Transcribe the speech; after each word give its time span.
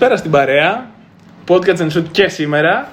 Καλησπέρα 0.00 0.16
στην 0.16 0.30
παρέα. 0.30 0.90
Podcast 1.48 1.76
and 1.76 1.98
Shoot 1.98 2.04
και 2.10 2.28
σήμερα. 2.28 2.88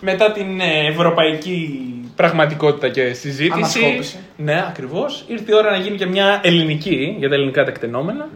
Μετά 0.00 0.32
την 0.32 0.60
ε, 0.60 0.86
ευρωπαϊκή 0.88 1.80
πραγματικότητα 2.16 2.88
και 2.88 3.12
συζήτηση. 3.12 3.52
Ανασκόπηση. 3.52 4.18
Ναι, 4.36 4.64
ακριβώς. 4.68 5.24
Ήρθε 5.26 5.52
η 5.52 5.54
ώρα 5.54 5.70
να 5.70 5.76
γίνει 5.76 5.96
και 5.96 6.06
μια 6.06 6.40
ελληνική 6.42 7.16
για 7.18 7.28
τα 7.28 7.34
ελληνικά 7.34 7.64
τεκτενόμενα. 7.64 8.28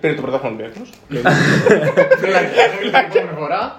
Πήρε 0.00 0.14
το 0.14 0.22
πρωτάθλημα 0.22 0.56
Ολυμπιακός. 0.56 0.90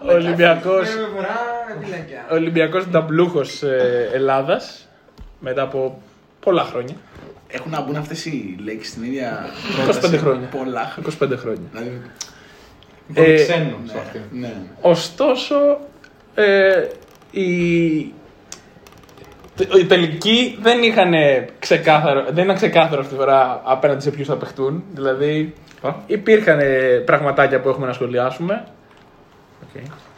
Ο 0.08 0.14
Ολυμπιακός, 0.14 0.88
ο 2.32 2.34
Ολυμπιακός 2.34 2.90
ταμπλούχος 2.92 3.64
ε, 3.64 4.10
Ελλάδας 4.14 4.88
μετά 5.40 5.62
από 5.62 6.02
πολλά 6.40 6.64
χρόνια. 6.64 6.96
Έχουν 7.48 7.72
να 7.72 7.82
μπουν 7.82 7.96
αυτές 7.96 8.26
οι 8.26 8.56
λέξεις 8.64 8.92
στην 8.92 9.04
ίδια 9.04 9.46
25 10.14 10.18
χρόνια. 10.18 10.48
Πολλά 10.48 10.94
χρόνια. 10.94 11.36
25 11.36 11.40
χρόνια. 11.40 11.68
Δηλαδή, 11.72 12.02
Ε, 13.14 13.36
ξένο 13.36 13.78
σε 13.86 13.98
αυτή. 13.98 14.22
ναι. 14.32 14.54
Ωστόσο, 14.82 15.56
ε, 16.36 16.88
οι, 17.32 17.46
οι 19.80 19.86
τελικοί 19.88 20.58
δεν 20.62 20.84
είχαν 20.84 21.14
ξεκάθαρο, 21.60 22.26
δεν 22.32 22.44
ήταν 22.44 22.56
ξεκάθαρο 22.56 23.02
αυτή 23.02 23.14
τη 23.14 23.20
φορά 23.20 23.62
απέναντι 23.64 24.02
σε 24.02 24.12
ποιους 24.12 24.28
θα 24.28 24.36
παιχτούν. 24.36 24.84
Δηλαδή, 24.94 25.54
υπήρχαν 26.08 26.60
πραγματάκια 27.06 27.60
που 27.60 27.70
έχουμε 27.70 27.86
να 27.88 27.94
σχολιάσουμε. 27.94 28.66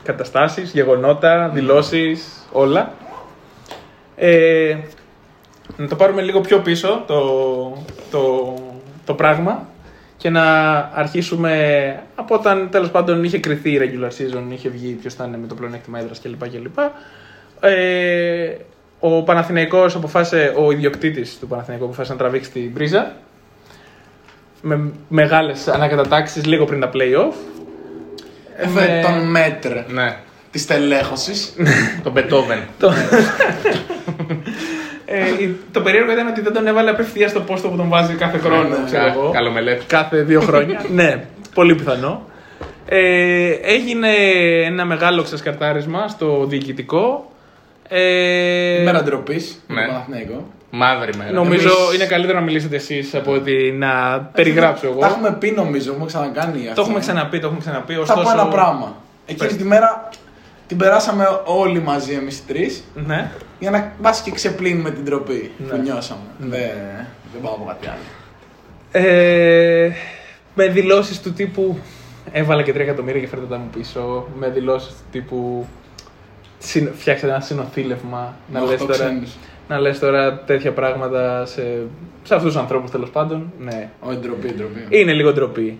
Καταστάσεις, 0.03 0.71
γεγονότα, 0.71 1.49
δηλώσεις, 1.53 2.47
όλα. 2.51 2.93
Ε, 4.15 4.77
να 5.77 5.87
το 5.87 5.95
πάρουμε 5.95 6.21
λίγο 6.21 6.41
πιο 6.41 6.59
πίσω 6.59 7.03
το, 7.07 7.21
το, 8.11 8.53
το 9.05 9.13
πράγμα 9.13 9.67
και 10.17 10.29
να 10.29 10.43
αρχίσουμε 10.93 11.53
από 12.15 12.35
όταν 12.35 12.67
τέλος 12.71 12.89
πάντων 12.91 13.23
είχε 13.23 13.39
κρυθεί 13.39 13.71
η 13.71 13.79
regular 13.81 14.07
season, 14.09 14.43
είχε 14.49 14.69
βγει 14.69 14.91
ποιος 14.93 15.13
θα 15.13 15.25
είναι 15.25 15.37
με 15.37 15.47
το 15.47 15.55
πλεονέκτημα 15.55 15.99
έδρας 15.99 16.21
κλπ. 16.21 16.49
κλπ. 16.49 16.77
Ε, 17.59 18.55
ο 18.99 19.23
Παναθηναϊκός 19.23 19.95
αποφάσισε, 19.95 20.53
ο 20.57 20.71
ιδιοκτήτης 20.71 21.37
του 21.39 21.47
Παναθηναϊκού 21.47 21.85
αποφάσισε 21.85 22.13
να 22.13 22.19
τραβήξει 22.19 22.51
την 22.51 22.73
πρίζα 22.73 23.11
με 24.61 24.91
μεγάλες 25.07 25.67
ανακατατάξεις 25.67 26.45
λίγο 26.45 26.65
πριν 26.65 26.79
τα 26.79 26.89
play-off. 26.93 27.33
Έφερε 28.57 28.95
με- 28.95 29.01
τον 29.01 29.29
μέτρ 29.29 29.91
Ναι, 29.93 30.17
της 30.51 30.65
τελέχωσης. 30.65 31.53
τον 32.03 32.11
Μπετόβεν. 32.11 32.59
Το... 35.07 35.13
ε, 35.13 35.43
η- 35.43 35.55
το 35.71 35.81
περίεργο 35.81 36.11
ήταν 36.11 36.27
ότι 36.27 36.41
δεν 36.41 36.53
τον 36.53 36.67
έβαλε 36.67 36.89
απευθείας 36.89 37.31
στο 37.31 37.39
πόστο 37.41 37.69
που 37.69 37.75
τον 37.75 37.89
βάζει 37.89 38.13
κάθε 38.13 38.37
χρόνο, 38.37 38.67
Ναι, 38.67 38.85
ξέρω 38.85 39.05
εγώ. 39.05 39.29
Καλομελέπ. 39.33 39.81
Κάθε 39.87 40.21
δύο 40.21 40.41
χρόνια. 40.41 40.83
ναι, 40.93 41.23
πολύ 41.53 41.75
πιθανό. 41.75 42.21
Ε, 42.85 43.49
έγινε 43.61 44.09
ένα 44.65 44.85
μεγάλο 44.85 45.23
ξεσκαρτάρισμα 45.23 46.07
στο 46.07 46.45
διοικητικό. 46.45 47.31
Ε, 47.89 48.81
Μέρα 48.83 49.03
ντροπής. 49.03 49.63
Ναι. 49.67 49.81
Ναι. 49.81 49.87
Παναθηναϊκό. 49.87 50.47
Μαύρη 50.69 51.11
μέρα. 51.17 51.31
νομίζω 51.31 51.67
Εμείς- 51.69 51.95
είναι 51.95 52.05
καλύτερο 52.05 52.37
να 52.39 52.43
μιλήσετε 52.43 52.75
εσείς 52.75 53.15
από 53.15 53.31
ότι 53.33 53.75
να 53.77 54.19
περιγράψω 54.33 54.87
εγώ. 54.87 54.99
Τα 54.99 55.07
έχουμε 55.07 55.35
πει 55.39 55.51
νομίζω, 55.51 55.91
έχουμε 55.91 56.05
ξανακάνει 56.05 56.59
αυτό. 56.61 56.73
Το 56.73 56.81
έχουμε 56.81 56.99
ξαναπεί, 56.99 57.39
το 57.39 57.45
έχουμε 57.45 57.59
ξαναπεί. 57.61 57.93
Θα 57.93 57.99
Ωστόσο, 58.01 58.21
πω 58.21 58.29
ένα 58.31 58.47
πράγμα. 58.47 58.95
Εκείνη 59.25 59.47
Πες. 59.49 59.57
τη 59.57 59.63
μέρα 59.63 60.06
την 60.67 60.77
περάσαμε 60.77 61.25
όλοι 61.45 61.81
μαζί 61.81 62.13
εμείς 62.13 62.37
οι 62.39 62.43
τρεις 62.47 62.83
Ναι. 63.05 63.31
για 63.59 63.69
να 63.71 63.91
βάσει 64.01 64.23
και 64.23 64.31
ξεπλύνουμε 64.31 64.91
την 64.91 65.05
τροπή 65.05 65.51
Ναι. 65.57 65.65
που 65.67 65.77
νιώσαμε. 65.77 66.21
Δεν, 66.37 66.69
δεν 67.31 67.41
πάω 67.41 67.53
από 67.53 67.65
κάτι 67.67 67.87
άλλο. 67.87 67.99
Ε, 68.91 69.91
με 70.55 70.67
δηλώσεις 70.67 71.21
του 71.21 71.33
τύπου 71.33 71.77
έβαλα 72.31 72.63
και 72.63 72.71
3 72.73 72.75
εκατομμύρια 72.79 73.21
και 73.21 73.27
φέρτε 73.27 73.45
τα 73.45 73.57
μου 73.57 73.69
πίσω. 73.77 74.27
Με 74.39 74.49
δηλώσεις 74.49 74.89
του 74.89 75.03
τύπου 75.11 75.65
συν- 76.57 76.93
φτιάξτε 76.95 77.27
ένα 77.27 77.39
συνοθήλευμα. 77.39 78.35
Να 78.53 78.59
Με 78.59 78.65
λες, 78.65 78.73
οχτώ 78.73 78.85
τώρα, 78.85 78.97
ξένους. 79.05 79.35
να 79.67 79.79
λες 79.79 79.99
τώρα 79.99 80.39
τέτοια 80.39 80.71
πράγματα 80.73 81.45
σε, 81.45 81.61
σε 82.23 82.35
αυτούς 82.35 82.51
τους 82.51 82.61
ανθρώπους 82.61 82.91
τέλος 82.91 83.09
πάντων. 83.09 83.53
Ναι, 83.59 83.89
Όχι 83.99 84.17
ντροπή, 84.17 84.53
ντροπή. 84.53 84.85
είναι 84.89 85.13
λίγο 85.13 85.33
ντροπή. 85.33 85.79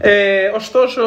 Ε, 0.00 0.46
ωστόσο, 0.54 1.02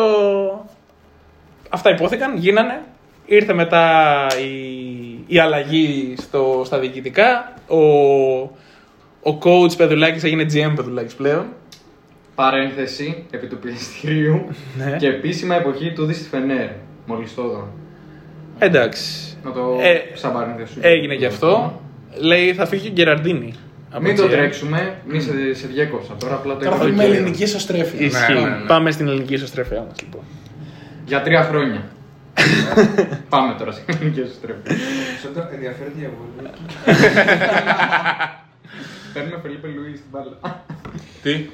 αυτά 1.69 1.90
υπόθηκαν, 1.90 2.38
γίνανε. 2.38 2.81
Ήρθε 3.25 3.53
μετά 3.53 4.25
η, 4.44 5.24
η 5.28 5.40
αλλαγή 5.40 6.13
στο, 6.18 6.62
στα 6.66 6.80
διοικητικά. 6.80 7.53
Ο, 7.68 7.78
ο 9.31 9.38
coach 9.44 9.78
Πεδουλάκης 9.78 10.24
έγινε 10.24 10.46
GM 10.53 10.74
Πεδουλάκης 10.75 11.13
πλέον. 11.13 11.46
Παρένθεση 12.35 13.24
επί 13.31 13.47
του 13.47 13.58
πιεστηρίου 13.58 14.46
Ναι. 14.78 14.96
και 15.00 15.08
επίσημα 15.08 15.56
εποχή 15.56 15.91
του 15.94 16.13
στη 16.13 16.29
Φενέρ. 16.29 16.69
Μόλις 17.06 17.35
το 17.35 17.41
είδα. 17.44 17.68
Εντάξει. 18.59 19.38
Να 19.44 19.52
το 19.52 19.78
Ε, 19.81 20.02
σαν 20.13 20.34
παρένθεση. 20.34 20.78
Έγινε 20.81 21.16
και 21.16 21.25
αυτό. 21.25 21.81
Λέει 22.19 22.53
θα 22.53 22.66
φύγει 22.66 22.81
και 22.84 22.90
ο 22.90 22.94
Γκεραρντίνη. 22.94 23.53
από 23.91 24.02
Μην 24.03 24.16
το 24.16 24.24
GM. 24.25 24.29
τρέξουμε, 24.29 24.96
μην 25.08 25.22
σε, 25.22 25.53
σε 25.53 25.68
διέκοψα 25.68 26.13
τώρα. 26.19 26.34
Απλά 26.34 26.53
το 26.53 26.59
Τώρα 26.59 26.75
είπα 26.75 26.84
θέλουμε 26.84 27.03
και- 27.03 27.09
ελληνική 27.12 27.44
ισοστρέφεια. 27.44 28.06
Ισχύει. 28.06 28.34
Ναι, 28.34 28.40
ναι, 28.40 28.46
ναι. 28.50 28.66
Πάμε 28.68 28.91
στην 28.91 29.08
ελληνική 29.08 29.34
ισοστρέφειά 29.34 29.85
μας 29.90 30.02
λοιπόν. 30.02 30.22
Για 31.09 31.22
τρία 31.22 31.44
χρόνια. 31.44 31.81
Πάμε 33.34 33.56
τώρα 33.59 33.72
στην 33.72 33.84
ελληνική 33.88 34.20
εσωστρέφεια. 34.20 34.75
ενδιαφέρεται 35.53 36.00
η 36.02 36.06
αγωγή. 36.09 36.52
Παίρνουμε 39.14 39.40
Φελίπε 39.42 39.68
Λουίς 39.68 39.97
στην 39.97 40.09
μπάλα. 40.12 40.64
Τι; 41.24 41.46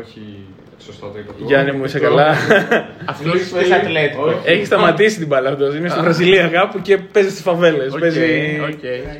Όχι, 0.00 0.46
σωστό 0.78 1.06
το 1.06 1.18
είπα. 1.18 1.32
Γιάννη 1.36 1.72
μου 1.72 1.84
είσαι 1.84 1.98
καλά; 1.98 2.28
Αυτός 3.04 3.34
είσαι 3.34 3.74
ατλέτικο. 3.74 4.40
Έχει 4.44 4.64
σταματήσει 4.64 5.18
την 5.18 5.26
μπάλα 5.26 5.48
αυτός. 5.50 5.74
Είναι 5.74 5.88
στη 5.88 6.00
Βραζιλία 6.00 6.48
κάπου 6.48 6.80
και 6.80 6.98
παίζει 6.98 7.30
στις 7.30 7.42
φαβέλες. 7.42 7.94
Παίζει. 8.00 8.20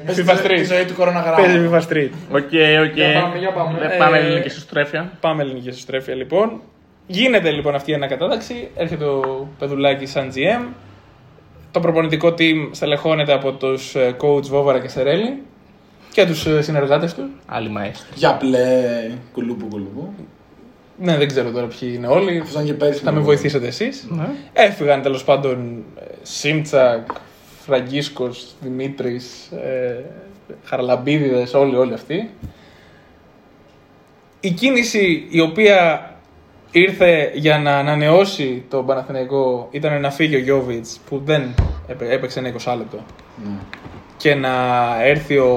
Πες 0.07 0.17
FIFA 0.19 0.25
τη- 0.25 0.25
Τη 0.25 0.45
Street. 0.47 0.65
ζωή 0.65 0.85
του 0.85 0.95
κοροναγράμμα. 0.95 1.37
Παίζει 1.37 1.69
FIFA 1.73 1.81
Street. 1.89 2.11
Οκ, 2.31 2.53
οκ. 2.87 2.95
Για 2.95 3.21
πάμε, 3.21 3.39
για 3.39 3.51
πάμε. 3.53 3.79
Ε, 3.93 3.97
Πάμε 3.99 4.19
Ε, 4.19 4.21
ελληνική 4.21 4.49
εσωστρέφεια. 4.49 5.13
Πάμε 5.21 5.43
ελληνική 5.43 5.69
εσωστρέφεια 5.69 6.15
λοιπόν. 6.15 6.61
Γίνεται 7.13 7.51
λοιπόν 7.51 7.75
αυτή 7.75 7.91
η 7.91 7.95
ανακατάταξη. 7.95 8.69
Έρχεται 8.77 9.05
ο 9.05 9.49
Πεδουλάκης 9.59 10.11
σαν 10.11 10.33
GM. 10.35 10.69
Το 11.71 11.81
προπονητικό 11.81 12.29
team 12.29 12.69
στελεχώνεται 12.71 13.33
από 13.33 13.53
τους 13.53 13.97
coach 13.97 14.43
Βόβαρα 14.43 14.81
και 14.81 14.89
Σερέλη 14.89 15.43
και 16.13 16.27
τους 16.27 16.47
συνεργάτες 16.59 17.15
τους. 17.15 17.25
Άλλη 17.47 17.69
μαέστρη. 17.69 18.07
Για 18.15 18.35
πλέ 18.35 19.11
κουλούπου 19.33 19.67
κουλούπου. 19.67 20.13
Ναι, 20.97 21.17
δεν 21.17 21.27
ξέρω 21.29 21.51
τώρα 21.51 21.67
ποιοι 21.67 21.93
είναι 21.95 22.07
όλοι. 22.07 22.39
Αυτό 22.39 22.53
ήταν 22.53 22.65
και 22.65 22.75
πέρυσι. 22.75 23.03
Θα 23.03 23.13
με 23.13 23.21
βοηθήσετε 23.21 23.67
εσείς. 23.67 24.09
Έφυγαν 24.53 25.03
τέλος 25.03 25.25
πάντων 25.25 25.85
ε, 26.01 26.05
Σίμτσακ, 26.23 27.07
Φραγκίσκος, 27.65 28.55
Δημήτρης, 28.61 29.51
ε, 29.51 30.05
Χαραλαμπίδιδες, 30.65 31.55
όλοι, 31.55 31.77
όλοι 31.77 31.93
αυτοί. 31.93 32.31
Η 34.41 34.51
κίνηση 34.51 35.27
η 35.31 35.41
οποία 35.41 36.07
ήρθε 36.73 37.31
για 37.35 37.59
να 37.59 37.77
ανανεώσει 37.79 38.65
τον 38.69 38.87
Παναθηναϊκό 38.87 39.69
ήταν 39.71 40.01
να 40.01 40.11
φύγει 40.11 40.35
ο 40.35 40.39
Γιώβιτς 40.39 41.01
που 41.09 41.23
δεν 41.25 41.55
έπαι- 41.87 42.11
έπαιξε 42.13 42.39
ένα 42.39 42.49
20 42.49 42.75
λεπτό 42.77 42.99
Ναι. 43.45 43.51
και 44.17 44.35
να 44.35 44.51
έρθει 45.03 45.37
ο, 45.39 45.51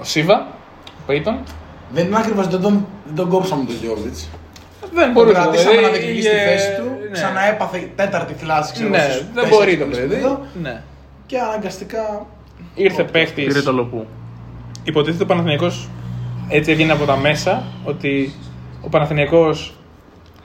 ο 0.00 0.04
Σίβα, 0.04 0.46
ο 0.86 1.02
Πέιτον. 1.06 1.38
Δεν 1.92 2.06
είναι 2.06 2.16
ακριβώς, 2.18 2.48
δεν 2.48 2.60
τον, 2.60 2.86
δεν 3.06 3.14
τον 3.14 3.28
κόψαμε 3.28 3.64
τον 3.64 3.74
Γιώβιτς. 3.82 4.28
Δεν 4.92 5.04
Τον 5.04 5.12
μπορούσε. 5.12 5.34
κρατήσαμε 5.34 5.70
δηλαδή, 5.76 5.92
να 5.92 5.98
διεκδικήσει 5.98 6.28
τη 6.28 6.34
είχε- 6.36 6.44
θέση 6.46 6.76
του. 6.76 6.82
ναι. 7.02 7.10
Ξαναέπαθε 7.10 7.90
τέταρτη 7.96 8.34
θλάση, 8.34 8.72
ξέρω 8.72 8.88
Ναι, 8.88 8.98
στους 8.98 9.14
δεν 9.16 9.34
τέσσερις 9.34 9.56
μπορεί 9.58 9.76
το 9.78 9.84
μήνες 9.84 9.98
παιδί. 10.00 10.14
εδώ. 10.14 10.40
Ναι. 10.62 10.82
Και 11.26 11.38
αναγκαστικά. 11.38 12.26
Ήρθε 12.74 13.02
παίχτης. 13.04 13.44
Πήρε 13.46 13.60
το 13.60 13.72
λοπού. 13.72 14.06
Υποτίθεται 14.84 15.22
ο 15.22 15.26
Παναθηναϊκός 15.26 15.88
έτσι 16.48 16.70
έβγαινε 16.70 16.92
από 16.92 17.04
τα 17.04 17.16
μέσα 17.16 17.62
ότι 17.84 18.32
ο 18.80 18.88
Παναθηναϊκός 18.88 19.74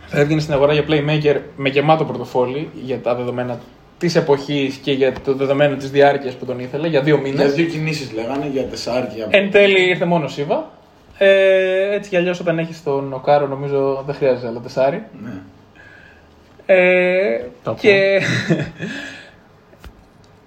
θα 0.09 0.19
έβγαινε 0.19 0.41
στην 0.41 0.53
αγορά 0.53 0.73
για 0.73 0.83
playmaker 0.87 1.39
με 1.55 1.69
γεμάτο 1.69 2.05
πορτοφόλι 2.05 2.69
για 2.83 2.99
τα 2.99 3.15
δεδομένα 3.15 3.59
της 3.97 4.15
εποχής 4.15 4.75
και 4.75 4.91
για 4.91 5.13
το 5.23 5.33
δεδομένο 5.33 5.75
της 5.75 5.91
διάρκειας 5.91 6.33
που 6.33 6.45
τον 6.45 6.59
ήθελε 6.59 6.87
για 6.87 7.01
δύο 7.01 7.17
μήνες. 7.17 7.39
Για 7.39 7.49
δύο 7.49 7.65
κινήσεις 7.65 8.11
λέγανε, 8.11 8.49
για 8.51 8.63
τεσσάρι 8.63 9.07
για. 9.15 9.27
Εν 9.29 9.51
τέλει 9.51 9.89
ήρθε 9.89 10.05
μόνο 10.05 10.27
Σίβα. 10.27 10.71
Ε, 11.17 11.93
έτσι 11.93 12.09
κι 12.09 12.17
αλλιώς 12.17 12.39
όταν 12.39 12.59
έχεις 12.59 12.83
τον 12.83 13.13
Οκάρο 13.13 13.47
νομίζω 13.47 14.03
δεν 14.05 14.15
χρειάζεται 14.15 14.47
άλλο 14.47 14.59
τεσάρι. 14.59 15.03
Ναι. 15.23 15.31
Ε, 16.65 17.41
Το 17.63 17.75
και 17.79 18.21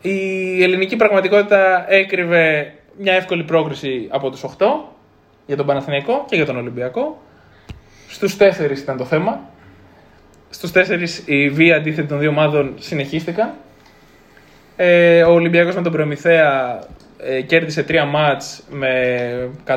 η 0.11 0.63
ελληνική 0.63 0.97
πραγματικότητα 0.97 1.93
έκρυβε 1.93 2.75
μια 2.99 3.13
εύκολη 3.13 3.45
πρόκριση 3.45 4.07
από 4.11 4.31
τους 4.31 4.45
8 4.59 4.67
για 5.47 5.57
τον 5.57 5.67
Παναθηναϊκό 5.67 6.25
και 6.29 6.37
για 6.37 6.47
τον 6.47 6.57
Ολυμπιακό. 6.57 7.21
Στους 8.09 8.37
4 8.39 8.43
ήταν 8.77 8.97
το 8.97 9.05
θέμα. 9.05 9.41
Στους 10.55 10.71
4 10.75 11.29
οι 11.29 11.49
βία 11.49 11.77
αντίθετη 11.77 12.09
των 12.09 12.19
δύο 12.19 12.29
ομάδων 12.31 12.75
συνεχίστηκαν. 12.79 13.51
Ε, 14.77 15.23
ο 15.23 15.33
Ολυμπιακός 15.33 15.75
με 15.75 15.83
τον 15.83 15.93
Προμηθέα 15.93 16.79
ε, 17.19 17.41
κέρδισε 17.41 17.83
τρία 17.83 18.05
μάτς 18.05 18.63
με 18.71 18.91
100 19.67 19.77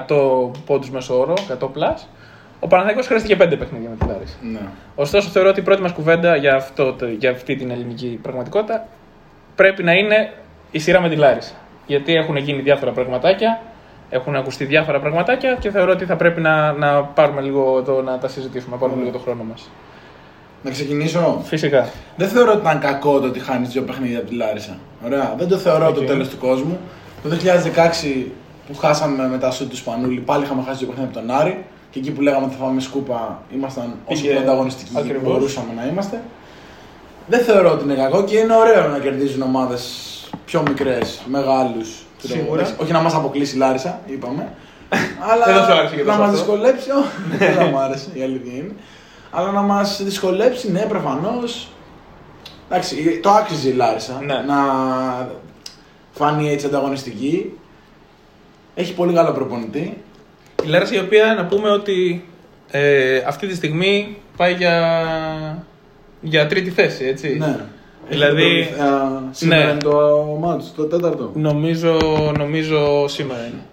πόντους 0.65 0.89
μέσω 0.89 1.19
όρο, 1.19 1.33
100 1.59 1.69
plus. 1.73 2.09
Ο 2.59 2.67
Παναθηναϊκός 2.67 3.07
χρειάστηκε 3.07 3.35
5 3.35 3.37
παιχνίδια 3.59 3.89
με 3.89 3.95
τη 3.99 4.05
Λάρισα. 4.11 4.35
ναι. 4.51 4.59
Ωστόσο, 4.95 5.29
θεωρώ 5.29 5.49
ότι 5.49 5.59
η 5.59 5.63
πρώτη 5.63 5.81
μας 5.81 5.91
κουβέντα 5.91 6.35
για, 6.35 6.55
αυτό, 6.55 6.93
το- 6.93 7.05
για 7.07 7.29
αυτή 7.31 7.55
την 7.55 7.71
ελληνική 7.71 8.19
πραγματικότητα 8.21 8.87
πρέπει 9.55 9.83
να 9.83 9.91
είναι 9.91 10.33
η 10.71 10.79
σειρά 10.79 11.01
με 11.01 11.09
τη 11.09 11.15
Λάρισα. 11.15 11.53
Γιατί 11.87 12.13
έχουν 12.13 12.35
γίνει 12.35 12.61
διάφορα 12.61 12.91
πραγματάκια, 12.91 13.61
έχουν 14.09 14.35
ακουστεί 14.35 14.65
διάφορα 14.65 14.99
πραγματάκια 14.99 15.55
και 15.59 15.69
θεωρώ 15.71 15.91
ότι 15.91 16.05
θα 16.05 16.15
πρέπει 16.15 16.41
να, 16.41 16.71
να 16.71 17.03
πάρουμε 17.03 17.41
λίγο 17.41 17.77
εδώ 17.77 18.01
να 18.01 18.17
τα 18.17 18.27
συζητήσουμε, 18.27 18.75
να 18.75 18.81
πάρουμε 18.81 18.99
λίγο 18.99 19.11
το 19.11 19.19
χρόνο 19.19 19.43
μας. 19.43 19.69
Να 20.65 20.71
ξεκινήσω; 20.71 21.41
Φυσικά. 21.43 21.89
Δεν 22.15 22.27
θεωρώ 22.27 22.51
ότι 22.51 22.61
ήταν 22.61 22.79
κακό 22.79 23.19
το 23.19 23.27
ότι 23.27 23.39
χάνεις 23.39 23.69
δύο 23.69 23.81
παιχνίδια 23.81 24.17
από 24.19 24.27
τη 24.29 24.35
Λάρισα. 24.35 24.77
Ωραία. 25.05 25.35
Δεν 25.37 25.47
το 25.47 25.57
θεωρώ 25.57 25.91
το 25.91 25.99
Οκ. 26.01 26.07
τέλος 26.07 26.27
του 26.29 26.37
κόσμου. 26.37 26.77
Το 27.23 27.29
2016 27.29 28.25
που 28.67 28.75
χάσαμε 28.75 29.27
με 29.27 29.37
τα 29.37 29.51
σουτ 29.51 29.69
του 29.69 29.75
Σπανούλη, 29.75 30.19
πάλι 30.19 30.43
είχαμε 30.43 30.63
χάσει 30.65 30.77
δύο 30.77 30.87
παιχνίδια 30.87 31.19
από 31.19 31.27
τον 31.27 31.37
Άρη. 31.37 31.65
Και 31.89 31.99
εκεί 31.99 32.11
που 32.11 32.21
λέγαμε 32.21 32.45
ότι 32.45 32.55
θα 32.55 32.63
φάμε 32.63 32.81
σκούπα, 32.81 33.41
ήμασταν 33.55 33.95
όσο 34.05 34.21
Πήγε 34.21 34.33
πιο 34.33 34.41
ανταγωνιστικοί 34.41 34.91
ακριβώς. 34.97 35.23
μπορούσαμε 35.23 35.67
να 35.75 35.85
είμαστε. 35.87 36.21
Δεν 37.27 37.39
θεωρώ 37.43 37.71
ότι 37.71 37.83
είναι 37.83 37.93
κακό 37.95 38.23
και 38.23 38.37
είναι 38.37 38.55
ωραίο 38.55 38.87
να 38.87 38.97
κερδίζουν 38.99 39.41
ομάδες 39.41 39.83
πιο 40.45 40.61
μικρές, 40.67 41.21
μεγάλους. 41.25 41.89
Σίγουρα. 42.17 42.73
Όχι 42.77 42.91
να 42.91 43.01
μας 43.01 43.13
αποκλείσει 43.13 43.55
η 43.55 43.59
Λάρισα, 43.59 43.99
είπαμε. 44.05 44.51
αλλά 45.31 45.45
Δεν 45.49 45.55
θα 45.55 45.63
σου 45.65 45.71
άρεσε 45.79 45.95
και 45.95 46.01
να 46.03 46.07
τόσο 46.07 46.19
μας 46.19 46.29
αυτό. 46.29 46.37
δυσκολέψει. 46.37 46.89
όχι, 46.91 47.37
Δεν 47.37 47.53
θα 47.53 47.63
μου 47.65 47.77
άρεσε, 47.77 48.07
η 48.13 48.21
αλήθεια 48.23 48.53
είναι. 48.53 48.71
Αλλά 49.37 49.51
να 49.51 49.61
μας 49.61 50.01
δυσκολέψει, 50.03 50.71
ναι, 50.71 50.85
προφανώς. 50.85 51.67
Εντάξει, 52.69 53.19
το 53.23 53.29
άξιζε 53.29 53.69
η 53.69 53.73
Λάρισα 53.73 54.21
Ναι. 54.25 54.33
να 54.33 54.55
φανεί 56.11 56.51
έτσι 56.51 56.65
ανταγωνιστική. 56.65 57.57
Έχει 58.75 58.93
πολύ 58.93 59.13
καλό 59.13 59.31
προπονητή. 59.31 59.97
Η 60.63 60.67
Λάρισα 60.67 60.95
η 60.95 60.99
οποία 60.99 61.33
να 61.33 61.45
πούμε 61.45 61.69
ότι 61.69 62.25
ε, 62.71 63.17
αυτή 63.17 63.47
τη 63.47 63.55
στιγμή 63.55 64.17
πάει 64.37 64.53
για, 64.53 65.63
για 66.21 66.47
τρίτη 66.47 66.69
θέση, 66.69 67.05
έτσι. 67.05 67.37
Ναι. 67.37 67.59
Δηλαδή, 68.09 68.59
Έχει 68.59 68.69
το 68.69 68.75
προπονητή. 68.75 69.25
Α, 69.27 69.29
σήμερα 69.31 69.63
ναι. 69.63 69.69
είναι 69.69 69.79
το 69.79 70.37
μάτς, 70.39 70.73
το 70.75 70.85
τέταρτο. 70.85 71.31
Νομίζω, 71.35 71.97
νομίζω 72.37 73.07
σήμερα 73.07 73.39
είναι. 73.45 73.63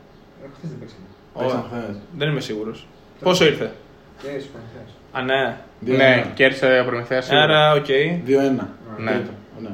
Παίξαν 1.39 1.65
χθες. 1.69 1.97
Δεν 2.19 2.29
είμαι 2.29 2.41
σίγουρος. 2.41 2.87
Πόσο 3.23 3.45
ήρθε; 3.45 3.73
Α, 5.13 5.23
ναι. 5.23 5.57
Δύο 5.81 5.97
Ναι, 5.97 6.05
ένα. 6.13 6.27
κέρδισε 6.35 6.81
ο 6.83 6.85
Προμηθέας 6.89 7.25
σίγουρα. 7.25 7.43
Άρα, 7.43 7.73
οκ. 7.73 7.85
2-1. 7.87 8.67
Ναι. 8.99 9.11
Τρίτο. 9.11 9.31
Ναι. 9.61 9.69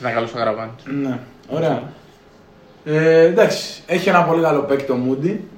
Ήταν 0.00 0.14
καλός 0.14 0.32
ο 0.34 0.36
Γαραβάνης. 0.38 0.74
Ναι, 1.02 1.18
ωραία. 1.48 1.82
Ε, 2.84 3.20
εντάξει, 3.24 3.82
έχει 3.86 4.08
ένα 4.08 4.22
πολύ 4.22 4.42
καλό 4.42 4.60
παίκτη 4.60 4.84
το 4.84 4.94
Μούντι. 4.94 5.48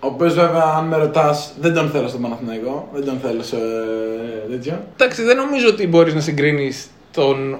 Ο 0.00 0.06
οποίος 0.06 0.34
βέβαια, 0.34 0.62
αν 0.76 0.84
με 0.86 0.96
ρωτάς, 0.96 1.52
δεν 1.60 1.74
τον 1.74 1.90
θέλω 1.90 2.08
στον 2.08 2.20
Παναθηναϊκό. 2.22 2.88
Δεν 2.94 3.04
τον 3.04 3.18
θέλω 3.22 3.42
σε 3.42 3.56
ε, 3.56 4.50
τέτοιο. 4.50 4.84
Εντάξει, 4.94 5.22
δεν 5.22 5.36
νομίζω 5.36 5.68
ότι 5.68 5.86
μπορείς 5.86 6.14
να 6.14 6.20
συγκρίνεις 6.20 6.86
τον. 7.12 7.58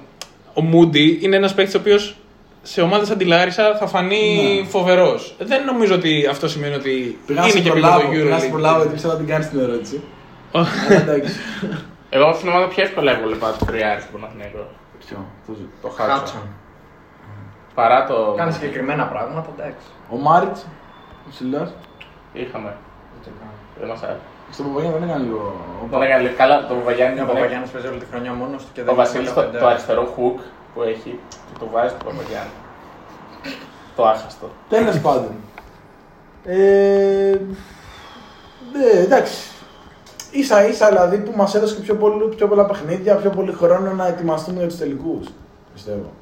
Ο 0.55 0.63
Μούντι 0.63 1.19
είναι 1.23 1.37
ένας 1.37 1.55
παίκτης 1.55 1.75
ο 1.75 1.79
οποίος 1.79 2.17
σε 2.63 2.81
ομάδες 2.81 3.09
σαν 3.09 3.17
τη 3.19 3.25
Λάρισα 3.25 3.77
θα 3.77 3.87
φανεί 3.87 4.59
Ναι. 4.63 4.69
φοβερός. 4.69 5.35
Δεν 5.39 5.65
νομίζω 5.65 5.95
ότι 5.95 6.27
αυτό 6.31 6.49
σημαίνει 6.49 6.75
ότι 6.75 7.19
Πήγα 7.27 7.41
να 7.41 7.47
είναι 7.47 7.55
σε 7.57 7.61
και 7.63 7.69
επίπεδο 7.69 7.89
προλάβω, 7.93 8.11
πήγα 8.11 8.25
να 8.25 8.39
σε 8.39 8.47
EuroLeague. 8.47 8.51
προλάβω 8.51 8.81
γιατί 8.81 8.97
ξέρω 8.97 9.13
να 9.13 9.19
την 9.19 9.27
κάνεις 9.29 9.49
την 9.49 9.59
ερώτηση. 9.61 10.01
Αλλά 10.55 10.69
εντάξει. 11.03 11.35
Εγώ 12.11 12.33
στην 12.33 12.49
ομάδα 12.49 12.69
πιο 12.69 12.83
εύκολα 12.83 13.11
έβλεπα 13.13 13.53
το 13.59 13.65
τριάρι 13.65 14.01
στον 14.01 14.21
Παναθηναϊκό. 14.21 14.67
Ποιο, 15.07 15.17
το 15.47 15.53
ζω. 15.53 15.67
Το 15.83 15.89
Χάτσον. 15.89 16.17
Χάτσον. 16.17 16.43
Παρά 17.75 18.07
το. 18.07 18.35
Κάνει 18.37 18.53
συγκεκριμένα 18.53 19.05
πράγματα, 19.05 19.49
εντάξει. 19.59 19.87
Ο 20.11 20.17
Μάριτς, 20.17 20.61
ο 21.29 21.31
Σιλά. 21.31 21.73
Είχαμε. 22.33 22.77
Δεν 23.79 23.89
μας 23.89 24.03
άρεσε. 24.03 24.19
Στον 24.51 24.67
Παπαγιάννη 24.67 24.99
δεν 24.99 25.09
έκανε 25.09 25.25
λίγο. 25.25 25.55
ο 25.83 25.87
Τον 25.91 26.03
έκανε 26.03 26.23
λίγο 26.23 26.35
καλά 26.37 26.67
το 26.67 26.75
Βαγιάννη. 26.85 27.21
Ο 27.21 27.25
Παπαγιάννης 27.25 27.71
παίζει 27.71 27.87
όλη 27.87 27.99
τη 27.99 28.07
χρονιά 28.11 28.33
μόνος 28.33 28.63
του 28.65 28.69
και 28.73 28.83
δεν 28.83 28.93
Ο 28.93 28.97
Βασίλης 28.97 29.27
έχει 29.27 29.35
το, 29.35 29.41
πέντε. 29.43 29.59
το 29.59 29.67
αριστερό 29.67 30.15
hook 30.17 30.41
που 30.75 30.83
έχει 30.83 31.19
και 31.53 31.59
το 31.59 31.67
βάζει 31.73 31.95
στο 31.95 32.05
Παπαγιάννη. 32.05 32.51
Το 33.97 34.07
άχαστο. 34.07 34.51
Τέλος 34.69 35.01
πάντων. 35.01 35.31
Ε, 36.45 37.39
ναι, 38.73 39.01
εντάξει. 39.03 39.49
Σα 40.43 40.65
ίσα 40.65 40.89
δηλαδή 40.89 41.17
που 41.17 41.33
μας 41.37 41.55
έδωσε 41.55 41.75
και 41.75 41.81
πιο, 41.81 41.95
πολύ, 41.95 42.35
πιο 42.37 42.49
πολλά 42.49 42.67
παιχνίδια, 42.67 43.15
πιο 43.15 43.31
πολύ 43.31 43.53
χρόνο 43.53 43.93
να 43.93 44.07
ετοιμαστούμε 44.07 44.59
για 44.59 44.69
τους 44.69 44.79
τελικούς. 44.79 45.29
Πιστεύω. 45.75 46.13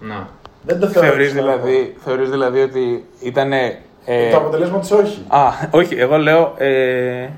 Να. 0.00 0.28
Δεν 0.62 0.80
το 0.80 0.86
θεωρώ. 0.86 1.08
Θεωρείς 1.08 1.30
φυσικά. 1.30 1.42
δηλαδή, 1.42 1.96
θεωρείς 2.04 2.30
δηλαδή 2.30 2.60
ότι 2.60 3.04
ήταν. 3.20 3.52
Ε, 3.52 4.30
Το 4.30 4.36
αποτελέσμα 4.36 4.78
τη 4.78 4.94
όχι. 4.94 5.24
Α, 5.28 5.40
όχι, 5.70 5.94
εγώ 5.94 6.16
λέω 6.18 6.54
ε, 6.56 7.28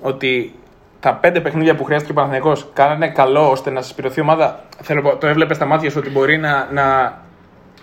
ότι 0.00 0.54
τα 1.00 1.14
πέντε 1.14 1.40
παιχνίδια 1.40 1.74
που 1.74 1.84
χρειάστηκε 1.84 2.12
ο 2.12 2.14
Παναθηναϊκός 2.14 2.66
κάνανε 2.72 3.08
καλό 3.08 3.50
ώστε 3.50 3.70
να 3.70 3.82
συσπηρωθεί 3.82 4.18
η 4.18 4.22
ομάδα. 4.22 4.64
Θέλω, 4.82 5.02
να 5.02 5.10
πω, 5.10 5.16
το 5.16 5.26
έβλεπες 5.26 5.56
στα 5.56 5.64
μάτια 5.64 5.90
σου 5.90 5.98
ότι 5.98 6.10
μπορεί 6.10 6.38
να, 6.38 6.68
να 6.72 7.18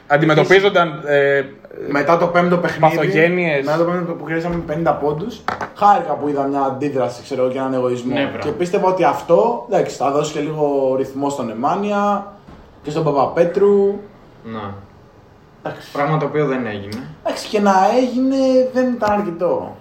αντιμετωπίζονταν. 0.07 1.03
Ε, 1.05 1.43
Μετά 1.89 2.17
το 2.17 2.27
πέμπτο 2.27 2.57
παιχνίδι. 2.57 2.95
Παθογένειες. 2.95 3.65
Μετά 3.65 3.77
το 3.77 3.83
πέμπτο 3.83 4.13
που 4.13 4.23
χρειάσαμε 4.23 4.63
50 4.85 4.97
πόντους. 5.01 5.41
Χάρηκα 5.75 6.13
που 6.13 6.27
είδα 6.27 6.43
μια 6.43 6.61
αντίδραση 6.61 7.23
ξέρω, 7.23 7.41
εγώ, 7.41 7.51
και 7.51 7.57
έναν 7.57 7.73
εγωισμό. 7.73 8.13
Ναι, 8.13 8.25
μπράβο. 8.25 8.37
και 8.37 8.49
πίστευα 8.49 8.87
ότι 8.87 9.03
αυτό 9.03 9.65
εντάξει, 9.69 9.95
θα 9.95 10.11
δώσει 10.11 10.33
και 10.33 10.39
λίγο 10.39 10.95
ρυθμό 10.97 11.29
στον 11.29 11.49
Εμάνια 11.49 12.33
και 12.83 12.89
στον 12.89 13.03
Παπαπέτρου. 13.03 13.99
Να. 14.43 14.73
Εντάξει. 15.63 15.91
Πράγμα 15.91 16.17
το 16.17 16.25
οποίο 16.25 16.45
δεν 16.45 16.65
έγινε. 16.65 17.07
Εντάξει, 17.23 17.47
και 17.47 17.59
να 17.59 17.73
έγινε 17.97 18.37
δεν 18.73 18.93
ήταν 18.93 19.11
αρκετό. 19.11 19.75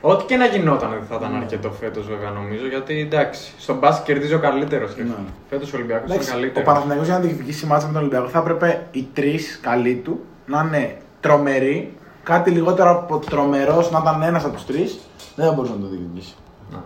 Ό,τι 0.00 0.24
και 0.24 0.36
να 0.36 0.46
γινόταν 0.46 0.90
δεν 0.90 1.02
θα 1.08 1.14
ήταν 1.14 1.36
αρκετό 1.36 1.70
φέτος, 1.70 2.06
βέβαια 2.06 2.30
νομίζω. 2.30 2.66
Γιατί 2.66 3.00
εντάξει, 3.00 3.52
στον 3.58 3.78
μπάσκετ 3.78 4.06
κερδίζει 4.06 4.34
ο 4.34 4.38
καλύτερο. 4.38 4.86
Ναι. 4.96 5.14
Φέτος 5.50 5.72
ο 5.72 5.76
Ολυμπιακός 5.76 6.04
είναι 6.04 6.14
Εντάξει, 6.14 6.30
ο 6.30 6.34
καλύτερος. 6.34 6.68
Παναθηναϊκός 6.68 7.06
για 7.06 7.14
να 7.14 7.20
διεκδικήσει 7.20 7.66
μάτσα 7.66 7.86
με 7.86 7.92
τον 7.92 8.02
Ολυμπιακό 8.02 8.28
θα 8.28 8.38
έπρεπε 8.38 8.86
οι 8.90 9.08
τρεις 9.12 9.58
καλοί 9.62 9.94
του 9.94 10.20
να 10.46 10.64
είναι 10.68 10.96
τρομεροί. 11.20 11.96
Κάτι 12.22 12.50
λιγότερο 12.50 12.90
από 12.90 13.18
τρομερός 13.18 13.90
να 13.90 13.98
ήταν 13.98 14.22
ένας 14.22 14.44
από 14.44 14.54
τους 14.54 14.66
τρεις. 14.66 14.98
Δεν 15.36 15.46
θα 15.46 15.52
μπορούσε 15.52 15.72
να 15.72 15.80
το 15.80 15.86
διεκδικήσει. 15.86 16.34
Να. 16.70 16.82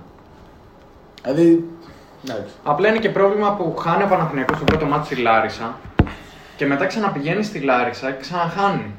Δηλαδή. 1.22 1.64
Εντάξει. 2.24 2.54
Απλά 2.64 2.88
είναι 2.88 2.98
και 2.98 3.10
πρόβλημα 3.10 3.54
που 3.54 3.76
χάνει 3.76 4.02
ο 4.02 4.06
Παναθηναϊκός 4.06 4.56
στο 4.56 4.64
πρώτο 4.64 4.86
μάτι 4.86 5.06
στη 5.06 5.16
Λάρισα 5.16 5.76
και 6.56 6.66
μετά 6.66 6.86
ξαναπηγαίνει 6.86 7.42
στη 7.42 7.60
Λάρισα 7.60 8.10
και 8.10 8.20
ξαναχάνει. 8.20 8.94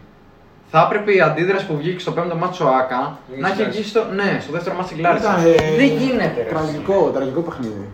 Θα 0.73 0.81
έπρεπε 0.85 1.13
η 1.13 1.21
αντίδραση 1.21 1.65
που 1.65 1.77
βγήκε 1.77 1.99
στο 1.99 2.11
πέμπτο 2.11 2.35
μάτι 2.35 2.63
ο 2.63 2.67
Άκα 2.67 3.17
να 3.37 3.47
έχει 3.47 3.63
βγει 3.63 3.83
στο, 3.83 4.05
ναι, 4.13 4.39
στο 4.41 4.51
δεύτερο 4.51 4.75
μάτι 4.75 4.87
στη 4.87 5.01
Λάρισα. 5.01 5.39
Ήταν, 5.39 5.45
ε, 5.45 5.75
Δεν 5.75 5.85
γίνεται. 5.97 6.43
ρε. 6.43 6.49
Τραγικό, 6.49 7.11
τραγικό 7.13 7.41
παιχνίδι. 7.41 7.89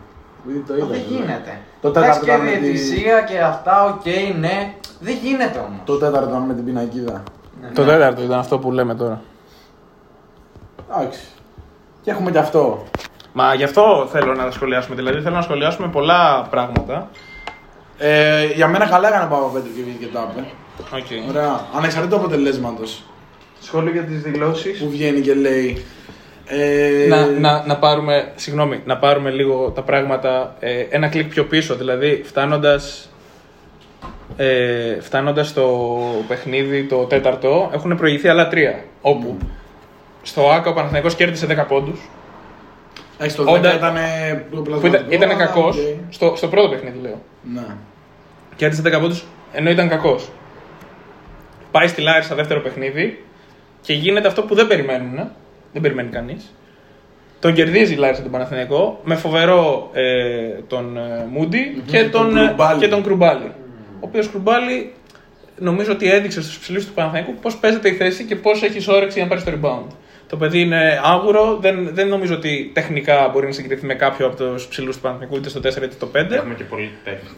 Ήδη 0.49 0.59
Το 0.67 0.75
είδα, 0.75 0.85
Δεν 0.85 0.95
δηλαδή. 1.01 1.13
γίνεται. 1.13 1.59
Το 1.81 1.87
Εντάξει 1.87 2.19
τέταρτο 2.19 2.25
και 2.25 2.31
ήταν 2.31 2.41
με 2.45 2.51
τη- 2.51 2.57
διαιτησία 2.59 3.21
και 3.21 3.39
αυτά, 3.39 3.85
οκ, 3.85 4.05
ναι. 4.39 4.73
Δεν 4.99 5.15
γίνεται 5.23 5.57
όμως. 5.59 5.79
Το 5.85 5.97
τέταρτο 5.97 6.29
ήταν 6.29 6.41
με 6.41 6.53
την 6.53 6.65
πινακίδα. 6.65 7.23
το 7.73 7.83
τέταρτο 7.85 8.21
ήταν 8.23 8.39
αυτό 8.39 8.59
που 8.59 8.71
λέμε 8.71 8.95
τώρα. 8.95 9.21
Εντάξει. 10.97 11.19
Και 12.01 12.11
έχουμε 12.11 12.31
και 12.31 12.37
αυτό. 12.37 12.83
Μα 13.33 13.53
γι' 13.53 13.63
αυτό 13.63 14.07
θέλω 14.11 14.33
να 14.33 14.51
σχολιάσουμε. 14.51 14.95
Δηλαδή 14.95 15.21
θέλω 15.21 15.35
να 15.35 15.41
σχολιάσουμε 15.41 15.87
πολλά 15.87 16.47
πράγματα. 16.49 17.09
Ε, 17.97 18.45
για 18.45 18.67
μένα 18.67 18.85
καλά 18.87 19.07
έκανε 19.07 19.23
ο 19.23 19.27
Παπαπέτρου 19.27 19.73
και 19.75 19.81
βγήκε 19.81 20.05
και 20.05 20.11
τα 20.13 20.19
είπε. 20.19 20.45
Okay. 20.91 21.29
Ωραία. 21.29 21.59
Ανεξαρτήτως 21.77 22.19
αποτελέσματος 22.19 23.03
Σχόλιο 23.61 23.91
για 23.91 24.03
τις 24.03 24.21
δηλώσεις. 24.21 24.79
που 24.79 24.89
βγαίνει 24.89 25.21
και 25.21 25.33
λέει. 25.33 25.85
Ε, 26.49 27.07
να, 27.07 27.25
να, 27.25 27.63
να, 27.65 27.77
πάρουμε, 27.77 28.31
συγγνώμη, 28.35 28.81
να 28.85 28.97
πάρουμε 28.97 29.29
λίγο 29.29 29.71
τα 29.75 29.81
πράγματα 29.81 30.55
ε, 30.59 30.79
ένα 30.89 31.07
κλικ 31.07 31.27
πιο 31.29 31.45
πίσω. 31.45 31.75
Δηλαδή, 31.75 32.21
φτάνοντας, 32.25 33.09
ε, 34.37 34.99
φτάνοντας 35.01 35.47
στο 35.47 35.97
παιχνίδι 36.27 36.83
το 36.83 36.97
τέταρτο, 37.03 37.69
έχουν 37.73 37.97
προηγηθεί 37.97 38.27
άλλα 38.27 38.47
τρία. 38.47 38.83
Όπου 39.01 39.37
στο 40.21 40.49
ΟΑΚΑ 40.49 40.69
ο 40.69 40.73
Παναθηναϊκός 40.73 41.15
κέρδισε 41.15 41.45
10 41.45 41.65
πόντους. 41.67 41.99
Εντάξει, 43.17 43.35
το 43.35 43.43
Όντα- 43.47 43.71
10 43.71 43.75
ήταν 43.77 43.95
Που 44.79 44.85
ήταν, 44.87 45.05
ήτανε 45.09 45.33
κακός. 45.33 45.77
οκ. 45.77 45.83
Στο, 46.09 46.33
στο 46.35 46.47
πρώτο 46.47 46.69
παιχνίδι, 46.69 46.99
λέω. 47.01 47.21
Ναι. 47.53 47.65
Και 48.55 48.65
κέρδισε 48.65 48.81
10 48.85 48.99
πόντους 48.99 49.23
ενώ 49.53 49.69
ήταν 49.69 49.89
κακός. 49.89 50.29
Πάει 51.71 51.87
στη 51.87 52.01
Λάρισα 52.01 52.35
δεύτερο 52.35 52.59
παιχνίδι 52.61 53.23
και 53.81 53.93
γίνεται 53.93 54.27
αυτό 54.27 54.43
που 54.43 54.55
δεν 54.55 54.67
περιμένουν. 54.67 55.29
Ε. 55.77 55.81
Δεν 55.81 55.81
περιμένει 55.81 56.09
κανείς. 56.09 56.53
Τον 57.39 57.53
κερδίζει 57.53 57.93
η 57.93 57.97
Λάρισα 57.97 58.21
τον 58.21 58.31
Παναθηναϊκό 58.31 59.01
με 59.03 59.15
φοβερό 59.15 59.89
ε, 59.93 60.47
τον 60.67 60.97
ε, 60.97 61.27
Μούντι 61.31 61.81
και, 61.85 61.97
και 61.97 62.09
τον, 62.09 62.11
τον 62.11 62.37
ε, 62.37 62.45
Κρουμπάλη. 62.45 62.79
και 62.79 62.87
τον 62.87 63.03
Κρουμπάλη. 63.03 63.51
Ο 63.93 63.99
οποίος 63.99 64.29
Κρουμπάλη 64.29 64.93
νομίζω 65.59 65.91
ότι 65.91 66.11
έδειξε 66.11 66.41
στους 66.41 66.59
ψηλούς 66.59 66.85
του 66.85 66.93
Παναθηναϊκού 66.93 67.33
πώς 67.41 67.57
παίζεται 67.57 67.89
η 67.89 67.93
θέση 67.93 68.23
και 68.23 68.35
πώς 68.35 68.63
έχεις 68.63 68.87
όρεξη 68.87 69.19
να 69.19 69.27
πάρεις 69.27 69.43
το 69.43 69.51
rebound. 69.51 69.87
Το 70.29 70.37
παιδί 70.37 70.59
είναι 70.61 70.99
άγουρο, 71.03 71.57
δεν, 71.61 71.89
δεν 71.93 72.07
νομίζω 72.07 72.33
ότι 72.35 72.71
τεχνικά 72.73 73.29
μπορεί 73.33 73.45
να 73.45 73.51
συγκριθεί 73.51 73.85
με 73.85 73.93
κάποιο 73.93 74.25
από 74.25 74.35
τους 74.35 74.67
ψηλούς 74.67 74.95
του 74.95 75.01
Παναθηναϊκού 75.01 75.35
είτε 75.37 75.49
στο 75.49 75.59
4 75.59 75.63
είτε 75.65 75.91
στο 75.91 76.11
5 76.15 76.31
Έχουμε 76.31 76.53
και 76.53 76.63
πολύ 76.63 76.91
τέχνη. 77.03 77.29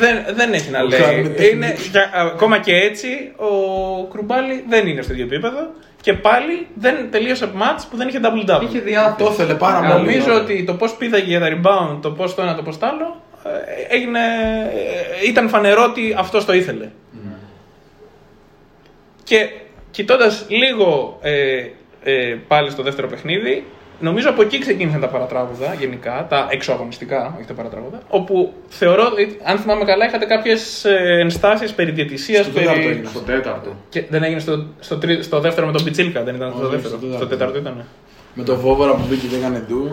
δεν, 0.00 0.34
δεν 0.34 0.52
έχει 0.52 0.70
να 0.70 0.86
Ξέρουμε 0.86 1.12
λέει. 1.12 1.22
τεχνική. 1.22 1.54
Είναι, 1.54 1.74
για- 1.90 2.10
ακόμα 2.14 2.58
και 2.58 2.74
έτσι, 2.76 3.08
ο 3.36 4.04
Κρουμπάλη 4.06 4.64
δεν 4.68 4.86
είναι 4.86 5.02
στο 5.02 5.12
ίδιο 5.12 5.24
επίπεδο 5.24 5.70
και 6.00 6.12
πάλι 6.12 6.66
δεν 6.74 7.10
τελείωσε 7.10 7.44
από 7.44 7.56
μάτς 7.56 7.86
που 7.86 7.96
δεν 7.96 8.08
είχε 8.08 8.20
double-double. 8.22 8.62
Είχε 8.62 8.78
διάθεση. 8.78 9.16
Το 9.24 9.30
ήθελε 9.32 9.54
πάρα 9.54 9.80
πολύ. 9.80 10.04
Νομίζω 10.04 10.34
ότι 10.34 10.64
το 10.64 10.74
πώς 10.74 10.94
πήδαγε 10.96 11.36
για 11.36 11.40
τα 11.40 11.48
rebound, 11.48 11.98
το 12.02 12.10
πώς 12.10 12.34
το 12.34 12.42
ένα, 12.42 12.54
το 12.54 12.62
πώς 12.62 12.78
το 12.78 12.86
άλλο, 12.86 13.22
ε, 13.44 13.94
έγινε, 13.94 14.18
ε, 15.24 15.28
ήταν 15.28 15.48
φανερό 15.48 15.82
ότι 15.84 16.14
αυτός 16.18 16.44
το 16.44 16.52
ήθελε. 16.52 16.88
Και 19.24 19.48
κοιτώντας 19.90 20.44
λίγο 20.48 21.18
ε, 21.22 21.64
ε, 22.02 22.36
πάλι 22.48 22.70
στο 22.70 22.82
δεύτερο 22.82 23.08
παιχνίδι, 23.08 23.64
νομίζω 24.00 24.30
από 24.30 24.42
εκεί 24.42 24.58
ξεκίνησαν 24.58 25.00
τα 25.00 25.08
παρατράγουδα 25.08 25.74
γενικά, 25.74 26.26
τα 26.28 26.46
εξωαγωνιστικά, 26.50 27.34
όχι 27.38 27.46
τα 27.46 27.54
παρατράγουδα, 27.54 28.00
όπου 28.08 28.52
θεωρώ, 28.68 29.04
ότι, 29.12 29.38
αν 29.44 29.58
θυμάμαι 29.58 29.84
καλά, 29.84 30.06
είχατε 30.06 30.24
κάποιες 30.24 30.84
ενστάσεις 31.20 31.72
περί 31.72 31.90
διαιτησίας, 31.90 32.44
Στο 32.44 32.54
τέταρτο 32.54 32.80
περί... 32.80 32.92
έγινε. 32.92 33.08
Στο 33.08 33.20
τέταρτο. 33.20 33.76
Και 33.88 34.04
δεν 34.08 34.22
έγινε 34.22 34.40
στο, 34.40 34.64
στο, 34.80 34.96
τρί- 34.98 35.22
στο 35.22 35.40
δεύτερο 35.40 35.66
με 35.66 35.72
τον 35.72 35.84
Πιτσίλκα, 35.84 36.22
δεν 36.22 36.34
ήταν 36.34 36.52
στο 36.56 36.62
Όχι, 36.62 36.70
δεύτερο. 36.70 36.96
στο 36.98 37.06
Στο 37.06 37.08
τέταρτο. 37.26 37.26
τέταρτο 37.36 37.58
ήταν. 37.58 37.84
Με 38.34 38.44
το 38.44 38.56
Βόβορα 38.56 38.92
που 38.92 39.02
μπήκε 39.08 39.26
και 39.26 39.36
έκανε 39.36 39.64
ντου. 39.68 39.88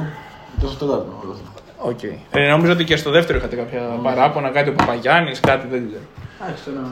Ήταν 0.57 0.69
στο 0.69 0.85
τέταρτο. 0.85 1.19
όλο 1.23 1.31
αυτό. 1.31 1.45
Οκ. 1.77 2.03
Ε, 2.31 2.47
νομίζω 2.49 2.71
ότι 2.71 2.83
και 2.83 2.95
στο 2.95 3.11
δεύτερο 3.11 3.37
είχατε 3.37 3.55
κάποια 3.55 3.81
παράπονα, 4.03 4.49
κάτι 4.49 4.69
ο 4.69 4.73
Παπαγιάννης, 4.73 5.39
κάτι 5.39 5.67
δεν 5.67 5.87
ξέρω. 5.87 6.03
Εντάξει, 6.41 6.63
τώρα. 6.63 6.89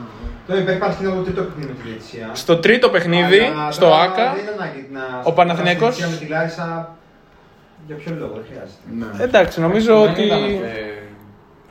Τώρα 0.48 0.60
υπάρχει 0.60 0.80
παρασκήνιο 0.80 1.14
το 1.16 1.22
τρίτο 1.22 1.42
παιχνίδι 1.44 1.68
με 1.68 1.74
τη 1.84 1.88
διαιτησία. 1.88 2.30
Στο 2.34 2.58
τρίτο 2.58 2.90
παιχνίδι, 2.90 3.40
Αλλά 3.40 3.72
στο 3.72 3.86
τώρα 3.86 4.02
ΟΑΚΑ, 4.02 4.34
Δεν 4.34 4.42
είναι 4.42 4.52
ανάγκη 4.60 4.88
να. 4.92 5.02
ο 5.24 5.34
Παναθηναϊκός- 5.34 6.00
να 6.00 6.08
με 6.08 6.16
τη 6.16 6.26
Λάρισα. 6.28 6.96
Για 7.88 7.96
ποιο 7.96 8.16
λόγο, 8.20 8.34
δεν 8.34 8.44
χρειάζεται. 8.50 9.18
Ναι. 9.18 9.24
εντάξει, 9.24 9.60
νομίζω 9.62 10.00
Δεν 10.02 10.10
ότι. 10.12 10.22
ήταν, 10.24 10.44
ε, 10.44 10.60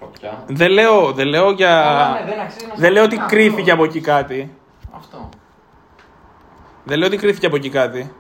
φωτιά. 0.01 0.43
Δεν 0.47 0.71
λέω, 0.71 1.13
δεν 1.13 1.27
λέω 1.27 1.51
για. 1.51 1.81
Αλλά 1.81 2.11
ναι, 2.13 2.31
δεν 2.31 2.41
αξίζει 2.41 2.67
να 2.67 2.75
Δεν 2.77 2.93
λέω 2.93 3.05
ότι 3.05 3.15
αυτό. 3.17 3.27
κρίθηκε 3.29 3.71
από 3.71 3.85
εκεί 3.85 4.01
κάτι. 4.01 4.55
Αυτό. 4.97 5.29
Δεν 6.85 6.99
λέω 6.99 7.07
ότι 7.07 7.17
κρίθηκε 7.17 7.47
από 7.47 7.57
εκεί 7.57 7.69
κάτι. 7.69 8.13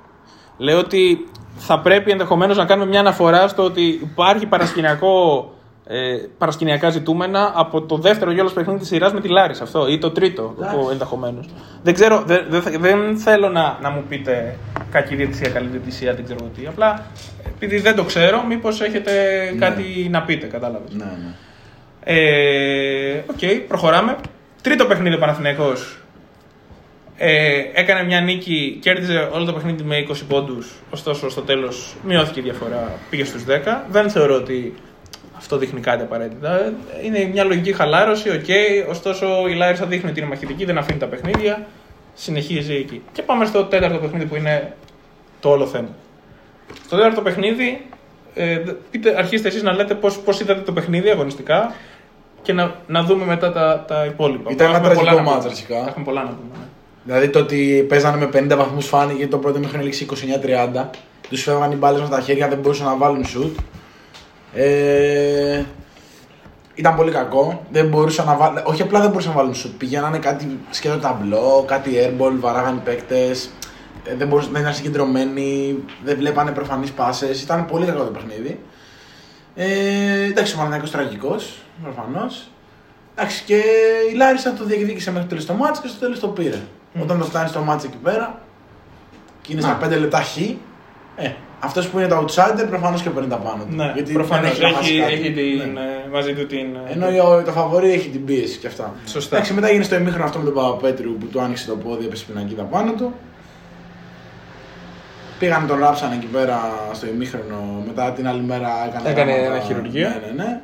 Λέω 0.56 0.78
ότι 0.78 1.28
θα 1.56 1.80
πρέπει 1.80 2.11
ενδεχομένως 2.11 2.56
να 2.56 2.64
κάνουμε 2.64 2.88
μια 2.88 3.00
αναφορά 3.00 3.49
στο 3.49 3.62
ότι 3.64 3.82
υπάρχει 3.82 4.46
παρασκηνιακό, 4.46 5.52
ε, 5.87 6.17
παρασκηνιακά 6.38 6.91
ζητούμενα 6.91 7.53
από 7.55 7.83
το 7.83 7.97
δεύτερο 7.97 8.31
γέλο 8.33 8.50
παιχνίδι 8.50 8.79
της 8.79 8.88
σειράς 8.88 9.12
με 9.12 9.21
τη 9.21 9.29
Λάρη. 9.29 9.55
Αυτό 9.62 9.88
ή 9.88 9.99
το 9.99 10.11
τρίτο 10.11 10.55
ενδεχομένως. 10.91 11.47
Δεν 11.83 11.95
ξέρω, 11.95 12.23
δεν, 12.26 12.45
δεν, 12.49 12.62
θα- 12.62 12.71
δεν 12.79 13.17
θέλω 13.17 13.49
να, 13.49 13.79
να 13.83 13.91
μου 13.91 14.05
πείτε 14.09 14.57
κακή 14.91 15.14
διαιτησία, 15.14 15.49
καλή 15.49 15.67
διαιτησία, 15.69 16.14
δεν 16.14 16.25
ξέρω 16.25 16.41
τι. 16.57 16.67
Απλά 16.67 17.07
επειδή 17.55 17.79
δεν 17.79 17.97
το 17.97 18.05
ξέρω, 18.05 18.45
μήπως 18.49 18.81
έχετε 18.81 19.12
κάτι 19.59 20.09
να 20.11 20.23
πείτε, 20.23 20.47
κατάλαβες. 20.47 20.93
Ναι, 20.93 21.05
ναι. 21.05 21.35
Ε, 22.05 23.25
Οκ, 23.26 23.67
προχωράμε. 23.69 24.17
Τρίτο 24.62 24.85
παιχνίδι 24.87 25.14
ο 25.14 25.19
Παναθηναϊκός. 25.19 25.99
Ε, 27.17 27.61
έκανε 27.73 28.03
μια 28.05 28.21
νίκη, 28.21 28.79
κέρδιζε 28.83 29.29
όλο 29.33 29.45
το 29.45 29.53
παιχνίδι 29.53 29.83
με 29.83 29.97
20 30.09 30.12
πόντους. 30.29 30.73
Ωστόσο, 30.91 31.31
στο 31.31 31.41
τέλος 31.41 31.97
μειώθηκε 32.05 32.41
η 32.41 32.43
διαφορά, 32.43 32.93
πήγε 33.11 33.25
στους 33.25 33.45
10. 33.45 33.85
Δεν 33.91 34.11
θεωρώ 34.11 34.35
ότι 34.35 34.75
αυτό 35.44 35.56
δείχνει 35.58 35.80
κάτι 35.80 36.02
απαραίτητα. 36.02 36.72
Είναι 37.04 37.28
μια 37.32 37.44
λογική 37.44 37.72
χαλάρωση, 37.72 38.30
οκ. 38.30 38.44
Ωστόσο, 38.90 39.26
η 39.48 39.54
Λάρισα 39.54 39.86
δείχνει 39.86 40.10
ότι 40.10 40.20
είναι 40.20 40.28
μαχητική, 40.28 40.64
δεν 40.64 40.78
αφήνει 40.78 40.98
τα 40.98 41.06
παιχνίδια. 41.06 41.66
Συνεχίζει 42.14 42.74
εκεί. 42.74 43.02
Και 43.12 43.22
πάμε 43.22 43.44
στο 43.44 43.64
τέταρτο 43.64 43.98
παιχνίδι 43.98 44.24
που 44.24 44.36
είναι 44.36 44.72
το 45.40 45.48
όλο 45.48 45.66
θέμα. 45.66 45.88
Στο 46.86 46.96
τέταρτο 46.96 47.20
παιχνίδι, 47.20 47.86
ε, 48.34 48.58
πείτε, 48.90 49.14
αρχίστε 49.18 49.48
εσείς 49.48 49.62
να 49.62 49.72
λέτε 49.72 49.94
πώς, 49.94 50.18
πώς 50.18 50.40
είδατε 50.40 50.60
το 50.60 50.72
παιχνίδι 50.72 51.10
αγωνιστικά 51.10 51.74
και 52.42 52.52
να, 52.52 52.74
να 52.86 53.02
δούμε 53.02 53.24
μετά 53.24 53.52
τα, 53.52 53.84
τα 53.88 54.04
υπόλοιπα. 54.04 54.50
Ήταν 54.50 54.66
ένα 54.68 54.76
Έχουμε 54.76 54.94
πολλά 54.94 55.00
τραγικό 55.04 55.22
να 55.22 55.22
πούμε. 55.24 55.34
μάτς, 55.36 55.46
αρχικά. 55.46 55.88
Έχουμε 55.88 56.04
πολλά 56.04 56.22
να 56.22 56.28
πούμε. 56.28 56.48
ναι. 56.58 56.64
Δηλαδή 57.04 57.28
το 57.28 57.38
ότι 57.38 57.86
παίζανε 57.88 58.16
με 58.16 58.54
50 58.54 58.56
βαθμούς 58.56 58.86
φάνηκε 58.86 59.16
γιατί 59.16 59.30
το 59.30 59.38
πρώτο 59.38 59.58
μήχρονο 59.58 59.82
έληξε 59.82 60.06
29-30. 60.74 60.84
Τους 61.28 61.42
φεύγαν 61.42 61.72
οι 61.72 61.74
μπάλες 61.76 62.00
με 62.00 62.08
τα 62.08 62.20
χέρια, 62.20 62.48
δεν 62.48 62.58
μπορούσαν 62.58 62.86
να 62.86 62.96
βάλουν 62.96 63.24
σουτ. 63.24 63.58
Ε, 64.54 65.62
ήταν 66.75 66.94
πολύ 66.96 67.11
κακό. 67.11 67.62
Δεν 67.70 67.88
μπορούσαν 67.88 68.26
να 68.26 68.37
βάλουν, 68.37 68.58
όχι 68.64 68.82
απλά 68.82 69.00
δεν 69.00 69.08
μπορούσαν 69.11 69.32
να 69.32 69.37
βάλουν 69.38 69.54
σουτ. 69.54 69.76
Πηγαίνανε 69.78 70.18
κάτι 70.18 70.58
σκέτο 70.70 70.99
ταμπλό, 70.99 71.64
κάτι 71.66 71.90
airball, 71.94 72.32
βαράγαν 72.40 72.76
οι 72.76 72.80
παίκτε. 72.84 73.37
Δεν, 74.16 74.28
μπορούσαν, 74.28 74.52
δεν 74.52 74.61
ήταν 74.61 74.75
συγκεντρωμένοι, 74.75 75.78
δεν 76.04 76.16
βλέπανε 76.16 76.50
προφανείς 76.50 76.92
πάσες. 76.92 77.42
Ήταν 77.42 77.66
πολύ 77.66 77.87
κακό 77.87 78.04
το 78.04 78.11
παιχνίδι. 78.11 78.61
Ε, 79.54 80.25
εντάξει, 80.25 80.54
ο 80.54 80.58
Παναγιώτο 80.58 80.90
τραγικός, 80.90 81.62
προφανώς. 81.82 82.49
Εντάξει, 83.14 83.42
και 83.44 83.62
η 84.12 84.14
Λάρισα 84.14 84.52
το 84.52 84.64
διεκδίκησε 84.64 85.11
μέχρι 85.11 85.23
το 85.23 85.28
τέλος 85.28 85.46
το 85.46 85.54
μάτς 85.54 85.80
και 85.80 85.88
στο 85.88 85.99
τέλος 85.99 86.20
το 86.20 86.28
πήρε. 86.28 86.61
Όταν 87.00 87.18
το 87.18 87.25
φτάνει 87.25 87.49
στο 87.49 87.61
μάτς 87.61 87.84
εκεί 87.84 87.96
πέρα 87.96 88.40
και 89.40 89.52
είναι 89.52 89.61
στα 89.61 89.78
5 89.82 89.99
λεπτά 89.99 90.20
χ, 90.20 90.37
ε, 91.16 91.32
αυτός 91.64 91.88
που 91.88 91.99
είναι 91.99 92.09
το 92.09 92.25
outsider 92.25 92.66
προφανώς 92.68 93.02
και 93.02 93.11
παίρνει 93.11 93.28
τα 93.28 93.37
πάνω 93.37 93.64
του. 93.64 93.75
Ναι, 93.76 93.90
Γιατί 93.94 94.12
προφανώς 94.12 94.59
δεν 94.59 94.66
έχει, 94.66 94.73
να 94.73 94.76
χάσει 94.78 94.92
έχει, 94.92 95.00
κάτι. 95.00 95.12
έχει 95.12 95.33
την, 95.33 95.73
Ναι. 95.73 95.80
ε, 95.80 96.09
μαζί 96.12 96.33
του 96.35 96.47
την... 96.47 96.66
ε, 96.88 96.92
Ενώ 96.92 97.28
ο- 97.28 97.42
το 97.42 97.50
φαβορή 97.52 97.92
έχει 97.92 98.09
την 98.09 98.25
πίεση 98.25 98.59
και 98.59 98.66
αυτά. 98.66 98.94
Σωστά. 99.06 99.35
Εντάξει, 99.37 99.52
μετά 99.54 99.71
γίνει 99.71 99.85
στο 99.85 99.94
ημίχρονο 99.97 100.25
αυτό 100.25 100.38
με 100.38 100.44
τον 100.44 100.54
Παπαπέτρου 100.54 101.12
που 101.18 101.26
του 101.26 101.40
άνοιξε 101.40 101.66
το 101.66 101.76
πόδι, 101.76 102.04
έπεσε 102.04 102.25
πινακίδα 102.25 102.62
πάνω 102.62 102.92
του. 102.92 103.12
Πήγαν 105.38 105.66
τον 105.66 105.78
ράψαν 105.78 106.12
εκεί 106.12 106.26
πέρα 106.26 106.61
στο 106.92 107.06
ημίχρονο, 107.06 107.83
μετά 107.87 108.12
την 108.12 108.28
άλλη 108.28 108.40
μέρα 108.42 108.68
έκανε, 108.88 109.09
Έκανε 109.11 109.33
γράμματα. 109.33 109.54
ένα 109.54 109.64
χειρουργείο. 109.64 110.09
Ναι, 110.09 110.21
ναι, 110.37 110.42
ναι. 110.44 110.61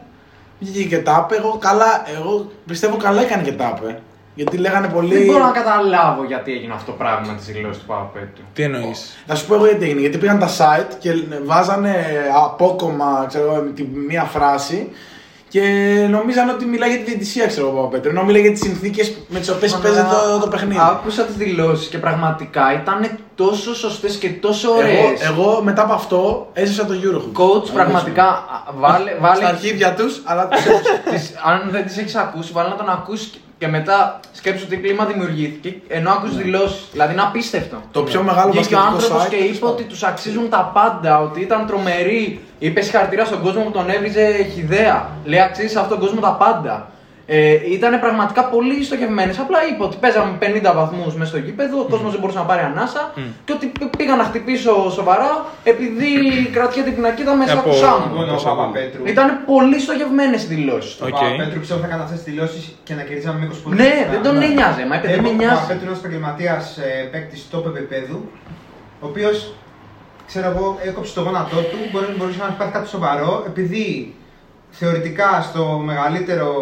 Βγήκε 0.61 0.85
και 0.97 0.99
τάπε. 1.03 1.37
Εγώ, 1.37 1.57
καλά, 1.61 2.05
εγώ 2.19 2.51
πιστεύω 2.67 2.97
καλά 2.97 3.23
έκανε 3.23 3.43
και 3.43 3.53
τάπε. 3.53 3.99
Γιατί 4.41 4.57
λέγανε 4.57 4.89
πολύ. 4.89 5.15
Δεν 5.17 5.27
μπορώ 5.27 5.45
να 5.45 5.51
καταλάβω 5.51 6.25
γιατί 6.25 6.53
έγινε 6.53 6.73
αυτό 6.75 6.91
το 6.91 6.97
πράγμα 6.97 7.27
με 7.33 7.39
τι 7.47 7.53
δηλώσει 7.53 7.81
του 7.81 7.87
Παπαπέτρου. 7.87 8.43
Τι 8.53 8.63
εννοείς; 8.63 9.17
Να 9.27 9.35
σου 9.35 9.47
πω 9.47 9.55
εγώ 9.55 9.67
γιατί 9.67 9.85
έγινε. 9.85 10.01
Γιατί 10.01 10.19
πήγαν 10.19 10.39
τα 10.39 10.49
site 10.59 10.93
και 10.99 11.11
βάζανε 11.45 11.95
απόκομα 12.45 13.25
ξέρω, 13.29 13.45
εγώ, 13.45 13.61
τη 13.75 13.83
μία 14.09 14.23
φράση 14.23 14.91
και 15.49 15.61
νομίζαν 16.11 16.49
ότι 16.49 16.65
μιλάει 16.65 16.89
για 16.89 16.99
τη 16.99 17.05
διαιτησία, 17.05 17.47
ξέρω 17.47 17.67
εγώ, 17.67 17.77
Παπαπέτρου. 17.77 18.11
Ενώ 18.11 18.25
μιλάει 18.25 18.41
για 18.41 18.51
τις 18.51 18.61
συνθήκες 18.61 19.17
με 19.29 19.39
τις 19.39 19.49
οποίες 19.49 19.77
παίζεται 19.77 20.07
το, 20.33 20.39
το 20.41 20.49
παιχνίδι. 20.49 20.81
Άκουσα 20.91 21.23
τις 21.25 21.35
δηλώσεις 21.35 21.89
και 21.89 21.99
πραγματικά 21.99 22.63
ήταν 22.83 23.19
τόσο 23.35 23.75
σωστές 23.75 24.17
και 24.17 24.29
τόσο 24.31 24.69
Εγώ, 24.69 24.79
ωραίες. 24.81 25.21
εγώ 25.29 25.61
μετά 25.63 25.83
από 25.83 25.93
αυτό 25.93 26.49
έζησα 26.53 26.85
το 26.87 26.95
Eurohook. 27.03 27.41
Coach, 27.41 27.55
Αλήθεια. 27.57 27.73
πραγματικά 27.75 28.25
α, 28.25 28.73
βάλε. 28.77 29.15
βάλε 29.21 29.37
Στα 29.37 29.49
αρχίδια 29.49 29.95
τους, 29.95 30.23
αλλά 30.25 30.49
τους 30.49 30.65
έζησα. 30.65 30.91
τις- 31.11 31.33
αν 31.45 31.69
δεν 31.71 31.85
τις 31.87 31.99
έχεις 31.99 32.15
ακούσει, 32.15 32.53
βάλε 32.53 32.69
να 32.69 32.77
τον 32.77 32.89
ακούσεις 32.91 33.31
και 33.61 33.69
μετά 33.69 34.21
σκέψου 34.33 34.67
τι 34.67 34.77
κλίμα 34.77 35.05
δημιουργήθηκε 35.05 35.75
ενώ 35.89 36.11
άκουσε 36.11 36.35
δηλώσεις. 36.43 36.85
Δηλαδή 36.93 37.13
είναι 37.13 37.23
απίστευτο. 37.23 37.83
το 37.93 38.03
πιο 38.03 38.23
μεγάλο 38.23 38.53
Βγήκε 38.53 38.75
ο 38.75 38.79
μπασκετικό 38.79 38.95
άνθρωπος 38.95 39.27
site. 39.27 39.29
και 39.29 39.37
είπε 39.37 39.67
ότι 39.67 39.83
τους 39.83 40.03
αξίζουν 40.03 40.49
τα 40.49 40.71
πάντα, 40.75 41.21
ότι 41.21 41.41
ήταν 41.41 41.67
τρομεροί. 41.67 42.41
Είπε 42.59 42.81
συγχαρητήρια 42.81 43.25
στον 43.25 43.43
κόσμο 43.43 43.63
που 43.63 43.71
τον 43.71 43.91
έβριζε 43.91 44.47
χιδέα. 44.55 45.09
Λέει 45.25 45.41
αξίζει 45.41 45.69
σε 45.69 45.79
αυτόν 45.79 45.99
τον 45.99 46.07
κόσμο 46.07 46.21
τα 46.21 46.33
πάντα. 46.33 46.91
Ε, 47.33 47.59
ήταν 47.77 48.01
πραγματικά 48.01 48.43
πολύ 48.45 48.85
στοχευμένες. 48.85 49.39
Απλά 49.39 49.59
είπε 49.69 49.83
ότι 49.89 49.97
παίζαμε 50.01 50.33
50 50.41 50.73
βαθμούς 50.75 51.15
μέσα 51.15 51.31
στο 51.31 51.39
γήπεδο, 51.47 51.77
ο 51.81 51.87
κόσμος 51.93 52.11
δεν 52.13 52.21
μπορούσε 52.21 52.39
να 52.39 52.45
πάρει 52.45 52.63
ανάσα 52.71 53.13
και 53.45 53.53
ότι 53.53 53.67
π- 53.67 53.97
πήγα 53.97 54.15
να 54.17 54.25
χτυπήσω 54.25 54.91
σοβαρά 54.91 55.31
επειδή 55.65 56.09
κρατιέται 56.53 56.89
την 56.89 56.95
πινακίδα 56.99 57.35
μέσα 57.35 57.53
Από- 57.53 57.61
από 57.71 57.73
σάμου. 57.83 58.07
Λοιπόν, 58.11 58.29
ο 58.29 58.33
Όπως 58.33 58.45
ακούω. 58.47 58.57
Παπαπέτρου. 58.57 59.03
Ήταν 59.07 59.29
πολύ 59.47 59.79
στοχευμένες 59.81 60.43
οι 60.45 60.47
δηλώσεις. 60.47 61.01
Ο 61.01 61.07
Οκ. 61.07 61.11
Παπαπέτρου 61.11 61.59
πιστεύω 61.63 61.81
θα 61.81 61.87
έκανε 61.87 62.03
αυτές 62.03 62.19
τις 62.23 62.33
δηλώσεις 62.33 62.63
και 62.87 62.95
να 62.95 63.03
κερδίζαμε 63.03 63.39
με 63.39 63.45
20 63.47 63.61
πόντου. 63.63 63.77
Ναι, 63.83 63.93
δεν 64.13 64.21
τον 64.27 64.35
νοιάζει. 64.39 64.83
Μα 64.91 64.95
είπε 64.97 65.07
δεν 65.15 65.23
με 65.27 65.29
Ο 65.29 65.33
νοιάζει. 65.33 65.55
Παπαπέτρου 65.55 65.83
είναι 65.85 65.91
ένα 65.93 65.99
επαγγελματία 66.03 66.55
παίκτη 67.13 67.37
top 67.53 67.65
επίπεδου, 67.73 68.19
ο 69.03 69.07
οποίος 69.11 69.37
ξέρω 70.31 70.47
εγώ, 70.55 70.67
έκοψε 70.89 71.13
το 71.17 71.21
γόνατό 71.27 71.59
του, 71.71 71.79
μπορεί, 71.91 72.07
μπορούσε 72.17 72.39
να 72.45 72.49
υπάρχει 72.57 72.73
κάτι 72.77 72.89
σοβαρό, 72.95 73.33
επειδή 73.51 73.85
θεωρητικά 74.71 75.41
στο 75.43 75.65
μεγαλύτερο 75.85 76.53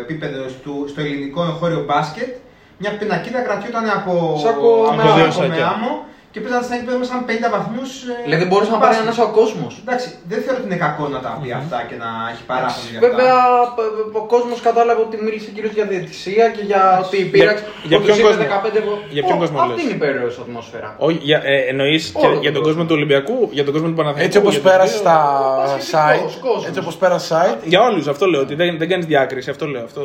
επίπεδο 0.00 0.44
του, 0.62 0.84
στο 0.88 1.00
ελληνικό 1.00 1.42
εγχώριο 1.42 1.84
μπάσκετ, 1.86 2.36
μια 2.78 2.96
πινακίδα 2.98 3.40
κρατιόταν 3.40 3.90
από, 3.90 4.38
Σάκο 4.42 4.92
με 4.96 5.02
από 5.02 5.12
άμμο. 5.12 5.32
σάκο 5.32 5.46
με 5.46 5.62
άμμο 5.62 6.04
Και 6.38 6.42
παίζαν 6.44 6.62
στα 6.66 6.74
νίκη 6.76 6.86
σαν 7.12 7.20
50 7.28 7.48
βαθμούς. 7.56 7.90
Δηλαδή 8.24 8.40
δεν 8.44 8.50
μπορούσε 8.50 8.70
να 8.76 8.80
πάρει 8.84 8.96
ένας 9.04 9.18
ο 9.26 9.28
κόσμος. 9.38 9.72
Εντάξει, 9.84 10.08
δεν 10.30 10.38
θεωρώ 10.44 10.58
ότι 10.60 10.66
είναι 10.70 10.80
κακό 10.86 11.04
να 11.14 11.20
τα 11.26 11.30
πει 11.40 11.48
αυτά 11.62 11.78
και 11.88 11.96
να 12.04 12.10
έχει 12.32 12.42
παράπονο 12.50 12.86
για 12.90 12.98
αυτά. 12.98 13.08
Βέβαια, 13.08 13.34
π- 13.76 13.90
π- 14.12 14.16
ο 14.22 14.24
κόσμος 14.34 14.58
κατάλαβε 14.68 15.00
ότι 15.06 15.16
μίλησε 15.26 15.48
κυρίως 15.56 15.72
για 15.78 15.84
διαιτησία 15.92 16.44
και 16.56 16.62
για 16.70 16.82
ότι 17.04 17.16
η 17.24 17.26
πείραξη. 17.34 17.64
για 17.90 17.96
που 17.98 18.04
ποιον 18.04 18.16
τους 18.16 18.24
είπε 18.24 18.28
κόσμο; 18.28 18.42
15 18.42 18.80
βο- 18.86 19.00
Για 19.16 19.22
ποιον 19.26 19.36
Ω, 19.38 19.40
κόσμο 19.42 19.56
Αυτή 19.60 19.70
λες; 19.72 19.82
είναι 19.82 19.94
η 19.98 20.00
περίεργο 20.04 20.30
ατμόσφαιρα. 20.44 20.88
Όχι, 21.06 21.18
για, 21.30 21.38
ε, 21.52 21.56
εννοείς 21.72 22.02
και 22.20 22.26
Όλο 22.26 22.34
για 22.44 22.52
τον 22.52 22.58
τον 22.58 22.62
κόσμο 22.68 22.82
του 22.88 22.94
Ολυμπιακού, 22.98 23.38
για 23.56 23.64
τον 23.66 23.72
κόσμο 23.74 23.88
του 23.92 23.98
Παναθηναϊκού. 24.00 24.26
Έτσι 24.28 24.38
όπως 24.42 24.52
για 24.54 24.60
τους 24.62 24.70
πέρασε 24.70 24.92
δύο. 24.96 25.02
στα 25.04 25.16
πασχετικός 25.62 26.34
site. 26.36 26.40
κόσμος. 26.46 26.66
Έτσι 26.68 26.78
όπως 26.84 26.94
πέρασε 27.02 27.28
site. 27.34 27.58
Για 27.72 27.80
όλους, 27.88 28.04
αυτό 28.14 28.24
λέω. 28.32 28.40
Ότι 28.46 28.54
δεν, 28.60 28.68
δεν 28.80 28.88
κάνεις 28.90 29.06
διάκριση. 29.12 29.48
Αυτό 29.54 29.64
λέω. 29.72 29.84
Αυτό... 29.90 30.02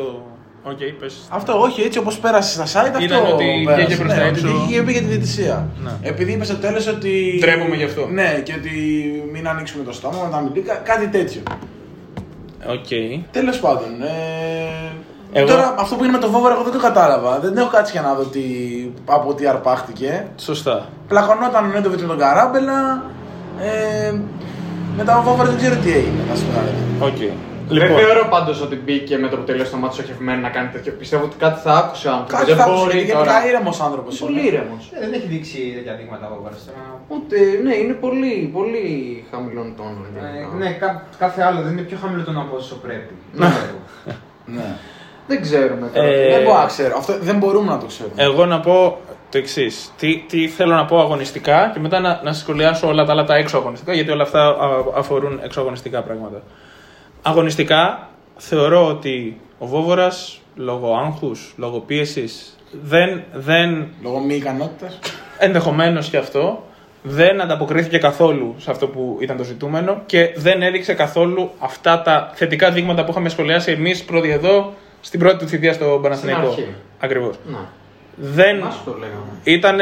Οκ, 0.64 0.78
πες. 1.00 1.14
Αυτό 1.28 1.60
όχι, 1.60 1.82
έτσι 1.82 1.98
όπως 1.98 2.18
πέρασες 2.18 2.70
στα 2.70 2.82
site. 2.84 3.00
Ήταν 3.02 3.22
αυτό 3.22 3.34
ότι 3.34 3.44
πέρασες. 3.64 3.84
βγήκε 3.86 4.02
προς 4.02 4.12
ναι, 4.14 4.20
τα 4.20 4.26
ότι 4.28 4.38
έξω. 4.40 4.48
βγήκε 4.64 4.90
για 4.90 5.00
τη 5.00 5.06
διαιτησία. 5.06 5.68
Ναι. 5.84 5.90
Επειδή 6.02 6.32
είπε 6.32 6.44
στο 6.44 6.54
τέλος 6.54 6.86
ότι. 6.86 7.36
Ντρέπομαι 7.40 7.76
γι' 7.76 7.84
αυτό. 7.84 8.06
Ναι, 8.06 8.40
και 8.44 8.52
ότι 8.58 8.70
μην 9.32 9.48
ανοίξουμε 9.48 9.84
το 9.84 9.92
στόμα, 9.92 10.28
να 10.30 10.40
μην 10.40 10.52
πει 10.52 10.60
κα- 10.60 10.74
κάτι 10.74 11.08
τέτοιο. 11.08 11.40
Οκ. 12.66 12.88
Τέλος 13.30 13.58
πάντων. 13.60 14.02
Ε... 14.02 15.38
Εγώ- 15.38 15.46
Τώρα 15.46 15.74
αυτό 15.78 15.94
που 15.96 16.04
είναι 16.04 16.12
με 16.12 16.18
το 16.18 16.30
Βόβορα, 16.30 16.54
εγώ 16.54 16.62
δεν 16.62 16.72
το 16.72 16.78
κατάλαβα. 16.78 17.38
Δεν 17.40 17.56
έχω 17.56 17.68
κάτσει 17.70 17.92
για 17.92 18.00
να 18.02 18.14
δω 18.14 18.22
τι, 18.22 18.40
από 19.04 19.34
τι 19.34 19.46
αρπάχτηκε. 19.46 20.26
Σωστά. 20.36 20.88
Πλακωνόταν 21.08 21.64
ο 21.64 21.68
Νέντοβιτ 21.68 22.00
με 22.00 22.06
τον 22.06 22.18
Καράμπελα. 22.18 23.02
Ε... 23.60 24.12
Μετά 24.96 25.18
ο 25.18 25.22
Βόβορα 25.22 25.48
δεν 25.48 25.56
ξέρω 25.58 25.76
τι 25.76 25.88
έγινε. 25.92 26.22
Να 26.30 26.34
σου 26.36 26.44
πω 26.98 27.10
την 27.10 27.30
αλήθεια. 27.72 27.88
Οκ. 27.88 27.90
Δεν 27.90 27.98
Λοιπόν, 27.98 28.14
θεωρώ 28.14 28.22
πάντως 28.34 28.56
ότι 28.66 28.76
μπήκε 28.84 29.14
με 29.22 29.28
το 29.28 29.36
που 29.38 29.44
τελείωσε 29.50 29.70
το 29.70 29.76
μάτι 29.82 29.94
στοχευμένο 29.94 30.40
να 30.46 30.50
κάνει 30.56 30.68
τέτοιο. 30.76 30.92
Πιστεύω 31.02 31.24
ότι 31.28 31.36
κάτι 31.44 31.58
θα 31.66 31.72
άκουσε 31.82 32.06
ο 32.08 32.12
άνθρωπος. 32.18 32.34
Κάτι 32.38 32.46
Δεν 32.50 32.56
θα 32.60 32.64
άκουσε, 32.64 32.78
μπορεί 32.84 32.96
γιατί 32.98 33.12
τώρα. 33.12 33.30
γενικά 33.32 33.48
ήρεμο 33.50 33.72
άνθρωπο. 33.86 34.08
Πολύ 34.24 34.40
ήρεμο. 34.50 34.74
Ε, 34.94 34.98
Δεν 35.02 35.10
έχει 35.16 35.26
δείξει 35.34 35.58
τέτοια 35.76 35.92
δείγματα 35.98 36.24
ο 36.36 36.38
Βάρας 36.44 36.62
τώρα. 36.66 36.80
Ούτε, 37.14 37.36
ναι, 37.64 37.74
είναι 37.82 37.94
πολύ, 38.04 38.34
πολύ 38.56 38.84
χαμηλών 39.30 39.68
τόνων. 39.78 40.06
Ε, 40.16 40.20
γενικά. 40.38 40.54
Ναι, 40.60 40.68
κα- 40.82 41.02
κάθε 41.22 41.40
άλλο 41.48 41.58
δεν 41.66 41.72
είναι 41.74 41.86
πιο 41.90 41.96
χαμηλό 42.02 42.22
τον 42.28 42.36
από 42.42 42.52
όσο 42.62 42.74
πρέπει. 42.86 43.12
Ναι. 43.40 43.46
Πιστεύω. 43.46 43.78
Ναι. 44.56 44.68
Δεν 45.26 45.42
ξέρουμε 45.42 45.86
τώρα. 45.94 46.06
Ε, 46.06 46.30
Δεν 46.34 46.42
μπορώ 46.42 46.58
να 46.58 46.66
ξέρω. 46.74 46.94
Αυτό 46.96 47.12
δεν 47.28 47.36
μπορούμε 47.40 47.70
να 47.74 47.78
το 47.78 47.86
ξέρουμε. 47.86 48.14
εγώ 48.28 48.46
να 48.46 48.60
πω 48.60 48.98
το 49.30 49.38
εξής. 49.38 49.92
Τι, 49.98 50.24
τι 50.28 50.48
θέλω 50.48 50.74
να 50.74 50.84
πω 50.84 51.00
αγωνιστικά 51.00 51.70
και 51.74 51.80
μετά 51.80 52.00
να, 52.00 52.20
να 52.24 52.32
σχολιάσω 52.32 52.88
όλα 52.88 53.04
τα 53.04 53.12
άλλα 53.12 53.24
τα 53.24 53.34
έξω 53.36 53.56
αγωνιστικά, 53.56 53.92
γιατί 53.92 54.10
όλα 54.10 54.22
αυτά 54.22 54.40
α, 54.48 54.54
αφορούν 54.96 55.40
έξω 55.44 55.60
αγωνιστικά 55.60 56.02
πράγματα. 56.02 56.42
Αγωνιστικά 57.22 58.08
θεωρώ 58.36 58.86
ότι 58.88 59.40
ο 59.58 59.66
Βόβορας 59.66 60.40
λόγω 60.56 60.96
άγχους, 60.96 61.54
λόγω 61.56 61.78
πίεσης 61.78 62.56
δεν, 62.82 63.22
δεν 63.32 63.86
Λόγω 64.02 64.18
μη 64.20 64.34
ικανότητας. 64.34 64.98
ενδεχομένως 65.38 66.08
και 66.08 66.16
αυτό 66.16 66.64
δεν 67.02 67.40
ανταποκρίθηκε 67.40 67.98
καθόλου 67.98 68.54
σε 68.58 68.70
αυτό 68.70 68.86
που 68.88 69.18
ήταν 69.20 69.36
το 69.36 69.44
ζητούμενο 69.44 70.02
και 70.06 70.32
δεν 70.36 70.62
έδειξε 70.62 70.94
καθόλου 70.94 71.50
αυτά 71.58 72.02
τα 72.02 72.30
θετικά 72.34 72.70
δείγματα 72.70 73.04
που 73.04 73.10
είχαμε 73.10 73.28
σχολιάσει 73.28 73.70
εμείς 73.70 74.04
πρώτοι 74.04 74.30
εδώ 74.30 74.72
στην 75.00 75.20
πρώτη 75.20 75.36
του 75.38 75.46
θητεία 75.48 75.72
στο 75.72 75.98
Παναθηναϊκό. 76.02 76.46
αρχή. 76.48 76.66
Ακριβώς. 76.98 77.36
Να, 77.46 77.68
Δεν 78.16 78.58
μας 78.58 78.80
το 78.84 78.90
λέγαμε. 78.98 79.30
ήταν 79.44 79.78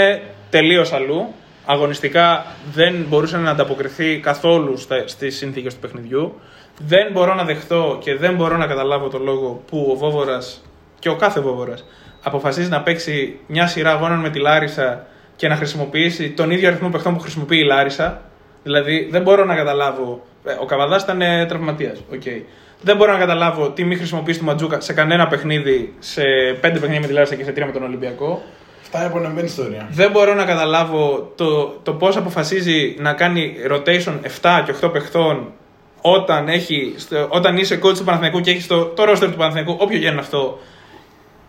τελείως 0.50 0.92
αλλού. 0.92 1.26
Αγωνιστικά 1.66 2.46
δεν 2.72 3.04
μπορούσε 3.08 3.36
να 3.36 3.50
ανταποκριθεί 3.50 4.18
καθόλου 4.18 4.76
στα, 4.76 5.02
στις 5.06 5.36
συνθήκες 5.36 5.74
του 5.74 5.80
παιχνιδιού. 5.80 6.40
Δεν 6.86 7.08
μπορώ 7.12 7.34
να 7.34 7.44
δεχτώ 7.44 7.98
και 8.00 8.16
δεν 8.16 8.34
μπορώ 8.34 8.56
να 8.56 8.66
καταλάβω 8.66 9.08
το 9.08 9.18
λόγο 9.18 9.62
που 9.66 9.88
ο 9.90 9.94
Βόβορας 9.96 10.62
και 10.98 11.08
ο 11.08 11.16
κάθε 11.16 11.40
Βόβορας 11.40 11.84
αποφασίζει 12.22 12.68
να 12.68 12.80
παίξει 12.82 13.38
μια 13.46 13.66
σειρά 13.66 13.90
αγώνων 13.90 14.18
με 14.18 14.30
τη 14.30 14.38
Λάρισα 14.38 15.06
και 15.36 15.48
να 15.48 15.56
χρησιμοποιήσει 15.56 16.30
τον 16.30 16.50
ίδιο 16.50 16.68
αριθμό 16.68 16.88
παιχτών 16.88 17.14
που 17.14 17.20
χρησιμοποιεί 17.20 17.58
η 17.58 17.64
Λάρισα. 17.64 18.20
Δηλαδή 18.62 19.08
δεν 19.10 19.22
μπορώ 19.22 19.44
να 19.44 19.54
καταλάβω. 19.54 20.22
ε, 20.44 20.52
Ο 20.60 20.64
Καβαδάς 20.64 21.02
ήταν 21.02 21.20
τραυματίας. 21.48 22.02
Okay. 22.12 22.42
Δεν 22.82 22.96
μπορώ 22.96 23.12
να 23.12 23.18
καταλάβω 23.18 23.70
τι 23.70 23.84
μη 23.84 23.96
χρησιμοποιήσει 23.96 24.38
του 24.38 24.44
Ματζούκα 24.44 24.80
σε 24.80 24.92
κανένα 24.92 25.26
παιχνίδι, 25.26 25.94
σε 25.98 26.22
πέντε 26.60 26.78
παιχνίδια 26.78 27.00
με 27.00 27.06
τη 27.06 27.12
Λάρισα 27.12 27.34
και 27.34 27.44
σε 27.44 27.52
τρία 27.52 27.66
με 27.66 27.72
τον 27.72 27.82
Ολυμπιακό. 27.82 28.42
Αυτά 28.82 28.98
είναι 28.98 29.06
απονεμένη 29.06 29.46
ιστορία. 29.46 29.88
Δεν 29.90 30.10
μπορώ 30.10 30.34
να 30.34 30.44
καταλάβω 30.44 31.32
το, 31.36 31.66
το 31.82 31.92
πώς 31.92 32.16
αποφασίζει 32.16 32.94
να 32.98 33.12
κάνει 33.12 33.54
rotation 33.70 34.14
7 34.40 34.62
και 34.64 34.74
8 34.86 34.92
παιχτών 34.92 35.52
όταν, 36.00 36.48
έχει, 36.48 36.94
στο- 36.96 37.26
όταν 37.30 37.56
είσαι 37.56 37.78
coach 37.82 37.94
του 37.96 38.04
Παναθηναϊκού 38.04 38.40
και 38.40 38.50
έχεις 38.50 38.66
το, 38.66 38.84
το 38.84 39.02
roster 39.02 39.28
του 39.30 39.36
Παναθηναϊκού, 39.36 39.76
όποιο 39.80 39.98
και 39.98 40.06
είναι 40.06 40.20
αυτό, 40.20 40.58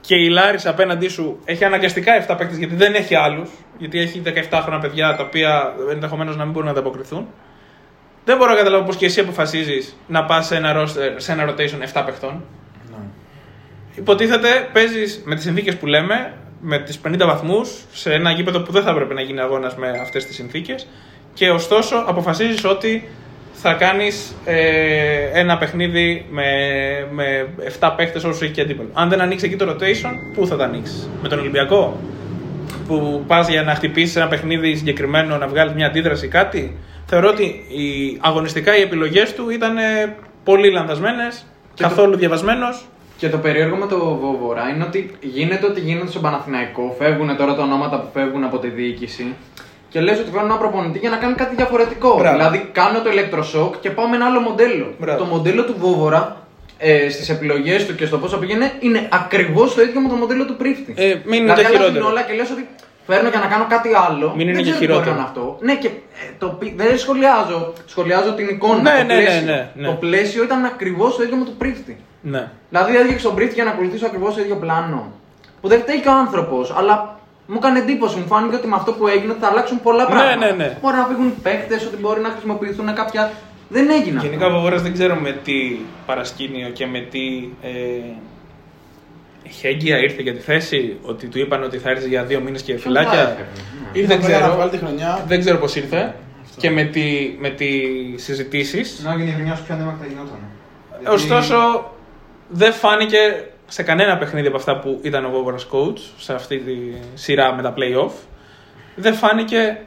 και 0.01 0.15
η 0.15 0.29
Λάρισα 0.29 0.69
απέναντί 0.69 1.07
σου 1.07 1.39
έχει 1.45 1.63
αναγκαστικά 1.63 2.25
7 2.27 2.35
παίκτες 2.37 2.57
γιατί 2.57 2.75
δεν 2.75 2.93
έχει 2.93 3.15
άλλους. 3.15 3.49
Γιατί 3.77 3.99
έχει 3.99 4.21
17 4.25 4.31
χρόνια 4.63 4.79
παιδιά 4.79 5.15
τα 5.15 5.23
οποία 5.23 5.73
ενδεχομένως 5.91 6.35
να 6.35 6.43
μην 6.43 6.51
μπορούν 6.51 6.65
να 6.67 6.71
ανταποκριθούν. 6.71 7.27
Δεν 8.25 8.37
μπορώ 8.37 8.51
να 8.51 8.57
καταλάβω 8.57 8.83
πώ 8.83 8.93
και 8.93 9.05
εσύ 9.05 9.19
αποφασίζεις 9.19 9.95
να 10.07 10.25
πας 10.25 10.45
σε, 10.45 10.55
ένα 10.55 10.73
roster- 10.75 11.13
σε 11.17 11.31
ένα 11.31 11.45
rotation 11.49 11.81
7 11.93 12.03
παιχτών. 12.05 12.43
Υποτίθεται 13.95 14.69
παίζεις 14.73 15.21
με 15.25 15.35
τις 15.35 15.43
συνθήκες 15.43 15.77
που 15.77 15.85
λέμε, 15.85 16.33
με 16.61 16.79
τις 16.79 16.99
50 16.99 17.25
βαθμούς, 17.25 17.83
σε 17.91 18.13
ένα 18.13 18.31
γήπεδο 18.31 18.61
που 18.61 18.71
δεν 18.71 18.83
θα 18.83 18.89
έπρεπε 18.89 19.13
να 19.13 19.21
γίνει 19.21 19.39
αγώνας 19.39 19.75
με 19.75 19.89
αυτές 20.01 20.25
τις 20.25 20.35
συνθήκες. 20.35 20.87
Και 21.33 21.49
ωστόσο 21.49 22.03
αποφασίζεις 22.07 22.63
ότι 22.65 23.09
θα 23.53 23.73
κάνεις 23.73 24.35
ένα 25.33 25.57
παιχνίδι 25.57 26.25
με, 26.29 26.43
με 27.11 27.47
7 27.79 27.93
παίχτες 27.95 28.23
όσο 28.23 28.43
έχεις 28.43 28.55
και 28.55 28.61
αντίπαλο. 28.61 28.89
Αν 28.93 29.09
δεν 29.09 29.21
ανοίξεις 29.21 29.47
εκεί 29.47 29.57
το 29.57 29.71
rotation, 29.71 30.11
πού 30.33 30.47
θα 30.47 30.55
το 30.57 30.63
ανοίξεις, 30.63 31.09
με 31.21 31.27
τον 31.27 31.39
Ολυμπιακό, 31.39 31.99
που 32.87 33.23
πας 33.27 33.49
για 33.49 33.63
να 33.63 33.75
χτυπήσεις 33.75 34.15
ένα 34.15 34.27
παιχνίδι 34.27 34.75
συγκεκριμένο, 34.75 35.37
να 35.37 35.47
βγάλεις 35.47 35.73
μια 35.73 35.87
αντίδραση 35.87 36.25
ή 36.25 36.29
κάτι; 36.29 36.77
Θεωρώ 37.13 37.29
ότι 37.29 37.43
οι, 37.43 38.17
αγωνιστικά 38.21 38.77
οι 38.77 38.81
επιλογές 38.81 39.33
του 39.33 39.49
ήταν 39.49 39.77
ε, 39.77 40.15
πολύ 40.43 40.71
λανθασμένες, 40.71 41.45
καθόλου 41.75 42.17
διαβασμένος. 42.17 42.85
Και 43.17 43.29
το 43.29 43.37
περίεργο 43.37 43.75
με 43.75 43.87
το 43.87 43.97
Βόβορα 44.15 44.69
είναι 44.69 44.83
ότι 44.83 45.11
γίνεται 45.21 45.65
ότι 45.65 45.79
γίνεται 45.79 46.09
στον 46.09 46.21
Παναθηναϊκό. 46.21 46.95
Φεύγουν 46.99 47.37
τώρα 47.37 47.55
τα 47.55 47.63
ονόματα 47.63 47.99
που 47.99 48.07
φεύγουν 48.13 48.43
από 48.43 48.57
τη 48.57 48.67
διοίκηση. 48.67 49.35
Και 49.91 49.99
λες 50.01 50.19
ότι 50.19 50.29
φέρνουν 50.31 50.49
ένα 50.49 50.59
προπονητή 50.59 50.97
για 50.99 51.09
να 51.09 51.17
κάνει 51.17 51.33
κάτι 51.33 51.55
διαφορετικό. 51.55 52.15
Μπράβο. 52.17 52.35
Δηλαδή 52.37 52.69
κάνω 52.71 53.01
το 53.01 53.09
ηλεκτροσόκ 53.09 53.79
και 53.79 53.89
πάω 53.89 54.07
με 54.07 54.15
ένα 54.15 54.25
άλλο 54.25 54.39
μοντέλο. 54.39 54.93
Μπράβο. 54.99 55.17
Το 55.19 55.25
μοντέλο 55.25 55.63
του 55.65 55.75
Βόβορα 55.79 56.37
ε, 56.77 57.09
στις 57.09 57.29
επιλογές 57.29 57.85
του 57.85 57.95
και 57.95 58.05
στο 58.05 58.17
πώ 58.17 58.37
πήγαινε 58.37 58.71
είναι 58.79 59.07
ακριβώς 59.11 59.73
το 59.75 59.81
ίδιο 59.81 59.99
με 60.01 60.09
το 60.09 60.15
μοντέλο 60.15 60.45
του 60.45 60.55
Πρίφτη. 60.55 60.93
Ε, 60.97 61.15
μην 61.25 61.43
είναι 61.43 61.53
δηλαδή, 61.53 61.61
και 61.61 61.67
αλλάζουν 61.67 61.85
χειρότερο. 61.85 62.07
όλα 62.11 62.21
και 62.21 62.33
λες 62.33 62.49
ότι 62.51 62.67
φέρνω 63.07 63.29
για 63.29 63.39
να 63.39 63.45
κάνω 63.45 63.65
κάτι 63.69 63.89
άλλο. 64.07 64.33
Μην 64.35 64.47
είναι 64.47 64.55
δεν 64.55 64.63
και 64.65 64.71
ξέρω 64.71 64.79
τι 64.79 64.91
μπορεί 64.93 65.03
χειρότερο. 65.03 65.15
να 65.15 65.21
είναι 65.21 65.29
αυτό. 65.29 65.57
Ναι, 65.61 65.75
και 65.75 65.87
ε, 65.87 66.25
το, 66.37 66.47
πι- 66.47 66.77
δεν 66.77 66.97
σχολιάζω. 66.97 67.73
Σχολιάζω 67.85 68.31
την 68.33 68.47
εικόνα. 68.49 68.81
Ναι, 68.81 68.97
το 68.99 69.03
ναι, 69.05 69.13
ναι, 69.13 69.21
πλαίσιο. 69.21 69.45
ναι, 69.45 69.69
ναι. 69.75 69.87
Το 69.87 69.93
πλαίσιο 69.93 70.43
ήταν 70.43 70.65
ακριβώς 70.65 71.15
το 71.15 71.23
ίδιο 71.23 71.35
με 71.35 71.45
το 71.45 71.53
Πρίφτη. 71.57 71.97
Ναι. 72.21 72.43
Δηλαδή 72.69 72.95
έδιωξε 72.97 73.25
τον 73.27 73.35
Πρίφτη 73.35 73.53
για 73.53 73.63
να 73.63 73.71
ακολουθήσω 73.71 74.05
ακριβώς 74.05 74.33
το 74.35 74.41
ίδιο 74.41 74.55
πλάνο. 74.55 75.11
Που 75.61 75.67
δεν 75.67 75.79
φταίει 75.79 75.99
και 75.99 76.07
ο 76.07 76.11
άνθρωπος, 76.11 76.73
αλλά 76.77 77.19
μου 77.51 77.57
έκανε 77.61 77.79
εντύπωση. 77.79 78.17
Μου 78.17 78.25
φάνηκε 78.27 78.55
ότι 78.55 78.67
με 78.67 78.75
αυτό 78.75 78.91
που 78.93 79.07
έγινε 79.07 79.35
θα 79.39 79.47
αλλάξουν 79.47 79.81
πολλά 79.81 80.03
Ναι, 80.03 80.09
πράγματα. 80.09 80.45
ναι, 80.45 80.51
ναι. 80.51 80.77
Μπορεί 80.81 80.95
να 80.95 81.05
φύγουν 81.05 81.33
παίκτες, 81.41 81.85
ότι 81.85 81.97
μπορεί 81.97 82.21
να 82.21 82.29
χρησιμοποιηθούν 82.29 82.93
κάποια. 82.95 83.31
Δεν 83.69 83.89
έγινε. 83.89 84.17
αυτό. 84.17 84.29
Γενικά 84.29 84.47
ο 84.47 84.51
Βοβόρας 84.51 84.81
δεν 84.81 84.93
ξέρω 84.93 85.15
με 85.15 85.31
τι 85.43 85.77
παρασκήνιο 86.05 86.69
και 86.69 86.85
με 86.87 86.99
τι 87.11 87.49
ε, 87.61 87.69
χέγγια 89.49 89.97
ήρθε 89.97 90.21
για 90.21 90.33
τη 90.33 90.39
θέση, 90.39 90.97
ότι 91.01 91.27
του 91.27 91.39
είπαν 91.39 91.63
ότι 91.63 91.77
θα 91.77 91.89
έρθει 91.89 92.07
για 92.07 92.23
δύο 92.23 92.39
μήνες 92.39 92.61
και 92.61 92.73
Ποιον 92.73 92.93
θα 92.93 92.99
φυλάκια. 92.99 93.19
έφερνε, 93.21 93.45
ναι. 93.93 93.99
Ήρθε 93.99 94.15
Δεν 94.15 94.17
απλά 94.23 94.29
να 94.29 94.37
ξέρω. 94.39 94.55
βγάλει 94.55 94.71
τη 94.71 94.77
χρονιά. 94.77 95.23
Δεν 95.27 95.39
ξέρω 95.39 95.57
πώς 95.57 95.75
ήρθε 95.75 96.15
και 96.57 96.69
με, 96.71 96.83
τι, 96.83 97.35
με 97.39 97.49
τις 97.49 98.23
συζητήσεις. 98.23 99.03
Να 99.03 99.15
γίνει 99.15 99.29
η 99.29 99.33
χρονιά 99.33 99.55
σου 99.55 99.63
πιο 99.63 99.73
ανέμακτα 99.75 100.05
γινόταν. 100.05 100.39
Ωστόσο, 101.13 101.55
δεν 102.49 102.73
φάνηκε 102.73 103.17
σε 103.71 103.83
κανένα 103.83 104.17
παιχνίδι 104.17 104.47
από 104.47 104.57
αυτά 104.57 104.79
που 104.79 104.99
ήταν 105.01 105.25
ο 105.25 105.29
Βόβορας 105.29 105.67
coach 105.71 105.97
σε 106.17 106.33
αυτή 106.33 106.57
τη 106.57 106.73
σειρά 107.13 107.53
με 107.55 107.61
τα 107.61 107.73
play-off. 107.77 108.11
Δεν 108.95 109.13
φάνηκε 109.13 109.77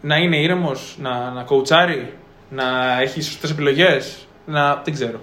να 0.00 0.16
είναι 0.16 0.36
ήρεμος, 0.36 0.96
να, 1.00 1.30
να 1.30 1.42
κοουτσάρει, 1.42 2.12
να 2.48 2.64
έχει 3.00 3.22
σωστές 3.22 3.50
επιλογές, 3.50 4.26
να... 4.46 4.80
δεν 4.84 4.94
ξέρω. 4.94 5.20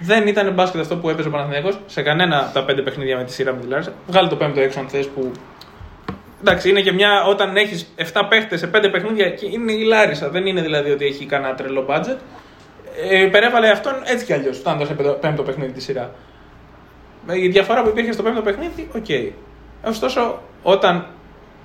Δεν 0.00 0.26
ήταν 0.26 0.52
μπάσκετ 0.52 0.80
αυτό 0.80 0.96
που 0.96 1.08
έπαιζε 1.08 1.28
ο 1.28 1.30
Παναθηναϊκός 1.30 1.78
σε 1.86 2.02
κανένα 2.02 2.38
από 2.38 2.54
τα 2.54 2.64
πέντε 2.64 2.82
παιχνίδια 2.82 3.16
με 3.16 3.24
τη 3.24 3.32
σειρά 3.32 3.52
με 3.52 3.60
τη 3.60 3.66
Λάρισα. 3.66 3.92
Βγάλει 4.06 4.28
το 4.28 4.36
πέμπτο 4.36 4.60
έξω 4.60 4.80
αν 4.80 4.88
θες 4.88 5.08
που... 5.08 5.32
Εντάξει, 6.40 6.68
είναι 6.68 6.80
και 6.80 6.92
μια 6.92 7.24
όταν 7.24 7.56
έχεις 7.56 7.94
7 8.12 8.22
παίχτες 8.28 8.60
σε 8.60 8.70
5 8.74 8.88
παιχνίδια 8.92 9.30
και 9.30 9.46
είναι 9.46 9.72
η 9.72 9.82
Λάρισα. 9.82 10.28
Δεν 10.30 10.46
είναι 10.46 10.60
δηλαδή 10.60 10.90
ότι 10.90 11.04
έχει 11.04 11.26
κανένα 11.26 11.54
τρελό 11.54 11.86
budget. 11.88 12.16
Ε, 13.10 13.22
υπερέβαλε 13.22 13.68
αυτόν 13.68 13.94
έτσι 14.04 14.24
κι 14.24 14.32
αλλιώς, 14.32 14.58
φτάνοντα 14.58 14.86
σε 14.86 14.94
πέμπτο- 14.94 15.12
πέμπτο 15.20 15.42
παιχνίδι 15.42 15.72
τη 15.72 15.80
σειρά. 15.80 16.14
Με 17.26 17.38
Η 17.38 17.48
διαφορά 17.48 17.82
που 17.82 17.88
υπήρχε 17.88 18.12
στο 18.12 18.22
πέμπτο 18.22 18.42
παιχνίδι, 18.42 18.88
οκ. 18.96 19.34
Ωστόσο, 19.88 20.42
όταν 20.62 21.06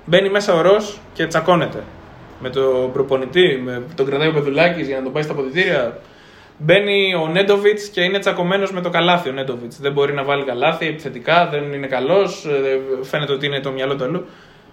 μπαίνει 0.04 0.28
μέσα 0.28 0.54
ο 0.54 0.60
Ρος 0.60 0.98
και 1.12 1.26
τσακώνεται 1.26 1.82
με 2.40 2.50
τον 2.50 2.92
προπονητή, 2.92 3.60
με 3.64 3.82
τον 3.94 4.06
κρατάει 4.06 4.28
ο 4.28 4.32
Πεδουλάκης 4.32 4.86
για 4.86 4.96
να 4.96 5.02
τον 5.02 5.12
πάει 5.12 5.22
στα 5.22 5.32
αποδυτήρια. 5.32 5.98
Μπαίνει 6.58 7.14
ο 7.14 7.28
Νέντοβιτς 7.28 7.88
και 7.88 8.00
είναι 8.00 8.18
τσακωμένος 8.18 8.72
με 8.72 8.80
το 8.80 8.90
καλάθι. 8.90 9.28
Ο 9.28 9.32
Νέντοβιτς 9.32 9.80
δεν 9.80 9.92
μπορεί 9.92 10.12
να 10.12 10.24
βάλει 10.24 10.44
καλάθι 10.44 10.86
επιθετικά, 10.86 11.48
δεν 11.48 11.72
είναι 11.72 11.86
καλός. 11.86 12.46
Φαίνεται 13.02 13.32
ότι 13.32 13.46
είναι 13.46 13.60
το 13.60 13.70
μυαλό 13.70 13.96
του 13.96 14.04
αλλού. 14.04 14.26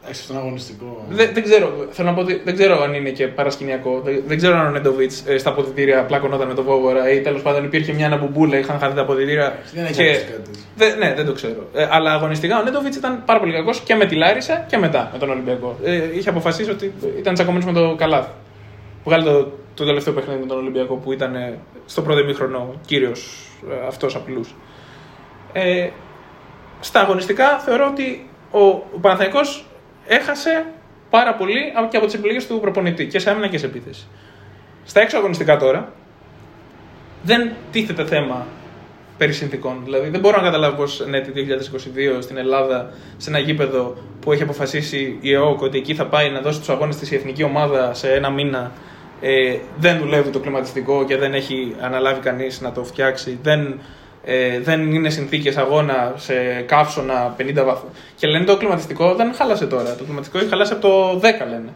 Έξω 0.10 0.24
στον 0.24 0.38
αγωνιστικό. 0.38 1.06
Δεν, 1.10 1.30
δεν 1.34 1.44
ξέρω, 1.44 1.88
θέλω 1.90 2.08
να 2.10 2.14
πω 2.14 2.22
ότι 2.22 2.42
δεν 2.46 2.56
ξέρω 2.56 2.82
αν 2.82 2.94
είναι 2.94 3.10
και 3.10 3.28
παρασκηνιακό. 3.28 4.02
Δεν, 4.04 4.24
δεν 4.28 4.38
ξέρω 4.38 4.58
αν 4.58 4.68
ο 4.68 4.70
Νέντοβιτς 4.70 5.24
στα 5.38 5.50
αποδητήρια 5.50 6.04
πλάκωνόταν 6.04 6.48
με 6.48 6.54
τον 6.54 6.64
Βόβορα 6.64 7.12
ή 7.12 7.22
τέλος 7.22 7.42
πάντων 7.42 7.64
υπήρχε 7.64 7.94
μια 7.94 8.06
αναμπουμπούλα, 8.06 8.58
είχαν 8.58 8.80
χαθεί 8.80 8.96
τα 8.96 9.02
αποδητήρια. 9.02 9.58
Δεν 9.74 9.84
έχει 9.86 9.94
και... 9.94 10.04
ακούσει 10.04 10.26
κάτι 10.26 10.42
τέτοιο. 10.42 10.62
Δεν- 10.76 10.98
ναι, 10.98 11.14
δεν 11.16 11.26
το 11.26 11.34
ξέρω. 11.34 11.68
Ε, 11.74 11.88
αλλά 11.92 12.14
αγωνιστικά 12.14 12.60
ο 12.60 12.64
Νέντοβιτς 12.64 12.96
ήταν 12.96 13.24
πάρα 13.26 13.40
πολύ 13.40 13.54
κακός 13.54 13.80
και 13.80 13.96
με 13.96 14.06
τη 14.06 14.16
Λάρισα 14.16 14.66
και 14.70 14.78
μετά 14.78 15.10
με 15.14 15.18
τον 15.20 15.30
Ολυμπιακό. 15.30 15.78
Ε, 15.84 16.02
είχε 16.18 16.30
αποφασίσει 16.30 16.70
ότι 16.70 16.94
ήταν 17.18 17.34
τσακωμένο 17.34 17.66
με 17.66 17.74
το 17.74 17.96
Καλάθι. 17.98 18.30
Βγάλει 19.04 19.24
το, 19.24 19.52
το 19.74 19.86
τελευταίο 19.86 20.14
παιχνίδι 20.14 20.40
με 20.40 20.46
τον 20.46 20.58
Ολυμπιακό 20.58 20.96
που 20.96 21.12
ήταν 21.12 21.36
ε, 21.36 21.58
στο 21.86 22.02
πρώτο 22.02 22.20
ημίχρονο 22.20 22.74
κύριος 22.86 23.50
ε, 23.72 23.88
αυτός 23.88 24.16
απλού. 24.16 24.46
Ε, 25.54 25.90
στα 26.80 27.00
αγωνιστικά 27.00 27.58
θεωρώ 27.60 27.88
ότι 27.92 28.30
ο, 28.52 28.60
ο 28.68 29.00
Παναθηναϊκός 29.02 29.66
έχασε 30.08 30.66
πάρα 31.10 31.34
πολύ 31.34 31.74
από- 31.76 31.88
και 31.88 31.98
από 31.98 32.06
τις 32.06 32.16
επιλογές 32.16 32.48
του 32.48 32.60
προπονητή 32.60 33.06
και 33.08 33.20
σε 33.20 33.30
άμυνα 33.30 33.48
και 33.48 33.58
σε 33.58 33.66
επίθεση. 33.66 34.08
Στα 34.86 35.02
έξω 35.02 35.18
αγωνιστικά 35.18 35.58
τώρα 35.58 35.92
δεν 37.24 37.52
τίθεται 37.72 38.06
θέμα 38.06 38.46
περί 39.18 39.34
συνθήκων. 39.34 39.82
Δηλαδή 39.84 40.10
δεν 40.10 40.20
μπορώ 40.20 40.38
να 40.38 40.44
καταλάβω 40.44 40.76
πώς 40.76 41.06
ναι, 41.08 41.22
τη 41.22 41.32
2022 41.32 42.22
στην 42.22 42.38
Ελλάδα, 42.38 42.90
σε 43.18 43.30
ένα 43.30 43.40
γήπεδο 43.40 43.98
που 44.20 44.32
έχει 44.32 44.44
αποφασίσει 44.44 45.18
η 45.22 45.34
ΕΟΚ 45.34 45.62
ότι 45.62 45.78
εκεί 45.78 45.96
θα 45.96 46.06
πάει 46.06 46.30
να 46.30 46.40
δώσει 46.42 46.60
τους 46.60 46.70
αγώνες 46.70 46.96
της 46.96 47.12
η 47.12 47.16
εθνική 47.16 47.44
ομάδα 47.44 47.94
σε 47.94 48.14
ένα 48.14 48.30
μήνα, 48.30 48.72
ε, 49.22 49.58
δεν 49.78 49.98
δουλεύει 49.98 50.30
το 50.30 50.40
κλιματιστικό 50.40 51.06
και 51.06 51.18
δεν 51.18 51.34
έχει 51.34 51.76
αναλάβει 51.82 52.20
κανείς 52.20 52.62
να 52.62 52.72
το 52.72 52.84
φτιάξει. 52.84 53.40
Δεν, 53.44 53.80
ε, 54.30 54.60
δεν 54.60 54.94
είναι 54.94 55.10
συνθήκες 55.10 55.58
αγώνα 55.58 56.14
σε 56.16 56.34
καύσωνα 56.62 57.36
50 57.40 57.54
βαθμού. 57.66 57.90
Και 58.16 58.28
λένε 58.28 58.46
το 58.46 58.58
κλιματιστικό 58.58 59.16
δεν 59.16 59.34
χάλασε 59.34 59.68
τώρα. 59.68 59.96
Το 59.96 60.04
κλιματιστικό 60.04 60.40
έχει 60.40 60.50
χαλάσει 60.50 60.74
από 60.74 60.82
το 60.82 61.20
10 61.20 61.22
λένε. 61.50 61.74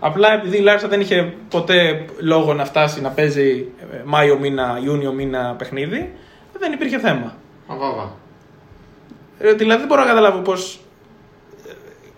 Απλά 0.00 0.32
επειδή 0.32 0.56
η 0.56 0.60
Λάρισα 0.60 0.88
δεν 0.88 1.00
είχε 1.00 1.34
ποτέ 1.48 2.04
λόγο 2.20 2.54
να 2.54 2.64
φτάσει 2.64 3.00
να 3.00 3.10
παίζει 3.10 3.66
ε, 3.92 4.02
Μάιο 4.04 4.38
μήνα, 4.38 4.80
Ιούνιο 4.84 5.12
μήνα 5.12 5.54
παιχνίδι, 5.58 6.12
δεν 6.58 6.72
υπήρχε 6.72 6.98
θέμα. 6.98 7.36
Αβάβα. 7.66 8.12
Ε, 9.38 9.52
δηλαδή 9.52 9.78
δεν 9.78 9.88
μπορώ 9.88 10.00
να 10.00 10.06
καταλάβω 10.06 10.38
πώς 10.38 10.80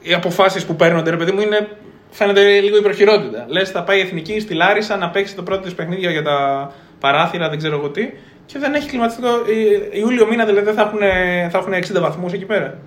οι 0.03 0.15
αποφάσεις 0.15 0.65
που 0.65 0.77
παίρνονται, 0.77 1.11
ρε 1.11 1.17
παιδί 1.17 1.33
μου, 1.33 1.41
είναι, 1.41 1.69
φαίνεται 2.11 2.61
λίγο 2.61 2.77
υπερχειρότητα. 2.77 3.45
Λες, 3.49 3.71
θα 3.71 3.83
πάει 3.83 3.99
η 3.99 4.01
εθνική 4.01 4.41
στη 4.41 4.55
Λάρισα 4.55 4.97
να 4.97 5.11
παίξει 5.11 5.35
το 5.35 5.43
πρώτο 5.43 5.63
της 5.63 5.75
παιχνίδια 5.75 6.11
για 6.11 6.23
τα 6.23 6.71
παράθυρα, 7.01 7.49
δεν 7.49 7.59
ξέρω 7.59 7.77
εγώ 7.77 7.89
τι, 7.91 8.11
και 8.47 8.59
δεν 8.59 8.75
έχει 8.75 8.89
κλιματιστικό. 8.89 9.29
ε, 9.29 9.99
Ιούλιο 9.99 10.27
μήνα 10.27 10.45
δηλαδή 10.45 10.71
θα 10.71 10.83
έχουν, 10.83 10.99
θα 11.51 11.59
έχουν 11.59 11.73
60 11.97 12.01
βαθμούς 12.01 12.33
εκεί 12.33 12.45
πέρα. 12.45 12.79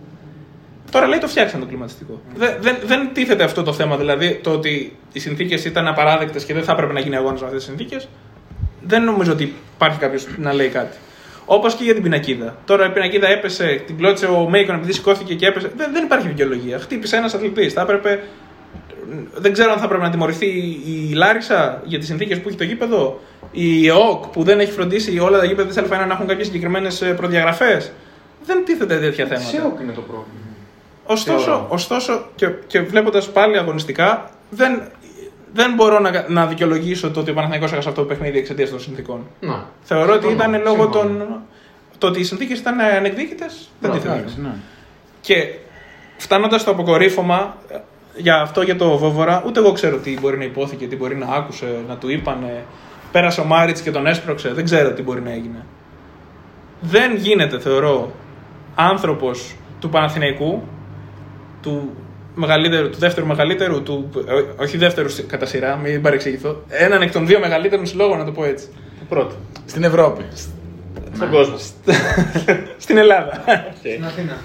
Τώρα 0.91 1.07
λέει 1.07 1.19
το 1.19 1.27
φτιάξαν 1.27 1.59
το 1.59 1.65
κλιματιστικό. 1.65 2.21
Δεν, 2.35 2.55
δεν, 2.59 2.75
δεν 2.85 3.09
τίθεται 3.13 3.43
αυτό 3.43 3.63
το 3.63 3.73
θέμα, 3.73 3.97
δηλαδή 3.97 4.39
το 4.43 4.51
ότι 4.51 4.97
οι 5.11 5.19
συνθήκες 5.19 5.65
ήταν 5.65 5.87
απαράδεκτες 5.87 6.45
και 6.45 6.53
δεν 6.53 6.63
θα 6.63 6.71
έπρεπε 6.71 6.93
να 6.93 6.99
γίνει 6.99 7.15
αγώνας 7.15 7.39
με 7.39 7.45
αυτές 7.45 7.65
τις 7.65 7.75
συνθήκες. 7.75 8.07
Δεν 8.81 9.03
νομίζω 9.03 9.31
ότι 9.31 9.53
υπάρχει 9.75 9.99
κάποιος 9.99 10.27
να 10.37 10.53
λέει 10.53 10.67
κάτι. 10.67 10.97
Όπως 11.45 11.75
και 11.75 11.83
για 11.83 11.93
την 11.93 12.03
πινακίδα. 12.03 12.55
Τώρα 12.65 12.85
η 12.85 12.89
πινακίδα 12.91 13.27
έπεσε, 13.27 13.83
την 13.85 13.97
κλώτσε 13.97 14.25
ο 14.25 14.49
Μέικον 14.49 14.75
επειδή 14.75 14.93
σηκώθηκε 14.93 15.35
και 15.35 15.47
έπεσε. 15.47 15.71
Δεν, 15.75 15.89
δεν 15.93 16.03
υπάρχει 16.03 16.27
δικαιολογία. 16.27 16.79
Χτύπησε 16.79 17.15
ένας 17.15 17.33
αθλητής. 17.33 17.73
Θα 17.73 17.81
έπρεπε. 17.81 18.23
Δεν 19.35 19.53
ξέρω 19.53 19.71
αν 19.71 19.77
θα 19.77 19.85
έπρεπε 19.85 20.03
να 20.03 20.09
τιμωρηθεί 20.09 20.45
η 20.85 21.11
Λάρισα 21.13 21.81
για 21.85 21.99
τις 21.99 22.07
συνθήκες 22.07 22.41
που 22.41 22.47
έχει 22.47 22.57
το 22.57 22.63
γήπεδο. 22.63 23.21
Η 23.57 23.87
ΕΟΚ 23.87 24.25
που 24.27 24.43
δεν 24.43 24.59
έχει 24.59 24.71
φροντίσει 24.71 25.19
όλα 25.19 25.39
τα 25.39 25.45
γήπεδα 25.45 25.67
της 25.67 25.77
Α1 25.77 25.89
να 26.07 26.13
έχουν 26.13 26.27
κάποιες 26.27 26.45
συγκεκριμένες 26.47 27.13
προδιαγραφές. 27.15 27.91
Δεν 28.45 28.65
τίθεται 28.65 28.99
τέτοια 28.99 29.25
θέματα. 29.25 29.45
Σε 29.47 29.61
όκ 29.65 29.79
είναι 29.79 29.91
το 29.91 30.01
πρόβλημα. 30.01 30.39
Ωστόσο, 31.05 31.39
Θεωρώ. 31.43 31.65
ωστόσο 31.69 32.25
και, 32.35 32.49
και 32.67 32.81
βλέποντας 32.81 33.29
πάλι 33.31 33.57
αγωνιστικά, 33.57 34.29
δεν, 34.49 34.81
δεν 35.53 35.73
μπορώ 35.73 35.99
να, 35.99 36.25
να 36.27 36.45
δικαιολογήσω 36.45 37.11
το 37.11 37.19
ότι 37.19 37.29
ο 37.29 37.33
Παναθηναϊκός 37.33 37.71
έχασε 37.71 37.89
αυτό 37.89 38.01
το 38.01 38.07
παιχνίδι 38.07 38.37
εξαιτίας 38.37 38.69
των 38.69 38.79
συνθήκων. 38.79 39.19
Να. 39.39 39.65
Θεωρώ 39.83 40.13
ότι 40.13 40.25
Συμφωνώ, 40.27 40.49
ήταν 40.49 40.63
λόγω 40.63 40.83
συμφωνώ. 40.93 41.17
των. 41.17 41.39
Το 41.97 42.07
ότι 42.07 42.19
οι 42.19 42.23
συνθήκες 42.23 42.59
ήταν 42.59 42.79
ανεκδίκητες, 42.79 43.69
δεν 43.79 43.89
Ναι, 43.91 43.95
τίθεται. 43.97 44.15
Εντάξει, 44.17 44.41
ναι. 44.41 44.49
Και 45.21 45.53
φτάνοντας 46.17 46.61
στο 46.61 46.71
αποκορύφωμα, 46.71 47.57
ε, 47.71 47.77
για 48.15 48.35
αυτό 48.41 48.61
για 48.61 48.75
το 48.75 48.97
Βόβορα, 48.97 49.43
ούτε 49.45 49.59
εγώ 49.59 49.71
ξέρω 49.71 49.97
τι 49.97 50.19
μπορεί 50.19 50.37
να 50.37 50.43
υπόθηκε, 50.43 50.87
τι 50.87 50.95
μπορεί 50.95 51.15
να 51.15 51.25
άκουσε, 51.25 51.65
να 51.87 51.95
του 51.97 52.09
είπανε. 52.09 52.63
Πέρασε 53.15 53.41
ο 53.41 53.43
Μάριτς 53.43 53.81
και 53.81 53.91
τον 53.91 54.07
έσπρωξε, 54.07 54.53
δεν 54.53 54.63
ξέρω 54.63 54.93
τι 54.93 55.01
μπορεί 55.01 55.21
να 55.21 55.31
έγινε. 55.31 55.65
Δεν 56.81 57.15
γίνεται, 57.15 57.59
θεωρώ, 57.59 58.11
άνθρωπος 58.75 59.55
του 59.79 59.89
Παναθηναϊκού, 59.89 60.63
του 61.61 61.95
μεγαλύτερου, 62.35 62.89
του 62.89 62.97
δεύτερου 62.97 63.25
μεγαλύτερου, 63.25 63.83
του, 63.83 64.09
ε, 64.27 64.61
όχι 64.63 64.77
δεύτερου 64.77 65.07
κατά 65.27 65.45
σειρά, 65.45 65.75
μην 65.75 66.01
παρεξηγηθώ, 66.01 66.63
έναν 66.67 67.01
εκ 67.01 67.11
των 67.11 67.25
δύο 67.27 67.39
μεγαλύτερων 67.39 67.85
συλλόγων, 67.85 68.17
να 68.17 68.25
το 68.25 68.31
πω 68.31 68.45
έτσι. 68.45 68.67
Το 68.99 69.05
πρώτο. 69.09 69.35
Στην 69.65 69.83
Ευρώπη. 69.83 70.23
Στον 71.13 71.29
κόσμο. 71.29 71.55
Στην 72.85 72.97
Ελλάδα. 72.97 73.43
Στην 73.79 74.05
Αθήνα. 74.05 74.37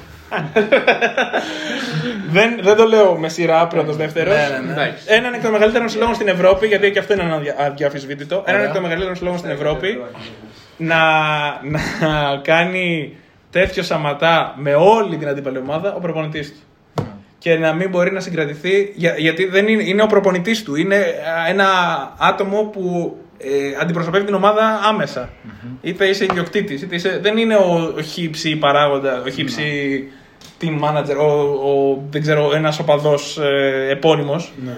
Δεν, 2.31 2.59
δεν 2.63 2.77
το 2.77 2.85
λέω 2.85 3.17
με 3.19 3.29
σειρά 3.29 3.67
πρώτος 3.67 3.97
δεύτερος. 3.97 4.35
Ναι, 4.35 4.59
ναι, 4.59 4.67
ναι. 4.67 4.73
Εντάξει. 4.73 5.05
Έναν 5.07 5.35
εκ 5.35 5.43
των 5.43 5.51
μεγαλύτερων 5.51 5.89
συλλόγων 5.89 6.15
στην 6.15 6.29
Ευρώπη, 6.29 6.67
γιατί 6.67 6.91
και 6.91 6.99
αυτό 6.99 7.13
είναι 7.13 7.23
ένα 7.23 7.41
αδιαφυσβήτητο. 7.67 8.35
Έναν 8.47 8.55
Ωραία. 8.61 8.67
εκ 8.69 8.73
των 8.75 8.83
μεγαλύτερων 8.83 9.17
συλλόγων 9.17 9.39
στην 9.39 9.51
Ευρώπη 9.51 10.01
να, 10.77 10.97
να 11.63 11.81
κάνει 12.43 13.17
τέτοιο 13.51 13.83
σαματά 13.83 14.55
με 14.57 14.75
όλη 14.75 15.17
την 15.17 15.29
αντίπαλη 15.29 15.59
ομάδα 15.59 15.95
ο 15.95 16.01
προπονητής 16.01 16.49
του. 16.53 16.59
Και 17.39 17.55
να 17.59 17.73
μην 17.73 17.89
μπορεί 17.89 18.13
να 18.13 18.21
συγκρατηθεί, 18.21 18.93
για- 18.97 19.15
γιατί 19.19 19.45
δεν 19.47 19.69
είναι, 19.69 19.83
είναι 19.83 20.03
ο 20.03 20.07
προπονητής 20.07 20.63
του. 20.63 20.77
Είναι 20.77 20.97
α, 20.97 21.49
ένα 21.49 21.67
άτομο 22.19 22.63
που 22.63 23.17
ε, 23.39 23.49
αντιπροσωπεύει 23.83 24.25
την 24.25 24.35
ομάδα 24.35 24.81
άμεσα. 24.89 25.29
Είτε 25.83 26.07
είσαι 26.07 26.25
ιδιοκτήτης, 26.25 26.83
είτε 26.83 26.95
είσαι. 26.95 27.19
Δεν 27.23 27.37
είναι 27.37 27.55
ο, 27.57 27.95
ο 27.97 28.01
χύψη 28.01 28.57
παράγοντα, 28.57 29.23
ο 29.27 29.29
χύψη 29.29 29.63
team 30.61 30.81
manager, 30.85 31.17
ο, 31.19 31.31
ο, 31.71 32.03
δεν 32.11 32.21
ξέρω, 32.21 32.55
ένας 32.55 32.79
οπαδός 32.79 33.39
ε, 33.39 33.89
επώνυμος 33.91 34.53
Ναι. 34.65 34.73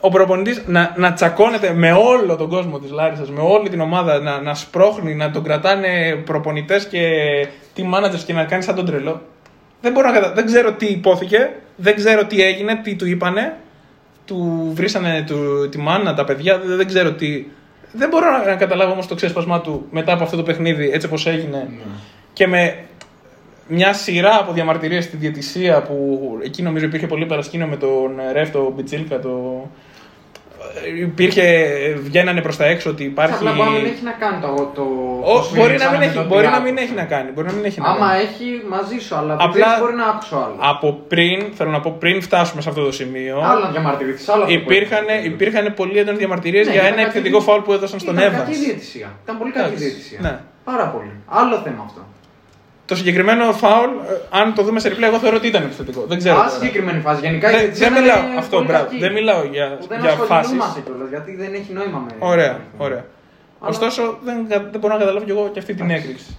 ο 0.00 0.08
προπονητής 0.08 0.62
να, 0.66 0.94
να 0.96 1.12
τσακώνεται 1.12 1.72
με 1.72 1.92
όλο 1.92 2.36
τον 2.36 2.48
κόσμο 2.48 2.78
της 2.78 2.90
Λάρισας, 2.90 3.30
με 3.30 3.40
όλη 3.40 3.68
την 3.68 3.80
ομάδα, 3.80 4.20
να, 4.20 4.40
να 4.40 4.54
σπρώχνει, 4.54 5.14
να 5.14 5.30
τον 5.30 5.42
κρατάνε 5.42 6.22
προπονητές 6.24 6.86
και 6.86 7.00
team 7.76 7.94
managers 7.94 8.22
και 8.26 8.32
να 8.32 8.44
κάνει 8.44 8.62
σαν 8.62 8.74
τον 8.74 8.86
τρελό. 8.86 9.22
Δεν, 9.80 9.92
μπορώ 9.92 10.08
να 10.08 10.14
κατα... 10.14 10.32
δεν 10.32 10.46
ξέρω 10.46 10.72
τι 10.72 10.86
υπόθηκε, 10.86 11.50
δεν 11.76 11.94
ξέρω 11.94 12.24
τι 12.26 12.42
έγινε, 12.42 12.80
τι 12.82 12.94
του 12.96 13.06
είπανε. 13.06 13.56
Του 14.24 14.70
βρήσανε 14.74 15.24
του, 15.26 15.68
τη 15.68 15.78
μάνα, 15.78 16.14
τα 16.14 16.24
παιδιά, 16.24 16.58
δεν, 16.58 16.76
δεν 16.76 16.86
ξέρω 16.86 17.12
τι. 17.12 17.44
Δεν 17.92 18.08
μπορώ 18.08 18.30
να, 18.30 18.44
να 18.44 18.54
καταλάβω 18.54 18.92
όμως 18.92 19.06
το 19.06 19.14
ξέσπασμά 19.14 19.60
του 19.60 19.86
μετά 19.90 20.12
από 20.12 20.22
αυτό 20.22 20.36
το 20.36 20.42
παιχνίδι, 20.42 20.90
έτσι 20.90 21.06
όπως 21.06 21.26
έγινε. 21.26 21.68
Και 22.32 22.46
με 22.46 22.76
μια 23.68 23.92
σειρά 23.92 24.38
από 24.40 24.52
διαμαρτυρίες 24.52 25.04
στη 25.04 25.16
διαιτησία 25.16 25.82
που 25.82 26.20
εκεί 26.44 26.62
νομίζω 26.62 26.84
υπήρχε 26.84 27.06
πολύ 27.06 27.26
παρασκήνιο 27.26 27.66
με 27.66 27.76
τον 27.76 28.10
Ρεύτο 28.32 28.72
Μπιτσίλκα. 28.76 29.18
Το... 29.20 29.66
Υπήρχε, 31.02 31.44
βγαίνανε 32.02 32.40
προς 32.42 32.56
τα 32.56 32.64
έξω 32.64 32.90
ότι 32.90 33.04
υπάρχει. 33.04 33.34
Απλά 33.34 33.52
μπορεί 33.52 33.68
να 33.70 33.76
μην 33.76 33.86
έχει 33.86 34.02
να 34.04 34.10
κάνει 34.12 34.40
το. 34.40 34.70
το 34.74 34.82
Ο, 35.22 35.32
το 35.32 35.48
μπορεί, 35.54 35.58
να 35.58 35.78
σφυρίξαμε 35.78 35.90
μην 35.90 35.98
με 36.00 36.04
έχει, 36.04 36.14
τον 36.14 36.26
μπορεί 36.26 36.44
να 36.44 36.50
Τιάκο. 36.50 36.64
μην 36.64 36.76
έχει 36.76 36.92
να 36.92 37.04
κάνει. 37.04 37.30
Μπορεί 37.30 37.46
να 37.46 37.52
μην 37.52 37.64
έχει 37.64 37.80
να 37.80 37.86
Άμα 37.88 38.06
κάνει. 38.08 38.22
έχει 38.22 38.46
μαζί 38.68 38.98
σου, 38.98 39.14
αλλά 39.16 39.32
Απλά- 39.34 39.46
Απλά... 39.46 39.78
μπορεί 39.80 39.94
να 39.94 40.04
άκουσω 40.12 40.36
άλλο. 40.36 40.56
Από 40.58 40.88
πριν, 41.08 41.38
θέλω 41.54 41.70
να 41.70 41.80
πω, 41.80 41.96
πριν 41.98 42.22
φτάσουμε 42.22 42.60
σε 42.62 42.68
αυτό 42.68 42.84
το 42.84 42.92
σημείο, 42.92 43.40
Άλλο 43.50 43.60
να 43.60 43.70
διαμαρτυρηθεί, 43.70 44.30
άλλο 44.32 44.42
αυτό 44.42 44.54
που 44.54 44.60
υπήρχαν, 44.62 45.04
έγινε. 45.08 45.34
υπήρχαν 45.34 45.74
πολύ 45.74 45.98
έντονες 45.98 46.18
διαμαρτυρίες 46.18 46.66
Ναι, 46.66 46.72
για 46.72 46.80
ήταν 46.82 46.92
ένα 46.92 47.02
κακή 47.02 47.08
επιθετικό 47.10 47.38
δι- 47.38 47.48
φάουλ 47.48 47.60
που 47.62 47.72
έδωσαν 47.72 47.98
στον 48.00 48.14
Ήταν 48.16 48.26
Εύα. 48.28 48.38
κακή 48.42 48.56
διαιτησία. 48.56 49.08
Ήταν 49.24 49.38
πολύ 49.38 49.50
κακή 49.52 49.66
Εντάξει, 49.66 49.84
διαιτησία. 49.84 50.18
ναι. 50.22 50.38
Πάρα 50.64 50.86
πολύ. 50.94 51.10
Άλλο 51.40 51.56
θέμα 51.64 51.82
αυτό. 51.86 52.00
Το 52.86 52.96
συγκεκριμένο 52.96 53.52
φάουλ, 53.52 53.90
ε, 53.90 54.20
αν 54.30 54.54
το 54.54 54.62
δούμε 54.62 54.80
σε 54.80 54.88
replay, 54.88 55.02
εγώ 55.02 55.18
θεωρώ 55.18 55.36
ότι 55.36 55.46
ήταν 55.46 55.62
επιθετικό. 55.62 56.04
Δεν 56.08 56.18
ξέρω. 56.18 56.34
Α, 56.34 56.38
τώρα. 56.38 56.50
συγκεκριμένη 56.50 57.00
φάση. 57.00 57.20
Γενικά 57.20 57.48
η 57.48 57.52
Δεν, 57.52 57.60
διαιτησία 57.60 57.90
δεν 57.90 58.04
ήταν 58.04 58.20
μιλάω, 58.24 58.38
αυτό, 58.38 58.56
πολύ 58.56 58.68
μπράβο. 58.68 58.84
κακή. 58.84 58.98
Δεν 58.98 59.12
μιλάω 59.12 59.44
για, 59.44 59.76
Που 59.80 59.86
δεν 59.88 60.00
για 60.00 60.10
φάσεις. 60.10 60.30
ασχολούμαστε 60.30 60.80
κιόλας, 60.80 61.08
γιατί 61.08 61.36
δεν 61.36 61.54
έχει 61.54 61.72
νόημα 61.72 61.98
με. 61.98 62.10
Ωραία, 62.18 62.60
ωραία. 62.76 63.04
Αλλά- 63.60 63.70
Ωστόσο, 63.70 64.18
δεν, 64.24 64.46
δεν 64.48 64.80
μπορώ 64.80 64.92
να 64.94 64.98
καταλάβω 65.00 65.24
κι 65.24 65.30
εγώ 65.30 65.50
και 65.52 65.58
αυτή 65.58 65.74
την 65.74 65.90
έκρηξη. 65.90 66.36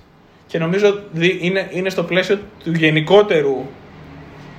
Και 0.48 0.58
νομίζω 0.60 1.00
δι- 1.12 1.44
είναι, 1.44 1.68
είναι 1.72 1.90
στο 1.90 2.04
πλαίσιο 2.04 2.38
του 2.64 2.72
γενικότερου 2.72 3.66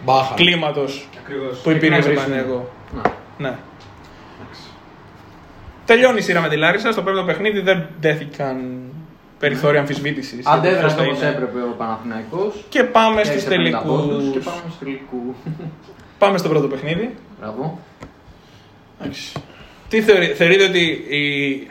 Μπάχα. 0.05 0.35
κλίματος 0.35 1.09
Ακριβώς. 1.23 1.59
που 1.59 1.71
υπήρχε 1.71 2.01
στο 2.01 2.11
εκνευρίσιμο. 2.11 2.35
Παναγενικό. 2.37 2.71
Να. 2.95 3.03
Ναι. 3.49 3.57
Τελειώνει 5.85 6.19
η 6.19 6.23
σειρά 6.23 6.41
με 6.41 6.49
τη 6.49 6.57
Λάρισα. 6.57 6.93
Στο 6.93 7.03
πέμπτο 7.03 7.25
παιχνίδι 7.25 7.61
δεν 7.61 7.87
δέθηκαν 8.01 8.57
περιθώρια 9.39 9.81
αμφισβήτησης. 9.81 10.47
Αντέδρασε 10.47 11.01
όπως 11.01 11.23
έπρεπε 11.23 11.59
ο 11.61 11.75
Παναθηναϊκός. 11.79 12.65
Και 12.69 12.83
πάμε 12.85 13.21
Και 13.21 13.27
στους 13.27 13.43
σε 13.43 13.49
50 13.49 13.53
πόντους 13.87 14.17
τελικούς. 14.17 14.33
Και 14.33 14.39
πάμε 14.39 14.61
στους 14.61 14.79
τελικούς. 14.79 15.37
Πάμε 16.19 16.39
στο 16.39 16.49
πρώτο 16.49 16.67
παιχνίδι. 16.67 17.15
Μπράβο. 17.41 17.79
Εντάξει. 19.01 19.33
Τι 19.89 20.03
θεωρεί, 20.03 20.27
θεωρείτε 20.27 20.65
ότι. 20.65 20.81
Η... 21.09 21.71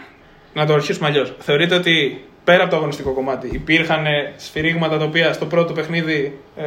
Να 0.54 0.66
το 0.66 0.74
αρχίσουμε 0.74 1.08
αλλιώς. 1.08 1.34
Θεωρείτε 1.40 1.76
ότι 1.76 2.24
πέρα 2.44 2.62
από 2.62 2.72
το 2.72 2.78
αγωνιστικό 2.78 3.12
κομμάτι 3.12 3.50
υπήρχαν 3.52 4.06
σφυρίγματα 4.38 4.98
τα 4.98 5.04
οποία 5.04 5.34
στο 5.34 5.46
πρώτο 5.46 5.74
παιχνίδι. 5.74 6.38
Ε, 6.58 6.64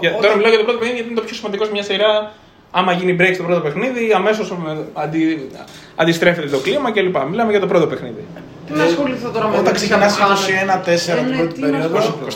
για, 0.00 0.10
Όταν- 0.10 0.20
Τώρα 0.20 0.36
μιλάω 0.36 0.50
για 0.50 0.58
το 0.58 0.64
πρώτο 0.64 0.78
παιχνίδι 0.78 0.94
γιατί 0.96 1.10
είναι 1.10 1.20
το 1.20 1.26
πιο 1.26 1.34
σημαντικό 1.36 1.64
σε 1.64 1.70
μια 1.70 1.82
σειρά 1.82 2.32
Άμα 2.70 2.92
γίνει 2.92 3.16
break 3.20 3.30
στο 3.34 3.42
πρώτο 3.42 3.60
παιχνίδι, 3.60 4.12
αμέσως 4.12 4.52
αντι, 4.92 5.48
αντιστρέφεται 5.96 6.48
το 6.48 6.58
κλίμα 6.58 6.92
κλπ. 6.92 7.16
Μιλάμε 7.30 7.50
για 7.50 7.60
το 7.60 7.66
πρώτο 7.66 7.86
παιχνίδι. 7.86 8.24
Τι 8.66 8.72
να 8.72 8.84
ασχοληθώ 8.84 9.28
τώρα 9.30 9.46
με 9.48 9.52
Όταν 9.52 9.64
το 9.64 9.70
ξεκινάς 9.72 10.12
τι 10.14 10.20
θα 10.20 10.26
χάνω. 10.26 10.38
21-4 10.38 10.88
Ε, 10.88 11.20
την 11.20 11.28
ναι, 11.30 11.36
πρώτη 11.36 11.52
τι 11.54 11.60
να 11.60 11.66
περίοδο. 11.70 11.98
ασχοληθώ. 11.98 12.26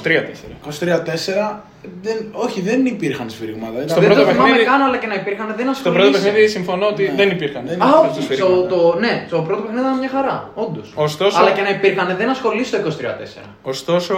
23-4. 0.63 1.63
Δεν, 2.03 2.17
όχι, 2.33 2.61
δεν 2.61 2.87
υπήρχαν 2.87 3.31
σφύριγματα. 3.31 3.73
Ήταν- 3.77 3.89
Στο 3.89 4.01
Δεν 4.01 4.09
πρώτο 4.09 4.21
το 4.25 4.31
θυμάμαι 4.31 4.49
παιχνίδι- 4.49 4.71
καν, 4.73 4.81
αλλά 4.87 4.97
και 4.97 5.07
να 5.07 5.15
υπήρχαν 5.15 5.47
δεν 5.47 5.57
Στο 5.65 5.71
ασχολείσαι. 5.71 5.99
πρώτο 6.11 6.25
παιχνίδι 6.25 6.49
συμφωνώ 6.49 6.87
ότι 6.87 7.03
Ναι. 7.03 7.15
δεν 7.21 7.29
υπήρχαν. 7.31 7.63
Δεν 7.67 7.83
Α, 7.83 7.85
αυτά 7.87 7.99
όχι, 7.99 8.07
τα 8.09 8.13
στο, 8.15 8.23
σφυρίγματα. 8.23 8.69
το, 8.75 8.97
ναι, 9.05 9.13
στο 9.27 9.37
πρώτο 9.47 9.61
παιχνίδι 9.63 9.83
ήταν 9.87 9.99
μια 9.99 10.09
χαρά, 10.17 10.37
όντως. 10.55 10.89
Ωστόσο- 10.95 11.39
Αλλά 11.41 11.51
και 11.51 11.63
να 11.63 11.71
υπήρχαν 11.79 12.09
δεν 12.21 12.29
ασχολείσαι 12.29 12.71
το 12.71 12.77
23-4. 12.83 13.43
Ωστόσο, 13.63 14.15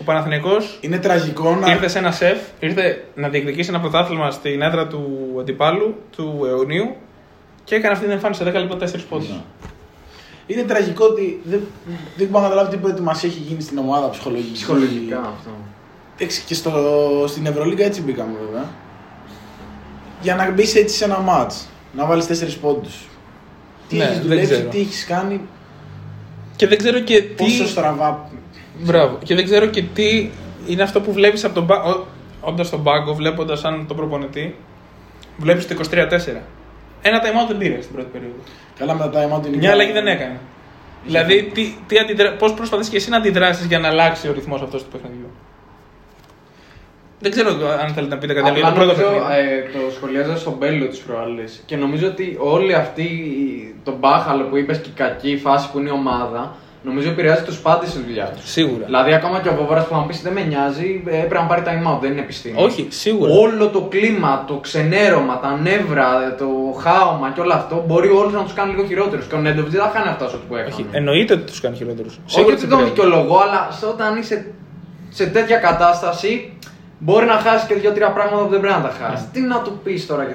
ο 0.00 0.02
Παναθηναϊκός 0.04 0.78
Είναι 0.80 0.98
τραγικό 0.98 1.48
να. 1.60 1.70
ήρθε 1.70 1.88
σε 1.88 1.98
ένα 1.98 2.12
σεφ, 2.12 2.38
ήρθε 2.60 3.04
να 3.14 3.28
διεκδικήσει 3.28 3.68
ένα 3.72 3.80
πρωτάθλημα 3.80 4.30
στην 4.30 4.62
έδρα 4.62 4.86
του 4.86 5.02
αντιπάλου, 5.40 5.94
του 6.16 6.26
αιωνίου 6.48 6.96
και 7.64 7.74
έκανε 7.74 7.92
αυτή 7.92 8.04
την 8.04 8.12
εμφάνιση 8.14 8.38
σε 8.42 8.50
10 8.50 8.58
λεπτά 8.60 8.76
4 8.76 9.04
πόντους. 9.08 9.28
Ναι. 10.48 10.54
Είναι 10.54 10.62
τραγικό 10.68 11.04
ότι 11.04 11.40
δεν, 11.44 11.60
δεν 12.16 12.26
μπορώ 12.26 12.42
να 12.42 12.48
καταλάβω 12.48 12.70
τι 12.70 12.76
προετοιμασία 12.76 13.28
έχει 13.28 13.38
γίνει 13.38 13.60
στην 13.62 13.78
ομάδα 13.78 14.10
ψυχολογική. 14.10 14.52
Ψυχολογικά 14.52 15.18
αυτό. 15.18 15.50
Εντάξει, 16.16 16.42
και 16.46 16.54
στο, 16.54 16.70
στην 17.28 17.46
Ευρωλίγα 17.46 17.84
έτσι 17.84 18.02
μπήκαμε 18.02 18.32
βέβαια. 18.46 18.68
Για 20.22 20.34
να 20.34 20.50
μπεις 20.50 20.74
έτσι 20.74 20.96
σε 20.96 21.04
ένα 21.04 21.18
μάτς, 21.18 21.68
να 21.92 22.06
βάλεις 22.06 22.26
4 22.26 22.56
πόντους. 22.60 22.94
Τι 23.88 23.96
Ναι, 23.96 24.02
έχεις 24.04 24.14
δεν 24.16 24.22
δουλέψει, 24.26 24.52
ξέρω. 24.52 24.68
τι 24.68 24.78
έχεις 24.80 25.04
κάνει, 25.04 25.40
Και 26.56 26.66
δεν 26.66 26.78
ξέρω 26.78 27.00
και 27.00 27.20
τι. 27.22 27.44
πόσο 27.44 27.66
στραβά. 27.66 28.30
Μπράβο. 28.78 29.18
Και 29.24 29.34
δεν 29.34 29.44
ξέρω 29.44 29.66
και 29.66 29.82
τι 29.82 30.30
είναι 30.66 30.82
αυτό 30.82 31.00
που 31.00 31.12
βλέπεις 31.12 31.44
από 31.44 31.54
τον 31.54 31.66
πάγκο. 31.66 32.06
Όντας 32.40 32.66
στον 32.66 32.82
πάγκο, 32.82 33.14
βλέποντας 33.14 33.58
σαν 33.60 33.86
τον 33.86 33.96
προπονητή, 33.96 34.54
βλέπεις 35.38 35.66
το 35.66 35.74
23-4. 35.90 36.42
Ένα 37.02 37.20
time 37.22 37.44
out 37.44 37.48
δεν 37.48 37.58
πήρε 37.58 37.80
στην 37.80 37.94
πρώτη 37.94 38.08
περίοδο. 38.12 38.34
Καλά 38.78 38.94
με 38.94 39.08
τα 39.08 39.10
time 39.12 39.38
out 39.40 39.46
είναι. 39.46 39.56
Μια 39.56 39.70
αλλαγή 39.70 39.92
δεν 39.92 40.06
έκανε. 40.06 40.38
Δηλαδή, 41.06 41.42
τι, 41.54 41.74
τι 41.86 41.98
αντιδρα... 41.98 42.32
πώς 42.32 42.54
προσπαθείς 42.54 42.88
και 42.88 42.96
εσύ 42.96 43.10
να 43.10 43.16
αντιδράσεις 43.16 43.66
για 43.66 43.78
να 43.78 43.88
αλλάξει 43.88 44.28
ο 44.28 44.32
ρυθμός 44.32 44.62
αυτός 44.62 44.82
του 44.82 44.88
παιχνιδιού; 44.88 45.30
Δεν 47.20 47.30
ξέρω 47.30 47.50
αν 47.80 47.88
θέλετε 47.94 48.14
να 48.14 48.20
πείτε 48.20 48.32
κάτι 48.34 48.48
άλλο 48.48 48.58
για 48.58 48.68
Απλά 48.68 48.84
το 48.86 48.92
πρώτο 48.94 49.08
νομίζω, 49.10 49.26
παιχνίδι. 49.26 49.50
ε, 49.50 49.62
το 49.86 49.92
σχολιάζα 49.94 50.36
στον 50.36 50.52
Μπέλο 50.52 50.86
της 50.88 50.98
προάλλε 50.98 51.44
και 51.66 51.76
νομίζω 51.76 52.06
ότι 52.06 52.36
όλη 52.40 52.74
αυτή 52.74 53.02
η- 53.02 53.74
τον 53.84 53.94
μπάχαλο 53.94 54.44
που 54.44 54.56
είπες 54.56 54.78
και 54.78 54.88
η 54.88 54.92
κακή 54.96 55.36
φάση 55.36 55.70
που 55.70 55.78
είναι 55.78 55.88
η 55.88 55.92
ομάδα, 55.92 56.54
νομίζω 56.82 57.08
επηρεάζει 57.08 57.42
τους 57.42 57.58
πάντες 57.58 57.88
στη 57.90 57.98
δουλειά 58.06 58.32
τους. 58.36 58.50
Σίγουρα. 58.50 58.84
Δηλαδή, 58.84 59.14
ακόμα 59.14 59.40
και 59.40 59.48
ο 59.48 59.54
Βόβαρα 59.54 59.82
που 59.82 59.88
θα 59.94 59.98
μου 59.98 60.06
πεις 60.06 60.22
δεν 60.22 60.32
με 60.32 60.40
νοιάζει, 60.42 61.02
ε, 61.06 61.10
πρέπει 61.16 61.34
να 61.34 61.42
πάρει 61.46 61.62
time 61.66 61.92
out, 61.94 61.98
δεν 62.00 62.10
είναι 62.12 62.20
επιστήμη. 62.20 62.54
Όχι, 62.62 62.86
σίγουρα. 62.90 63.32
Όλο 63.32 63.68
το 63.68 63.80
κλίμα, 63.80 64.44
το 64.46 64.54
ξενέρωμα, 64.54 65.38
τα 65.40 65.58
νεύρα, 65.62 66.34
το 66.38 66.46
χάωμα 66.82 67.30
και 67.34 67.40
όλο 67.40 67.52
αυτό 67.52 67.84
μπορεί 67.86 68.08
όλους 68.08 68.32
να 68.32 68.42
τους 68.42 68.52
κάνει 68.52 68.70
λίγο 68.74 68.84
χειρότερους. 68.86 69.26
Και 69.26 69.34
ο 69.34 69.38
Νέντοβιτς 69.38 69.74
δεν 69.74 69.82
θα 69.82 69.90
κάνει 69.94 70.08
αυτά 70.08 70.24
ό,τι 70.26 70.36
που 70.48 70.54
έκανε. 70.56 70.74
Όχι, 70.74 70.86
εννοείται 70.90 71.32
ότι 71.34 71.42
τους 71.42 71.60
κάνει 71.60 71.76
χειρότερους. 71.76 72.18
Όχι 72.36 72.52
ότι 72.52 72.66
τον 72.66 72.84
δικαιολογώ, 72.84 73.38
αλλά 73.38 73.68
σε 73.78 73.86
όταν 73.86 74.16
είσαι 74.16 74.52
σε 75.08 75.26
τέτοια 75.26 75.56
κατάσταση, 75.56 76.52
μπορεί 76.98 77.26
να 77.26 77.32
χάσεις 77.32 77.66
και 77.68 77.74
δύο-τρία 77.74 78.10
πράγματα 78.12 78.42
που 78.42 78.48
δεν 78.48 78.60
πρέπει 78.60 78.76
να 78.76 78.82
τα 78.88 78.94
χάσεις. 79.00 79.24
Ναι. 79.24 79.30
Τι 79.32 79.40
να 79.40 79.60
του 79.60 79.80
πεις 79.84 80.06
τώρα, 80.06 80.24
και- 80.24 80.32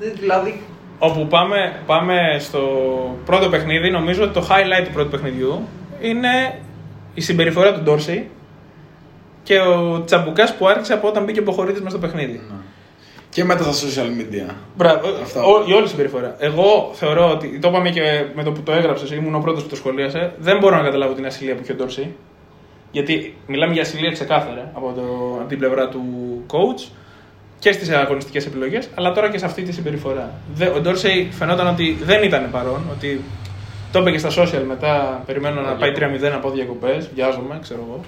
τι- 0.00 0.18
δηλαδή. 0.20 0.60
Όπου 0.98 1.26
πάμε, 1.26 1.80
πάμε 1.86 2.36
στο 2.38 2.60
πρώτο 3.24 3.48
παιχνίδι, 3.48 3.90
νομίζω 3.90 4.22
ότι 4.22 4.32
το 4.32 4.46
highlight 4.50 4.84
του 4.84 4.92
πρώτου 4.92 5.10
παιχνιδιού 5.10 5.60
είναι 6.00 6.58
η 7.14 7.20
συμπεριφορά 7.20 7.72
του 7.74 7.80
Ντόρσεϊ 7.80 8.28
και 9.42 9.58
ο 9.60 10.02
Τσαμπουκάς 10.04 10.54
που 10.56 10.68
άρχισε 10.68 10.92
από 10.92 11.08
όταν 11.08 11.24
μπήκε 11.24 11.40
ο 11.40 11.42
Ποχωρίτη 11.42 11.82
μέσα 11.82 11.96
στο 11.96 12.06
παιχνίδι. 12.06 12.40
Και 13.30 13.44
μετά 13.44 13.72
στα 13.72 13.86
social 13.88 14.06
media. 14.20 14.54
Μπράβο, 14.76 15.08
Αυτά. 15.22 15.42
ο- 15.42 15.64
η 15.66 15.72
όλη 15.72 15.88
συμπεριφορά. 15.88 16.36
Εγώ 16.38 16.90
θεωρώ 16.92 17.30
ότι, 17.30 17.58
το 17.58 17.68
είπαμε 17.68 17.90
και 17.90 18.24
με 18.34 18.42
το 18.42 18.52
που 18.52 18.60
το 18.62 18.72
έγραψες, 18.72 19.10
ήμουν 19.10 19.34
ο 19.34 19.38
πρώτος 19.38 19.62
που 19.62 19.68
το 19.68 19.76
σχολίασε, 19.76 20.32
δεν 20.38 20.58
μπορώ 20.58 20.76
να 20.76 20.82
καταλάβω 20.82 21.12
την 21.14 21.26
ασυλία 21.26 21.54
που 21.54 21.60
είχε 21.62 21.72
ο 21.72 21.74
Ντόρσεϊ. 21.74 22.14
Γιατί 22.90 23.36
μιλάμε 23.46 23.72
για 23.72 23.82
ασυλία 23.82 24.10
ξεκάθαρα 24.10 24.70
από, 24.74 24.92
το, 24.96 25.02
από 25.40 25.48
την 25.48 25.58
πλευρά 25.58 25.88
του 25.88 26.02
coach 26.50 26.88
και 27.58 27.72
στις 27.72 27.90
αγωνιστικές 27.90 28.46
επιλογές, 28.46 28.88
αλλά 28.94 29.12
τώρα 29.12 29.30
και 29.30 29.38
σε 29.38 29.44
αυτή 29.44 29.62
τη 29.62 29.72
συμπεριφορά. 29.72 30.30
Δε- 30.54 30.68
Ο 30.68 30.80
Ντόρσεϊ 30.80 31.28
φαινόταν 31.32 31.66
ότι 31.66 31.98
δεν 32.04 32.22
ήταν 32.22 32.48
παρόν, 32.50 32.82
ότι 32.90 33.20
το 33.92 34.00
είπε 34.00 34.10
και 34.10 34.18
στα 34.18 34.28
social 34.42 34.62
μετά. 34.66 35.22
Περιμένω 35.26 35.60
να 35.60 35.72
πάει 35.74 35.92
3-0 35.92 36.32
από 36.34 36.50
διακοπές, 36.50 37.10
βιάζομαι, 37.14 37.58
ξέρω 37.62 37.80
εγώ. 37.88 38.00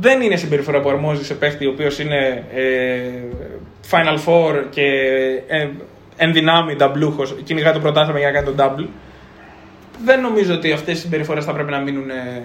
Δεν 0.00 0.20
είναι 0.20 0.36
συμπεριφορά 0.36 0.80
που 0.80 0.88
αρμόζει 0.88 1.24
σε 1.24 1.34
παίχτη 1.34 1.66
ο 1.66 1.70
οποίος 1.70 1.98
είναι 1.98 2.44
ε, 2.54 3.00
Final 3.90 4.18
Four 4.26 4.64
και 4.70 4.82
ε, 5.46 5.68
εν 6.16 6.32
δυνάμει 6.32 6.74
νταμπλούχος, 6.76 7.34
κυνηγά 7.44 7.72
το 7.72 7.80
πρωτάθλημα 7.80 8.18
για 8.18 8.30
να 8.30 8.34
κάνει 8.40 8.46
τον 8.46 8.56
double. 8.58 8.88
Δεν 10.04 10.20
νομίζω 10.20 10.54
ότι 10.54 10.72
αυτές 10.72 10.98
οι 10.98 11.00
συμπεριφορές 11.00 11.44
θα 11.44 11.52
πρέπει 11.52 11.70
να 11.70 11.78
μείνουν 11.80 12.10
ε, 12.10 12.42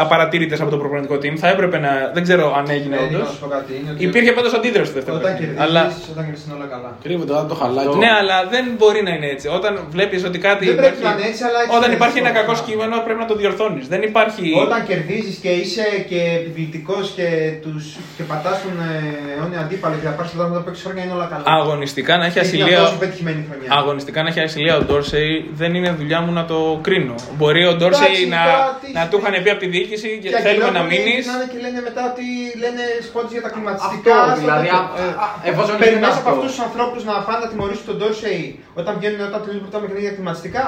απαρατήρητες 0.00 0.60
από 0.60 0.70
το 0.70 0.76
προπονητικό 0.76 1.14
team. 1.14 1.34
Θα 1.36 1.48
έπρεπε 1.48 1.78
να. 1.78 1.90
Δεν 2.14 2.22
ξέρω 2.22 2.54
αν 2.58 2.66
έγινε 2.76 2.96
Ε, 2.96 3.02
όντω. 3.04 3.18
να 3.18 3.24
σου 3.24 3.38
πω 3.42 3.46
κάτι, 3.56 3.72
είναι 3.80 3.90
ότι 3.92 4.04
Υπήρχε 4.04 4.32
πάντως 4.32 4.52
αντίδραση 4.58 4.86
στο 4.90 4.94
δεύτερο 4.98 5.16
Όταν 5.16 5.26
παιχνίδι. 5.30 5.54
κερδίζεις, 5.54 5.68
Αλλά... 5.76 5.82
όταν 6.12 6.22
κερδίζεις 6.24 6.46
είναι 6.46 6.54
όλα 6.58 6.68
καλά. 6.74 6.90
Κρύβεται 7.04 7.30
τώρα 7.32 7.44
το 7.52 7.54
χαλάκι. 7.60 7.96
Ναι, 8.04 8.10
αλλά 8.20 8.36
δεν 8.54 8.64
μπορεί 8.78 9.00
να 9.08 9.12
είναι 9.16 9.28
έτσι. 9.34 9.46
Όταν 9.58 9.72
βλέπεις 9.94 10.20
ότι 10.30 10.38
κάτι. 10.48 10.62
Δεν 10.66 10.76
πρέπει 10.82 11.00
να 11.06 11.10
είναι 11.14 11.26
έτσι, 11.30 11.42
αλλά 11.48 11.58
έτσι 11.64 11.74
Όταν 11.78 11.88
είναι. 11.88 11.98
υπάρχει 12.00 12.18
ένα 12.24 12.30
Σωστά. 12.32 12.40
κακό 12.46 12.54
κείμενο, 12.66 12.94
πρέπει 13.06 13.20
να 13.24 13.28
το 13.30 13.34
διορθώνεις. 13.40 13.84
Δεν 13.94 14.02
υπάρχει. 14.10 14.46
Όταν 14.66 14.78
κερδίζεις 14.90 15.36
και 15.44 15.50
είσαι 15.60 15.86
και 16.10 16.20
επιβλητικός 16.40 17.04
και, 17.16 17.26
τους, 17.64 17.84
και 18.16 18.22
πατάς 18.30 18.56
τον 18.64 18.74
ε, 18.88 18.92
αιώνιο 19.34 19.60
αντίπαλο 19.64 19.94
και 20.00 20.06
θα 20.10 20.14
πάρεις 20.18 20.30
το 20.32 20.36
δάχτυλο 20.40 20.58
από 20.62 20.70
6 20.70 20.78
χρόνια 20.84 21.02
είναι 21.04 21.14
όλα 21.18 21.28
καλά. 21.32 21.44
Αγωνιστικά 21.60 22.12
να 22.20 22.24
έχει 22.28 22.38
Είναι 22.38 22.46
ασυλία. 22.48 22.78
τόσο 22.84 22.96
πετυχημένη 23.02 23.40
χρονιά. 23.48 23.68
Αγωνιστικά 23.80 24.18
να 24.24 24.28
έχει 24.32 24.40
ασυλία 24.48 24.74
ο 24.80 24.82
Ντόρσεϊ 24.86 25.32
δεν 25.60 25.70
είναι 25.76 25.90
δουλειά 26.00 26.18
μου 26.24 26.32
να 26.38 26.44
το 26.50 26.58
κρίνω. 26.86 27.14
Μπορεί 27.38 27.62
ο 27.72 27.74
Ντόρσεϊ 27.78 28.06
Εντάξει, 28.08 28.28
να, 28.34 28.40
τώρα 28.44 28.78
τι- 28.82 28.92
να 28.98 29.02
του 29.10 29.16
είχαν 29.20 29.34
πει 29.42 29.50
από 29.54 29.60
τη 29.64 29.67
διοίκηση 29.74 30.08
και 30.22 30.28
Και 30.32 30.40
θέλουμε 30.46 30.70
να 30.76 30.80
αγγελόπουλοι 30.82 30.98
μείνει. 31.04 31.12
γυρνάνε 31.18 31.46
και 31.52 31.58
λένε 31.64 31.78
μετά 31.88 32.02
ότι 32.12 32.24
λένε 32.62 32.82
σπόντι 33.08 33.32
για 33.36 33.44
τα 33.46 33.50
κλιματιστικά. 33.54 34.14
Αυτό, 34.20 34.30
στο 34.32 34.40
δηλαδή, 34.42 34.66
τέτοιο. 34.68 34.80
α- 34.80 35.24
α- 35.24 35.32
Ε, 35.46 35.48
εφόσον 35.50 35.74
Περιμένεις 35.82 35.98
γίνεται 35.98 36.20
από 36.20 36.28
αυτό. 36.30 36.30
αυτούς 36.34 36.48
τους 36.54 36.60
ανθρώπους 36.68 37.00
να 37.10 37.14
πάνε 37.26 37.40
να 37.44 37.48
τιμωρήσουν 37.52 37.86
τον 37.90 37.96
Ντόρσεϊ 37.98 38.42
όταν 38.80 38.92
βγαίνουν 38.98 39.20
όταν 39.30 39.38
τελειώνουν 39.42 39.62
πρώτα 39.66 39.78
παιχνίδια 39.82 40.04
για 40.08 40.14
κλιματιστικά; 40.18 40.64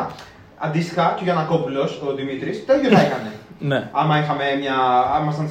Αντίστοιχα 0.66 1.04
και 1.16 1.22
ο 1.24 1.26
Γιανακόπουλος, 1.28 1.90
ο 2.06 2.08
Δημήτρης, 2.18 2.56
το 2.66 2.72
ίδιο 2.76 2.90
θα 2.96 3.00
έκανε. 3.08 3.30
Ναι. 3.70 3.80
Άμα 4.00 4.14
είχαμε 4.22 4.44
μια. 4.62 4.76
άμα 5.14 5.22
ήμασταν. 5.26 5.46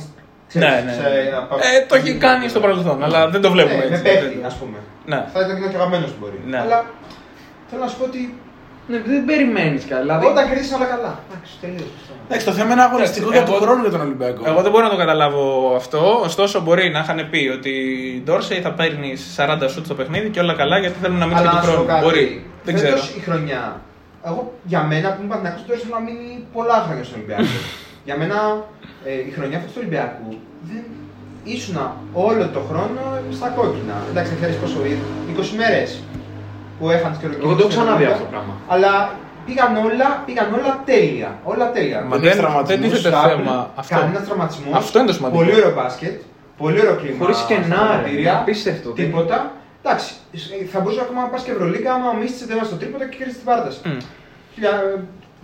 Ναι, 0.54 0.72
ναι. 0.86 0.94
Ε, 1.74 1.86
το 1.90 1.96
έχει 1.96 2.12
κάνει 2.26 2.48
στο 2.54 2.60
παρελθόν, 2.60 3.04
αλλά 3.04 3.30
δεν 3.34 3.42
το 3.42 3.50
βλέπουμε 3.52 3.76
Ναι, 3.76 3.84
έτσι. 3.84 3.92
με 4.04 4.10
παίχτη, 4.10 4.42
ας 4.46 4.56
πούμε. 4.60 4.78
Ναι. 5.06 5.20
Θα 5.34 5.40
ήταν 5.40 5.56
και 5.70 5.76
αγαπημένος 5.76 6.10
του 6.12 6.18
μπορεί. 6.20 6.40
Ναι. 6.46 6.60
Αλλά 6.60 6.86
θέλω 7.70 7.82
να 7.82 7.88
σου 7.88 7.98
πω 7.98 8.04
ότι 8.04 8.22
Ναι, 8.90 8.98
δεν 9.06 9.26
περιμένεις 9.26 9.86
κάτι. 9.90 10.02
Δηλαδή, 10.02 10.26
όταν 10.26 10.48
κερδίσει 10.50 10.74
όλα 10.74 10.86
καλά. 10.86 11.20
Εντάξει, 11.30 11.52
τελείωσε. 11.62 12.12
Εντάξει, 12.28 12.46
το 12.46 12.52
θέμα 12.52 12.72
είναι 12.74 12.82
αγωνιστικό 12.82 13.32
για 13.32 13.44
τον 13.44 13.54
Εγώ- 13.56 13.64
χρόνο 13.64 13.82
για 13.82 13.92
τον 13.92 14.02
Ολυμπιακό. 14.02 14.42
Εγώ 14.52 14.62
δεν 14.62 14.72
μπορώ 14.72 14.84
να 14.84 14.90
το 14.90 14.98
καταλάβω 15.04 15.74
αυτό. 15.76 16.20
Ωστόσο, 16.24 16.62
μπορεί 16.62 16.90
να 16.90 17.00
είχαν 17.00 17.28
πει 17.32 17.42
ότι 17.58 17.70
η 18.16 18.22
Ντόρσεϊ 18.26 18.60
θα 18.62 18.72
παίρνει 18.80 19.14
40 19.36 19.68
σουτ 19.70 19.86
στο 19.86 19.96
παιχνίδι 20.00 20.30
και 20.30 20.40
όλα 20.40 20.54
καλά 20.54 20.78
γιατί 20.80 20.96
θέλουν 21.02 21.18
να 21.18 21.26
μείνει 21.26 21.40
Αλλά 21.40 21.50
και 21.50 21.56
να 21.56 21.62
του 21.62 21.66
σου 21.68 21.72
πω 21.72 21.76
χρόνου. 21.78 21.88
κάτι. 21.94 22.04
Μπορεί. 22.06 22.26
Δεν 22.66 22.74
ξέρω. 22.76 22.96
Φέτος 22.96 23.16
η 23.20 23.20
χρονιά. 23.28 23.82
Εγώ 24.28 24.54
για 24.72 24.82
μένα 24.92 25.08
που 25.14 25.20
είμαι 25.22 25.30
Παναθηναϊκός 25.32 25.64
τώρα 25.68 25.80
θέλω 25.82 25.94
να 26.00 26.04
μείνει 26.08 26.30
πολλά 26.56 26.78
χρόνια 26.86 27.04
στον 27.08 27.16
Ολυμπιακό. 27.20 27.44
για 28.08 28.16
μένα 28.22 28.38
ε, 29.10 29.12
η 29.30 29.32
χρονιά 29.38 29.58
αυτή 29.60 29.68
του 29.72 29.80
Ολυμπιακού 29.84 30.30
δεν 30.70 30.84
ήσουν 31.56 31.78
όλο 32.28 32.44
το 32.56 32.62
χρόνο 32.70 33.02
στα 33.38 33.48
κόκκινα. 33.58 33.96
Εντάξει, 34.12 34.30
δεν 34.32 34.40
ξέρεις 34.42 34.58
πόσο 34.64 34.80
είναι. 34.90 35.04
20 35.42 35.62
μέρες 35.62 35.90
που 36.80 36.90
έχανε 36.90 37.16
και 37.20 37.26
Εγώ 37.44 37.54
το 37.56 37.60
έχω 37.60 37.68
ξαναδεί 37.76 38.06
αυτό 38.12 38.24
το 38.26 38.30
πράγμα. 38.34 38.54
Αλλά 38.68 38.92
πήγαν 39.46 39.72
όλα, 39.88 40.08
πήγαν 40.26 40.48
όλα 40.58 40.72
τέλεια. 40.86 41.30
Όλα 41.44 41.72
τέλεια. 41.72 42.00
Μα 42.02 42.10
Δεν 42.10 42.20
δεν, 42.20 42.30
έχει 42.30 42.40
τραυματισμούς, 42.40 42.80
δεν 42.82 42.90
τίθεται 42.92 43.16
Στάπλ, 43.16 43.30
θέμα 43.42 43.72
αυτό. 43.76 43.96
Κανένας 43.96 44.24
τραυματισμός. 44.28 44.74
Αυτό 44.82 44.96
είναι 45.00 45.08
το 45.08 45.14
σημαντικό. 45.14 45.38
Πολύ 45.44 45.54
ωραίο 45.60 45.72
μπάσκετ. 45.78 46.16
Πολύ 46.62 46.80
ωραίο 46.84 46.96
κλίμα. 47.02 47.18
Χωρίς 47.22 47.38
στα 47.38 47.48
κενά, 47.50 47.82
ρε. 47.92 47.94
κρατήρια. 47.94 48.34
Απίστευτο. 48.42 48.90
Τίποτα. 49.02 49.38
Εντάξει, 49.84 50.12
θα 50.72 50.80
μπορούσε 50.80 51.02
ακόμα 51.06 51.22
να 51.22 51.28
πας 51.28 51.42
και 51.44 51.52
Ευρωλίγκα 51.52 51.94
άμα 51.94 52.08
ο 52.10 52.16
Μίστη 52.22 52.46
δεν 52.50 52.58
στο 52.70 52.76
τρίποτα 52.82 53.04
και 53.10 53.16
κέρδισε 53.18 53.38
την 53.42 53.48
παράταση. 53.50 53.80
Μμ. 53.86 53.98
Χιλιά- 54.54 55.04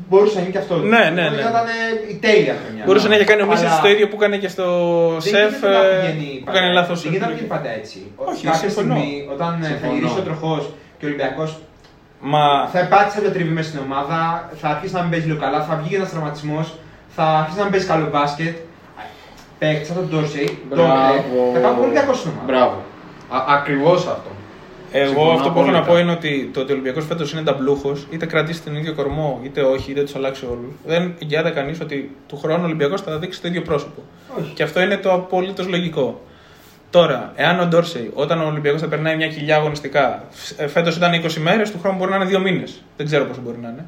Μπορούσε 0.10 0.36
να 0.36 0.42
είναι 0.42 0.50
και 0.50 0.58
αυτό. 0.58 0.76
Ναι, 0.76 1.04
ναι, 1.18 1.24
ναι. 1.30 1.42
Θα 1.46 1.50
ήταν 1.54 1.68
η 2.14 2.16
τέλεια 2.26 2.56
χρονιά. 2.62 2.84
Μπορούσε 2.86 3.08
να 3.08 3.16
έχει 3.16 3.24
κάνει 3.24 3.42
ο 3.42 3.46
Μίσης 3.46 3.66
Αλλά 3.72 3.82
το 3.82 3.90
ίδιο 3.94 4.08
που 4.10 4.16
έκανε 4.20 4.38
και 4.44 4.48
στο 4.56 4.66
δεν 5.12 5.22
σεφ 5.22 5.52
γίνεται 5.52 5.68
να 5.68 5.86
ε, 5.86 6.00
πηγαίνει 6.00 6.30
που 6.40 6.46
πάντα 6.46 6.58
έκανε 6.58 6.68
έτσι. 6.72 6.80
λάθος. 6.80 6.98
Δεν 7.02 7.12
γίνεται 7.12 7.26
να 7.26 7.32
πηγαίνει 7.32 7.52
πάντα 7.56 7.70
έτσι. 7.80 7.98
Όχι, 8.30 8.42
Κάποια 8.46 8.60
συμφωνώ. 8.60 8.96
στιγμή, 8.96 9.28
όταν 9.34 9.52
ε, 9.62 9.66
θα 9.66 9.68
Συμφωνώ. 9.72 9.94
γυρίσει 9.94 10.18
ο 10.20 10.26
τροχός 10.30 10.64
και 10.98 11.06
ο 11.06 11.08
Ολυμπιακός 11.08 11.60
Μα 12.20 12.68
θα 12.72 12.80
υπάρξει 12.80 13.16
κάποια 13.18 13.32
τριβή 13.32 13.50
μέσα 13.50 13.70
στην 13.70 13.80
ομάδα, 13.80 14.50
θα 14.62 14.68
αρχίσει 14.70 14.94
να 14.94 15.02
μην 15.02 15.12
παίζει 15.12 15.28
λίγο 15.28 15.40
καλά, 15.40 15.64
θα 15.64 15.76
βγει 15.84 15.96
ένας 15.96 16.10
τραυματισμός, 16.10 16.74
θα 17.16 17.24
αρχίσει 17.24 17.58
να 17.58 17.64
μην 17.64 17.72
παίζει 17.72 17.88
καλό 17.88 18.08
μπάσκετ. 18.12 18.56
Παίχτη 19.60 19.86
σαν 19.86 19.96
τον 19.96 20.08
Ντόρσεϊ, 20.10 20.58
Μπράβο. 20.70 21.52
θα 21.54 21.60
κάνουν 21.60 21.80
πολύ 21.80 21.94
κακό 21.94 22.14
στην 22.14 22.32
ομάδα. 22.32 22.46
Μπράβο. 22.46 22.76
Ακριβώς 23.58 24.00
αυτό. 24.08 24.30
εγώ 24.92 25.06
Συμφωνώ 25.08 25.32
αυτό 25.32 25.50
που 25.52 25.60
έχω 25.60 25.72
να 25.72 25.78
απόλυτα. 25.78 25.92
πω 25.94 25.98
είναι 26.00 26.12
ότι 26.12 26.50
το 26.54 26.60
ότι 26.60 26.72
ο 26.72 26.74
Ολυμπιακός 26.74 27.06
φέτος 27.06 27.32
είναι 27.34 27.42
ταμπλούχος, 27.42 28.08
είτε 28.10 28.26
κρατήσει 28.26 28.62
τον 28.64 28.76
ίδιο 28.76 28.94
κορμό, 28.94 29.40
είτε 29.44 29.62
όχι, 29.62 29.92
είτε 29.92 30.02
τους 30.04 30.16
αλλάξει 30.16 30.46
όλους. 30.46 30.74
Δεν 30.86 31.16
εγγυάται 31.22 31.50
κανείς 31.50 31.82
ότι 31.82 32.16
του 32.28 32.38
χρόνου 32.38 32.62
ο 32.62 32.66
Ολυμπιακός 32.66 33.02
θα 33.02 33.18
δείξει 33.18 33.42
το 33.42 33.48
ίδιο 33.48 33.62
πρόσωπο. 33.62 34.02
Όχι. 34.40 34.52
Και 34.54 34.64
αυτό 34.64 34.82
είναι 34.82 34.98
το 34.98 35.14
απολύτως 35.14 35.68
λογικό. 35.68 36.22
Τώρα, 36.96 37.32
εάν 37.36 37.60
ο 37.60 37.66
Ντόρσεϊ, 37.66 38.12
όταν 38.14 38.42
ο 38.42 38.46
Ολυμπιακός 38.48 38.82
θα 38.82 38.88
περνάει 38.88 39.16
μια 39.16 39.28
κοιλιά 39.28 39.56
αγωνιστικά, 39.56 40.24
φέτος 40.68 40.96
ήταν 40.96 41.12
20 41.14 41.34
μέρες, 41.42 41.72
του 41.72 41.80
χρόνου 41.80 41.98
μπορεί 41.98 42.12
να 42.12 42.16
είναι 42.16 42.26
2 42.26 42.40
μήνες. 42.42 42.82
Δεν 42.98 43.06
ξέρω 43.06 43.26
πόσο 43.26 43.42
μπορεί 43.42 43.58
να 43.62 43.70
είναι. 43.70 43.86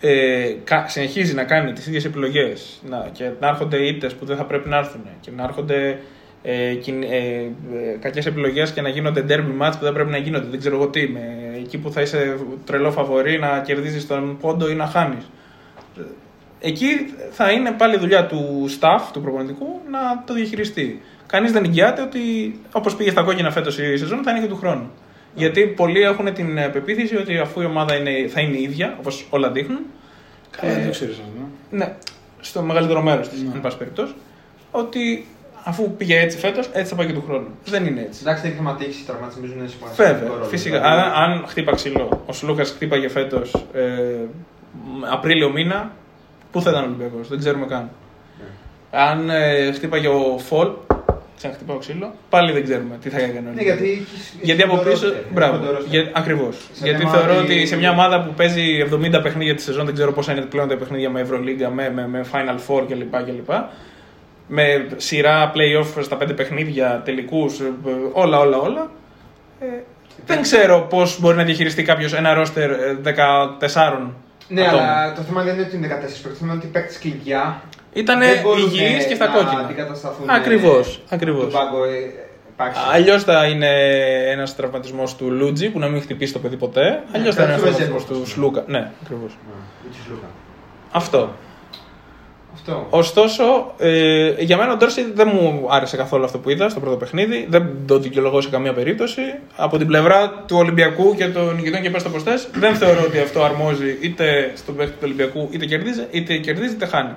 Ε, 0.00 0.52
κα- 0.64 0.84
συνεχίζει 0.88 1.34
να 1.34 1.44
κάνει 1.44 1.72
τις 1.72 1.86
ίδιες 1.86 2.04
επιλογές 2.04 2.82
και 3.12 3.30
να 3.40 3.48
έρχονται 3.48 3.76
ήττες 3.76 4.14
που 4.14 4.24
δεν 4.24 4.36
θα 4.36 4.44
πρέπει 4.44 4.68
να 4.68 4.76
έρθουν 4.76 5.00
και 5.20 5.30
να 5.36 5.42
έρχονται 5.42 5.98
ε, 6.42 6.74
κιν- 6.74 7.02
ε, 7.02 7.16
ε, 7.16 7.50
κακές 8.00 8.26
επιλογές 8.26 8.70
και 8.72 8.80
να 8.80 8.88
γίνονται 8.88 9.24
derby 9.28 9.62
match 9.66 9.72
που 9.78 9.84
δεν 9.84 9.92
πρέπει 9.92 10.10
να 10.10 10.18
γίνονται. 10.18 10.46
Δεν 10.50 10.58
ξέρω 10.58 10.74
εγώ 10.76 10.88
τι. 10.88 11.08
Με, 11.08 11.20
εκεί 11.56 11.78
που 11.78 11.92
θα 11.92 12.00
είσαι 12.00 12.36
τρελό 12.64 12.90
φαβορή 12.90 13.38
να 13.38 13.60
κερδίζεις 13.60 14.06
τον 14.06 14.36
πόντο 14.40 14.70
ή 14.70 14.74
να 14.74 14.86
χάνεις. 14.86 15.30
Εκεί 16.60 16.86
θα 17.30 17.50
είναι 17.50 17.70
πάλι 17.70 17.98
δουλειά 17.98 18.26
του 18.26 18.66
staff, 18.80 19.00
του 19.12 19.20
προπονητικού, 19.20 19.80
να 19.90 20.24
το 20.26 20.34
διαχειριστεί. 20.34 21.02
Κανείς 21.28 21.52
δεν 21.52 21.64
εγγυάται 21.64 22.02
ότι 22.02 22.20
όπως 22.72 22.96
πήγε 22.96 23.10
στα 23.10 23.22
κόκκινα 23.22 23.50
φέτος 23.50 23.78
η 23.78 23.96
σεζόν 23.96 24.22
θα 24.22 24.30
είναι 24.30 24.40
και 24.40 24.46
του 24.46 24.56
χρόνου. 24.56 24.90
Γιατί 25.34 25.66
πολλοί 25.66 26.00
έχουν 26.02 26.32
την 26.34 26.58
ε, 26.58 26.68
πεποίθηση 26.68 27.16
ότι 27.16 27.38
αφού 27.38 27.60
η 27.60 27.64
ομάδα 27.64 27.94
είναι, 27.94 28.28
θα 28.28 28.40
είναι 28.40 28.60
ίδια, 28.60 28.96
όπως 28.98 29.26
όλα 29.30 29.50
δείχνουν, 29.50 29.78
Καλά, 30.60 30.72
Ε, 30.72 30.76
δεν 30.76 30.84
το 30.84 30.90
ξέρεις 30.90 31.14
αυτό. 31.14 31.48
ναι, 31.70 31.94
στο 32.40 32.62
μεγαλύτερο 32.62 33.02
μέρος 33.02 33.28
της, 33.28 33.40
εν 33.54 33.60
πάση 33.60 33.76
περιπτώσει, 33.76 34.12
ότι 34.70 35.26
αφού 35.64 35.90
πήγε 35.96 36.20
έτσι 36.20 36.38
φέτος, 36.38 36.68
έτσι 36.72 36.90
θα 36.90 36.96
πάει 36.96 37.06
και 37.06 37.12
του 37.12 37.24
χρόνου. 37.26 37.46
Δεν 37.64 37.86
είναι 37.86 38.00
έτσι. 38.00 38.18
Εντάξει, 38.22 38.42
δεν 38.42 38.50
έχει 38.50 38.60
θέμα 38.60 38.74
τύχη, 38.76 39.00
οι 39.00 39.04
τραυματισμοί 39.06 39.46
παίζουν 39.48 39.68
σημαντικό 39.68 40.02
Βέβαια, 40.02 40.28
ρόλο. 40.28 40.44
φυσικά. 40.44 40.78
Δηλαδή, 40.80 41.00
Αν, 41.00 41.30
αν 41.30 41.44
χτύπα 41.46 41.74
ξύλο, 41.74 42.22
ο 42.26 42.32
Σλούκας 42.32 42.70
χτύπαγε 42.70 43.08
φέτος 43.08 43.54
ε, 43.72 43.82
Απρίλιο 45.12 45.50
μήνα, 45.52 45.90
πού 46.52 46.62
θα 46.62 46.70
ήταν 46.70 46.82
ο 46.82 46.86
Ολυμπιακός, 46.86 47.28
δεν 47.28 47.38
ξέρουμε 47.38 47.66
καν. 47.66 47.90
Αν 48.90 49.30
ε, 49.30 49.72
χτύπαγε 49.72 50.08
ο 50.08 50.38
Φολ, 50.38 50.68
ξαναχτυπάω 51.38 51.76
ξύλο, 51.78 52.14
πάλι 52.30 52.52
δεν 52.52 52.62
ξέρουμε 52.64 52.96
τι 53.02 53.08
θα 53.08 53.16
έκανε 53.18 53.38
ο 53.38 53.40
Ναι, 53.42 53.48
Ολυμπιακός. 53.48 53.80
γιατί 53.80 53.90
έχεις- 53.92 54.34
Γιατί 54.42 54.62
έχεις 54.62 54.74
από 54.74 54.84
το 54.84 54.90
πίσω. 54.90 55.06
roster, 55.06 55.12
έχεις 55.12 55.32
Μπράβο. 55.32 55.56
το 55.58 55.76
roster. 55.78 55.86
Για, 55.88 56.10
Ακριβώς. 56.12 56.56
Σε 56.72 56.84
Γιατί 56.84 56.98
θέμα 56.98 57.10
θεωρώ 57.12 57.32
ότι- 57.38 57.52
ότι 57.52 57.66
σε 57.66 57.76
μια 57.76 57.90
ομάδα 57.90 58.22
που 58.24 58.32
παίζει 58.34 58.78
70 58.78 59.20
παιχνίδια 59.22 59.54
τη 59.54 59.62
σεζόν, 59.62 59.84
δεν 59.84 59.94
ξέρω 59.94 60.12
πόσα 60.12 60.32
είναι 60.32 60.40
πλέον 60.40 60.68
τα 60.68 60.76
παιχνίδια 60.76 61.10
με 61.10 61.20
Ευρωλίγκα, 61.20 61.70
με, 61.70 61.90
με, 61.94 62.08
με 62.08 62.24
Final 62.32 62.56
Four 62.68 62.82
κλπ. 62.88 63.14
κλπ. 63.24 63.50
Με 64.50 64.86
σειρά 64.96 65.52
playoff 65.54 66.02
στα 66.02 66.16
5 66.16 66.32
παιχνίδια, 66.34 67.02
τελικούς, 67.04 67.60
όλα, 68.12 68.38
όλα, 68.38 68.56
όλα. 68.58 68.90
Ε, 69.60 69.66
δεν 70.26 70.42
ξέρω 70.42 70.86
πώς 70.90 71.20
μπορεί 71.20 71.36
να 71.36 71.44
διαχειριστεί 71.44 71.82
κάποιος 71.82 72.12
ένα 72.14 72.34
ρόστερ 72.34 72.70
ε, 72.70 72.94
14 73.02 74.12
Ναι, 74.48 74.62
ατόμων. 74.62 74.84
αλλά 74.84 75.12
το 75.12 75.22
θέμα 75.22 75.42
δεν 75.42 75.54
είναι 75.54 75.62
ότι 75.62 75.76
είναι 75.76 75.86
14 75.86 75.90
παίκτες, 75.90 76.22
το 76.22 76.28
θέμα 76.38 76.52
είναι 76.52 76.60
ότι 76.60 76.66
οι 76.66 76.70
παίκτες 76.70 76.98
κλειδιά 76.98 77.62
Ήταν 77.92 78.18
δεν 78.18 78.40
μπορούν, 78.42 78.64
υγιείς 78.64 79.06
και 79.06 79.14
στα 79.14 79.26
να 79.28 79.32
κόκκινα. 79.34 79.60
αντικατασταθούν, 79.60 80.30
Ακριβώς. 80.30 80.96
ε, 80.96 81.14
Ακριβώς. 81.14 81.40
τον 81.42 81.52
πάγκο 81.52 81.84
ε, 81.84 81.88
υπάρξει. 82.52 82.80
Αλλιώς 82.92 83.22
θα 83.24 83.44
είναι 83.46 83.68
ένας 84.30 84.56
τραυματισμός 84.56 85.16
του 85.16 85.30
Λούτζι 85.30 85.68
που 85.70 85.78
να 85.78 85.88
μην 85.88 86.00
χτυπήσει 86.02 86.32
το 86.32 86.38
παιδί 86.38 86.56
ποτέ. 86.56 87.02
Αλλιώς 87.12 87.34
θα 87.34 87.42
είναι 87.42 87.52
ένας 87.52 87.64
κάτι 87.64 87.74
του 87.74 87.78
τραυματισμός 87.80 88.04
Βεζέγκοφ, 88.04 88.04
του 88.04 88.22
ας 88.22 88.28
Σλούκα. 88.28 88.64
Ναι, 88.66 88.90
ακριβώς. 89.02 89.30
Ναι, 89.48 89.90
της 89.90 90.00
Λούκα. 90.10 90.26
Αυτό. 90.92 91.30
Αυτό. 92.54 92.86
Ωστόσο, 92.90 93.74
ε, 93.78 94.34
για 94.38 94.56
μένα 94.56 94.72
ο 94.72 94.76
Ντόρσι 94.76 95.12
δεν 95.14 95.30
μου 95.32 95.66
άρεσε 95.70 95.96
καθόλου 95.96 96.24
αυτό 96.24 96.38
που 96.38 96.50
είδα 96.50 96.68
στο 96.68 96.80
πρώτο 96.80 96.96
παιχνίδι. 96.96 97.46
Δεν 97.50 97.68
το 97.86 97.98
δικαιολογώ 97.98 98.40
σε 98.40 98.48
καμία 98.50 98.72
περίπτωση. 98.72 99.20
Από 99.56 99.78
την 99.78 99.86
πλευρά 99.86 100.30
του 100.46 100.56
Ολυμπιακού 100.56 101.14
και 101.14 101.26
των 101.28 101.54
νικητών 101.54 101.80
και 101.82 101.90
πες 101.90 102.02
το 102.02 102.08
πως 102.10 102.22
θες, 102.22 102.48
δεν 102.52 102.74
θεωρώ 102.74 103.02
ότι 103.06 103.18
αυτό 103.18 103.42
αρμόζει 103.42 103.98
είτε 104.00 104.52
στον 104.54 104.76
παίκτη 104.76 104.92
του 104.92 104.98
Ολυμπιακού 105.04 105.48
είτε 105.50 105.64
κερδίζει, 105.66 106.06
είτε 106.10 106.36
κερδίζει 106.36 106.72
είτε 106.74 106.86
χάνει. 106.86 107.12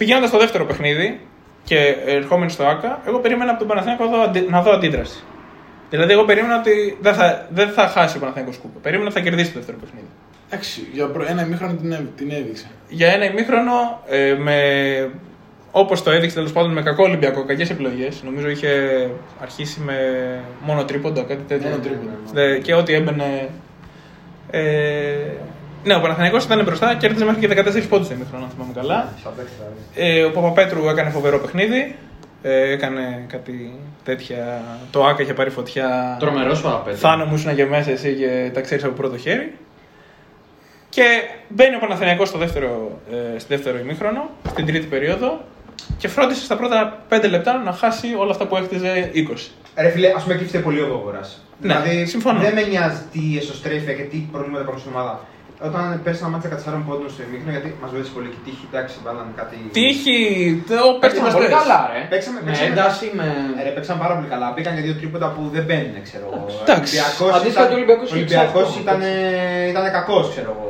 Πηγαίνοντας 0.00 0.28
στο 0.28 0.38
δεύτερο 0.38 0.64
παιχνίδι 0.64 1.20
και 1.64 1.96
ερχόμενοι 2.06 2.50
στο 2.50 2.64
ΑΚΑ, 2.66 3.00
εγώ 3.06 3.18
περίμενα 3.18 3.50
από 3.50 3.58
τον 3.58 3.68
Παναθηναϊκό 3.68 4.04
να 4.04 4.10
δω 4.10 4.22
αντι- 4.22 4.48
να 4.50 4.62
δω 4.62 4.70
αντίδραση. 4.72 5.22
Δηλαδή, 5.90 6.12
εγώ 6.12 6.24
περίμενα 6.24 6.58
ότι 6.58 6.98
δεν 7.00 7.14
θα, 7.14 7.46
δεν 7.50 7.68
θα 7.68 7.86
χάσει 7.88 8.16
ο 8.16 8.20
Παναθηναϊκός 8.20 8.56
κούπα. 8.56 8.78
Περίμενα 8.82 9.08
ότι 9.10 9.18
θα 9.18 9.24
κερδίσει 9.24 9.50
το 9.52 9.58
δεύτερο 9.58 9.78
παιχνίδι. 9.78 10.06
Εντάξει, 10.48 10.88
για 10.92 11.06
προ- 11.06 11.28
ένα 11.28 11.42
ημίχρονο 11.46 11.72
την, 11.74 11.92
έβ- 11.92 12.16
την 12.16 12.30
έδειξε. 12.30 12.66
για 12.88 13.08
ένα 13.12 13.24
ημίχρονο 13.24 14.00
ε, 14.08 14.34
με. 14.38 14.56
Όπως 15.72 16.02
το 16.02 16.10
έδειξε 16.10 16.34
τέλος 16.34 16.52
πάντων 16.52 16.72
με 16.72 16.82
κακό 16.82 17.02
Ολυμπιακό, 17.02 17.44
κακές 17.44 17.70
επιλογές. 17.70 18.22
Νομίζω 18.24 18.48
είχε 18.48 18.70
αρχίσει 19.42 19.80
με 19.80 19.94
μόνο 20.60 20.84
τρίποντα, 20.84 21.22
κάτι 21.22 21.42
τέτοιο. 21.48 21.68
Μόνο 21.68 21.82
τρίποντα, 21.82 22.10
Δε- 22.32 22.58
και 22.58 22.74
ό,τι 22.74 22.92
έμπαινε. 22.94 23.48
Ε, 24.50 24.60
ναι, 25.84 25.94
ο 25.94 26.00
Παναθηναϊκός 26.00 26.44
ήταν 26.44 26.64
μπροστά, 26.64 26.94
κέρδιζε 26.94 27.24
μέχρι 27.24 27.40
και 27.40 27.48
14 27.48 27.88
πόντους 27.88 28.08
το 28.08 28.14
ημίχρονο, 28.14 28.44
αν 28.44 28.50
θυμάμαι 28.50 28.72
καλά. 28.74 29.08
Σαν 29.22 29.32
παίκτης, 29.36 29.54
δηλαδή. 29.56 30.18
Ε, 30.18 30.24
ο 30.24 30.30
Παπαπέτρου 30.30 30.88
έκανε 30.88 31.10
φοβερό 31.10 31.38
παιχνίδι. 31.38 31.96
Ε, 32.42 32.72
έκανε 32.72 33.24
κάτι 33.28 33.74
τέτοια. 34.04 34.62
Το 34.90 35.04
Άκα 35.04 35.22
είχε 35.22 35.34
πάρει 35.34 35.50
φωτιά. 35.50 36.16
Τρομερός 36.18 36.60
παραπέτει. 36.60 36.96
Θάνο 36.98 37.24
μου 37.24 37.34
ήσουν 37.34 37.54
και 37.54 37.64
μέσα 37.64 37.90
εσύ 37.90 38.14
και 38.14 38.50
τα 38.54 38.60
ξέρεις 38.60 38.84
από 38.84 38.92
πρώτο 38.94 39.16
χέρι. 39.16 39.52
Και 40.88 41.02
μπαίνει 41.48 41.74
ο 41.74 41.78
Παναθηναϊκός 41.78 42.28
στο 42.28 42.38
δεύτερο, 42.38 43.00
ε, 43.10 43.38
στο 43.38 43.48
δεύτερο 43.48 43.78
ημίχρονο, 43.78 44.30
στην 44.48 44.66
τρίτη 44.66 44.86
περίοδο 44.86 45.40
και 45.98 46.08
φρόντισε 46.08 46.44
στα 46.44 46.56
πρώτα 46.56 47.02
5 47.08 47.28
λεπτά 47.30 47.58
να 47.58 47.72
χάσει 47.72 48.06
όλα 48.18 48.30
αυτά 48.30 48.46
που 48.46 48.56
έχτιζε 48.56 49.10
20. 49.14 49.50
Ρε 49.76 49.88
φίλε, 49.88 50.12
ας 50.16 50.22
πούμε 50.22 50.34
κλείστε 50.34 50.58
πολύ 50.58 50.80
ο 50.80 50.86
Βόβορα. 50.86 51.20
Ναι, 51.60 51.74
δηλαδή, 51.80 52.06
συμφωνώ. 52.06 52.40
δεν 52.40 52.52
με 52.54 52.62
νοιάζει 52.62 53.02
τι 53.12 53.36
εσωστρέφεια 53.38 53.92
και 53.92 54.02
τι 54.02 54.16
προβλήματα 54.32 54.62
υπάρχουν 54.62 54.80
στην 54.80 54.92
ομάδα. 54.94 55.20
Όταν 55.68 56.00
πέρσι 56.04 56.20
ένα 56.22 56.30
μάτσα 56.32 56.48
14 56.48 56.82
πόντων 56.88 57.08
στο 57.14 57.20
ημίχρονο, 57.26 57.50
γιατί 57.56 57.68
μας 57.82 57.90
βοήθησε 57.94 58.12
πολύ 58.16 58.28
και 58.32 58.38
η 58.42 58.44
τύχη, 58.46 58.64
εντάξει, 58.72 58.94
βάλανε 59.06 59.32
κάτι. 59.40 59.56
Τύχη, 59.78 60.18
το 60.68 60.74
Παίξαμε 60.74 60.98
παίξαμε 61.02 61.30
πολύ 61.38 61.48
καλά, 61.58 61.80
ρε. 61.92 62.00
Παίξαμε, 62.12 62.38
Με 62.40 62.46
παίξαμε, 62.46 62.68
ένταση, 62.70 63.06
με. 63.18 63.26
Ε, 63.58 63.62
Ρε, 63.66 63.70
παίξαν 63.76 63.96
πάρα 64.04 64.14
πολύ 64.16 64.28
καλά. 64.34 64.46
Μπήκαν 64.54 64.72
και 64.76 64.82
δύο 64.86 64.94
τρίποτα 65.00 65.26
που 65.34 65.42
δεν 65.54 65.64
μπαίνουν, 65.66 65.96
ξέρω 66.08 66.24
εγώ. 66.30 66.46
Εντάξει. 66.64 66.94
Αντίστοιχα 67.36 67.64
του 67.68 67.76
Ολυμπιακού 67.78 68.02
Ο 68.04 68.06
είχε 68.08 68.14
Ολυμπιακός 68.20 68.66
εξάρτητο. 68.68 68.82
ήταν, 68.84 69.00
ήταν 69.72 69.84
κακός, 69.98 70.24
ξέρω 70.34 70.50
εγώ. 70.56 70.68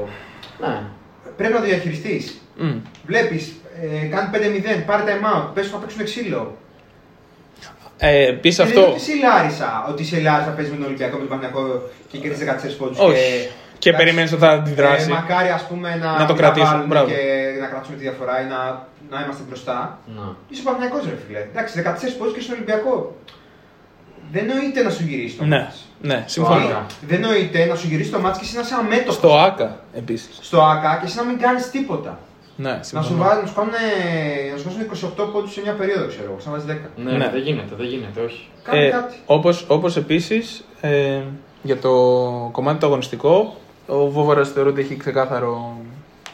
Ναι. 0.64 0.76
Πρέπει 1.38 1.52
να 1.56 1.60
το 1.62 1.66
διαχειριστείς. 1.70 2.24
Μμ. 2.62 2.76
Βλέπεις, 3.10 3.42
ε, 3.82 4.06
κάνει 4.14 4.26
5-0, 4.32 4.82
πάρε 4.88 5.02
time 5.08 5.24
out, 5.32 5.44
πες 5.54 5.66
να 5.72 5.78
παίξουν 5.82 6.00
ξύλο. 6.10 6.42
Ε, 8.02 8.26
Επίση 8.34 8.56
Δεν 8.56 8.66
αυτό. 8.66 8.80
είναι 8.80 8.88
ότι 8.90 9.00
είσαι 9.00 9.12
η 9.12 9.20
Λάρισα, 9.28 9.70
ότι 9.90 10.02
είσαι 10.02 10.16
η 10.20 10.22
Λάρισα 10.28 10.50
παίζει 10.56 10.70
με 10.70 10.76
τον 10.76 10.84
Ολυμπιακό 10.90 11.14
με 11.18 11.24
τον 11.26 11.28
Παναγιακό 11.32 11.62
και 12.10 12.18
κερδίζει 12.18 12.44
14 12.44 12.76
πόντους. 12.78 12.98
Όχι. 12.98 13.48
Και 13.84 13.92
περιμένεις 13.92 14.32
ότι 14.32 14.40
θα 14.42 14.50
αντιδράσει. 14.50 15.10
Ε, 15.10 15.14
μακάρι 15.14 15.48
ας 15.48 15.64
πούμε 15.68 15.88
να, 16.02 16.10
Να 16.12 16.26
το 16.26 16.32
μην 16.32 16.36
κρατήσουμε, 16.42 16.64
τα 16.70 16.76
βάλουμε 16.76 16.94
μπράβο. 16.94 17.08
και 17.10 17.16
να 17.60 17.66
κρατήσουμε 17.66 17.96
τη 17.96 18.02
διαφορά 18.02 18.34
ή 18.42 18.44
να, 18.54 18.60
να 19.12 19.16
είμαστε 19.24 19.42
μπροστά. 19.48 19.98
Να. 20.16 20.24
Είσαι 20.50 20.62
Παναγιακό 20.66 20.96
ρε 21.04 21.18
φίλε. 21.26 21.38
Εντάξει, 21.52 21.72
14 21.76 22.16
πόντους 22.18 22.34
και 22.34 22.40
στον 22.40 22.54
Ολυμπιακό. 22.56 22.94
Δεν 24.32 24.44
νοείται 24.46 24.82
να 24.82 24.90
σου 24.90 25.02
γυρίσει 25.08 25.36
το 25.36 25.44
Ναι, 25.44 25.58
μάτς. 25.58 25.76
ναι, 26.00 26.24
συμφωνώ. 26.26 26.64
Άκα. 26.66 26.86
Δεν 27.10 27.20
νοείται 27.20 27.64
να 27.64 27.74
σου 27.74 27.86
γυρίσει 27.90 28.10
το 28.10 28.18
μάτς 28.20 28.38
και 28.38 28.44
εσύ 28.44 28.54
να 28.54 28.60
είσαι 28.60 28.74
αμέτωπος. 28.78 29.14
Στο 29.14 29.38
ΑΚΑ 29.38 29.80
επίσης. 29.94 30.38
Στο 30.40 30.62
ΑΚΑ 30.62 30.96
και 31.00 31.06
εσύ 31.06 31.16
να 31.16 31.22
μην 31.24 31.38
κάνεις 31.38 31.70
τίποτα. 31.70 32.18
Ναι, 32.56 32.70
Να 32.70 32.82
σου, 32.82 32.88
συμφωνώ. 32.90 33.18
βάζουν, 33.24 33.40
να 33.42 33.48
σου 33.48 33.54
κάνουν, 33.54 33.72
να 34.52 34.58
σου 34.58 34.64
βάζουν 34.64 34.82
28 35.26 35.28
πόντους 35.32 35.52
σε 35.52 35.60
μια 35.64 35.72
περίοδο, 35.72 36.06
ξέρω 36.06 36.24
εγώ, 36.30 36.36
σαν 36.40 36.52
να 36.52 36.58
βάζεις 36.58 36.70
10. 36.74 36.90
Ναι, 36.96 37.12
Ναι. 37.12 37.28
δεν 37.32 37.40
γίνεται, 37.40 37.74
δεν 37.76 37.86
γίνεται, 37.86 38.20
όχι. 38.20 38.48
Κάνε 38.62 38.86
Ε, 38.86 38.90
κάτι. 38.90 39.16
όπως, 39.26 39.64
όπως 39.68 39.96
επίσης 39.96 40.64
ε, 40.80 41.20
για 41.62 41.78
το 41.78 41.90
κομμάτι 42.52 42.78
το 42.78 42.86
αγωνιστικό 42.86 43.56
ο 43.90 44.10
Βόβαρας 44.10 44.50
θεωρώ 44.50 44.70
ότι 44.70 44.80
έχει 44.80 44.96
ξεκάθαρο 44.96 45.80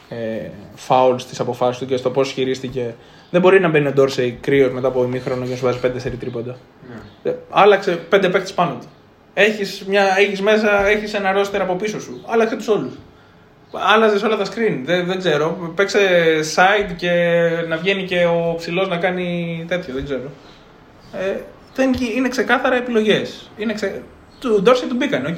ε, 0.09 0.49
φάουλς 0.75 1.23
στις 1.23 1.39
αποφάσεις 1.39 1.77
του 1.77 1.85
και 1.85 1.97
στο 1.97 2.09
πώς 2.09 2.31
χειρίστηκε 2.31 2.95
δεν 3.29 3.41
μπορεί 3.41 3.59
να 3.59 3.69
μπαίνει 3.69 3.87
ο 3.87 3.91
Ντόρσεϊ 3.91 4.37
κρύος 4.41 4.71
μετά 4.71 4.87
από 4.87 5.03
ημίχρονο 5.03 5.43
και 5.43 5.49
να 5.49 5.55
σου 5.55 5.65
βάζει 5.65 5.79
5-4 5.83 6.11
τρίποντα. 6.19 6.57
Ναι. 7.23 7.31
Ε, 7.31 7.35
άλλαξε 7.49 7.91
πέντε 7.91 8.29
παίκτες 8.29 8.53
πάνω 8.53 8.77
του. 8.79 8.87
Έχεις, 9.33 9.85
μια, 9.87 10.15
έχεις 10.17 10.41
μέσα 10.41 10.87
έχεις 10.87 11.13
ένα 11.13 11.31
ρόστερ 11.31 11.61
από 11.61 11.75
πίσω 11.75 11.99
σου. 11.99 12.23
Άλλαξε 12.25 12.55
τους 12.55 12.67
όλους. 12.67 12.93
Άλλαζες 13.71 14.23
όλα 14.23 14.37
τα 14.37 14.45
screen. 14.45 14.81
Δεν, 14.83 15.05
δεν 15.05 15.17
ξέρω. 15.17 15.71
Παίξε 15.75 15.99
side 16.55 16.93
και 16.95 17.11
να 17.67 17.77
βγαίνει 17.77 18.03
και 18.03 18.25
ο 18.25 18.55
ψηλός 18.57 18.87
να 18.87 18.97
κάνει 18.97 19.65
τέτοιο. 19.67 19.93
Δεν 19.93 20.03
ξέρω. 20.03 20.29
Ε, 21.13 21.39
δεν, 21.75 21.93
είναι 22.15 22.27
ξεκάθαρα 22.27 22.75
επιλογές. 22.75 23.51
Ξε... 23.73 24.01
Του 24.39 24.61
Ντόρσι 24.61 24.85
του 24.85 24.95
μπήκαν, 24.95 25.25
οκ. 25.25 25.37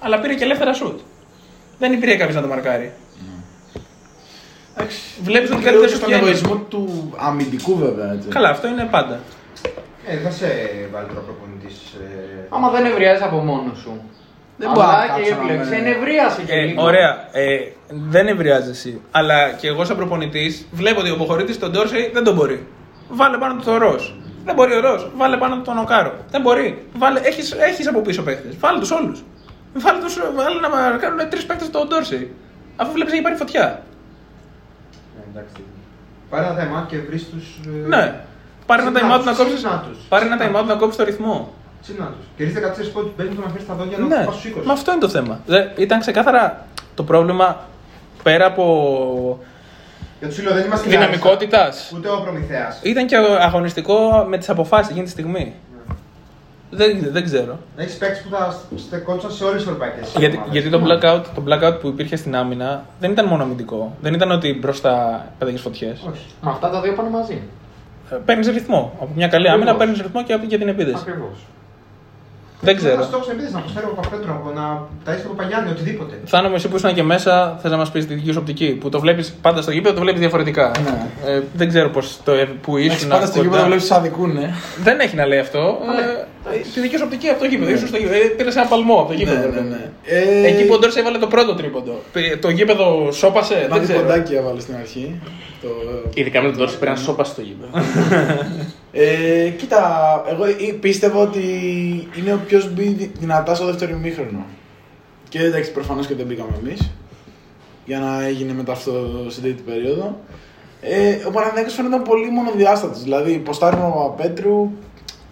Αλλά 0.00 0.20
πήρε 0.20 0.34
και 0.34 0.44
ελεύθερα 0.44 0.72
σουτ. 0.72 0.98
Δεν 1.78 1.92
υπήρχε 1.92 2.16
κάποιος 2.16 2.34
να 2.36 2.42
το 2.42 2.48
μαρκάρει. 2.48 2.92
Βλέπεις 5.22 5.50
ότι 5.50 5.62
κάτι 5.62 5.76
δεν 5.76 5.88
σου 5.88 5.96
στον 5.96 6.08
βγαίνει. 6.08 6.22
εγωισμό 6.26 6.54
του 6.56 7.12
αμυντικού 7.16 7.76
βέβαια. 7.76 8.12
Έτσι. 8.12 8.28
Καλά, 8.28 8.48
αυτό 8.48 8.68
είναι 8.68 8.88
πάντα. 8.90 9.20
Ε, 10.06 10.16
θα 10.16 10.30
σε 10.30 10.46
βάλει 10.92 11.06
τώρα 11.06 11.20
προπονητής. 11.20 11.76
Ε, 12.00 12.46
Άμα 12.48 12.70
δεν 12.70 12.84
ευριάζει 12.84 13.22
από 13.22 13.36
μόνος 13.36 13.78
σου. 13.78 14.00
Δεν 14.56 14.70
μπορεί 14.70 14.86
να 14.86 14.92
Αλλά 14.92 15.06
και 15.14 15.20
η 15.20 15.24
κάτσω 15.24 15.34
να 15.34 15.52
επιλογή 15.52 15.70
με- 15.70 15.76
ενευρίασε 15.76 16.42
και 16.42 16.52
Ε, 16.52 16.60
λίγο. 16.64 16.82
ωραία. 16.82 17.28
Ε, 17.32 17.58
δεν 17.88 18.26
ευριάζεσαι. 18.28 18.98
Αλλά 19.10 19.50
και 19.52 19.66
εγώ 19.68 19.84
σαν 19.84 19.96
προπονητής 19.96 20.66
βλέπω 20.72 21.00
ότι 21.00 21.10
ο 21.10 21.14
αποχωρητή 21.14 21.56
τον 21.56 21.70
Ντόρσεϊ 21.70 22.10
δεν 22.14 22.24
τον 22.24 22.34
μπορεί. 22.34 22.66
Βάλε 23.08 23.36
πάνω 23.38 23.54
του 23.54 23.64
το 23.64 23.76
Ρος. 23.76 24.16
Δεν 24.44 24.54
μπορεί 24.54 24.74
ο 24.74 24.80
Ρος. 24.80 25.10
Βάλε 25.16 25.36
πάνω 25.36 25.56
του 25.56 25.62
τον 25.62 25.78
Οκάρο. 25.78 26.12
Δεν 26.30 26.40
μπορεί. 26.40 26.86
Βάλε, 26.98 27.20
έχεις, 27.20 27.52
έχεις 27.52 27.88
από 27.88 28.00
πίσω 28.00 28.22
παίχτε. 28.22 28.48
Βάλε 28.60 28.78
τους 28.78 28.90
όλους. 28.90 29.24
Βάλε, 29.78 29.98
τους, 30.00 30.18
βάλε 30.34 30.60
να 30.60 30.96
κάνουν 30.98 31.28
τρεις 31.28 31.46
παίχτε 31.46 31.64
τον 31.66 31.88
Ντόρσεϊ. 31.88 32.34
Αφού 32.76 32.92
βλέπεις 32.92 33.12
έχει 33.12 33.22
πάρει 33.22 33.36
φωτιά. 33.36 33.82
ε, 35.18 35.30
εντάξει. 35.30 35.62
Πάρε 36.30 36.44
ένα 36.46 36.54
θέμα 36.54 36.86
και 36.88 36.96
βρεις 36.98 37.28
τους... 37.30 37.60
ε, 37.66 37.88
Ναι. 37.88 38.20
Πάρε 38.66 38.82
ένα 38.82 38.90
Ξύπνα 38.92 39.16
time 39.16 39.20
out 39.20 39.24
να 39.24 39.30
τους, 39.30 39.38
κόψει. 39.38 39.54
ξύπνα 39.54 39.84
τους. 39.88 39.98
Πάρε 40.08 40.24
ένα 40.24 40.36
Ξύπνα 40.36 40.60
time 40.60 40.64
out 40.64 40.66
να 40.66 40.74
κόψεις 40.74 40.96
το 40.96 41.04
ρυθμό. 41.04 41.52
Ξύπνα 41.82 42.06
τους. 42.06 42.26
Και 42.36 42.44
ρίστε 42.44 42.74
14 42.88 42.90
πόντου 42.92 43.12
παίζουν 43.16 43.34
το 43.36 43.40
να 43.42 43.48
φέρεις 43.48 43.66
τα 43.66 43.74
δόντια 43.74 43.98
να 43.98 44.06
Ναι, 44.06 44.24
πα 44.24 44.32
στους 44.32 44.52
20. 44.56 44.62
μα 44.64 44.72
αυτό 44.72 44.90
είναι 44.92 45.00
το 45.00 45.08
θέμα. 45.08 45.40
Δε, 45.46 45.64
ήταν 45.76 46.00
ξεκάθαρα 46.00 46.66
το 46.94 47.02
πρόβλημα 47.04 47.60
πέρα 48.22 48.46
από 48.46 48.64
Για 50.18 50.28
τους 50.28 50.42
λέω 50.42 50.54
δεν 50.54 50.64
είμαστε 50.64 50.88
δυναμικότητας. 50.90 51.62
Λάρισα, 51.62 51.96
Ούτε 51.96 52.08
ο 52.08 52.20
Προμηθέας. 52.22 52.80
Ήταν 52.82 53.06
και 53.06 53.16
αγωνιστικό 53.40 54.24
με 54.28 54.38
τις 54.38 54.48
αποφάσεις 54.48 54.90
εκείνη 54.90 55.04
τη 55.04 55.10
στιγμή. 55.10 55.54
Δεν, 56.76 57.08
δεν 57.12 57.24
ξέρω. 57.24 57.58
Έχεις 57.76 57.96
παίξει 57.96 58.22
που 58.22 58.28
θα 58.30 58.56
στεκόντουσαν 58.76 59.30
σε 59.30 59.44
όλες 59.44 59.56
τις 59.56 59.64
ευρωπαϊκές. 59.66 60.14
Γιατί, 60.18 60.40
γιατί 60.50 60.68
το, 60.70 60.80
blackout, 60.84 61.22
το 61.34 61.42
blackout 61.48 61.80
που 61.80 61.88
υπήρχε 61.88 62.16
στην 62.16 62.36
άμυνα 62.36 62.84
δεν 63.00 63.10
ήταν 63.10 63.26
μόνο 63.26 63.42
αμυντικό. 63.42 63.96
Δεν 64.00 64.14
ήταν 64.14 64.30
ότι 64.30 64.58
μπροστά 64.60 65.24
πέταγες 65.38 65.60
φωτιές. 65.60 66.00
Όχι. 66.10 66.26
Μα 66.40 66.50
αυτά 66.50 66.70
τα 66.70 66.80
δύο 66.80 66.92
πάνε 66.94 67.10
μαζί. 67.10 67.42
Παίρνεις 68.24 68.48
ρυθμό. 68.48 68.92
Από 69.00 69.10
μια 69.14 69.28
καλή 69.28 69.48
άμυνα 69.48 69.70
Ακριβώς. 69.70 69.78
παίρνεις 69.78 70.00
ρυθμό 70.00 70.22
και 70.24 70.32
από 70.32 70.46
για 70.46 70.58
την 70.58 70.68
επίδεση. 70.68 70.96
Ακριβώς. 71.00 71.36
Δεν 72.60 72.76
ξέρω. 72.76 72.92
Ένα 72.92 73.02
στόχο 73.02 73.30
επίθεση 73.30 73.52
να 73.54 73.60
προσφέρει 73.60 73.86
ο 73.86 73.88
Παπαπέτρου 73.94 74.32
από 74.32 74.50
να 74.54 74.80
ταΐσει 75.06 75.20
τον 75.22 75.36
Παπαγιάννη, 75.36 75.70
οτιδήποτε. 75.70 76.14
Θάνο, 76.24 76.54
εσύ 76.54 76.68
που 76.68 76.76
ήσουν 76.76 76.94
και 76.94 77.02
μέσα, 77.02 77.58
θες 77.62 77.70
να 77.70 77.76
μας 77.76 77.90
πεις 77.90 78.06
τη 78.06 78.14
δική 78.14 78.32
σου 78.32 78.38
οπτική. 78.40 78.66
Που 78.80 78.88
το 78.88 79.00
βλέπεις 79.00 79.34
πάντα 79.42 79.62
στο 79.62 79.70
γήπεδο, 79.70 79.94
το 79.94 80.00
βλέπεις 80.00 80.20
διαφορετικά. 80.20 80.70
Ναι. 80.84 81.30
Ε, 81.32 81.42
δεν 81.54 81.68
ξέρω 81.68 81.88
πώς 81.90 82.18
το, 82.24 82.32
που 82.62 82.76
Έχεις 82.76 82.94
ήσουν. 82.96 83.08
πάντα 83.08 83.26
στο 83.26 83.34
κοντά. 83.34 83.42
γήπεδο 83.44 83.62
να 83.62 83.68
βλέπεις 83.68 83.90
αδικού, 83.90 84.26
ναι. 84.26 84.50
Δεν 84.82 85.00
έχει 85.00 85.16
να 85.16 85.26
λέει 85.26 85.38
αυτό. 85.38 85.78
Ε, 86.52 86.56
τη 86.74 86.80
δική 86.80 86.96
σου 86.96 87.02
οπτική 87.04 87.28
από 87.28 87.38
το 87.40 87.46
γήπεδο. 87.46 87.70
Ήσουν 87.70 87.88
στο 87.88 87.96
γήπεδο. 87.96 88.18
Πήρες 88.36 88.56
ένα 88.56 88.66
παλμό 88.66 88.94
από 89.00 89.08
το 89.08 89.14
γήπεδο. 89.14 89.36
Ναι, 89.38 89.44
ρε 89.44 89.50
ναι, 89.50 89.56
παιδί. 89.56 89.68
ναι. 89.68 89.90
Ε, 90.44 90.46
Εκεί 90.46 90.64
που 90.66 90.74
ο 90.74 90.78
Ντόρση 90.78 90.98
έβαλε 91.00 91.18
το 91.18 91.26
πρώτο 91.26 91.54
τρίποντο. 91.54 92.00
Πε- 92.12 92.38
Το 92.40 92.48
γήπεδο 92.50 93.12
σώπασε. 93.12 93.54
Ένα 93.54 93.74
Δεν 93.76 93.82
ξέρω. 93.82 93.98
διποντάκι 93.98 94.34
έβαλε 94.34 94.60
στην 94.60 94.74
αρχή. 94.74 95.20
Το... 95.62 95.68
Ειδικά 96.14 96.40
με 96.42 96.48
τον 96.48 96.58
Τόρση 96.58 96.78
πρέπει 96.78 96.96
να 96.98 97.02
σώπα 97.04 97.24
στο 97.24 97.40
γήπεδο. 97.42 97.70
Ε, 98.98 99.48
κοίτα, 99.48 100.22
εγώ 100.28 100.44
ε, 100.44 100.72
πίστευα 100.80 101.18
ότι 101.18 101.40
είναι 102.16 102.32
ο 102.32 102.40
πιο 102.46 102.62
μπει 102.72 103.10
δυνατάς 103.18 103.56
στο 103.56 103.66
δεύτερο 103.66 103.92
ημίχρονο. 103.92 104.46
Και 105.28 105.38
εντάξει, 105.38 105.72
προφανώς 105.72 106.06
και 106.06 106.14
δεν 106.14 106.26
μπήκαμε 106.26 106.50
εμείς. 106.64 106.90
Για 107.84 107.98
να 107.98 108.24
έγινε 108.24 108.52
μετά 108.52 108.72
αυτό 108.72 108.92
στην 109.28 109.42
τρίτη 109.42 109.62
περίοδο. 109.62 110.20
Ε, 110.80 111.14
ο 111.26 111.30
Παναθηναϊκός 111.30 111.74
φαίνονταν 111.74 112.02
πολύ 112.02 112.30
μονοδιάστατος. 112.30 113.02
Δηλαδή, 113.02 113.38
ποστάριμα 113.38 113.86
ο 113.86 113.90
Παπαπέτρου 113.90 114.70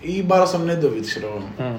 ή 0.00 0.22
μπάρα 0.22 0.46
στον 0.46 0.64
Νέντοβιτς, 0.64 1.08
ξέρω 1.08 1.26
εγώ. 1.26 1.68
Μμ. 1.70 1.76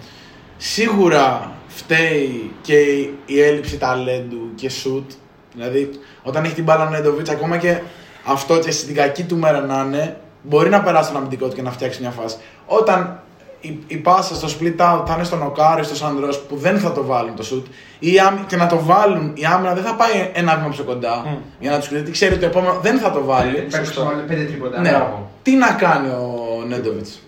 Σίγουρα 0.58 1.52
φταίει 1.68 2.52
και 2.62 2.80
η 3.26 3.42
έλλειψη 3.42 3.78
ταλέντου 3.78 4.50
και 4.56 4.70
σουτ. 4.70 5.12
Δηλαδή, 5.54 5.90
όταν 6.24 6.44
έχει 6.44 6.54
την 6.54 6.64
μπάλα 6.64 6.88
ο 6.88 6.90
Νέντοβιτς, 6.90 7.30
ακόμα 7.30 7.58
και 7.58 7.80
αυτό 8.26 8.60
και 8.60 8.72
στην 8.72 8.96
κακή 8.96 9.24
του 9.24 9.38
μέρα 9.38 9.62
να 9.62 9.84
είναι, 9.88 10.18
μπορεί 10.48 10.70
να 10.70 10.82
περάσει 10.82 11.10
τον 11.10 11.18
αμυντικό 11.18 11.48
του 11.48 11.56
και 11.56 11.62
να 11.62 11.72
φτιάξει 11.72 12.02
μια 12.02 12.12
φάση. 12.12 12.36
Όταν 12.66 13.20
η, 13.62 13.80
η 13.88 13.96
πάσα 13.98 14.36
στο 14.36 14.48
split 14.48 14.76
out 14.82 15.04
θα 15.08 15.14
είναι 15.16 15.24
στον 15.24 15.42
Οκάρο 15.42 15.80
ή 15.80 15.84
στο 15.84 15.96
Σαντρό 15.96 16.28
που 16.48 16.56
δεν 16.56 16.80
θα 16.80 16.92
το 16.92 17.04
βάλουν 17.06 17.36
το 17.36 17.44
σουτ, 17.44 17.66
ή 18.00 18.14
η 18.14 18.20
άμυ- 18.20 18.46
και 18.46 18.56
να 18.56 18.68
το 18.68 18.80
βάλουν, 18.84 19.32
η 19.36 19.46
άμυνα 19.46 19.74
δεν 19.74 19.84
θα 19.84 19.94
πάει 19.96 20.32
ένα 20.34 20.56
βήμα 20.56 20.70
πιο 20.70 20.84
κοντά 20.84 21.40
για 21.60 21.72
να 21.72 21.80
τους 21.80 21.88
κρίνει. 21.88 22.10
ξέρει 22.12 22.32
ότι 22.32 22.42
το 22.42 22.48
επόμενο 22.48 22.80
δεν 22.82 22.98
θα 23.00 23.12
το 23.12 23.24
βάλει. 23.24 23.52
Παίξει 23.52 23.94
πέντε 24.28 24.44
τρίποτα. 24.44 24.82
Ναι. 24.82 24.90
Μπράβο. 24.90 25.30
Τι 25.44 25.56
να 25.56 25.72
κάνει 25.72 26.08
ο 26.08 26.64
Νέντοβιτς; 26.68 27.20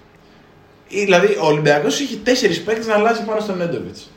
Δηλαδή, 0.89 1.37
ο 1.41 1.45
Ολυμπιακός 1.45 1.99
έχει 2.01 2.15
τέσσερις 2.17 2.63
παίκτες 2.63 2.87
να 2.87 2.93
αλλάζει 2.93 3.23
πάνω 3.23 3.39
στον 3.39 3.57
Νέντοβιτς. 3.57 4.11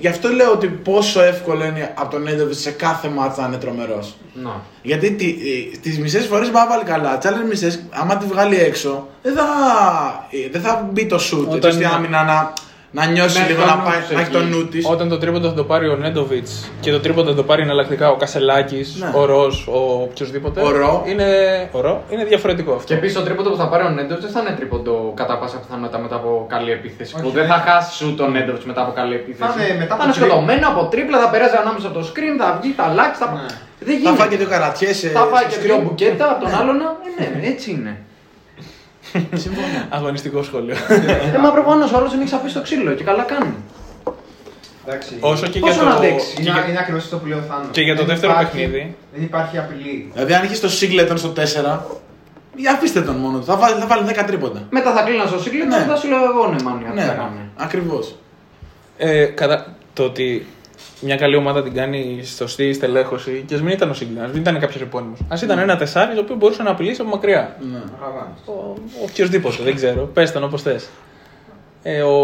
Γι' 0.00 0.08
αυτό 0.08 0.28
λέω 0.28 0.52
ότι 0.52 0.66
πόσο 0.66 1.22
εύκολο 1.22 1.64
είναι 1.64 1.92
από 1.98 2.10
τον 2.10 2.22
Νέντοβιτ 2.22 2.54
σε 2.56 2.70
κάθε 2.70 3.08
μάτσα 3.08 3.40
να 3.42 3.46
είναι 3.46 3.56
τρομερός. 3.56 4.16
Να. 4.34 4.60
Γιατί 4.82 5.10
τι, 5.10 5.32
τις 5.82 5.98
μισές 5.98 6.26
φορές 6.26 6.50
μπορεί 6.50 6.64
να 6.64 6.68
βάλει 6.70 6.84
καλά. 6.84 7.18
Τις 7.18 7.30
άλλες 7.30 7.48
μισές, 7.48 7.82
άμα 7.90 8.16
τη 8.16 8.26
βγάλει 8.26 8.56
έξω, 8.56 9.08
δεν 9.22 9.34
θα, 9.34 9.44
ε, 10.30 10.48
δεν 10.50 10.60
θα 10.60 10.88
μπει 10.92 11.06
το 11.06 11.18
σουτ. 11.18 11.40
Όταν- 11.42 11.54
Έτσι 11.56 11.68
ώστε 11.68 11.82
η 11.82 11.86
άμυνα 11.86 12.24
να, 12.24 12.52
να 12.98 13.06
νιώσει 13.06 13.40
Ναι, 13.40 13.46
λίγο, 13.46 13.60
το 13.60 13.66
να, 13.66 13.76
νου 13.76 13.82
πάει, 13.84 14.00
της 14.00 14.10
να 14.10 14.20
έχει 14.20 14.30
εκεί. 14.36 14.38
το 14.38 14.44
νου 14.56 14.68
της. 14.68 14.86
Όταν 14.88 15.08
το 15.08 15.18
τρίποντο 15.18 15.48
θα 15.48 15.54
το 15.54 15.64
πάρει 15.64 15.88
ο 15.88 15.96
Νέντοβιτς 15.96 16.70
και 16.80 16.90
το 16.90 17.00
τρίποντο 17.00 17.30
θα 17.30 17.36
το 17.36 17.42
πάρει 17.42 17.62
εναλλακτικά 17.62 18.10
ο 18.10 18.16
Κασελάκης, 18.16 18.96
Ναι. 19.00 19.10
ο 19.14 19.24
Ρος, 19.24 19.66
ο 19.66 19.78
οποιοδήποτε. 20.02 20.60
Ο 20.60 20.70
Ρο. 20.70 21.02
Είναι, 21.06 21.26
ο 21.72 21.80
Ρο. 21.80 22.02
είναι 22.10 22.24
διαφορετικό 22.24 22.72
αυτό. 22.72 22.84
Και 22.86 22.94
επίσης 22.94 23.16
το 23.16 23.22
τρίποντο 23.22 23.50
που 23.50 23.56
θα 23.56 23.68
πάρει 23.68 23.84
ο 23.84 23.88
Νέντοβιτς 23.90 24.22
δεν 24.26 24.30
θα 24.34 24.40
είναι 24.40 24.56
τρίποντο 24.58 25.12
κατά 25.16 25.38
πάσα 25.38 25.56
πιθανότητα 25.58 25.98
μετά 25.98 26.14
από 26.16 26.46
καλή 26.48 26.70
επίθεση. 26.70 27.12
Όχι. 27.14 27.24
Που 27.24 27.30
δεν 27.30 27.46
θα 27.46 27.54
χάσει 27.66 27.96
σου 27.96 28.14
τον 28.14 28.30
Νέντοβιτς 28.32 28.64
μετά 28.64 28.80
από 28.82 28.92
καλή 28.92 29.14
επίθεση. 29.14 29.50
Θα 29.52 29.64
είναι 29.64 29.78
μετά 29.78 29.92
από 29.94 30.02
θα 30.02 30.08
είναι 30.08 30.14
τρίπ- 30.16 30.30
σκοτωμένο 30.30 30.68
από 30.68 30.82
τρίπλα, 30.92 31.18
θα 31.18 31.28
περάσει 31.30 31.56
ανάμεσα 31.62 31.86
από 31.90 31.98
το 31.98 32.04
screen, 32.10 32.34
θα 32.42 32.58
βγει, 32.60 32.72
θα 32.76 32.84
αλλάξει. 32.90 33.20
Θα... 33.22 33.28
Ναι. 33.32 33.46
Δεν 33.80 33.94
Θα 33.94 34.00
γίνεται. 34.00 34.16
φάει 34.20 34.28
και 34.28 34.36
δύο 34.36 34.48
καρατιές. 34.54 34.96
Θα 35.18 35.24
φάει 35.32 35.44
και 35.50 35.56
δύο 35.64 35.76
μπουκέτα 35.82 36.24
από 36.32 36.40
τον 36.44 36.54
άλλον. 36.60 36.76
Ε, 37.18 37.38
ναι, 37.40 37.46
έτσι 37.54 37.70
είναι. 37.70 37.92
Συμφωνώ. 39.12 39.66
Αγωνιστικό 39.88 40.42
σχόλιο. 40.42 40.74
Ε, 41.34 41.38
μα 41.38 41.50
προφανώς 41.50 41.92
ο 41.92 41.96
άλλο 41.96 42.08
δεν 42.08 42.20
έχει 42.20 42.34
αφήσει 42.34 42.54
το 42.54 42.62
ξύλο 42.62 42.92
και 42.92 43.04
καλά 43.04 43.22
κάνει. 43.22 43.54
Εντάξει. 44.86 45.16
Όσο 45.20 45.46
και 45.46 45.58
για 45.58 45.66
Πόσο 45.68 45.78
το, 45.80 45.84
να 45.84 45.94
αντέξει. 45.94 46.34
και 46.34 46.42
Είναι, 46.42 46.50
για- 46.50 46.68
είναι 46.68 46.78
ακριβώς 46.78 47.02
αυτό 47.04 47.16
που 47.16 47.26
λέει 47.26 47.38
ο 47.38 47.42
Θάνο. 47.48 47.68
και 47.70 47.80
για 47.80 47.92
το 47.94 47.98
Δεν 48.04 48.06
δεύτερο 48.10 48.32
υπάρχει- 48.32 48.56
παιχνίδι. 48.56 48.96
Δεν 49.14 49.22
υπάρχει 49.22 49.58
απειλή. 49.58 50.10
Δηλαδή, 50.12 50.34
αν 50.34 50.44
είχες 50.44 50.60
το 50.60 50.68
Σίγκλετον 50.68 51.16
στο 51.18 51.28
4, 51.28 51.86
για 52.56 52.72
αφήστε 52.72 53.00
τον 53.02 53.16
μόνο 53.16 53.38
του. 53.38 53.44
Θα 53.44 53.56
βάλει, 53.56 53.80
θα 53.80 53.86
βάλει 53.86 54.02
10 54.06 54.24
τρίποντα. 54.26 54.62
Μετά 54.70 54.92
θα 54.92 55.02
κλείνα 55.02 55.26
στο 55.26 55.38
σύγκλιτο 55.40 55.66
Ναι. 55.66 55.76
και 55.82 55.88
θα 55.90 55.96
σου 55.96 56.08
λέω 56.08 56.24
εγώ 56.24 56.46
ναι, 56.46 56.62
μάνι, 56.62 56.84
Ναι, 56.94 57.02
θα 57.02 57.12
κάνει. 57.12 57.40
ακριβώς. 57.56 58.14
Ε, 58.96 59.24
κατά, 59.24 59.66
το 59.92 60.02
ότι 60.02 60.46
μια 61.00 61.16
καλή 61.16 61.36
ομάδα 61.36 61.62
την 61.62 61.74
κάνει 61.74 62.22
σωστή 62.36 62.72
στελέχωση 62.72 63.44
και 63.46 63.54
ας 63.54 63.60
μην 63.62 63.72
ήταν 63.72 63.90
ο 63.90 63.94
Σίγκλιν, 63.94 64.22
α 64.22 64.26
μην 64.32 64.40
ήταν 64.40 64.58
κάποιος 64.58 64.82
επώνυμος. 64.82 65.18
Α 65.28 65.36
ήταν 65.42 65.58
ένα 65.58 65.76
τεσάρι 65.76 66.14
το 66.14 66.20
οποίο 66.20 66.34
μπορούσε 66.34 66.62
να 66.62 66.70
απειλήσει 66.70 67.00
από 67.00 67.10
μακριά. 67.10 67.56
Ναι. 67.60 67.78
Παραβάνεις. 68.00 68.40
Ο, 68.46 68.74
οποιοδήποτε, 69.02 69.62
δεν 69.62 69.74
ξέρω. 69.74 70.02
Πες 70.14 70.32
τον 70.32 70.44
όπως 70.44 70.62
θες. 70.62 70.88
Ε, 71.82 72.02
ο. 72.02 72.14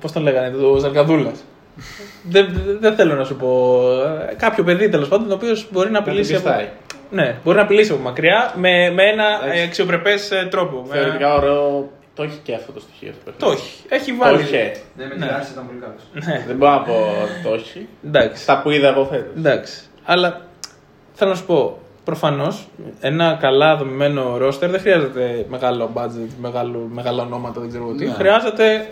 Πώς 0.00 0.12
τον 0.12 0.22
λέγανε, 0.22 0.56
ο 0.64 0.76
Ζαρκαδούλα. 0.76 1.32
δεν, 2.22 2.46
δεν- 2.64 2.78
δεν 2.80 2.94
θέλω 2.94 3.14
να 3.14 3.24
σου 3.24 3.36
πω. 3.36 3.80
ε, 4.30 4.34
Κάποιο 4.34 4.64
παιδί 4.64 4.88
τέλος 4.88 5.08
πάντων 5.08 5.28
το 5.28 5.34
οποίος 5.34 5.68
μπορεί 5.70 5.90
να 5.90 5.98
απειλήσει. 5.98 6.34
από... 6.34 6.42
πιστάει. 6.44 6.68
Ναι, 7.10 7.36
μπορεί 7.44 7.56
να 7.56 7.62
απειλήσει 7.62 7.92
από 7.92 8.00
μακριά 8.02 8.52
με, 8.56 8.90
με 8.90 9.02
ένα 9.02 9.24
Εντάξει. 9.44 9.62
αξιοπρεπές 9.62 10.30
τρόπο. 10.50 10.84
Με- 10.88 10.94
Θεωρητικά 10.94 11.34
ωραίο. 11.34 11.88
Το 12.14 12.22
έχει 12.22 12.38
και 12.42 12.54
αυτό 12.54 12.72
το 12.72 12.80
στοιχείο. 12.80 13.12
στο 13.12 13.24
Το 13.24 13.46
παιχνίδι. 13.46 13.60
έχει. 13.62 13.82
Έχει 13.88 14.10
Το 14.10 14.16
βάλει. 14.16 14.40
είχε. 14.42 14.72
Ναι, 14.96 15.04
με 15.06 15.14
Ναι. 15.14 15.26
τη 15.26 15.30
Λάρισα 15.32 15.50
ήταν 15.52 15.66
πολύ 15.66 15.78
καλός. 15.78 16.26
Ναι, 16.26 16.44
Δεν 16.46 16.56
μπορώ 16.56 16.72
να 16.72 16.80
πω 16.80 16.92
ότι 17.22 17.42
το 17.48 17.54
έχει. 17.54 17.88
εντάξει. 18.06 18.42
Στα 18.42 18.60
που 18.62 18.70
είδα 18.70 18.88
εγώ 18.88 19.04
φέτος. 19.04 19.32
Εντάξει. 19.36 19.82
Αλλά 20.04 20.40
θέλω 21.14 21.30
να 21.30 21.36
σου 21.36 21.46
πω, 21.46 21.78
προφανώς 22.04 22.68
ένα 23.00 23.36
καλά 23.40 23.76
δομημένο 23.76 24.36
ρόστερ 24.36 24.70
δεν 24.70 24.80
χρειάζεται 24.80 25.46
μεγάλο 25.48 25.90
budget, 25.94 26.28
μεγάλο, 26.40 26.88
μεγάλα 26.92 27.22
ονόματα, 27.22 27.60
δεν 27.60 27.68
ξέρω 27.68 27.84
εγώ 27.84 27.94
τι. 27.94 28.06
Ναι. 28.06 28.12
Χρειάζεται 28.12 28.86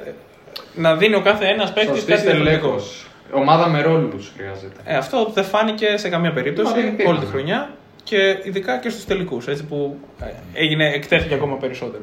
να 0.74 0.96
δίνει 0.96 1.14
ο 1.14 1.20
κάθε 1.22 1.46
ένας 1.46 1.72
παίκτης 1.72 1.90
Σωστή 1.94 2.10
κάτι 2.12 2.22
διαφορετικό. 2.22 2.56
στελέχος. 2.68 3.06
Ομάδα 3.32 3.68
με 3.68 3.82
ρόλους 3.82 4.32
χρειάζεται. 4.36 4.80
Ε, 4.84 4.96
αυτό 4.96 5.30
δεν 5.34 5.44
φάνηκε 5.44 5.96
σε 5.96 6.08
καμία 6.08 6.32
περίπτωση 6.32 6.68
Μα 6.70 6.76
δεν 6.80 6.86
υπήρχαν. 6.86 7.14
όλη 7.14 7.24
τη 7.24 7.30
χρονιά 7.30 7.70
και 8.02 8.38
ειδικά 8.42 8.78
και 8.78 8.88
στους 8.88 9.04
τελικούς. 9.04 9.46
Έτσι 9.48 9.64
που 9.64 9.98
ε, 10.22 10.24
έγινε, 10.52 10.92
εκτέθηκε 10.94 11.34
ακόμα 11.34 11.56
περισσότερο. 11.56 12.02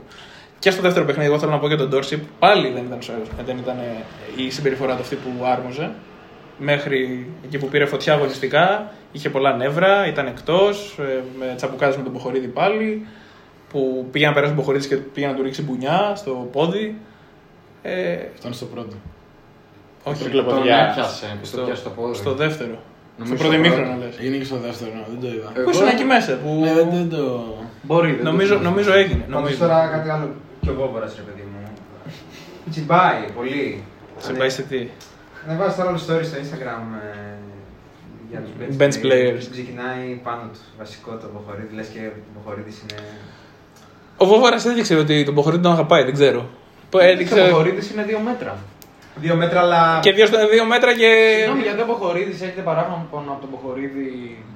Και 0.59 0.71
στο 0.71 0.81
δεύτερο 0.81 1.05
παιχνίδι, 1.05 1.29
εγώ 1.29 1.39
θέλω 1.39 1.51
να 1.51 1.59
πω 1.59 1.67
για 1.67 1.77
τον 1.77 1.89
Ντόρση, 1.89 2.27
πάλι 2.39 2.69
δεν 2.71 2.83
ήταν, 2.85 3.01
σωστός, 3.01 3.27
δεν 3.45 3.57
ήταν 3.57 3.77
ε, 3.77 4.03
η 4.43 4.49
συμπεριφορά 4.49 4.95
του 4.95 5.01
αυτή 5.01 5.15
που 5.15 5.45
άρμοζε. 5.45 5.91
Μέχρι 6.57 7.29
εκεί 7.45 7.57
που 7.57 7.67
πήρε 7.67 7.85
φωτιά 7.85 8.13
αγωνιστικά, 8.13 8.91
είχε 9.11 9.29
πολλά 9.29 9.55
νεύρα, 9.55 10.07
ήταν 10.07 10.27
εκτός, 10.27 10.99
με 11.39 11.53
τσαμπουκάδε 11.55 11.97
με 11.97 12.03
τον 12.03 12.11
Μποχορίδη 12.11 12.47
πάλι. 12.47 13.05
Που 13.69 14.07
πήγε 14.11 14.25
να 14.25 14.33
περάσει 14.33 14.51
τον 14.51 14.59
Μποχορίδης 14.61 14.87
και 14.87 14.95
πήγε 14.95 15.27
να 15.27 15.33
του 15.33 15.43
ρίξει 15.43 15.61
μπουνιά 15.63 16.13
στο 16.15 16.49
πόδι. 16.51 16.95
Ε, 17.81 18.17
Ήταν 18.39 18.53
στο 18.53 18.65
πρώτο. 18.65 18.95
όχι, 20.03 20.23
Τρίκλα 20.23 20.43
Τον 20.43 20.55
ποδιά. 20.57 20.87
έπιασε, 20.89 21.25
που 21.31 21.37
το 21.41 21.45
στο, 21.47 21.61
πιάσε 21.61 21.83
το 21.83 21.89
πόδι. 21.89 22.15
στο 22.15 22.33
δεύτερο. 22.33 22.77
Νομίζω 23.17 23.35
στο 23.37 23.47
πρώτο 23.47 23.53
στο 23.61 23.67
ημίχρονο 23.67 23.97
πρώτο. 23.97 24.05
λες. 24.17 24.27
Είναι 24.27 24.37
και 24.37 24.43
στο 24.43 24.57
δεύτερο, 24.57 24.91
ναι, 24.93 25.05
δεν 25.11 25.19
το 25.29 25.35
είδα. 25.35 25.51
Εγώ- 25.55 25.63
Πού 25.63 25.69
ήσουν 25.69 25.87
εκεί 25.87 26.03
μέσα, 26.03 26.37
που 26.37 26.49
Ναι, 26.61 26.73
δεν, 26.73 26.89
δεν 26.91 27.09
το. 27.09 27.23
Μπορεί, 27.81 28.07
δεν 28.11 28.17
το 28.17 28.31
νομίζω, 28.31 28.47
θυμάμαι. 28.57 28.69
νομίζω 28.69 28.93
έγινε. 28.93 29.19
Πάντως 29.23 29.35
Νομίζω. 29.41 29.57
τώρα 29.57 29.87
κάτι 29.95 30.09
άλλο 30.09 30.27
πιο 30.66 30.74
βόβορα, 30.74 31.05
ρε 31.05 31.22
παιδί 31.28 31.45
μου. 31.51 31.59
Τσιμπάει 32.72 33.22
πολύ. 33.36 33.84
Σε 34.18 34.34
πάει 34.34 34.49
σε 34.49 34.61
τι; 34.61 34.88
Να 35.47 35.55
βάζει 35.55 35.76
τώρα 35.76 35.89
όλο 35.89 35.97
story 35.97 36.26
στο 36.30 36.38
Instagram 36.43 36.84
ε, 37.03 37.38
για 38.30 38.39
τους 38.39 38.76
Bench 38.80 39.05
players. 39.05 39.45
Ξεκινάει 39.51 40.20
πάνω 40.24 40.41
τους 40.51 40.59
βασικό 40.78 41.11
το 41.16 41.28
Μποχορίδη, 41.34 41.76
λες 41.76 41.88
και 41.88 41.99
ο 41.99 42.11
Μποχορίδη 42.36 42.74
είναι. 42.82 43.01
Ο 44.18 44.26
Βόβαρα 44.26 44.55
έδειξε 44.68 44.95
ότι 44.95 45.24
τον 45.24 45.34
Μποχορίδη 45.34 45.61
τον 45.63 45.72
αγαπάει, 45.72 46.03
δεν 46.03 46.13
ξέρω. 46.13 46.49
Που 46.89 46.97
Ο 47.01 47.05
Έδειξε. 47.05 47.47
Ποχορίδης 47.49 47.91
είναι 47.91 48.03
δύο 48.03 48.20
μέτρα. 48.20 48.57
Δύο 49.24 49.36
μέτρα, 49.36 49.59
αλλά. 49.59 49.99
Και 50.01 50.11
δύο, 50.11 50.26
στα- 50.26 50.47
δύο 50.53 50.66
μέτρα 50.74 50.91
και. 51.01 51.09
Συγγνώμη, 51.38 51.61
γιατί 51.68 51.82
ο 51.82 51.86
Ποχορίδης 51.91 52.41
έχετε 52.45 52.61
παράπονο 52.70 53.30
από 53.36 53.41
τον 53.43 53.49
Ποχορίδη. 53.53 54.07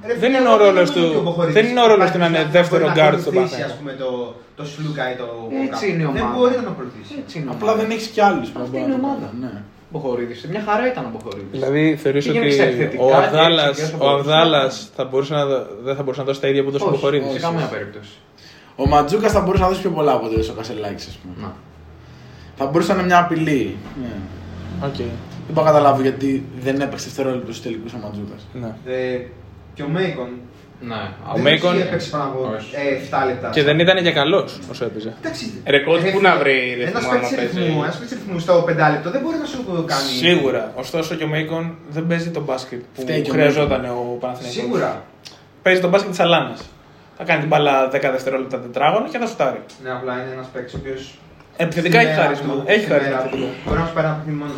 Ρε 0.08 0.14
δεν 0.14 0.18
φίλε, 0.22 0.28
είναι 0.38 0.38
εγώ 0.46 0.54
ο 0.54 0.58
ρόλος 0.66 0.74
νομίζω 0.90 0.94
του- 0.96 1.08
ότι 1.10 1.18
ο 1.22 1.24
Μποχορίδης 1.26 1.56
δεν 1.60 1.66
είναι 1.72 1.82
ο 1.86 1.88
ρόλος 1.92 2.10
του 2.12 2.18
να 2.22 2.26
είναι 2.30 2.38
υπάρχει 2.38 2.56
δεύτερο 2.58 2.84
να 2.86 2.92
guard 2.98 3.16
στο 3.22 3.30
ακολουθήσει, 3.30 3.36
Παναθηναϊκό. 3.36 3.72
ας 3.72 3.76
πούμε, 3.80 3.92
το, 4.02 4.10
το 4.60 4.64
Σλούκα 4.72 5.04
ή 5.12 5.16
το 5.22 5.28
Έτσι 5.66 5.70
Κόκα. 5.74 5.86
είναι 5.92 6.04
η 6.04 6.08
Δεν 6.18 6.22
ομάδα. 6.24 6.36
μπορεί 6.36 6.54
να 6.60 6.64
τον 6.68 6.74
ακολουθήσει. 6.76 7.14
Έτσι 7.22 7.34
είναι. 7.40 7.50
Απλά 7.56 7.72
δεν 7.80 7.88
έχεις 7.96 8.08
κι 8.16 8.22
άλλους. 8.30 8.48
Αυτή 8.64 8.78
είναι 8.84 8.94
η 8.96 9.00
ομάδα. 9.04 9.28
Ναι. 9.44 9.54
Ποχορίδης. 9.96 10.40
Μια 10.54 10.64
χαρά 10.68 10.84
ήταν 10.94 11.04
ο 11.10 11.12
Ποχορίδης. 11.16 11.54
Δηλαδή 11.58 11.84
θεωρείς 12.04 12.24
Πήγαινε 12.26 12.46
ότι 12.46 12.54
εξαιρετικά 12.56 13.04
ο 13.04 13.08
και 13.10 13.16
Αβδάλας, 13.22 13.68
έτσι 13.70 13.82
και 13.82 13.88
όσο 13.88 13.96
ο 13.96 14.00
μπορούσε. 14.04 14.20
Αβδάλας 14.22 14.74
θα 14.98 15.04
μπορούσε 15.10 15.34
να, 15.40 15.44
δω- 15.50 15.66
δεν 15.88 15.94
θα 15.98 16.02
μπορούσε 16.04 16.22
να 16.24 16.28
δώσει 16.30 16.40
τα 16.44 16.48
ίδια 16.52 16.62
που 16.66 16.72
δώσει 16.76 16.84
ο 16.84 16.88
Όχι, 16.88 16.96
Μποχορίδης. 16.96 17.32
σε 17.38 17.40
καμία 17.48 17.68
περίπτωση. 17.76 18.14
Ο 18.82 18.84
Ματζούκας 18.94 19.32
θα 19.36 19.42
μπορούσε 19.44 19.64
να 19.66 19.70
δώσει 19.72 19.82
πιο 19.86 19.92
πολλά 19.98 20.12
από 20.18 20.26
το 20.30 20.54
Κασελάκης, 20.60 21.06
ας 21.12 21.18
πούμε. 21.22 21.34
Να. 21.44 21.50
Θα 22.60 22.66
μπορούσε 22.66 22.92
να 22.94 22.98
είναι 22.98 23.08
μια 23.12 23.20
απειλή. 23.26 23.78
Ναι. 24.02 24.14
Οκ. 24.84 24.96
Δεν 24.96 25.54
μπορώ 25.54 25.66
να 25.68 25.72
καταλάβω 25.74 26.02
γιατί 26.02 26.46
δεν 26.60 26.82
έπαιξε 26.82 27.06
δευτερόλεπτο 27.06 27.52
στους 27.52 27.64
τελικούς 27.64 27.94
ο 27.94 27.98
Ματζούκας. 28.04 28.48
Ναι. 28.54 28.94
Ε, 28.94 29.20
και 29.74 29.84
ο 29.84 29.88
Μέικον. 29.88 30.30
Ναι. 30.82 30.96
δεν 31.34 31.42
Μέικον- 31.42 31.74
έχει 31.74 31.82
έπαιξε 31.82 32.10
πάνω 32.10 32.24
από 32.24 32.54
Όχι. 32.58 32.76
ε, 32.76 32.96
7 32.96 33.26
λεπτά. 33.26 33.50
Και 33.50 33.64
δεν 33.64 33.80
ήταν 33.80 34.04
και 34.04 34.12
καλός 34.12 34.60
όσο 34.72 34.86
έπαιζε. 34.86 35.14
Εντάξει. 35.22 35.62
Ρε, 35.66 35.78
coach, 35.88 36.04
Ε, 36.06 36.12
πού 36.12 36.22
να 36.22 36.36
βρει 36.38 36.58
Ένα 36.82 36.86
ρυθμό 37.00 37.12
παίκτης 37.12 37.28
άμα 37.32 37.38
παίζει. 37.38 37.60
ρυθμού, 37.60 37.84
ένας 37.84 37.98
παίκτης 37.98 38.18
ρυθμού 38.18 38.40
στο 38.40 38.64
5 38.68 38.90
λεπτό 38.92 39.10
δεν 39.12 39.22
μπορεί 39.22 39.38
να 39.38 39.46
σου 39.46 39.84
κάνει. 39.88 40.02
Σίγουρα. 40.24 40.72
Ωστόσο 40.76 41.16
και 41.16 41.24
ο 41.24 41.28
Μέικον 41.28 41.76
δεν 41.90 42.08
παίζει 42.08 42.30
τον 42.30 42.44
μπάσκετ 42.44 42.80
που 42.96 43.02
Φταίει 43.02 43.22
και 43.22 43.30
ο 43.30 43.34
χρειαζόταν 43.34 43.86
ο 43.86 44.18
Παναθηναϊκός. 44.20 44.62
Σίγουρα. 44.62 45.04
Παίζει 45.62 45.82
τον 45.82 45.90
μπάσκετ 45.90 46.10
της 46.10 46.20
Αλάνας. 46.20 46.62
Θα 47.18 47.24
κάνει 47.24 47.40
την 47.40 47.48
μπάλα 47.50 47.90
10 47.90 48.12
δευτερόλεπτα 48.12 48.60
τετράγωνο 48.60 49.08
και 49.12 49.18
θα 49.18 49.26
σουτάρει. 49.26 49.62
Ναι, 49.84 49.92
απλά 49.92 50.14
είναι 50.14 50.32
ένας 50.34 50.48
παίκτης 50.54 50.74
ο 50.74 50.78
οποίο. 50.82 50.96
Επιθετικά 51.62 52.00
έχει 52.00 52.14
χάρισμα. 52.14 52.64
Έχει 52.66 52.86
χάρισμα. 52.86 53.20
επιθετικά. 53.20 53.50
Μπορεί 53.66 53.80
να 53.80 53.86
σου 53.86 53.94
πάρει 53.94 54.08
ένα 54.08 54.16
παιχνίδι 54.16 54.40
μόνο. 54.40 54.52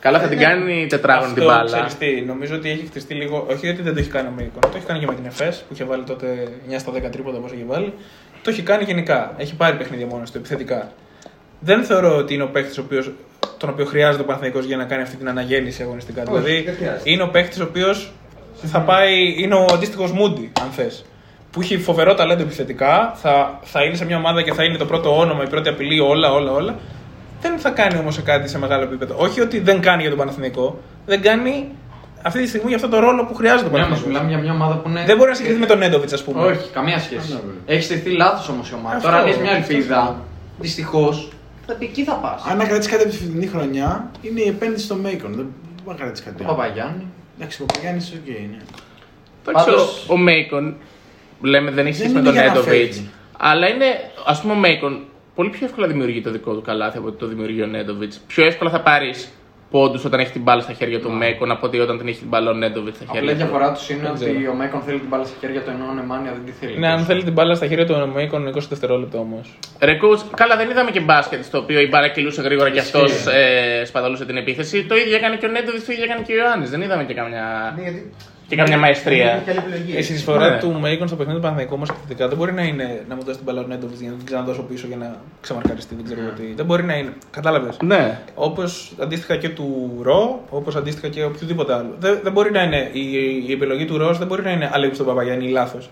Καλά, 0.00 0.20
θα 0.20 0.28
την 0.28 0.38
κάνει 0.38 0.86
τετράγωνη 0.86 1.32
την 1.32 1.42
Αυτό, 1.42 1.54
μπάλα. 1.54 1.64
ξέρεις 1.64 1.94
τι, 1.98 2.20
νομίζω 2.26 2.54
ότι 2.54 2.70
έχει 2.70 2.86
χτιστεί 2.86 3.14
λίγο. 3.14 3.46
Όχι 3.50 3.68
ότι 3.68 3.82
δεν 3.82 3.94
το 3.94 4.00
έχει 4.00 4.10
κάνει 4.10 4.28
ο 4.28 4.32
Μέικονς. 4.36 4.66
Το 4.70 4.76
έχει 4.76 4.86
κάνει 4.86 4.98
και 4.98 5.06
με 5.06 5.14
την 5.14 5.26
ΕΦΕΣ 5.26 5.64
που 5.68 5.74
είχε 5.74 5.84
βάλει 5.84 6.02
τότε 6.02 6.26
9 6.68 6.74
στα 6.78 6.92
10 6.92 7.10
τρίποτα 7.12 7.38
όπως 7.38 7.52
είχε 7.52 7.64
βάλει. 7.66 7.92
Το 8.42 8.50
έχει 8.50 8.62
κάνει 8.62 8.84
γενικά. 8.84 9.34
Έχει 9.36 9.54
πάρει 9.54 9.76
παιχνίδια 9.76 10.06
μόνος 10.06 10.30
του 10.30 10.38
επιθετικά. 10.38 10.92
Δεν 11.60 11.84
θεωρώ 11.84 12.16
ότι 12.16 12.34
είναι 12.34 12.42
ο 12.42 12.48
παίκτης 12.48 12.74
τον 13.58 13.70
οποίο 13.70 13.84
χρειάζεται 13.84 14.22
ο 14.22 14.26
Παναθηναϊκός 14.26 14.64
για 14.64 14.76
να 14.76 14.84
κάνει 14.84 15.02
αυτή 15.02 15.16
την 15.16 15.28
αναγέννηση 15.28 15.82
αγωνιστικά. 15.82 16.22
Όχι, 16.22 16.30
δηλαδή 16.30 16.62
δεν 16.62 16.74
χρειάζεται. 16.74 17.10
είναι 17.10 17.22
ο 17.22 17.28
παίκτης 17.28 17.60
ο 17.60 17.64
οποίος 17.64 18.12
θα 18.64 18.80
πάει, 18.80 19.34
είναι 19.38 19.54
ο 19.54 19.66
αντίστοιχος 19.72 20.12
Μούντι, 20.12 20.52
αν 20.60 20.70
θες. 20.70 21.04
Που 21.52 21.60
έχει 21.60 21.78
φοβερό 21.78 22.14
ταλέντο 22.14 22.42
επιθετικά, 22.42 23.12
θα, 23.16 23.58
θα 23.62 23.84
είναι 23.84 23.94
σε 23.94 24.04
μια 24.04 24.16
ομάδα 24.16 24.42
και 24.42 24.52
θα 24.52 24.64
είναι 24.64 24.76
το 24.76 24.86
πρώτο 24.86 25.18
όνομα, 25.18 25.42
η 25.42 25.48
πρώτη 25.48 25.68
απειλή, 25.68 26.00
όλα, 26.00 26.32
όλα, 26.32 26.52
όλα. 26.52 26.78
Δεν 27.40 27.58
θα 27.58 27.70
κάνει 27.70 27.98
όμως 27.98 28.22
κάτι 28.22 28.48
σε 28.48 28.58
μεγάλο 28.58 28.82
επίπεδο. 28.82 29.14
Όχι 29.18 29.40
ότι 29.40 29.58
δεν 29.60 29.80
κάνει 29.80 30.00
για 30.00 30.10
τον 30.10 30.18
Παναθηναϊκό, 30.18 30.80
δεν 31.06 31.22
κάνει 31.22 31.68
αυτή 32.22 32.42
τη 32.42 32.48
στιγμή 32.48 32.66
για 32.68 32.76
αυτό 32.76 32.88
το 32.88 32.98
ρόλο 32.98 33.24
που 33.24 33.34
χρειάζεται 33.34 33.68
ο 33.68 33.72
Ναι, 33.72 33.76
όμω 33.76 33.84
Παναθηναϊκός. 33.84 34.06
μιλάμε 34.06 34.28
για 34.28 34.38
μια 34.38 34.52
ομάδα 34.52 34.74
που 34.80 34.88
είναι. 34.88 35.04
Δεν 35.06 35.16
μπορεί 35.16 35.30
να 35.30 35.36
συγκριθεί 35.36 35.58
με 35.58 35.66
τον 35.66 35.78
Νέντοβιτς, 35.78 36.12
ας 36.12 36.22
πούμε. 36.24 36.42
Όχι, 36.44 36.68
καμία 36.72 36.98
σχέση. 36.98 37.38
Έχει 37.66 37.82
στηθεί 37.82 38.10
λάθος 38.10 38.48
όμως 38.48 38.70
η 38.70 38.74
ομάδα. 38.74 38.96
Αυτό, 38.96 39.08
Τώρα 39.08 39.20
αν 39.22 39.28
έχει 39.28 39.40
μια 39.40 39.50
αυτό. 39.52 39.72
ελπίδα, 39.74 40.16
δυστυχώς, 40.58 41.28
θα 41.66 41.74
πει 41.74 41.84
εκεί 41.84 42.04
θα 42.04 42.14
πας. 42.14 42.42
Αν 42.50 42.56
να 42.56 42.64
κρατήσεις 42.64 42.90
κάτι 42.92 43.02
από 43.04 43.12
τη 43.12 43.18
φετινή 43.18 43.46
χρονιά, 43.46 44.10
είναι 44.22 44.40
η 44.40 44.48
επένδυση 44.48 44.84
στο 44.84 44.94
Μέικον. 44.94 45.32
Δεν 45.34 45.46
μπορεί 45.84 45.96
να 45.98 46.04
κρατήσεις 46.04 46.24
κάτι. 46.26 46.42
Ο 46.42 46.46
Παπαγιάννης. 46.46 47.04
Εντάξει, 47.36 47.62
ο 47.62 47.64
Παπαγιάννης, 47.66 48.12
οκ, 48.16 48.26
ναι. 48.28 48.34
Εντάξει, 49.46 49.64
Πάντως- 49.70 50.06
ο, 50.08 50.12
ο 50.12 50.16
Μέικον, 50.16 50.76
λέμε 51.42 51.70
δεν 51.70 51.86
έχεις 51.86 51.98
Δεν 51.98 52.08
σχέση 52.08 52.12
με 52.12 52.18
είναι 52.20 52.28
τον 52.28 52.32
για 52.38 52.42
να 52.42 52.48
Νέντοβιτς. 52.52 52.96
φεύγει. 52.96 53.10
Αλλά 53.38 53.68
είναι, 53.68 53.84
ας 54.26 54.40
πούμε, 54.40 54.52
ο 54.52 54.56
Μέικον 54.56 55.00
πολύ 55.34 55.50
πιο 55.50 55.66
εύκολα 55.66 55.86
δημιουργεί 55.86 56.20
το 56.20 56.30
δικό 56.30 56.54
του 56.54 56.62
καλάθι 56.62 56.98
από 56.98 57.06
ότι 57.06 57.16
το 57.18 57.26
δημιουργεί 57.26 57.62
ο 57.62 57.66
Νέντοβιτς. 57.66 58.20
Πιο 58.26 58.44
εύκολα 58.44 58.70
θα 58.70 58.80
πάρεις 58.80 59.28
πόντους 59.70 60.04
όταν 60.04 60.20
έχει 60.20 60.32
την 60.32 60.42
μπάλα 60.42 60.60
στα 60.62 60.72
χέρια 60.72 61.00
του 61.00 61.10
Μέικον 61.10 61.50
από 61.50 61.66
ότι 61.66 61.78
όταν 61.78 61.98
την 61.98 62.08
έχει 62.08 62.18
την 62.18 62.28
μπάλα 62.28 62.50
ο 62.50 62.52
Νέντοβιτς 62.54 62.96
στα 62.96 63.04
Απλά 63.08 63.18
η 63.20 63.24
χέρια 63.24 63.32
του. 63.44 63.50
διαφορά 63.50 63.72
τους 63.72 63.88
είναι 63.90 64.00
Δεν 64.02 64.10
ότι 64.10 64.24
ξέρω. 64.24 64.50
ο 64.52 64.54
Μέικον 64.54 64.80
θέλει 64.82 64.98
την 64.98 65.08
μπάλα 65.08 65.24
στα 65.24 65.36
χέρια 65.40 65.60
του 65.62 65.70
ενώ 65.70 65.84
ο 65.90 65.94
Νεμάνια 65.94 66.30
δεν 66.32 66.42
τη 66.44 66.52
θέλει. 66.52 66.78
Ναι, 66.78 66.88
αν 66.88 66.98
θέλει 67.04 67.22
την 67.22 67.32
μπάλα 67.32 67.54
στα 67.54 67.66
χέρια 67.66 67.86
του 67.86 67.94
ο 68.02 68.06
Μέικον 68.06 68.48
20 68.48 68.58
δευτερόλεπτα 68.68 69.18
όμως. 69.18 69.58
Ρε 69.80 69.92
coach, 70.02 70.22
καλά 70.36 70.56
δεν 70.56 70.70
είδαμε 70.70 70.90
και 70.90 71.00
μπάσκετ 71.00 71.44
στο 71.44 71.58
οποίο 71.58 71.80
η 71.80 71.88
μπάλα 71.88 72.08
κυλούσε 72.08 72.42
γρήγορα 72.42 72.70
και 72.70 72.78
αυτός 72.80 73.10
Ισχύει. 73.12 73.28
ε, 73.80 73.84
σπαταλούσε 73.84 74.24
την 74.26 74.36
επίθεση. 74.36 74.84
Το 74.84 74.96
ίδιο 74.96 75.16
έκανε 75.16 75.36
και 75.36 75.46
ο 75.46 75.50
Νέντοβιτς, 75.50 75.84
το 75.84 75.92
ίδιο 75.92 76.04
έκανε 76.04 76.22
και 76.26 76.32
ο 76.32 76.36
Ιωάννης. 76.36 76.70
Δεν 76.70 76.80
είδαμε 76.80 77.04
και 77.04 77.14
καμιά, 77.14 77.72
Ναι, 77.76 77.82
γιατί. 77.82 78.12
Και 78.52 78.58
καμιά 78.58 78.72
δεν 78.72 78.80
μαεστρία. 78.84 79.30
έχει 79.30 79.50
άλλη 79.50 79.58
επιλογή. 79.58 79.98
Η 79.98 80.02
συνεισφορά 80.02 80.50
Ναι. 80.50 80.58
του 80.58 80.72
Μέικον 80.80 81.06
στο 81.06 81.16
παιχνίδι 81.16 81.36
του 81.38 81.42
Παναθηναϊκού 81.42 81.74
όμως 81.76 81.88
επιθετικά 81.88 82.28
δεν 82.28 82.36
μπορεί 82.38 82.52
να 82.52 82.62
είναι 82.62 83.04
να 83.08 83.14
μου 83.14 83.20
δώσεις 83.22 83.36
την 83.36 83.44
μπάλα 83.46 83.60
ο 83.60 83.66
Νέντοβιτς 83.68 84.00
για 84.00 84.10
να 84.10 84.16
την 84.16 84.26
ξαναδώσω 84.26 84.62
πίσω 84.62 84.86
για 84.86 84.96
να 84.96 85.16
ξεμαρκαριστεί. 85.40 85.94
Δεν 85.94 86.04
ξέρω 86.04 86.20
τι. 86.36 86.42
Δεν 86.56 86.64
μπορεί 86.64 86.82
να 86.84 86.94
είναι. 86.96 87.12
Κατάλαβες. 87.30 87.76
Ναι. 87.84 88.18
Όπως 88.34 88.92
αντίστοιχα 89.02 89.36
και 89.36 89.48
του 89.48 89.98
Ρο, 90.02 90.40
όπως 90.50 90.76
αντίστοιχα 90.76 91.08
και 91.08 91.24
οποιοδήποτε 91.24 91.74
άλλο. 91.74 91.94
Δεν, 91.98 92.18
δεν 92.22 92.32
μπορεί 92.32 92.50
να 92.50 92.62
είναι 92.62 92.88
η, 92.92 93.00
η 93.48 93.52
επιλογή 93.52 93.84
του 93.84 93.98
Ρος, 93.98 94.18
δεν 94.18 94.26
μπορεί 94.26 94.42
να 94.42 94.50
είναι 94.50 94.70
αλέγει 94.72 94.94
στον 94.94 95.06
Παπαγιάννη 95.06 95.46
ή 95.46 95.50
λάθος. 95.50 95.90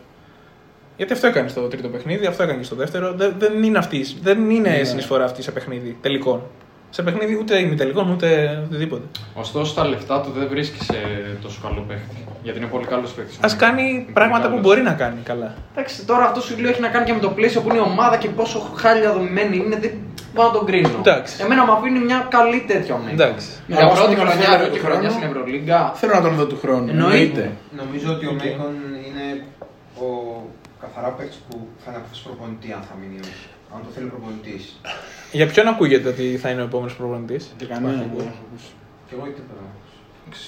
Γιατί 0.97 1.13
αυτό 1.13 1.27
έκανε 1.27 1.49
στο 1.49 1.61
τρίτο 1.61 1.89
παιχνίδι, 1.89 2.27
αυτό 2.27 2.43
έκανε 2.43 2.59
και 2.59 2.65
στο 2.65 2.77
δεύτερο. 2.77 3.13
Δεν, 3.13 3.35
δεν 3.39 3.63
είναι, 3.63 3.79
αυτή, 3.79 4.07
δεν 4.23 4.51
είναι 4.51 4.81
συνεισφορά 4.85 5.25
αυτή 5.25 5.43
σε 5.43 5.51
παιχνίδι 5.53 5.97
τελικών. 6.01 6.43
Σε 6.91 7.03
παιχνίδι 7.03 7.37
ούτε 7.41 7.59
ημιτελικών 7.59 8.11
ούτε 8.11 8.61
οτιδήποτε. 8.67 9.03
Ωστόσο 9.35 9.75
τα 9.75 9.85
λεφτά 9.89 10.21
του 10.21 10.31
δεν 10.37 10.49
βρίσκει 10.49 10.85
σε 10.85 10.95
τόσο 11.43 11.59
καλό 11.63 11.85
παίχτη. 11.89 12.17
Γιατί 12.43 12.59
είναι 12.59 12.67
πολύ 12.69 12.87
καλός 12.87 13.13
παίχτη. 13.13 13.37
Α 13.47 13.57
κάνει 13.57 14.07
πράγματα 14.13 14.51
που 14.51 14.59
μπορεί 14.59 14.83
να 14.83 14.93
κάνει 14.93 15.21
καλά. 15.23 15.55
Εντάξει, 15.75 16.05
τώρα 16.05 16.25
αυτό 16.25 16.41
σου 16.41 16.59
λέω 16.61 16.71
έχει 16.71 16.81
να 16.81 16.89
κάνει 16.89 17.05
και 17.05 17.13
με 17.13 17.21
το 17.21 17.29
πλαίσιο 17.31 17.61
που 17.61 17.69
είναι 17.69 17.79
η 17.79 17.81
ομάδα 17.81 18.17
και 18.17 18.29
πόσο 18.29 18.59
χάλια 18.77 19.13
δομημένη 19.13 19.57
είναι. 19.57 19.77
Δεν 19.79 19.93
μπορώ 20.35 20.47
να 20.49 20.55
τον 20.55 20.67
κρίνω. 20.67 20.89
Εντάξει. 20.99 21.43
Εμένα 21.43 21.65
μου 21.65 21.73
αφήνει 21.73 21.99
μια 21.99 22.27
καλή 22.31 22.61
τέτοια 22.67 22.95
ομάδα. 22.95 23.11
Εντάξει. 23.11 23.49
Για 23.67 23.79
Εγώ 23.81 23.93
πρώτη 23.93 24.13
στον 24.13 24.27
χρονιά, 24.27 24.49
Ευρωλίγκα 24.49 24.59
πρώτη 24.59 24.79
του 24.79 24.85
χρονιά 24.85 25.09
χρόνου. 25.09 25.15
στην 25.17 25.29
Ευρωλίγκα. 25.31 25.93
Θέλω 26.01 26.13
να 26.15 26.23
τον 26.27 26.35
δω 26.35 26.47
του 26.47 26.59
χρόνου. 26.63 26.89
Εννοείται. 26.91 27.45
Νομίζω 27.83 28.09
ότι 28.15 28.27
ο 28.27 28.33
Μέικον 28.33 28.75
είναι 29.07 29.27
ο 30.07 30.09
καθαρά 30.83 31.09
παίκτης 31.17 31.39
που 31.49 31.55
θα 31.83 31.87
είναι 31.91 31.99
απόφαση 32.03 32.23
προπονητή 32.27 32.69
αν 32.77 32.83
θα 32.89 32.95
μείνει 33.01 33.17
ή 33.21 33.23
όχι. 33.33 33.47
Αν 33.75 33.79
το 33.85 33.91
θέλει 33.95 34.07
προπονητής. 34.15 34.65
Για 35.33 35.47
ποιον 35.47 35.67
ακούγεται 35.67 36.09
ότι 36.09 36.39
θα 36.43 36.49
είναι 36.49 36.61
ο 36.61 36.65
επόμενος 36.65 36.95
προπονητής; 36.95 37.55
Και 37.57 37.65
κανένα. 37.65 38.05
Και 39.09 39.15
εγώ 39.15 39.23
τίποτα. 39.25 39.63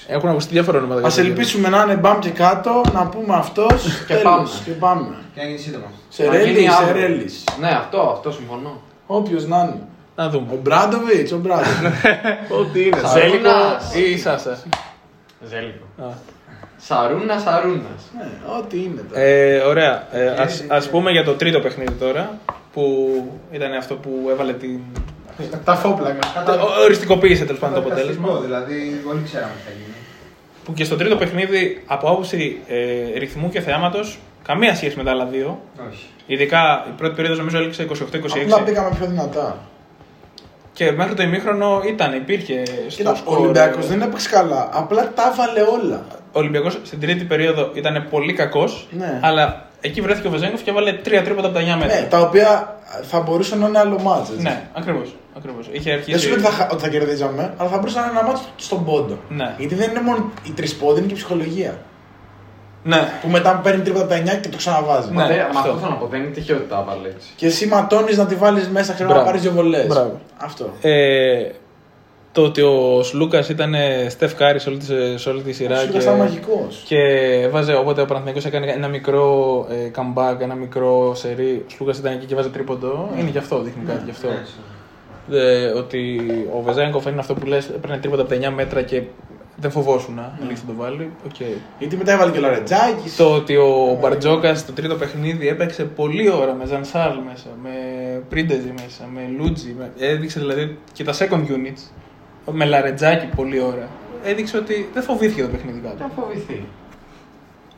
Έχουν 0.07 0.29
ακουστεί 0.29 0.53
διάφορα 0.53 0.77
ονόματα. 0.77 1.07
Α 1.07 1.11
ελπίσουμε 1.17 1.69
να 1.69 1.81
είναι 1.83 1.95
μπαμ 1.95 2.19
και 2.19 2.29
κάτω, 2.29 2.81
να 2.93 3.07
πούμε 3.07 3.35
αυτός 3.35 4.03
Και 4.07 4.13
πάμε. 4.15 4.47
Και 4.65 4.71
πάμε. 4.71 5.15
Και 5.33 5.41
να 5.41 5.45
γίνει 5.47 5.57
σύντομα. 5.57 5.85
Να 5.85 5.91
Σερέλη, 6.09 6.51
γίνει 6.51 6.67
αύριο. 6.67 7.01
Σερέλη. 7.01 7.29
Ναι, 7.59 7.67
αυτό, 7.69 7.99
αυτό 8.01 8.31
συμφωνώ. 8.31 8.81
Όποιος 9.07 9.47
να 9.47 9.57
είναι. 9.57 9.75
Να 10.15 10.25
Ο 10.25 10.29
δούμε. 10.29 10.59
Μπράντοβιτς, 10.61 11.31
ο 11.31 11.37
Μπράντοβιτς. 11.37 11.77
Ό,τι 12.59 12.81
είναι. 12.85 12.97
Ζέλικος 13.13 13.49
Σαρούνας. 13.51 13.95
ή 13.95 14.17
Σάσα. 14.17 14.57
Ζέλικο. 15.47 15.85
Α. 16.01 16.07
Σαρούνα, 16.77 17.39
σαρούνας. 17.39 18.11
Ναι, 18.17 18.31
ό,τι 18.59 18.77
είναι 18.77 19.01
τώρα. 19.09 19.21
Ε, 19.21 19.57
ωραία. 19.59 20.07
Ε, 20.11 20.27
ας, 20.27 20.63
ας 20.67 20.89
πούμε 20.89 21.11
για 21.11 21.23
το 21.23 21.33
τρίτο 21.33 21.59
παιχνίδι 21.59 21.91
τώρα, 21.91 22.39
που 22.73 23.09
ήταν 23.51 23.73
αυτό 23.73 23.95
που 23.95 24.27
έβαλε 24.29 24.53
την... 24.53 24.79
Τα 25.65 25.75
φόπλακα. 25.75 26.19
Ο- 26.47 26.83
Οριστικοποίησε 26.83 27.45
τέλος 27.45 27.59
πάντων 27.59 27.75
το 27.75 27.87
αποτέλεσμα. 27.87 28.27
Καταστατικό, 28.27 28.45
Δηλαδή, 28.45 29.01
όλοι 29.09 29.21
ξέραμε 29.23 29.51
τι 29.57 29.63
θα 29.63 29.71
γίνει. 29.71 29.95
Που 30.63 30.73
και 30.73 30.83
στο 30.83 30.95
τρίτο 30.95 31.15
παιχνίδι, 31.15 31.83
από 31.87 32.09
άποψη 32.09 32.59
ε, 32.67 33.17
ρυθμού 33.19 33.49
και 33.49 33.61
θεάματος, 33.61 34.19
καμία 34.43 34.75
σχέση 34.75 34.97
με 34.97 35.03
τα 35.03 35.11
άλλα 35.11 35.25
δύο. 35.25 35.61
Όχι. 35.89 36.05
Ειδικά 36.25 36.85
η 36.87 36.91
πρώτη 36.97 37.15
περίοδος 37.15 37.37
νομίζω 37.39 37.57
έληξε 37.57 37.87
28-26. 37.89 37.93
Απλά 38.41 38.61
πήγαμε 38.63 38.89
πιο 38.97 39.05
δυνατά. 39.05 39.57
Και 40.73 40.91
μέχρι 40.91 41.13
το 41.13 41.23
ημίχρονο 41.23 41.81
ήταν, 41.87 42.13
υπήρχε 42.13 42.63
στο 42.65 42.97
Κοίτα, 42.97 43.11
ο 43.11 43.15
σκορ, 43.15 43.37
Ολυμπιακός 43.39 43.85
ε, 43.85 43.87
δεν 43.87 44.01
έπαιξε 44.01 44.29
καλά. 44.29 44.69
Απλά 44.73 45.11
τα 45.15 45.31
έβαλε 45.33 45.61
όλα. 45.61 46.05
Ο 46.31 46.39
Ολυμπιακός 46.39 46.79
στην 46.83 46.99
τρίτη 46.99 47.23
περίοδο 47.23 47.71
ήταν 47.73 48.07
πολύ 48.09 48.33
κακός. 48.33 48.87
Ναι. 48.91 49.19
Αλλά 49.21 49.65
εκεί 49.87 50.01
βρέθηκε 50.01 50.27
ο 50.27 50.29
Βεζέγκοφ 50.29 50.61
και 50.61 50.69
έβαλε 50.69 50.93
τρία 50.93 51.23
τρίποτα 51.23 51.47
από 51.47 51.55
τα 51.57 51.61
9 51.63 51.65
μέτρα. 51.79 51.99
Ναι, 51.99 52.07
τα 52.09 52.19
οποία 52.19 52.77
θα 53.01 53.19
μπορούσαν 53.19 53.59
να 53.59 53.67
είναι 53.67 53.79
άλλο 53.79 53.99
μάτς. 54.01 54.29
έτσι. 54.29 54.41
Ναι, 54.41 54.61
ακριβώς. 54.73 55.15
Ακριβώς. 55.37 55.67
Είχε 55.71 55.89
Δεν 55.89 55.93
αρχίσει. 55.99 56.19
σου 56.19 56.27
λέω 56.27 56.35
ότι 56.37 56.45
θα, 56.45 56.51
χα- 56.51 56.69
ότι 56.71 56.81
θα 56.81 56.89
κερδίζαμε, 56.89 57.53
αλλά 57.57 57.69
θα 57.69 57.77
μπορούσαν 57.77 58.01
να 58.01 58.09
είναι 58.09 58.19
ένα 58.19 58.27
μάτσο 58.27 58.43
στον 58.55 58.85
πόντο. 58.85 59.17
Ναι. 59.29 59.55
Γιατί 59.57 59.75
δεν 59.75 59.89
είναι 59.89 60.01
μόνο 60.01 60.31
οι 60.47 60.51
τρεις 60.51 60.75
πόντοι, 60.75 60.97
είναι 60.97 61.07
και 61.07 61.13
η 61.13 61.17
ψυχολογία. 61.17 61.77
Ναι. 62.83 63.07
Που 63.21 63.27
μετά 63.29 63.59
παίρνει 63.63 63.81
τρίποτα 63.83 64.03
από 64.03 64.13
τα 64.13 64.33
9 64.33 64.39
και 64.41 64.49
το 64.49 64.57
ξαναβάζει. 64.57 65.07
Ναι. 65.09 65.15
Μα 65.15 65.27
δεν- 65.27 65.39
αυτό. 65.39 65.53
μα 65.53 65.59
αυτό 65.59 65.77
θέλω 65.77 65.89
να 65.91 65.95
πω, 65.97 66.05
δεν 66.07 66.21
είναι 66.21 66.31
τυχαίο 66.31 66.55
ότι 66.57 66.65
τα 66.69 66.79
έβαλε 66.87 67.07
έτσι. 67.07 67.27
Και 67.35 67.45
εσύ 67.45 67.65
ματώνεις 67.67 68.17
να 68.17 68.25
τη 68.25 68.35
βάλεις 68.35 68.69
μέσα, 68.69 68.93
ξέρω 68.93 69.07
να 69.09 69.13
Μπράβο. 69.13 69.29
πάρεις 69.29 69.41
δύο 69.41 69.51
βολές. 69.51 69.87
Μπράβο. 69.87 70.19
Αυτό. 70.37 70.69
Ε, 70.81 70.91
το 72.33 72.41
ότι 72.41 72.61
ο 72.61 73.03
Σλούκας 73.03 73.49
ήταν 73.49 73.73
Στεφ 74.09 74.35
Κάρη 74.35 74.59
σε 74.59 74.69
όλη 74.69 74.77
τη, 74.77 74.85
σε 75.17 75.29
όλη 75.29 75.41
τη 75.41 75.53
σειρά. 75.53 75.77
Σου 75.77 75.97
ήταν 75.97 76.17
μαγικός. 76.17 76.83
και 76.85 76.97
βάζε, 77.51 77.75
όποτε 77.75 78.01
ο 78.01 78.05
Παναθηναϊκός 78.05 78.45
έκανε 78.45 78.71
ένα 78.71 78.87
μικρό 78.87 79.65
ε, 79.69 79.91
comeback, 79.95 80.39
ένα 80.39 80.55
μικρό 80.55 81.15
σερί, 81.15 81.65
ο 81.67 81.69
Σλούκας 81.69 81.97
ήταν 81.97 82.13
εκεί 82.13 82.25
και 82.25 82.35
βάζε 82.35 82.49
τρίποντο. 82.49 83.09
Είναι 83.19 83.29
γι' 83.29 83.37
αυτό, 83.37 83.61
δείχνει 83.61 83.83
κάτι 83.85 84.01
γι' 84.05 84.11
αυτό. 84.11 84.27
Ε, 85.31 85.65
ότι 85.65 86.19
ο 86.57 86.61
Βεζέγκοφ 86.61 87.05
είναι 87.05 87.19
αυτό 87.19 87.33
που 87.33 87.45
λες, 87.45 87.69
έπαιρνε 87.69 87.97
τρίποτα 87.97 88.21
από 88.21 88.31
τα 88.31 88.49
9 88.49 88.53
μέτρα 88.53 88.81
και 88.81 89.01
δεν 89.55 89.71
φοβόσουν 89.71 90.15
να 90.15 90.39
λήξει 90.47 90.63
να 90.67 90.73
το 90.73 90.79
βάλει. 90.79 91.11
Okay. 91.27 91.57
Γιατί 91.79 91.95
μετά 91.95 92.11
έβαλε 92.11 92.31
και 92.31 92.37
ο 92.37 92.41
Λαρετζάκης. 92.41 93.15
Το 93.15 93.33
ότι 93.33 93.55
ο 93.55 93.97
Μπαρτζόκας 94.01 94.59
στο 94.59 94.71
τρίτο 94.71 94.95
παιχνίδι 94.95 95.47
έπαιξε 95.47 95.83
πολλή 95.83 96.29
ώρα 96.29 96.53
με 96.53 96.65
Ζανσάρλ 96.65 97.17
μέσα, 97.29 97.47
με 97.63 97.69
Πρίντεζι 98.29 98.73
μέσα, 98.81 99.09
με 99.13 99.21
Λούτζι. 99.37 99.75
Με... 99.77 99.91
Έδειξε 99.97 100.39
δηλαδή 100.39 100.77
και 100.93 101.03
τα 101.03 101.13
second 101.13 101.43
units 101.43 101.91
με 102.51 102.65
Λαρετζάκι 102.65 103.25
πολλή 103.35 103.59
ώρα. 103.59 103.89
Έδειξε 104.23 104.57
ότι 104.57 104.89
δεν 104.93 105.03
φοβήθηκε 105.03 105.41
το 105.41 105.47
παιχνίδι 105.47 105.79
κάτω. 105.79 105.95
Δεν 105.97 106.11
φοβηθεί. 106.15 106.63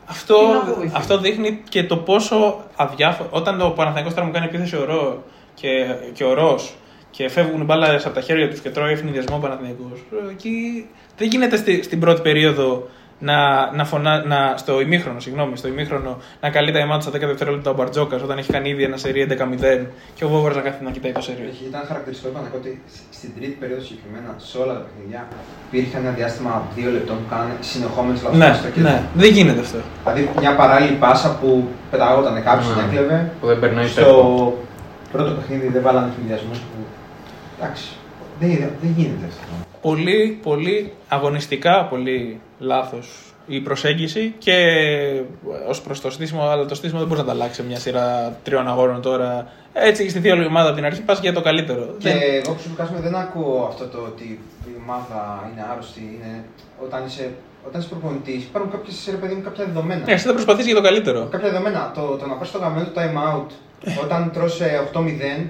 Αυτό, 0.06 0.34
Τι 0.34 0.52
να 0.52 0.74
φοβηθεί; 0.74 0.92
αυτό 0.96 1.18
δείχνει 1.18 1.62
και 1.68 1.84
το 1.84 1.96
πόσο 1.96 2.64
αδιάφορο. 2.76 3.28
Όταν 3.32 3.58
το 3.58 3.70
Παναθηναϊκός 3.70 4.14
τώρα 4.14 4.26
μου 4.26 4.32
κάνει 4.32 4.46
επίθεση 4.46 4.76
ο 4.76 4.84
Ρο 4.84 5.22
και, 5.54 5.68
και 6.12 6.24
ο 6.24 6.34
Ρος 6.34 6.74
και 7.10 7.28
φεύγουν 7.28 7.64
μπάλα 7.64 8.00
από 8.04 8.14
τα 8.14 8.20
χέρια 8.20 8.50
τους 8.50 8.60
και 8.60 8.70
τρώει 8.70 8.92
ευνηδιασμό 8.92 9.36
ο 9.36 9.38
Παναθηναϊκός, 9.38 10.04
ε, 10.12 10.30
εκεί 10.30 10.86
δεν 11.16 11.28
γίνεται 11.28 11.56
στη, 11.56 11.82
στην 11.82 12.00
πρώτη 12.00 12.20
περίοδο 12.20 12.88
να, 13.18 13.70
να, 13.72 13.84
φωνα... 13.84 14.24
να 14.24 14.54
στο 14.56 14.80
ημίχρονο, 14.80 15.20
συγγνώμη, 15.20 15.56
στο 15.56 15.68
ημίχρονο 15.68 16.18
να 16.40 16.50
καλεί 16.50 16.72
τα 16.72 16.78
ημάτια 16.78 17.00
στα 17.10 17.18
10 17.18 17.20
δευτερόλεπτα 17.20 17.70
ο 17.70 17.74
Μπαρτζόκας 17.74 18.22
όταν 18.22 18.38
έχει 18.38 18.52
κάνει 18.52 18.68
ήδη 18.68 18.82
ένα 18.82 18.96
σερί 18.96 19.26
11-0 19.30 19.86
και 20.14 20.24
ο 20.24 20.28
Βόβορα 20.28 20.54
να 20.54 20.60
κάθεται 20.60 20.84
να 20.84 20.90
κοιτάει 20.90 21.12
το 21.12 21.20
σερί. 21.20 21.48
Είχε- 21.52 21.66
Ήταν 21.68 21.82
χαρακτηριστικό 21.86 22.28
είπα, 22.30 22.50
ότι 22.54 22.82
στην 23.10 23.30
τρίτη 23.36 23.56
περίοδο 23.60 23.82
συγκεκριμένα 23.82 24.34
σε 24.36 24.58
όλα 24.58 24.72
τα 24.72 24.78
παιχνίδια 24.86 25.26
υπήρχε 25.70 25.96
ένα 25.98 26.10
διάστημα 26.10 26.62
δύο 26.76 26.90
λεπτών 26.90 27.16
που 27.16 27.28
κάνανε 27.30 27.54
συνεχόμενες 27.60 28.22
λάθος 28.22 28.38
Ναι, 28.38 28.52
στο 28.60 28.68
κέντρο. 28.68 28.90
ναι, 28.90 29.02
δεν 29.14 29.30
γίνεται 29.32 29.60
αυτό. 29.60 29.78
Δηλαδή 30.04 30.30
μια 30.40 30.54
παράλληλη 30.56 30.96
πάσα 31.04 31.36
που 31.40 31.68
πεταγόταν 31.90 32.42
κάποιος 32.42 32.68
Ναι. 32.68 32.74
την 32.74 32.82
έκλεβε. 32.84 33.30
Που 33.40 33.46
δεν 33.46 33.58
περνάει 33.60 33.86
Στο 33.86 34.00
στο. 34.00 34.58
πρώτο 35.12 35.30
παιχνίδι 35.30 35.66
δεν 35.68 35.82
βάλανε 35.82 36.08
ευνηδιασμού 36.12 36.52
που. 36.70 36.78
Εντάξει. 37.58 37.86
Δεν, 38.40 38.48
δεν 38.82 38.90
γίνεται 38.96 39.26
αυτό. 39.28 39.65
Πολύ, 39.86 40.38
πολύ 40.42 40.92
αγωνιστικά, 41.08 41.84
πολύ 41.84 42.40
λάθος 42.58 43.34
η 43.46 43.60
προσέγγιση 43.60 44.34
και 44.38 44.56
ως 45.68 45.80
προς 45.80 46.00
το 46.00 46.10
στήσιμο, 46.10 46.42
αλλά 46.42 46.64
το 46.64 46.74
στήσιμο 46.74 46.98
δεν 46.98 47.08
μπορεί 47.08 47.20
να 47.20 47.26
τα 47.26 47.32
αλλάξει 47.32 47.54
σε 47.60 47.66
μια 47.66 47.78
σειρά 47.78 48.36
τριών 48.42 48.68
αγώνων 48.68 49.02
τώρα. 49.02 49.46
Έτσι 49.72 50.02
έχει 50.02 50.10
στηθεί 50.10 50.30
όλη 50.30 50.42
η 50.42 50.46
ομάδα 50.46 50.66
από 50.66 50.76
την 50.76 50.84
αρχή, 50.84 51.02
πας 51.02 51.20
για 51.20 51.32
το 51.32 51.40
καλύτερο. 51.40 51.94
Και 51.98 52.08
Δεν- 52.08 52.18
εγώ 52.42 52.52
προσωπικά 52.52 52.84
σου 52.86 52.92
δεν 53.00 53.14
ακούω 53.14 53.66
αυτό 53.70 53.84
το 53.86 53.98
ότι 53.98 54.40
η 54.66 54.74
ομάδα 54.82 55.50
είναι 55.52 55.64
άρρωστη. 55.72 56.00
Είναι... 56.00 56.44
Όταν 56.84 57.04
είσαι, 57.06 57.30
όταν 57.66 57.80
είσαι 57.80 57.88
προπονητής, 57.88 58.42
υπάρχουν 58.42 58.70
κάποιες, 58.70 59.08
ρε 59.10 59.16
παιδί 59.16 59.34
μου, 59.34 59.42
κάποια 59.42 59.64
δεδομένα. 59.64 60.04
Ναι, 60.06 60.12
εσύ 60.12 60.26
θα 60.26 60.32
προσπαθεί 60.32 60.62
για 60.62 60.74
το 60.74 60.82
καλύτερο. 60.82 61.20
Κάποια 61.30 61.48
δεδομένα. 61.50 61.92
Το, 61.94 62.00
το 62.20 62.26
να 62.26 62.34
πάρει 62.34 62.50
το 62.50 62.58
γαμμένο 62.58 62.86
του 62.86 62.92
time 63.00 63.16
out 63.28 63.48
όταν 64.04 64.30
τρως 64.34 64.60
ε, 64.60 64.88
8-0 64.92 65.00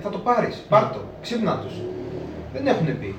θα 0.03 0.09
το 0.09 0.18
πάρεις. 0.18 0.57
Πάρ 0.68 0.82
το. 0.82 1.01
Ξύπνα 1.22 1.59
τους. 1.62 1.74
Δεν 2.53 2.66
έχουν 2.66 2.99
πει. 3.01 3.14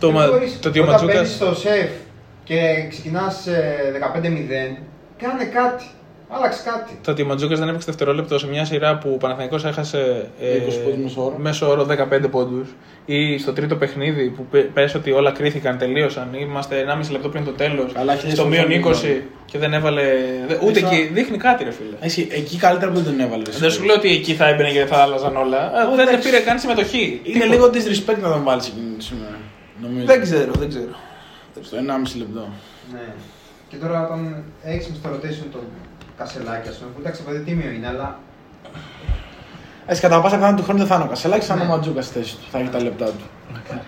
Το, 0.00 0.06
Δεν 0.06 0.16
μα- 0.16 0.26
μπορείς. 0.26 0.58
το 0.60 0.68
ότι 0.68 0.78
ο 0.78 0.82
Όταν 0.82 0.94
Ματσούκας. 0.94 1.16
παίζεις 1.16 1.34
στο 1.34 1.54
σεφ 1.54 1.90
και 2.44 2.56
ξεκινάς 2.88 3.46
15-0, 4.00 4.78
κάνε 5.22 5.44
κάτι. 5.44 5.84
Άλλαξε 6.28 6.62
κάτι. 6.64 6.98
Το 7.04 7.10
ότι 7.10 7.22
ο 7.22 7.26
Ματζούκας 7.26 7.58
δεν 7.58 7.68
έπαιξε 7.68 7.86
δευτερόλεπτο 7.86 8.38
σε 8.38 8.46
μια 8.48 8.64
σειρά 8.64 8.98
που 8.98 9.10
ο 9.14 9.16
Παναθηναϊκός 9.16 9.64
έχασε 9.64 10.30
ε, 10.40 10.56
20 10.56 10.78
πόντους 10.84 11.02
μέσο 11.02 11.24
όρο. 11.24 11.36
μέσο 11.38 11.68
όρο 11.70 11.86
15 12.24 12.30
πόντους 12.30 12.68
ή 13.06 13.38
στο 13.38 13.52
τρίτο 13.52 13.76
παιχνίδι 13.76 14.28
που 14.30 14.46
πε- 14.50 14.64
πες 14.72 14.94
ότι 14.94 15.10
όλα 15.10 15.30
κρίθηκαν, 15.30 15.78
τελείωσαν. 15.78 16.28
Είμαστε 16.34 16.76
1,5 16.80 17.10
λεπτό 17.12 17.28
πριν 17.28 17.44
το 17.44 17.50
τέλος. 17.50 17.92
Καλά, 17.92 18.14
χίλιες 18.16 18.34
Στο 18.34 18.42
φορές 18.42 18.58
μείον 18.58 18.68
δεν 18.70 18.78
20 18.78 19.22
και 19.44 19.58
δεν 19.58 19.72
έβαλε. 19.74 20.02
δε- 20.48 20.56
Ούτε 20.62 20.78
Ίσα- 20.78 20.88
εκεί. 20.92 21.10
Δείχνει 21.12 21.36
κάτι, 21.36 21.64
ρε 21.64 21.70
φίλε. 21.70 21.96
Εσύ, 22.00 22.28
εκεί 22.30 22.56
καλύτερα 22.56 22.90
που 22.92 22.96
δεν 23.00 23.04
τον 23.16 23.20
έβαλες. 23.26 23.58
Δεν 23.58 23.70
σου 23.70 23.84
λέω 23.84 23.94
ότι 23.94 24.10
εκεί 24.12 24.32
θα 24.34 24.48
έμπαινε 24.48 24.70
και 24.70 24.84
θα 24.84 24.96
άλλαζαν 24.96 25.36
όλα. 25.36 25.82
Ε, 25.82 25.96
δεν 25.96 26.08
εντάξει. 26.08 26.28
πήρε 26.30 26.40
καν 26.42 26.58
συμμετοχή. 26.58 27.20
Είναι 27.24 27.32
Τίποτα. 27.44 27.54
λίγο 27.54 27.66
disrespect 27.66 28.18
να 28.22 28.28
τον 28.28 28.42
βάλεις 28.42 28.66
εκείνη 28.66 28.94
σήμερα. 28.98 29.36
Νομίζω. 29.82 30.06
Δεν 30.06 30.20
ξέρω, 30.22 30.52
δεν 30.52 30.68
ξέρω. 30.68 30.94
Στο 31.60 31.76
1,5 31.76 32.16
λεπτό. 32.18 32.48
Ναι. 32.92 33.14
Και 33.68 33.76
τώρα 33.76 34.04
όταν 34.04 34.44
έχεις 34.62 34.84
στο 34.96 35.08
rotation 35.08 35.46
τον 35.52 35.62
κασελάκι, 36.18 36.68
α 36.68 36.72
πούμε, 36.78 36.90
που 36.94 37.00
εντάξει, 37.00 37.22
παιδί 37.22 37.38
τίμιο 37.44 37.70
είναι, 37.70 37.86
αλλά 37.86 38.18
Έτσι, 39.86 40.00
κατά 40.00 40.20
πάσα 40.20 40.34
πιθανότητα 40.34 40.56
του 40.56 40.62
χρόνου 40.62 40.78
δεν 40.78 40.88
θα 40.88 40.94
είναι 40.94 41.04
ο 41.04 41.08
Κασελάκης, 41.08 41.46
θα 41.46 41.54
είναι 41.54 41.62
ο 41.62 41.66
Ναι. 41.66 41.72
Ματζούκα 41.72 42.02
στη 42.02 42.18
θέση 42.18 42.36
του. 42.36 42.44
Θα 42.50 42.58
έχει 42.58 42.68
τα 42.68 42.82
λεπτά 42.82 43.06
του. 43.06 43.24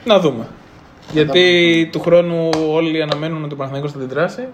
Να 0.05 0.20
δούμε. 0.20 0.47
Γιατί 1.12 1.89
του 1.93 2.01
χρόνου 2.01 2.49
όλοι 2.70 3.03
αναμένουν 3.03 3.45
ότι 3.45 3.53
ο 3.53 3.57
Παναθηναϊκός 3.57 3.93
θα 3.93 3.99
την 3.99 4.09
τράσει. 4.09 4.49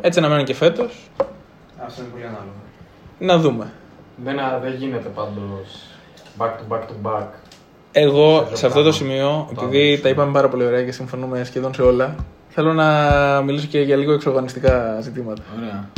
Έτσι 0.00 0.18
αναμένουν 0.18 0.44
και 0.44 0.54
φέτος. 0.54 1.10
αυτό 1.86 2.02
είναι 2.02 2.10
πολύ 2.10 2.24
ανάλογο. 2.24 2.54
Να 3.18 3.38
δούμε. 3.38 3.72
Δεν, 4.16 4.38
α, 4.38 4.58
δεν 4.62 4.74
γίνεται 4.74 5.08
πάντως 5.08 5.82
back 6.38 6.50
to 6.50 6.74
back 6.74 6.80
to 6.80 7.10
back. 7.10 7.26
Εγώ 7.96 8.46
Σε 8.48 8.56
σε 8.56 8.66
αυτό 8.66 8.82
το 8.82 8.88
πράγμα. 8.88 8.92
σημείο, 8.92 9.48
Το 9.54 9.64
επειδή 9.64 9.82
άδειξε. 9.82 10.02
τα 10.02 10.08
είπαμε 10.08 10.32
πάρα 10.32 10.48
πολύ 10.48 10.64
ωραία 10.64 10.82
και 10.84 10.92
συμφωνούμε 10.92 11.44
σχεδόν 11.44 11.74
σε 11.74 11.82
όλα, 11.82 12.14
θέλω 12.48 12.72
να 12.72 13.42
μιλήσω 13.42 13.66
και 13.66 13.80
για 13.80 13.96
λίγο 13.96 14.12
εξοργανιστικά 14.12 15.00
ζητήματα. 15.00 15.42
Ωραία. 15.58 15.88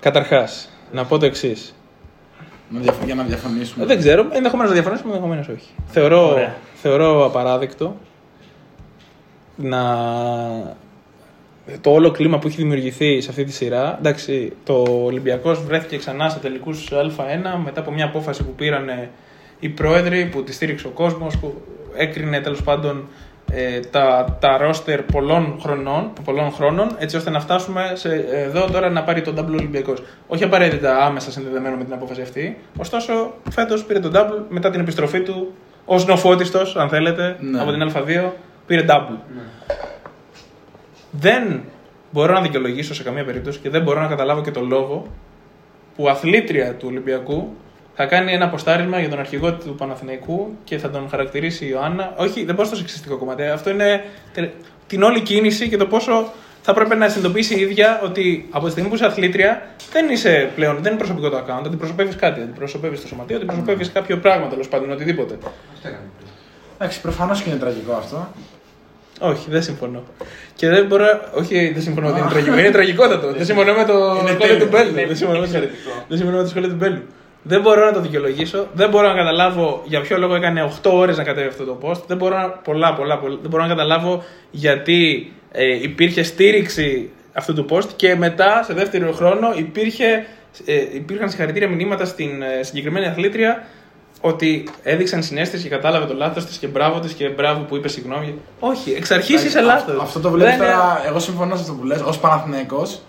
Καταρχάς, 0.00 0.68
να 0.92 1.04
πω 1.04 1.18
το 1.18 1.26
εξής. 1.26 1.74
Να 2.68 2.80
διαφ- 2.80 3.04
Για 3.04 3.14
να 3.14 3.22
διαφωνήσουμε. 3.22 3.86
Δεν 3.86 3.98
ξέρω, 3.98 4.26
ενδεχομένως 4.30 4.68
να 4.70 4.76
διαφωνήσουμε, 4.76 5.12
ενδεχομένως 5.12 5.48
όχι. 5.48 5.68
Θεωρώ, 5.86 6.30
Ωραία. 6.30 6.54
θεωρώ 6.74 7.24
απαράδεκτο 7.26 7.96
να. 9.56 9.82
Το 11.80 11.90
όλο 11.90 12.10
κλίμα 12.10 12.38
που 12.38 12.46
έχει 12.46 12.56
δημιουργηθεί 12.56 13.20
σε 13.20 13.30
αυτή 13.30 13.44
τη 13.44 13.52
σειρά. 13.52 13.96
Εντάξει, 13.98 14.52
το 14.64 14.82
Ολυμπιακός 15.04 15.64
βρέθηκε 15.64 15.96
ξανά 15.96 16.28
σε 16.28 16.38
τελικούς 16.38 16.90
Α1 16.92 17.58
μετά 17.64 17.80
από 17.80 17.90
μια 17.92 18.04
απόφαση 18.04 18.42
που 18.44 18.52
πήραν 18.54 18.88
ε, 18.88 19.10
οι 19.60 19.68
πρόεδροι, 19.68 20.24
που 20.26 20.42
τη 20.44 20.52
στήριξε 20.52 20.86
ο 20.86 20.90
κόσμος, 20.90 21.38
που 21.38 21.62
έκρινε 21.96 22.40
τέλος 22.40 22.62
πάντων 22.62 23.08
ε, 23.52 23.80
τα, 23.80 24.36
τα 24.40 24.56
ρόστερ 24.58 25.02
πολλών 25.02 25.58
χρονών, 25.62 26.12
πολλών 26.24 26.52
χρόνων, 26.52 26.96
έτσι 26.98 27.16
ώστε 27.16 27.30
να 27.30 27.40
φτάσουμε 27.40 27.92
σε, 27.94 28.14
εδώ 28.30 28.70
τώρα 28.70 28.90
να 28.90 29.02
πάρει 29.02 29.22
τον 29.22 29.34
Double 29.38 29.52
Ολυμπιακός. 29.58 30.02
Όχι 30.26 30.44
απαραίτητα 30.44 31.04
άμεσα 31.04 31.30
συνδεδεμένο 31.30 31.76
με 31.76 31.84
την 31.84 31.92
απόφαση 31.92 32.20
αυτή. 32.22 32.58
Ωστόσο, 32.78 33.34
φέτος 33.50 33.84
πήρε 33.84 33.98
τον 34.00 34.12
Double 34.14 34.42
μετά 34.48 34.70
την 34.70 34.80
επιστροφή 34.80 35.20
του 35.20 35.52
ω 35.84 35.98
νοφώτιστο, 35.98 36.60
αν 36.74 36.88
θέλετε, 36.88 37.36
Ναι. 37.40 37.60
από 37.60 37.70
την 37.72 37.92
Α2, 37.94 38.30
πήρε 38.66 38.84
Double. 38.88 39.18
Δεν 41.10 41.60
μπορώ 42.10 42.32
να 42.32 42.40
δικαιολογήσω 42.40 42.94
σε 42.94 43.02
καμία 43.02 43.24
περίπτωση 43.24 43.58
και 43.58 43.70
δεν 43.70 43.82
μπορώ 43.82 44.00
να 44.00 44.06
καταλάβω 44.06 44.40
και 44.42 44.50
το 44.50 44.60
λόγο 44.60 45.06
που 45.96 46.08
αθλήτρια 46.08 46.74
του 46.74 46.86
Ολυμπιακού 46.90 47.54
θα 47.96 48.06
κάνει 48.06 48.32
ένα 48.32 48.44
αποστάρισμα 48.44 49.00
για 49.00 49.08
τον 49.08 49.18
αρχηγό 49.18 49.52
του 49.52 49.74
Παναθηναϊκού 49.74 50.56
και 50.64 50.78
θα 50.78 50.90
τον 50.90 51.08
χαρακτηρίσει 51.08 51.64
η 51.64 51.68
Ιωάννα. 51.70 52.12
Όχι, 52.16 52.44
δεν 52.44 52.54
πάω 52.54 52.64
στο 52.66 52.76
σεξιστικό 52.76 53.16
κομμάτι. 53.16 53.42
Αυτό 53.42 53.70
είναι 53.70 54.04
τε- 54.32 54.50
την 54.86 55.02
όλη 55.02 55.20
κίνηση 55.20 55.68
και 55.68 55.76
το 55.76 55.86
πόσο 55.86 56.32
θα 56.62 56.74
πρέπει 56.74 56.94
να 56.96 57.08
συνειδητοποιήσει 57.08 57.54
η 57.58 57.60
ίδια 57.60 58.00
ότι 58.04 58.48
από 58.50 58.64
τη 58.64 58.70
στιγμή 58.70 58.88
που 58.88 58.94
είσαι 58.94 59.04
αθλήτρια 59.04 59.62
δεν 59.92 60.08
είσαι 60.08 60.50
πλέον, 60.54 60.74
δεν 60.74 60.86
είναι 60.86 60.96
προσωπικό 61.00 61.28
το 61.30 61.36
account, 61.38 61.62
αντιπροσωπεύεις 61.66 62.16
κάτι. 62.16 62.40
Αντιπροσωπεύεις 62.40 63.00
το 63.00 63.06
σωματείο, 63.06 63.36
αντιπροσωπεύεις 63.36 63.92
κάποιο 63.92 64.16
πράγμα 64.18 64.46
τέλος 64.48 64.68
πάντων, 64.68 64.90
οτιδήποτε. 64.90 65.34
Αυτό 65.74 65.88
έκανε. 65.88 66.04
πριν. 66.18 66.28
Εντάξει, 66.78 67.00
προφανώς 67.00 67.42
και 67.42 67.50
είναι 67.50 67.58
τραγικό 67.58 67.92
αυτό. 67.92 68.28
Όχι, 69.20 69.50
δεν 69.50 69.62
συμφωνώ. 69.62 70.02
Και 70.54 70.68
δεν 70.68 70.86
μπορώ. 70.86 71.06
Όχι, 71.34 71.70
δεν 71.72 71.82
συμφωνώ 71.82 72.08
ότι 72.08 72.18
είναι 72.20 72.28
τραγικό. 72.28 72.58
Είναι 72.58 72.70
τραγικότατο. 72.70 73.32
Δεν 73.32 73.44
συμφωνώ 73.44 73.72
με 73.74 73.84
το 73.84 73.92
Είναι 73.92 74.14
σχόλιο 74.18 74.36
τέλειο. 74.38 74.58
του 74.58 74.68
Μπέλου. 74.70 74.90
Είναι 74.90 75.06
Δεν 75.06 75.16
συμφωνώ 75.16 75.38
με 75.40 75.46
το- 75.46 75.52
εξαιρετικό. 75.56 75.90
δεν 76.08 76.16
συμφωνώ 76.18 76.36
με 76.36 76.42
το 76.42 76.48
σχόλιο 76.48 76.68
του 76.68 76.74
Μπέλου. 76.74 77.02
Δεν 77.46 77.60
μπορώ 77.60 77.84
να 77.84 77.92
το 77.92 78.00
δικαιολογήσω. 78.00 78.66
Δεν 78.74 78.90
μπορώ 78.90 79.08
να 79.08 79.14
καταλάβω 79.14 79.82
για 79.84 80.00
ποιο 80.00 80.18
λόγο 80.18 80.34
έκανε 80.34 80.72
8 80.82 80.90
ώρες 80.92 81.16
να 81.16 81.24
κατέβει 81.24 81.48
αυτό 81.48 81.64
το 81.64 81.78
post. 81.82 82.02
Δεν 82.06 82.16
μπορώ 82.16 82.36
να, 82.38 82.48
πολλά, 82.48 82.94
πολλά, 82.94 83.18
πολλά. 83.18 83.38
Δεν 83.40 83.50
μπορώ 83.50 83.62
να 83.62 83.68
καταλάβω 83.68 84.22
γιατί 84.50 85.32
ε, 85.52 85.82
υπήρχε 85.82 86.22
στήριξη 86.22 87.10
αυτού 87.32 87.54
του 87.54 87.66
post 87.70 87.88
και 87.96 88.14
μετά, 88.14 88.62
σε 88.62 88.72
δεύτερο 88.72 89.12
χρόνο, 89.12 89.52
υπήρχε, 89.56 90.26
ε, 90.64 90.74
υπήρχαν 90.94 91.28
συγχαρητήρια 91.30 91.68
μηνύματα 91.68 92.04
στην 92.04 92.42
ε, 92.42 92.62
συγκεκριμένη 92.62 93.06
αθλήτρια 93.06 93.64
ότι 94.20 94.68
έδειξαν 94.82 95.22
συνέστηση 95.22 95.62
και 95.62 95.68
κατάλαβε 95.68 96.06
το 96.06 96.14
λάθος 96.14 96.46
της 96.46 96.56
και 96.56 96.66
μπράβο 96.66 96.98
της 96.98 97.12
και 97.12 97.28
μπράβο 97.28 97.60
που 97.60 97.76
είπε 97.76 97.88
συγγνώμη. 97.88 98.34
Όχι, 98.60 98.92
εξ 98.92 99.10
αρχής 99.10 99.44
είσαι 99.44 99.60
λάθος. 99.60 100.02
Αυτό 100.02 100.20
το 100.20 100.30
βλέπεις 100.30 100.56
τώρα. 100.56 101.02
Εγώ 101.06 101.18
συμφωνώ 101.18 101.54
σε 101.54 101.60
αυτό 101.60 101.74
που 101.74 101.84
λες. 101.84 102.00
Ω 102.00 102.18
Παναθηναϊκός 102.20 103.00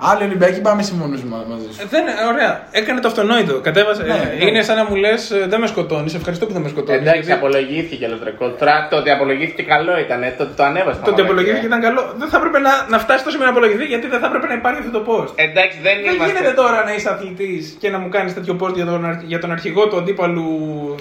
Άλλοι 0.00 0.22
Ολυμπιακοί 0.24 0.60
πάμε 0.60 0.82
συμφωνού 0.82 1.18
μαζί 1.52 1.68
σου. 1.72 1.88
Δεν, 1.88 2.04
ωραία. 2.32 2.66
Έκανε 2.70 3.00
το 3.00 3.08
αυτονόητο. 3.08 3.60
Κατέβασε. 3.60 4.02
Ναι, 4.02 4.14
ε, 4.14 4.44
ναι. 4.44 4.44
Είναι 4.48 4.62
σαν 4.62 4.76
να 4.76 4.84
μου 4.88 4.94
λες: 4.96 5.32
Δεν 5.48 5.60
με 5.60 5.66
σκοτώνεις. 5.66 6.14
Ευχαριστώ 6.14 6.46
που 6.46 6.52
δεν 6.52 6.62
με 6.62 6.68
σκοτώνεις. 6.68 7.00
Εντάξει, 7.00 7.32
απολογήθηκε 7.32 8.06
λεπτρικό. 8.06 8.48
Τώρα 8.50 8.86
το 8.90 8.96
ότι 8.96 9.10
απολογήθηκε 9.10 9.62
καλό 9.62 9.98
ήταν. 9.98 10.20
Το, 10.38 10.46
το 10.56 10.62
ανέβασε. 10.62 11.00
Το 11.04 11.10
ότι 11.10 11.20
απολογήθηκε 11.20 11.66
ήταν 11.66 11.80
καλό. 11.80 12.14
Δεν 12.18 12.28
θα 12.28 12.36
έπρεπε 12.36 12.58
να, 12.58 12.70
να 12.88 12.98
φτάσει 12.98 13.18
τόσο 13.24 13.30
σημείο 13.30 13.46
να 13.46 13.52
απολογηθεί 13.52 13.84
γιατί 13.84 14.06
δεν 14.06 14.20
θα 14.20 14.26
έπρεπε 14.26 14.46
να 14.46 14.54
υπάρχει 14.54 14.78
αυτό 14.84 14.92
το 14.98 15.02
post. 15.08 15.32
Εντάξει, 15.34 15.78
δεν 15.82 15.94
Δεν 16.04 16.14
είμαστε. 16.14 16.32
γίνεται 16.32 16.54
τώρα 16.54 16.84
να 16.84 16.94
είσαι 16.94 17.08
αθλητής 17.10 17.76
και 17.80 17.88
να 17.90 17.98
μου 17.98 18.08
κάνεις 18.08 18.34
τέτοιο 18.34 18.56
post 18.60 18.74
για 18.74 18.84
τον, 18.84 19.04
αρχ- 19.06 19.24
για 19.24 19.38
τον 19.38 19.50
αρχηγό 19.52 19.88
του 19.88 19.96
αντίπαλου 19.96 20.48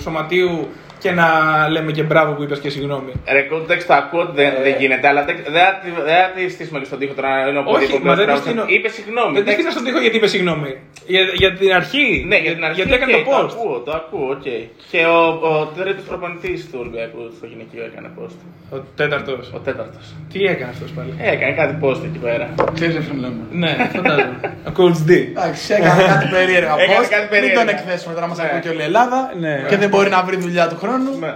σωματείου 0.01 0.67
και 0.99 1.11
να 1.11 1.25
λέμε 1.69 1.91
και 1.91 2.03
μπράβο 2.03 2.31
που 2.33 2.43
είπες 2.43 2.59
και 2.59 2.69
συγγνώμη. 2.69 3.11
Ρε, 3.31 3.47
εντάξει, 3.63 3.87
το 3.87 3.93
ακούω 3.93 4.21
ότι 4.21 4.31
δεν, 4.35 4.53
δεν 4.63 4.75
γίνεται, 4.79 5.07
αλλά 5.07 5.23
δεν 5.25 5.35
δεν 5.43 5.63
θα 5.67 5.73
τη- 5.83 6.01
δεν 6.09 6.15
θα 6.21 6.29
τη 6.35 6.49
στήσουμε 6.49 6.79
και 6.79 6.85
στον 6.85 6.99
τοίχο 6.99 7.13
τώρα 7.13 7.29
να 7.43 7.49
είναι 7.49 7.59
ο 7.59 7.63
Ε. 7.67 7.75
Όχι, 7.75 7.91
Πόδι 7.91 8.03
μα 8.07 8.15
δεν 8.15 8.25
τη 8.25 8.31
Κομπλέ 8.31 8.45
στείνω. 8.45 8.63
Είπε 8.75 8.87
συγγνώμη. 8.97 9.33
Δεν 9.33 9.43
τη 9.43 9.49
εντάξει. 9.51 9.55
στείλα 9.59 9.71
στον 9.75 9.83
τοίχο 9.85 9.99
γιατί 10.05 10.17
είπε 10.19 10.27
συγγνώμη. 10.35 10.69
Για, 11.13 11.21
για 11.41 11.51
την 11.59 11.71
αρχή. 11.79 12.07
Ναι, 12.29 12.37
για 12.45 12.53
την 12.55 12.63
αρχή. 12.67 12.77
Γιατί 12.81 12.93
έκανε 12.99 13.13
οκ, 13.15 13.23
το 13.25 13.31
post. 13.37 13.49
ακούω, 13.51 13.75
το 13.87 13.91
ακούω, 14.01 14.27
οκ. 14.35 14.47
Και 14.91 15.01
ο, 15.17 15.19
ο 15.51 15.53
τρίτο 15.77 16.01
προπονητής 16.09 16.59
του 16.69 16.77
Ολυμπιακού 16.83 17.21
στο 17.37 17.45
γυναικείο 17.51 17.83
έκανε 17.89 18.09
post. 18.19 18.37
Ο 18.75 18.77
τέταρτος. 18.99 19.43
Ο 19.57 19.59
τέταρτος. 19.67 20.05
Τι 20.31 20.39
έκανε 20.53 20.71
αυτός 20.75 20.89
πάλι; 20.97 21.11
Έκανε 21.33 21.53
κάτι 21.61 21.73
post 21.83 22.01
εκεί 22.09 22.19
πέρα. 22.25 22.45
Ξέρεις 22.77 22.95
αυτό 23.01 23.11
που 23.13 23.19
λέμε. 23.25 23.41
Ναι, 23.63 23.71
φαντάζομαι. 23.95 24.37
Ο 24.69 24.71
Coach 24.79 24.99
D. 25.09 25.11
Εντάξει, 25.33 25.73
έκανε 25.79 26.01
κάτι 26.11 26.27
περίεργα. 26.37 26.73
Έκανε 26.83 26.97
Πώς, 26.99 27.07
κάτι 27.13 27.21
Μην 27.25 27.29
περίεργα. 27.33 27.59
τον 27.59 27.67
εκθέσουμε 27.75 28.13
τώρα, 28.17 28.27
μας 28.31 28.37
Ναι. 28.37 28.43
ακούει 28.45 28.59
και 28.65 28.69
όλη 28.73 28.81
η 28.85 28.87
Ελλάδα. 28.91 29.19
Ναι. 29.43 29.53
Και 29.69 29.77
δεν 29.83 29.89
μπορεί 29.89 30.09
να 30.09 30.19
βρει 30.27 30.37
δουλειά 30.45 30.65
του 30.69 30.77
χρόνου. 30.81 30.86
Ναι. 31.19 31.33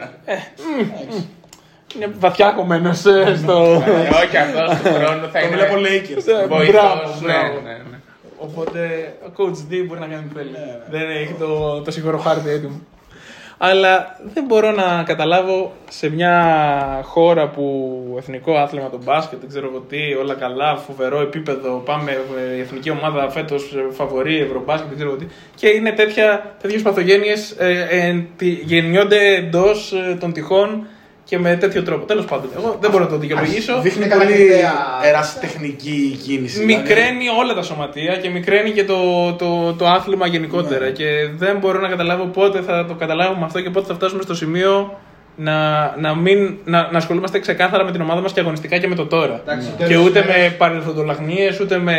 Είναι 1.95 2.12
βαθιά 2.20 2.52
κομμένος 2.52 2.97
στο. 2.97 3.84
Ε, 3.88 4.16
Όχι 4.24 4.38
αυτός 4.38 4.70
του 4.80 4.93
χρόνου 4.93 5.22
θα 5.32 5.39
Το 5.39 5.45
είναι. 5.47 5.56
βλέπω 5.56 5.74
Lakers. 5.76 6.24
Μπράβο, 6.26 6.56
Βοηθός, 6.56 7.22
ναι, 7.22 7.28
μπράβο. 7.34 7.60
ναι, 7.64 7.72
ναι. 7.72 7.97
Οπότε 8.38 9.14
ο 9.28 9.32
coach 9.38 9.72
D 9.74 9.84
μπορεί 9.88 9.99
να 9.99 10.06
κάνει 10.08 10.24
ό,τι 10.26 10.36
θέλει. 10.38 10.52
Δεν 10.89 11.10
έχει 11.10 11.34
το, 11.39 11.82
το 11.82 11.91
σίγουρο 11.91 12.18
χάρτη 12.18 12.49
έτοιμο. 12.49 12.80
Αλλά 13.64 14.20
δεν 14.34 14.43
μπορώ 14.45 14.72
να 14.72 15.03
καταλάβω 15.03 15.72
σε 15.89 16.09
μια 16.09 16.34
χώρα 17.03 17.47
που 17.49 17.66
εθνικό 18.18 18.55
άθλημα 18.55 18.89
το 18.89 18.99
μπάσκετ, 19.03 19.39
δεν 19.39 19.49
ξέρω 19.49 19.68
εγώ 19.68 19.80
τι, 19.80 20.14
όλα 20.14 20.34
καλά, 20.34 20.76
φοβερό 20.76 21.22
επίπεδο, 21.22 21.82
πάμε 21.86 22.12
ε, 22.51 22.55
η 22.55 22.59
εθνική 22.59 22.89
ομάδα 22.89 23.30
φέτος 23.30 23.76
φαβορεί, 23.91 24.38
ευρωμπάσκετ, 24.39 24.88
δεν 24.88 24.95
ξέρω 24.95 25.09
εγώ 25.12 25.20
τι. 25.20 25.26
Και 25.55 25.68
είναι 25.68 25.91
τέτοια, 25.91 26.55
τέτοιες 26.62 26.82
παθογένειες 26.82 27.51
ε, 27.51 27.88
ε, 27.89 28.24
τι- 28.38 28.49
γεννιόνται 28.64 29.36
εντός 29.36 29.93
των 30.20 30.34
τυχών 30.34 30.88
και 31.32 31.40
με 31.40 31.56
τέτοιο 31.56 31.84
τρόπο. 31.84 32.06
Τέλος 32.06 32.26
πάντων, 32.26 32.50
εγώ 32.58 32.78
δεν 32.82 32.92
μπορώ 32.92 33.04
να 33.04 33.10
το 33.10 33.18
δικαιολογήσω. 33.18 33.82
Δείχνει 33.82 34.06
Είναι 34.06 34.14
πολύ 34.16 34.26
κατακριτέα. 34.28 34.74
ερασιτεχνική 35.04 36.18
κίνηση. 36.24 36.60
δηλαδή. 36.60 36.76
Μικραίνει 36.76 37.26
όλα 37.40 37.54
τα 37.54 37.62
σωματεία 37.62 38.16
και 38.18 38.30
μικραίνει 38.30 38.72
και 38.72 38.84
το, 38.84 39.34
το, 39.34 39.74
το 39.74 39.88
άθλημα 39.88 40.28
γενικότερα. 40.28 40.86
Ναι. 40.86 40.92
Και 40.92 41.06
δεν 41.38 41.58
μπορώ 41.58 41.80
να 41.80 41.88
καταλάβω 41.88 42.24
πότε 42.26 42.62
θα 42.62 42.86
το 42.86 42.94
καταλάβουμε 42.94 43.46
αυτό 43.46 43.62
και 43.62 43.70
πότε 43.70 43.86
θα 43.88 43.94
φτάσουμε 43.94 44.22
στο 44.22 44.36
σημείο 44.36 45.00
να, 45.36 45.56
να, 46.00 46.16
μην, 46.16 46.58
να, 46.66 46.90
να 46.92 46.98
ασχολούμαστε 46.98 47.40
ξεκάθαρα 47.40 47.84
με 47.84 47.92
την 47.92 48.02
ομάδα 48.02 48.22
μας 48.22 48.34
και 48.34 48.40
αγωνιστικά 48.40 48.78
και 48.78 48.88
με 48.88 48.96
το 48.96 49.06
τώρα. 49.06 49.42
Εντάξει, 49.46 49.68
στο 49.68 49.76
Και 49.78 49.84
τέλος 49.86 50.06
ούτε 50.06 50.20
της 50.20 50.30
με 50.30 50.36
ημέρας- 50.36 50.56
παρελθοντολαγνίες, 50.58 51.60
ούτε 51.60 51.78
με 51.78 51.96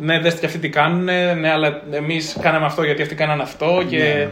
ναι, 0.00 0.18
δέστε 0.20 0.40
και 0.40 0.46
αυτοί 0.46 0.58
τι 0.58 0.68
κάνουν. 0.68 1.04
Ναι, 1.40 1.50
αλλά 1.52 1.82
εμείς 1.90 2.36
κάναμε 2.40 2.64
αυτό 2.66 2.82
γιατί 2.82 3.02
αυτοί 3.02 3.14
κάνανε 3.14 3.42
αυτό. 3.42 3.82
Και 3.88 3.96
Ναι. 3.98 4.28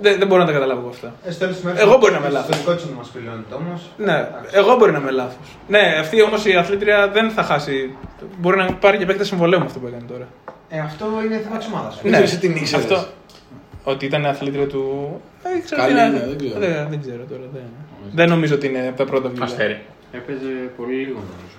Δεν, 0.00 0.18
δεν 0.18 0.26
μπορώ 0.26 0.40
να 0.40 0.46
τα 0.46 0.52
καταλάβω 0.52 0.80
εγώ 0.80 0.88
αυτά. 0.88 1.14
Ε, 1.26 1.30
στο 1.30 1.38
τέλος 1.40 1.54
της 1.54 1.62
ημέρας 1.64 1.80
Εγώ 1.80 1.92
το- 1.92 1.98
μπορεί 1.98 2.12
να 2.12 2.18
είμαι 2.18 2.26
το 2.28 2.32
λάθος. 2.32 2.56
ιστορικό 2.56 2.76
της 2.80 2.90
να 2.90 2.96
μας 2.96 3.08
πληρώνεται 3.08 3.54
όμως. 3.54 3.80
Ναι, 3.96 4.12
Εντάξει. 4.12 4.50
εγώ 4.60 4.76
μπορεί 4.76 4.92
να 4.92 4.98
είμαι 4.98 5.10
λάθος. 5.10 5.46
Ναι, 5.68 5.82
αυτή 6.00 6.22
όμως 6.22 6.44
η 6.44 6.54
αθλήτρια 6.56 7.08
δεν 7.08 7.30
θα 7.30 7.42
χάσει. 7.42 7.96
Μπορεί 8.38 8.56
να 8.56 8.72
πάρει 8.72 8.98
και 8.98 9.06
παίκτες 9.06 9.26
συμβολέου 9.26 9.58
με 9.58 9.64
αυτό 9.64 9.78
που 9.78 9.86
έκανε 9.86 10.04
τώρα. 10.12 10.26
Ε, 10.68 10.78
αυτό 10.80 11.06
είναι 11.24 11.36
θέμα 11.44 11.56
της 11.58 11.66
ομάδας. 11.66 11.98
Δεν 12.02 12.10
ξέρω 12.12 12.24
εσύ 12.26 12.38
την 12.38 12.56
ήξερες. 12.56 12.84
Αυτό. 12.90 13.06
Ότι 13.84 14.06
ήταν 14.06 14.26
αθλήτρια 14.26 14.66
του. 14.66 14.82
Ε, 15.42 15.58
ξέρω 15.64 15.80
Καλή 15.80 15.92
τι 15.94 16.00
να- 16.00 16.06
είναι, 16.06 16.26
δεν 16.28 16.38
ξέρω. 16.38 16.58
Δεν, 16.60 16.86
δεν 16.90 17.00
ξέρω 17.00 17.22
τώρα. 17.30 17.42
Δεν, 17.52 17.62
δεν 18.12 18.28
νομίζω 18.28 18.54
ότι 18.54 18.66
είναι 18.66 18.88
από 18.88 18.96
τα 18.96 19.04
πρώτα 19.04 19.28
βιβλία. 19.28 19.44
Αστέρι. 19.46 19.80
Έπαιζε 20.12 20.70
πολύ 20.76 20.94
λίγο 20.94 21.18
νομίζω. 21.18 21.56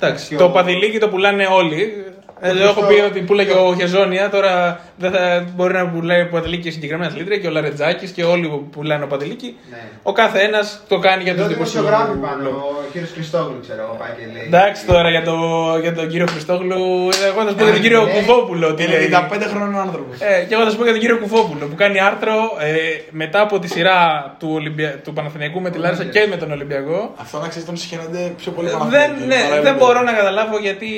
Εντάξει, 0.00 0.28
Και 0.28 0.36
το 0.36 0.44
ο- 0.44 0.50
παδιλίκι 0.50 0.98
το 0.98 1.08
πουλάνε 1.08 1.46
όλοι. 1.46 2.04
Ε, 2.40 2.52
Το 2.52 2.58
έχω 2.62 2.72
ποστό- 2.80 2.86
πει 2.94 3.00
ότι 3.00 3.20
πουλάει 3.20 3.46
και 3.46 3.52
ο 3.52 3.74
Χεζόνια. 3.74 4.30
Τώρα 4.30 4.80
δεν 4.98 5.10
θα 5.10 5.44
μπορεί 5.54 5.72
να 5.74 5.88
πουλάει 5.88 6.20
ο 6.22 6.28
Παντελίκη 6.28 6.62
και 6.62 6.70
συγκεκριμένα 6.70 7.10
αθλήτρια 7.10 7.38
και 7.38 7.46
ο 7.46 7.50
Λαρετζάκης 7.50 8.10
και 8.10 8.24
όλοι 8.24 8.48
που 8.48 8.64
πουλάνε 8.72 9.04
ο 9.04 9.06
Παντελίκη. 9.06 9.56
Ναι. 9.70 9.78
Ο 10.02 10.12
κάθε 10.12 10.38
ένα 10.40 10.58
το 10.88 10.98
κάνει 10.98 11.22
για 11.22 11.32
Εδώ 11.32 11.40
τον 11.42 11.48
δικό 11.52 11.62
του 11.64 11.68
δημοσιογράφοι 11.70 12.12
λόγο. 12.16 12.26
πάνω, 12.26 12.48
ο 12.48 12.90
κύριος 12.92 13.10
Χριστόγλου 13.10 13.58
ξέρω 13.60 13.82
εγώ 13.82 13.96
πάει 14.00 14.10
και 14.18 14.24
λέει. 14.34 14.46
Εντάξει 14.46 14.86
τώρα 14.86 15.10
για, 15.10 15.22
το, 15.22 15.36
για 15.80 15.94
τον 15.94 16.08
κύριο 16.08 16.26
Χριστόγλου, 16.26 16.80
εγώ 17.28 17.40
θα 17.44 17.48
σου 17.50 17.54
πω 17.56 17.62
για 17.64 17.72
τον 17.72 17.82
Ε, 17.82 17.86
κύριο 17.86 18.02
ναι. 18.04 18.10
Κουβόπουλο. 18.12 18.74
Τι 18.74 18.86
λέει. 18.86 19.08
95 19.12 19.42
χρόνων 19.52 19.80
άνθρωπος. 19.80 20.20
Ε, 20.20 20.44
και 20.48 20.54
εγώ 20.54 20.62
θα 20.64 20.70
σου 20.70 20.76
πω 20.76 20.82
για 20.82 20.92
τον 20.92 21.00
κύριο 21.00 21.18
Κουβόπουλο 21.18 21.64
που 21.66 21.74
κάνει 21.74 22.00
άρθρο 22.00 22.36
ε, 22.60 22.72
μετά 23.10 23.40
από 23.40 23.58
τη 23.58 23.68
σειρά 23.68 23.98
του, 24.38 24.48
Ολυμπια... 24.58 24.90
του 25.04 25.12
Παναθηναϊκού 25.12 25.60
με 25.60 25.70
τη 25.70 25.78
Λάρισα 25.78 26.04
και 26.04 26.26
με 26.30 26.36
τον 26.36 26.50
Ολυμπιακό. 26.52 27.12
Αυτό 27.16 27.38
να 27.38 27.48
ξέρεις 27.48 27.66
τον 27.66 27.76
συγχαίρονται 27.76 28.32
πιο 28.40 28.50
πολύ 28.52 28.68
Ε, 28.68 28.70
Παναθηναϊκοί, 28.72 29.12
δεν, 29.18 29.26
ναι, 29.28 29.34
παρά 29.34 29.48
δεν 29.48 29.52
Ολυμπιακοί. 29.52 29.78
μπορώ 29.78 30.00
να 30.02 30.12
καταλάβω 30.12 30.58
γιατί. 30.58 30.88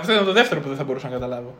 Αυτό 0.00 0.12
είναι 0.12 0.22
το 0.22 0.32
δεύτερο 0.32 0.60
που 0.60 0.68
δεν 0.68 0.76
θα 0.76 0.84
μπορούσα 0.84 1.06
να 1.08 1.12
καταλάβω. 1.14 1.54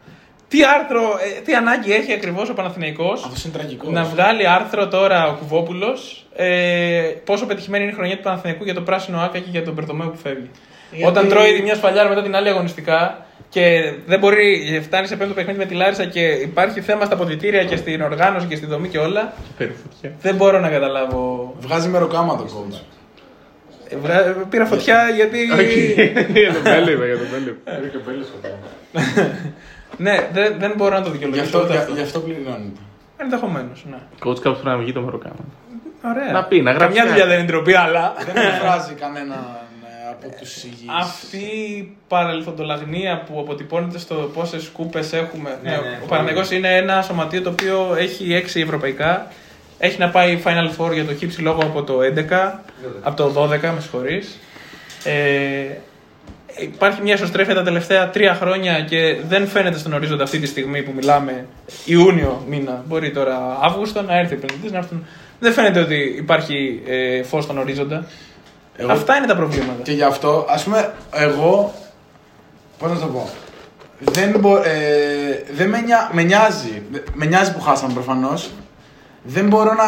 Τι 0.53 0.59
άρθρο, 0.79 1.03
ε, 1.37 1.41
τι 1.41 1.55
ανάγκη 1.55 1.93
έχει 1.93 2.13
ακριβώς 2.13 2.49
ο 2.49 2.55
Παναθηναϊκός 2.55 3.25
Αυτό 3.25 3.41
είναι 3.45 3.57
τραγικός. 3.57 3.93
να 3.93 4.03
βγάλει 4.05 4.47
άρθρο 4.49 4.89
τώρα 4.89 5.27
ο 5.29 5.35
Κουβόπουλος 5.35 6.27
ε, 6.37 7.01
πόσο 7.25 7.47
πετυχημένη 7.47 7.83
είναι 7.85 7.93
η 7.93 7.97
χρονιά 7.97 8.17
του 8.17 8.23
Παναθηναϊκού 8.23 8.65
για 8.65 8.75
το 8.75 8.81
πράσινο 8.83 9.19
άκα 9.21 9.39
και 9.39 9.49
για 9.51 9.65
τον 9.65 9.75
Περτομέο 9.75 10.09
που 10.09 10.17
φεύγει. 10.19 10.51
Γιατί- 10.91 11.07
Όταν 11.11 11.29
τρώει 11.29 11.53
τη 11.53 11.63
μια 11.63 11.75
σφαλιάρα 11.75 12.09
μετά 12.09 12.23
την 12.23 12.37
άλλη 12.37 12.49
αγωνιστικά 12.49 13.27
και 13.49 13.93
δεν 14.07 14.19
μπορεί, 14.19 14.81
φτάνει 14.85 15.07
σε 15.07 15.17
πέμπτο 15.17 15.35
παιχνίδι 15.35 15.59
με 15.59 15.65
τη 15.65 15.75
Λάρισα 15.75 16.05
και 16.05 16.21
υπάρχει 16.21 16.81
θέμα 16.81 17.05
στα 17.05 17.15
αποδητήρια 17.15 17.65
και 17.65 17.77
στην 17.77 18.03
οργάνωση 18.03 18.47
και 18.47 18.57
στη 18.57 18.67
δομή 18.67 18.89
και 18.89 18.99
όλα. 18.99 19.33
Δεν 20.21 20.35
μπορώ 20.35 20.61
να 20.61 20.69
καταλάβω. 20.69 21.55
Βγάζει 21.61 21.89
μεροκάμα 21.89 22.37
το 22.37 22.45
coach. 22.45 22.81
Ε, 23.89 23.97
βρα- 23.97 24.47
Πήρα 24.51 24.65
φωτιά 24.67 25.09
γιατί. 25.15 25.39
Για 26.41 26.53
τον 26.53 26.63
Μπέλι, 26.63 26.93
είπα, 26.93 27.05
για 27.07 27.19
τον 27.19 27.27
Μπέλι. 28.05 28.25
ναι, 29.97 30.29
δεν, 30.33 30.55
δεν 30.59 30.73
μπορώ 30.77 30.95
να 30.99 31.03
το 31.03 31.07
Γι' 31.09 31.13
δικαιολογήσω. 31.13 31.45
αυτό, 31.45 31.59
ούτε 31.61 31.73
γι' 31.73 31.79
αυτό. 31.79 31.95
γι' 31.95 32.01
αυτό 32.01 32.21
πληρώνεται. 32.21 32.81
Ενδεχομένως, 33.17 33.85
ναι. 33.91 33.97
Coach 34.25 34.41
κάπου 34.41 34.61
πρέπει 34.61 34.65
να 34.65 34.77
βγει 34.77 34.93
το 34.93 35.01
μεροκάμα. 35.01 35.45
Ωραία. 36.05 36.33
Να 36.33 36.45
πει, 36.45 36.61
να 36.63 36.71
γράψει 36.73 36.87
Καμιά 36.97 37.03
ένα. 37.03 37.11
δουλειά 37.11 37.27
δεν 37.27 37.39
είναι 37.39 37.47
ντροπή, 37.53 37.75
αλλά. 37.75 38.15
Δεν 38.33 38.37
εκφράζει 38.47 38.93
κανέναν 38.95 39.39
ε, 39.85 40.11
από 40.11 40.37
τους 40.39 40.63
υγιεί. 40.65 40.87
Αυτή 41.01 41.37
η 41.77 41.97
παρελθοντολαγνία 42.09 43.23
που 43.27 43.41
αποτυπώνεται 43.41 43.99
στο 43.99 44.15
πόσες 44.15 44.69
κούπες 44.69 45.13
έχουμε. 45.13 45.59
Ναι, 45.63 45.71
Ναι, 45.71 45.77
ναι, 45.77 45.83
ο 45.83 46.07
πολύ. 46.07 46.09
Παναγενικό 46.09 46.55
είναι 46.55 46.77
ένα 46.77 47.03
σωματείο 47.03 47.43
το 47.43 47.51
οποίο 47.51 47.95
έχει 47.99 48.35
έξι 48.35 48.61
ευρωπαϊκά. 48.61 49.27
Έχει 49.79 49.99
να 49.99 50.09
πάει 50.11 50.43
Final 50.45 50.71
Four 50.87 50.93
για 50.93 51.05
το 51.05 51.15
χύψη 51.15 51.41
λόγο 51.43 51.61
από 51.63 51.83
το 51.83 51.99
11, 52.01 52.59
από 53.03 53.17
το 53.17 53.43
12, 53.43 53.49
με 53.49 53.81
συγχωρείς. 53.81 54.39
Ε, 55.05 55.77
υπάρχει 56.59 57.03
μια 57.03 57.15
ισοστρέφεια 57.15 57.55
τα 57.55 57.63
τελευταία 57.63 58.11
τρία 58.11 58.35
χρόνια 58.35 58.81
και 58.81 59.17
δεν 59.29 59.47
φαίνεται 59.47 59.79
στον 59.79 59.93
ορίζοντα 59.93 60.23
αυτή 60.23 60.39
τη 60.39 60.47
στιγμή 60.47 60.83
που 60.83 60.93
μιλάμε 60.97 61.47
Ιούνιο 61.85 62.45
μήνα. 62.49 62.83
Μπορεί 62.87 63.11
τώρα 63.11 63.59
Αύγουστο 63.63 64.03
να 64.03 64.19
έρθει 64.19 64.35
ο 64.35 64.37
επενδυτής 64.43 64.73
να 64.73 64.79
έρθουν. 64.79 65.07
Δεν 65.39 65.53
φαίνεται 65.53 65.81
ότι 65.81 66.15
υπάρχει 66.19 66.83
ε, 66.87 67.23
φως 67.23 67.45
στον 67.45 67.59
ορίζοντα. 67.59 68.07
Εγώ- 68.77 68.93
Αυτά 68.93 69.17
είναι 69.17 69.27
τα 69.27 69.37
προβλήματα. 69.37 69.83
Και 69.83 69.93
γι' 69.93 70.03
αυτό, 70.03 70.47
ας 70.49 70.65
πούμε, 70.65 70.93
εγώ. 71.15 71.75
Πώς 72.79 72.91
να 72.91 72.99
το 72.99 73.07
πω. 73.07 73.29
Δεν, 74.01 74.39
μπο, 74.39 74.57
ε, 74.57 75.45
δεν 75.53 75.69
με, 75.69 75.79
νοιά- 75.81 76.11
με 76.13 76.23
νοιάζει. 76.23 76.83
Με 77.15 77.27
νοιάζει 77.27 77.53
που 77.53 77.61
χάσαμε 77.61 77.93
προφανώς. 77.93 78.51
Δεν 79.23 79.47
μπορώ 79.49 79.73
να. 79.75 79.85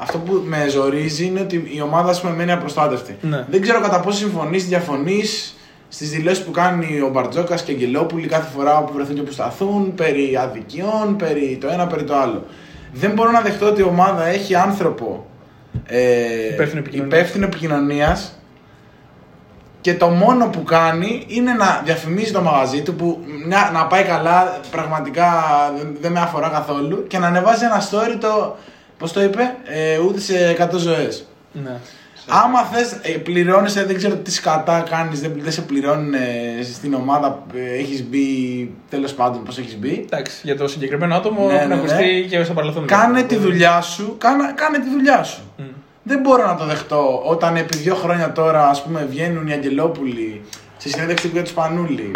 Αυτό 0.00 0.18
που 0.18 0.42
με 0.46 0.66
ζορίζει 0.68 1.24
είναι 1.24 1.40
ότι 1.40 1.70
η 1.74 1.80
ομάδα 1.80 2.10
ας 2.10 2.20
πούμε, 2.20 2.32
μένει 2.32 2.52
απροστάτευτη. 2.52 3.16
Ναι. 3.20 3.44
Δεν 3.50 3.60
ξέρω 3.60 3.80
κατά 3.80 4.00
πόσο 4.00 4.18
συμφωνείς, 4.18 4.64
διαφωνείς 4.66 5.56
στις 5.88 6.10
δηλώσεις 6.10 6.44
που 6.44 6.50
κάνει 6.50 7.00
ο 7.00 7.08
Μπαρτζόκας 7.08 7.62
και 7.62 7.70
η 7.70 7.74
Αγγελόπουλη 7.74 8.26
κάθε 8.26 8.50
φορά 8.56 8.82
που 8.82 8.92
βρεθούν 8.92 9.14
και 9.14 9.22
που 9.22 9.32
σταθούν 9.32 9.94
περί 9.94 10.36
αδικιών, 10.36 11.16
περί 11.16 11.58
το 11.60 11.68
ένα, 11.68 11.86
περί 11.86 12.04
το 12.04 12.16
άλλο. 12.16 12.46
Δεν 12.92 13.10
μπορώ 13.10 13.30
να 13.30 13.40
δεχτώ 13.40 13.66
ότι 13.66 13.80
η 13.80 13.84
ομάδα 13.84 14.26
έχει 14.26 14.54
άνθρωπο 14.54 15.26
ε, 15.86 16.52
Υπεύθυνο 16.52 16.80
επικοινωνίας. 16.80 17.18
υπεύθυνο 17.18 17.44
επικοινωνίας 17.44 18.38
και 19.80 19.94
το 19.94 20.08
μόνο 20.08 20.48
που 20.48 20.62
κάνει 20.62 21.24
είναι 21.26 21.52
να 21.52 21.82
διαφημίζει 21.84 22.32
το 22.32 22.42
μαγαζί 22.42 22.82
του 22.82 22.94
που 22.94 23.18
να, 23.46 23.70
να 23.70 23.86
πάει 23.86 24.02
καλά, 24.02 24.60
πραγματικά 24.70 25.30
δεν, 25.76 25.96
δεν 26.00 26.12
με 26.12 26.20
αφορά 26.20 26.48
καθόλου 26.48 27.06
και 27.06 27.18
να 27.18 27.26
ανεβάζει 27.26 27.64
ένα 27.64 27.80
story 27.90 28.16
το, 28.20 28.56
πώς 28.98 29.12
το 29.12 29.22
είπε, 29.22 29.56
ε, 29.64 29.98
ούτε 29.98 30.20
σε 30.20 30.56
100 30.72 30.76
ζωές. 30.76 31.26
Ναι. 31.52 31.76
Άμα 32.28 32.62
θες, 32.62 33.00
πληρώνεσαι, 33.22 33.84
δεν 33.84 33.96
ξέρω 33.96 34.14
τι 34.14 34.32
σκατά 34.32 34.84
κάνεις, 34.90 35.20
δεν, 35.20 35.32
δεν 35.38 35.52
σε 35.52 35.62
πληρώνουν 35.62 36.14
ε, 36.14 36.18
στην 36.62 36.94
ομάδα, 36.94 37.42
ε, 37.54 37.78
έχεις 37.78 38.04
μπει, 38.08 38.70
τέλος 38.90 39.12
πάντων, 39.12 39.42
πώς 39.42 39.58
έχεις 39.58 39.78
μπει. 39.78 40.04
Εντάξει, 40.04 40.40
για 40.42 40.56
το 40.56 40.68
συγκεκριμένο 40.68 41.14
άτομο 41.14 41.46
Ναι, 41.46 41.54
έχουν 41.54 41.68
ναι, 41.68 41.74
ναι. 41.74 41.80
ακουστεί 41.80 42.26
και 42.30 42.44
στο 42.44 42.52
παρελθόν. 42.52 42.86
Κάνε 42.86 43.22
τη 43.22 43.36
δουλειά 43.36 43.80
σου, 43.80 44.14
κάνε, 44.18 44.52
κάνε 44.54 44.78
τη 44.78 44.90
δουλειά 44.90 45.22
σου. 45.22 45.40
Μμ. 45.56 45.62
Δεν 46.02 46.20
μπορώ 46.20 46.46
να 46.46 46.56
το 46.56 46.64
δεχτώ 46.64 47.22
όταν 47.24 47.56
επί 47.56 47.76
δύο 47.76 47.94
χρόνια 47.94 48.32
τώρα 48.32 48.68
ας 48.68 48.82
πούμε 48.82 49.06
βγαίνουν 49.10 49.46
οι 49.46 49.52
Αγγελόπουλοι 49.52 50.40
στη 50.78 50.88
συνέντευξη 50.88 51.28
του 51.28 51.46
Σπανούλη, 51.46 52.10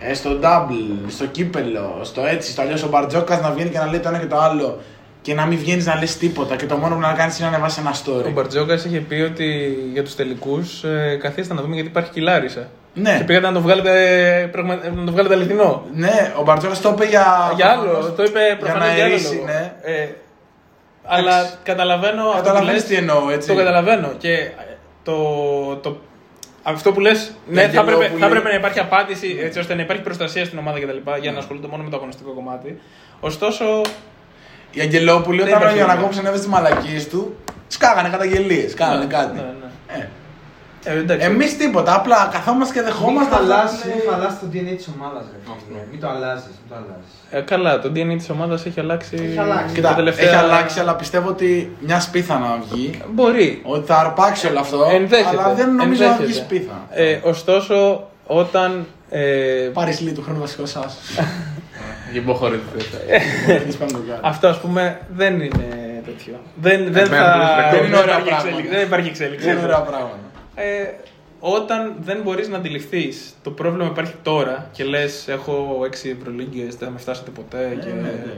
ε, 0.00 0.14
στο 0.14 0.38
double, 0.42 1.08
στο 1.08 1.26
κύπελο, 1.26 2.00
στο 2.02 2.26
έτσι, 2.26 2.50
στο 2.50 2.62
αλλιώς 2.62 2.82
ο 2.82 2.88
Μπαρτζόκας 2.88 3.40
να 3.40 3.50
βγαίνει 3.50 3.70
και 3.70 3.78
να 3.78 3.86
λέει 3.86 4.00
το 4.00 4.08
ένα 4.08 4.18
και 4.18 4.26
το 4.26 4.38
άλλο 4.38 4.78
και 5.22 5.34
να 5.34 5.46
μην 5.46 5.58
βγαίνεις 5.58 5.86
να 5.86 5.96
λες 5.98 6.16
τίποτα 6.16 6.56
και 6.56 6.66
το 6.66 6.76
μόνο 6.76 6.94
που 6.94 7.00
να 7.00 7.12
κάνεις 7.12 7.38
είναι 7.38 7.48
να 7.48 7.54
ανεβάσεις 7.54 7.78
ένα 7.78 7.90
Ο 7.90 8.26
story. 8.26 8.32
Μπαρτζόκα 8.32 8.74
είχε 8.74 9.00
πει 9.00 9.14
ότι 9.14 9.78
για 9.92 10.02
τους 10.02 10.14
τελικούς 10.14 10.84
ε, 10.84 11.18
καθίστε 11.22 11.54
να 11.54 11.62
δούμε 11.62 11.74
γιατί 11.74 11.88
υπάρχει 11.88 12.10
και 12.10 12.20
η 12.20 12.22
Λάρισα. 12.22 12.68
Ναι. 12.94 13.16
Και 13.18 13.24
πήγατε 13.24 13.46
να 13.46 13.52
το 13.52 13.60
βγάλετε, 13.60 14.48
πραγμα... 14.52 14.74
να 14.94 15.04
το 15.04 15.12
βγάλετε 15.12 15.34
αληθινό. 15.34 15.84
Ναι, 15.94 16.32
ο 16.38 16.42
Μπαρτζόκα 16.42 16.74
το 16.82 16.90
είπε 16.94 17.04
για. 17.04 17.52
για 17.56 17.70
άλλο, 17.70 18.12
το 18.16 18.22
είπε 18.22 18.46
για 18.46 18.56
προφανώς 18.56 18.88
να 18.88 18.94
για 18.94 19.04
άλλο. 19.04 19.12
ερήσει, 19.12 19.34
λόγο. 19.34 19.46
ναι. 19.46 19.72
Ε, 19.82 20.08
αλλά 21.04 21.50
καταλαβαίνω. 21.62 22.22
αυτό 22.22 22.38
που 22.38 22.44
Καταλαβαίνεις 22.46 22.72
λες, 22.80 22.84
τι 22.84 22.94
εννοώ, 22.94 23.30
έτσι. 23.30 23.48
Το 23.48 23.54
καταλαβαίνω. 23.54 24.12
Και 24.18 24.32
ε, 24.32 24.76
το, 25.02 25.16
το, 25.76 25.96
αυτό 26.62 26.92
που 26.92 27.00
λες, 27.00 27.32
ναι, 27.46 27.60
θα 27.60 27.66
έπρεπε, 27.66 27.80
Αγγελόπουλοι. 27.90 28.20
θα 28.20 28.26
έπρεπε 28.26 28.48
να 28.48 28.54
υπάρχει 28.54 28.78
απάντηση 28.78 29.38
έτσι 29.42 29.58
ώστε 29.58 29.74
να 29.74 29.82
υπάρχει 29.82 30.02
προστασία 30.02 30.44
στην 30.44 30.58
ομάδα 30.58 30.80
κτλ. 30.80 31.10
για 31.20 31.32
να 31.32 31.38
ασχολούνται 31.38 31.66
μόνο 31.66 31.82
με 31.82 31.90
το 31.90 31.96
αγωνιστικό 31.96 32.30
κομμάτι. 32.30 32.80
Ωστόσο, 33.20 33.64
Οι 34.70 34.80
Αγγελόπουλοι 34.80 35.38
Δεν 35.38 35.46
όταν 35.46 35.58
ο 35.58 35.60
υπάρχει 35.60 35.76
Γιανακόπουλο 35.76 36.18
ανέβασε 36.20 36.42
τι 36.42 36.48
μαλακίε 36.48 37.00
του, 37.10 37.36
σκάγανε 37.68 38.08
καταγγελίες, 38.08 38.74
κάνανε 38.74 39.04
ναι, 39.04 39.12
κάτι. 39.12 39.36
ναι, 39.36 39.42
ναι. 39.42 39.98
Ε. 40.00 40.08
Ε, 40.84 40.98
εντάξει. 40.98 41.26
Εμείς 41.26 41.56
τίποτα, 41.56 41.94
απλά 41.94 42.28
καθόμαστε 42.32 42.74
και 42.74 42.80
Μην 42.80 42.88
δεχόμαστε. 42.88 43.34
αυτά 43.34 43.46
χαλάσει 43.54 43.76
που 43.82 43.88
λέει. 43.88 44.06
χαλάς 44.10 44.38
το 44.40 44.46
DNA 44.52 44.76
της 44.76 44.88
ομάδας. 44.96 45.24
Μην 45.90 46.00
το 46.00 46.08
αλλάζεις. 46.08 46.44
Μην 46.46 46.68
το 46.68 46.74
αλλάζεις. 46.74 47.10
Ε, 47.30 47.40
καλά, 47.40 47.78
το 47.80 47.88
DNA 47.94 48.16
της 48.18 48.30
ομάδας 48.30 48.66
έχει 48.66 48.80
αλλάξει. 48.80 49.16
Έχει 49.28 49.38
αλλάξει. 49.38 49.74
Κοίτα, 49.74 49.88
τα 49.88 49.94
τελευταία- 49.94 50.28
έχει 50.28 50.34
αλλάξει, 50.36 50.80
αλλά 50.80 50.94
πιστεύω 50.96 51.28
ότι 51.28 51.76
μιας 51.80 52.02
σπίθα 52.04 52.38
να 52.38 52.58
βγει. 52.72 53.00
Μπορεί. 53.12 53.60
Ότι 53.64 53.86
θα 53.86 53.96
αρπάξει 53.98 54.46
όλο 54.46 54.58
αυτό. 54.60 54.88
Ενδέχεται. 54.92 55.28
Αλλά 55.28 55.54
δεν 55.54 55.74
νομίζω 55.74 56.04
να 56.04 56.12
βγεις 56.12 56.20
ενδέχεται. 56.20 56.44
σπίθα. 56.44 56.86
Ε, 56.90 57.18
ωστόσο, 57.22 58.08
όταν. 58.26 58.86
Ε, 59.10 59.20
Πάρει 59.72 59.96
λίγο 60.00 60.14
του 60.14 60.22
χρόνου 60.22 60.40
βασικό 60.40 60.66
σας. 60.66 60.96
Και 62.12 62.18
υποχωρείτε. 62.18 62.64
αυτό 64.22 64.48
ας 64.48 64.60
πούμε 64.60 65.00
δεν 65.14 65.34
είναι 65.34 65.48
τέτοιο. 65.48 66.02
τέτοιο. 66.04 66.40
Δεν, 66.54 66.92
δεν, 66.92 67.04
Εμένα 67.06 67.24
θα, 67.46 67.68
δεν 67.70 67.78
είναι 67.84 67.88
δεν, 67.96 67.98
ωραία 68.02 68.14
υπάρχει 68.18 68.28
πράγματα. 68.28 68.48
εξέλιξη, 68.48 68.74
δεν 68.76 68.86
υπάρχει 68.86 69.08
εξέλιξη. 69.08 69.50
Είναι 69.50 69.60
ωραία 69.62 69.80
πράγματα. 69.80 70.18
Ε, 70.54 70.84
όταν 71.40 71.94
δεν 72.00 72.20
μπορείς 72.22 72.48
να 72.48 72.56
αντιληφθείς 72.56 73.34
το 73.42 73.50
πρόβλημα 73.50 73.86
υπάρχει 73.88 74.14
τώρα 74.22 74.66
και 74.72 74.84
λες: 74.84 75.28
Έχω 75.28 75.78
6 75.82 75.86
Ευρωλίγκες, 76.18 76.74
δεν 76.76 76.86
θα 76.88 76.92
με 76.94 76.98
φτάσετε 76.98 77.30
ποτέ. 77.30 77.78
και, 77.80 77.86
ναι, 77.88 78.00
ναι. 78.00 78.32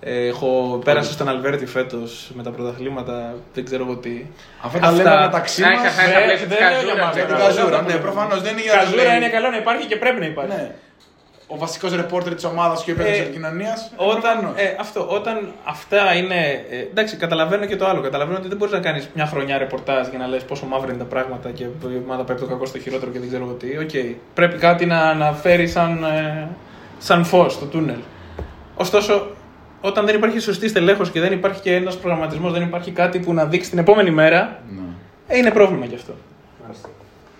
ε, 0.00 0.26
έχω, 0.26 0.80
πέρασα 0.84 1.12
στον 1.12 1.28
Αλβέρτη 1.28 1.66
φέτος 1.66 2.30
με 2.34 2.42
τα 2.42 2.50
πρωταθλήματα, 2.50 3.34
δεν 3.54 3.64
ξέρω 3.64 3.84
εγώ 3.84 3.96
τι. 3.96 4.24
Αυτά 4.62 4.78
τα 4.78 4.90
λέμε 4.92 5.16
μεταξύ 5.20 5.60
Να 5.60 5.70
μας. 5.70 5.78
είχα 5.80 5.88
χάσει 5.90 6.12
τα 6.12 6.20
πλαίσια 6.22 6.46
της 6.46 6.56
δεν 6.56 6.66
λέω 6.66 6.70
καζούρας, 6.70 6.94
για 6.94 7.04
μας, 7.04 7.14
δεν 7.14 7.26
Την 7.26 7.36
λέω. 7.36 7.46
καζούρα, 7.46 7.82
ναι, 7.82 7.94
προφανώς 7.94 8.42
δεν 8.42 8.52
είναι 8.52 8.62
για 8.62 8.72
να 8.74 8.78
Καζούρα 8.78 9.02
λέει- 9.02 9.16
είναι 9.16 9.28
καλό 9.28 9.48
να 9.50 9.56
υπάρχει 9.56 9.86
και 9.86 9.96
πρέπει 9.96 10.20
να 10.20 10.26
υπάρχει. 10.26 10.56
Ναι. 11.48 11.54
Ο 11.54 11.58
βασικός 11.58 11.94
ρεπόρτερ 11.94 12.34
της 12.34 12.44
ομάδας 12.44 12.84
και 12.84 12.90
ο 12.90 12.94
υπεύθυνος 12.94 13.16
Ε, 13.16 13.20
επικοινωνία. 13.22 13.74
Όταν, 13.96 14.52
ε, 14.56 14.76
αυτό, 14.80 15.06
όταν 15.08 15.52
αυτά 15.64 16.14
είναι. 16.14 16.64
Ε, 16.70 16.78
εντάξει, 16.78 17.16
καταλαβαίνω 17.16 17.64
και 17.66 17.76
το 17.76 17.86
άλλο. 17.86 18.00
Καταλαβαίνω 18.00 18.38
ότι 18.38 18.48
δεν 18.48 18.56
μπορείς 18.56 18.74
να 18.74 18.80
κάνεις 18.80 19.08
μια 19.14 19.26
χρονιά 19.26 19.58
ρεπορτάζ 19.58 20.08
για 20.08 20.18
να 20.18 20.26
λες 20.26 20.42
πόσο 20.44 20.66
μαύρα 20.66 20.88
είναι 20.92 20.98
τα 20.98 21.08
πράγματα 21.08 21.50
και 21.50 21.62
η 21.64 22.02
ομάδα 22.04 22.22
πρέπει 22.22 22.40
το 22.40 22.46
κακό 22.46 22.66
στο 22.66 22.78
χειρότερο 22.78 23.10
και 23.10 23.18
δεν 23.18 23.28
ξέρω 23.28 23.44
εγώ 23.44 23.52
τι. 23.52 23.78
Οκ. 23.78 24.16
Πρέπει 24.34 24.58
κάτι 24.58 24.86
να, 24.86 25.14
να 25.14 25.32
φέρει 25.32 25.68
σαν, 25.68 26.04
ε, 26.04 26.48
σαν 26.98 27.24
φως 27.24 27.52
στο 27.52 27.64
τούνελ. 27.64 27.98
Ωστόσο, 28.76 29.26
όταν 29.80 30.06
δεν 30.06 30.14
υπάρχει 30.14 30.38
σωστή 30.38 30.68
στελέχωση 30.68 31.10
και 31.10 31.20
δεν 31.20 31.32
υπάρχει 31.32 31.60
και 31.60 31.74
ένας 31.74 31.96
προγραμματισμός, 31.96 32.52
δεν 32.52 32.62
υπάρχει 32.62 32.90
κάτι 32.90 33.18
που 33.18 33.34
να 33.34 33.44
δείξει 33.44 33.70
την 33.70 33.78
επόμενη 33.78 34.10
μέρα, 34.10 34.60
ε, 35.26 35.38
είναι 35.38 35.50
πρόβλημα 35.50 35.84
γι' 35.84 35.94
αυτό. 35.94 36.14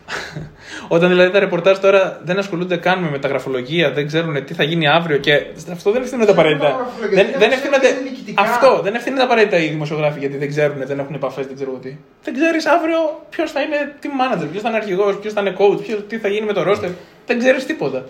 Όταν 0.88 1.08
δηλαδή 1.08 1.30
τα 1.30 1.38
ρεπορτάζ 1.38 1.78
τώρα 1.78 2.20
δεν 2.24 2.38
ασχολούνται 2.38 2.76
καν 2.76 2.98
με 2.98 3.10
μεταγραφολογία, 3.10 3.90
δεν 3.92 4.06
ξέρουν 4.06 4.44
τι 4.44 4.54
θα 4.54 4.62
γίνει 4.62 4.88
αύριο 4.88 5.16
και 5.16 5.42
αυτό 5.72 5.90
δεν 5.90 6.02
ευθύνονται 6.02 6.30
απαραίτητα. 6.30 6.64
μεταγραφολογία, 6.64 7.16
Δεν, 7.22 7.26
δεν 7.30 7.38
δεν 7.40 7.50
ξέρουν 7.50 7.72
ευθύνονται. 7.72 7.88
τι 7.88 8.00
είναι 8.00 8.08
διοικητικά. 8.10 8.42
Αυτό 8.42 8.80
δεν 8.82 8.94
ευθύνονται 8.94 9.22
απαραίτητα 9.22 9.58
οι 9.58 9.68
δημοσιογράφοι 9.68 10.18
γιατί 10.18 10.36
δεν 10.36 10.48
ξέρουν, 10.48 10.86
δεν 10.86 10.98
έχουν 10.98 11.14
επαφές, 11.14 11.46
δεν 11.46 11.54
ξέρω 11.54 11.70
εγώ 11.70 11.78
τι. 11.80 11.96
Δεν 12.22 12.34
ξέρεις 12.34 12.66
αύριο 12.66 12.98
ποιος 13.30 13.50
θα 13.50 13.60
είναι 13.60 13.94
team 14.02 14.14
manager, 14.22 14.46
ποιος 14.50 14.62
θα 14.62 14.68
είναι 14.68 14.78
αρχηγός, 14.78 15.18
ποιος 15.18 15.32
θα 15.32 15.40
είναι 15.40 15.54
coach, 15.58 15.78
ποιος, 15.82 15.98
τι 16.08 16.18
θα 16.18 16.28
γίνει 16.28 16.46
με 16.46 16.52
το 16.52 16.62
roster. 16.70 16.90
Δεν 17.26 17.38
ξέρεις 17.38 17.66
τίποτα. 17.66 18.04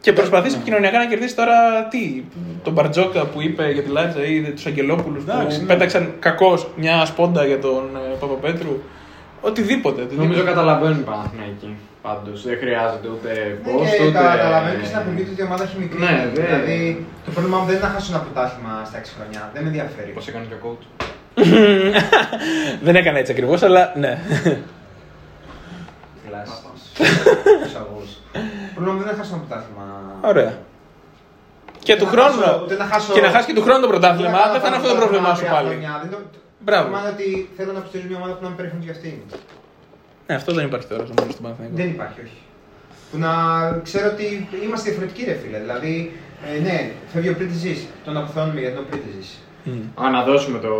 Και 0.00 0.12
προσπαθείς 0.12 0.54
επικοινωνιακά 0.54 0.98
να 0.98 1.06
κερδίσεις 1.06 1.34
τώρα 1.34 1.84
τι, 1.90 2.22
τον 2.62 2.72
Μπαρτζόκα 2.72 3.24
που 3.26 3.42
είπε 3.42 3.70
για 3.70 3.82
τη 3.82 3.90
Λάτζα 3.90 4.24
ή 4.24 4.40
τους 4.42 4.66
Αγγελόπουλους 4.66 5.24
που 5.24 5.30
Εντάξει, 5.30 5.60
ναι. 5.60 5.66
πέταξαν 5.66 6.12
κακώς 6.18 6.68
μια 6.76 7.04
σπόντα 7.04 7.44
για 7.46 7.58
τον 7.58 7.90
ε, 7.96 8.16
Παπαπέτρου. 8.20 8.82
Οτιδήποτε. 9.40 10.00
οτιδήποτε. 10.02 10.26
Νομίζω 10.28 10.44
καταλαβαίνουν 10.52 10.98
οι 10.98 11.02
Παναθηναϊκοί. 11.02 11.76
Πάντως 12.02 12.42
δεν 12.48 12.56
χρειάζεται 12.62 13.08
ούτε 13.14 13.30
Ναι, 13.64 13.72
post 13.72 13.90
και 13.98 14.04
ούτε. 14.06 14.18
καταλαβαίνω 14.18 14.78
και 14.80 14.86
στην 14.90 14.98
απειλή 14.98 15.20
ότι 15.32 15.40
η 15.42 15.44
ομάδα 15.48 15.62
έχει 15.66 15.76
μικρή. 15.78 15.98
Ναι, 15.98 16.14
δε- 16.34 16.42
Δηλαδή, 16.42 17.06
το 17.24 17.30
πρόβλημά 17.34 17.56
μου 17.58 17.66
δεν 17.68 17.74
είναι 17.76 17.86
να 17.86 17.92
χάσω 17.94 18.08
ένα 18.14 18.22
πρωτάθλημα 18.26 18.72
στα 18.88 18.96
6 18.98 19.10
χρόνια. 19.16 19.40
Δεν 19.54 19.62
με 19.62 19.68
ενδιαφέρει. 19.72 20.10
Πώς 20.16 20.28
έκανε 20.28 20.44
και 20.50 20.56
ο 20.58 20.60
coach; 20.64 20.84
Δεν 22.86 22.94
έκανε 23.00 23.18
έτσι 23.18 23.32
ακριβώς, 23.32 23.62
αλλά 23.62 23.92
ναι. 24.02 24.12
Γλάσσες. 26.28 26.58
Εισαγωγούς. 27.66 28.10
Το 28.32 28.74
πρόβλημα 28.74 28.92
μου 28.92 28.98
δεν 29.02 29.06
είναι 29.08 29.10
να 29.10 29.16
χάσω 29.20 29.32
ένα 29.34 29.42
πρωτάθλημα. 29.44 29.84
Ωραία. 30.32 30.52
Και 31.86 31.96
του 31.96 32.04
να 32.04 32.10
χρόνου. 32.10 32.38
χάσω- 32.40 32.62
ούτε 32.62 32.76
να 32.76 32.84
χάσω- 32.84 33.14
Και 33.14 33.20
να 33.20 33.30
χάσει 33.34 33.46
και 33.46 33.54
του 33.58 33.62
χρόνου 33.66 33.80
το 33.80 33.88
πρωτάθλημα, 33.92 34.38
Ούτε 34.38 34.46
να 34.46 34.52
δεν 34.52 34.60
θα 34.60 34.66
είναι 34.66 34.76
αυτό 34.76 34.88
το 34.88 34.94
χάσω 34.94 35.06
πρόβλημά 35.06 35.34
σου 35.34 35.40
τρία 35.44 35.52
πάλι. 35.54 35.68
Χρόνια. 36.64 36.82
Δεν 36.84 36.88
το- 36.88 36.88
Μπράβο. 36.88 36.88
Το 36.88 36.96
θέμα 36.96 37.00
είναι 37.00 37.08
ότι 37.16 37.48
θέλω 37.56 37.72
να 37.72 37.78
υποστηρίζω 37.78 38.08
μια 38.08 38.16
ομάδα 38.20 38.32
που 38.36 38.42
να 38.44 38.48
με 38.50 38.56
περιφέρουν 38.56 38.82
για 38.84 38.92
αυτήν. 38.92 39.14
Ναι, 40.26 40.34
αυτό 40.34 40.50
δεν 40.54 40.64
υπάρχει 40.66 40.86
τώρα 40.86 41.04
στο 41.06 41.14
μόνο 41.18 41.32
του 41.34 41.42
Παναθηναϊκού. 41.42 41.76
Δεν 41.76 41.88
υπάρχει, 41.96 42.20
όχι. 42.26 42.40
Που 43.10 43.18
να 43.18 43.32
ξέρω 43.88 44.06
ότι 44.14 44.48
είμαστε 44.64 44.86
διαφορετικοί, 44.90 45.24
ρε 45.24 45.34
φίλε. 45.42 45.58
Δηλαδή, 45.58 45.94
ε, 46.56 46.58
ναι, 46.66 46.76
φεύγει 47.12 47.28
ο 47.28 47.34
πριν 47.34 47.48
τη 47.48 47.56
ζήσει. 47.64 47.86
Τον 48.04 48.16
αποθεώνουμε 48.16 48.60
γιατί 48.60 48.76
τον 48.76 48.86
πριν 48.90 49.00
τη 49.04 49.08
ζήσει. 49.16 49.38
Α, 50.02 50.10
να 50.10 50.20
δώσουμε 50.24 50.58
το... 50.58 50.72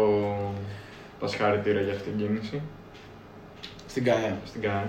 τα 1.20 1.26
συγχαρητήρια 1.28 1.80
για 1.80 1.92
αυτή 1.92 2.08
την 2.10 2.18
κίνηση 2.18 2.60
Στην 3.88 4.04
ΚΑΕ. 4.04 4.32
στην 4.46 4.60
ΚΑΕ. 4.60 4.86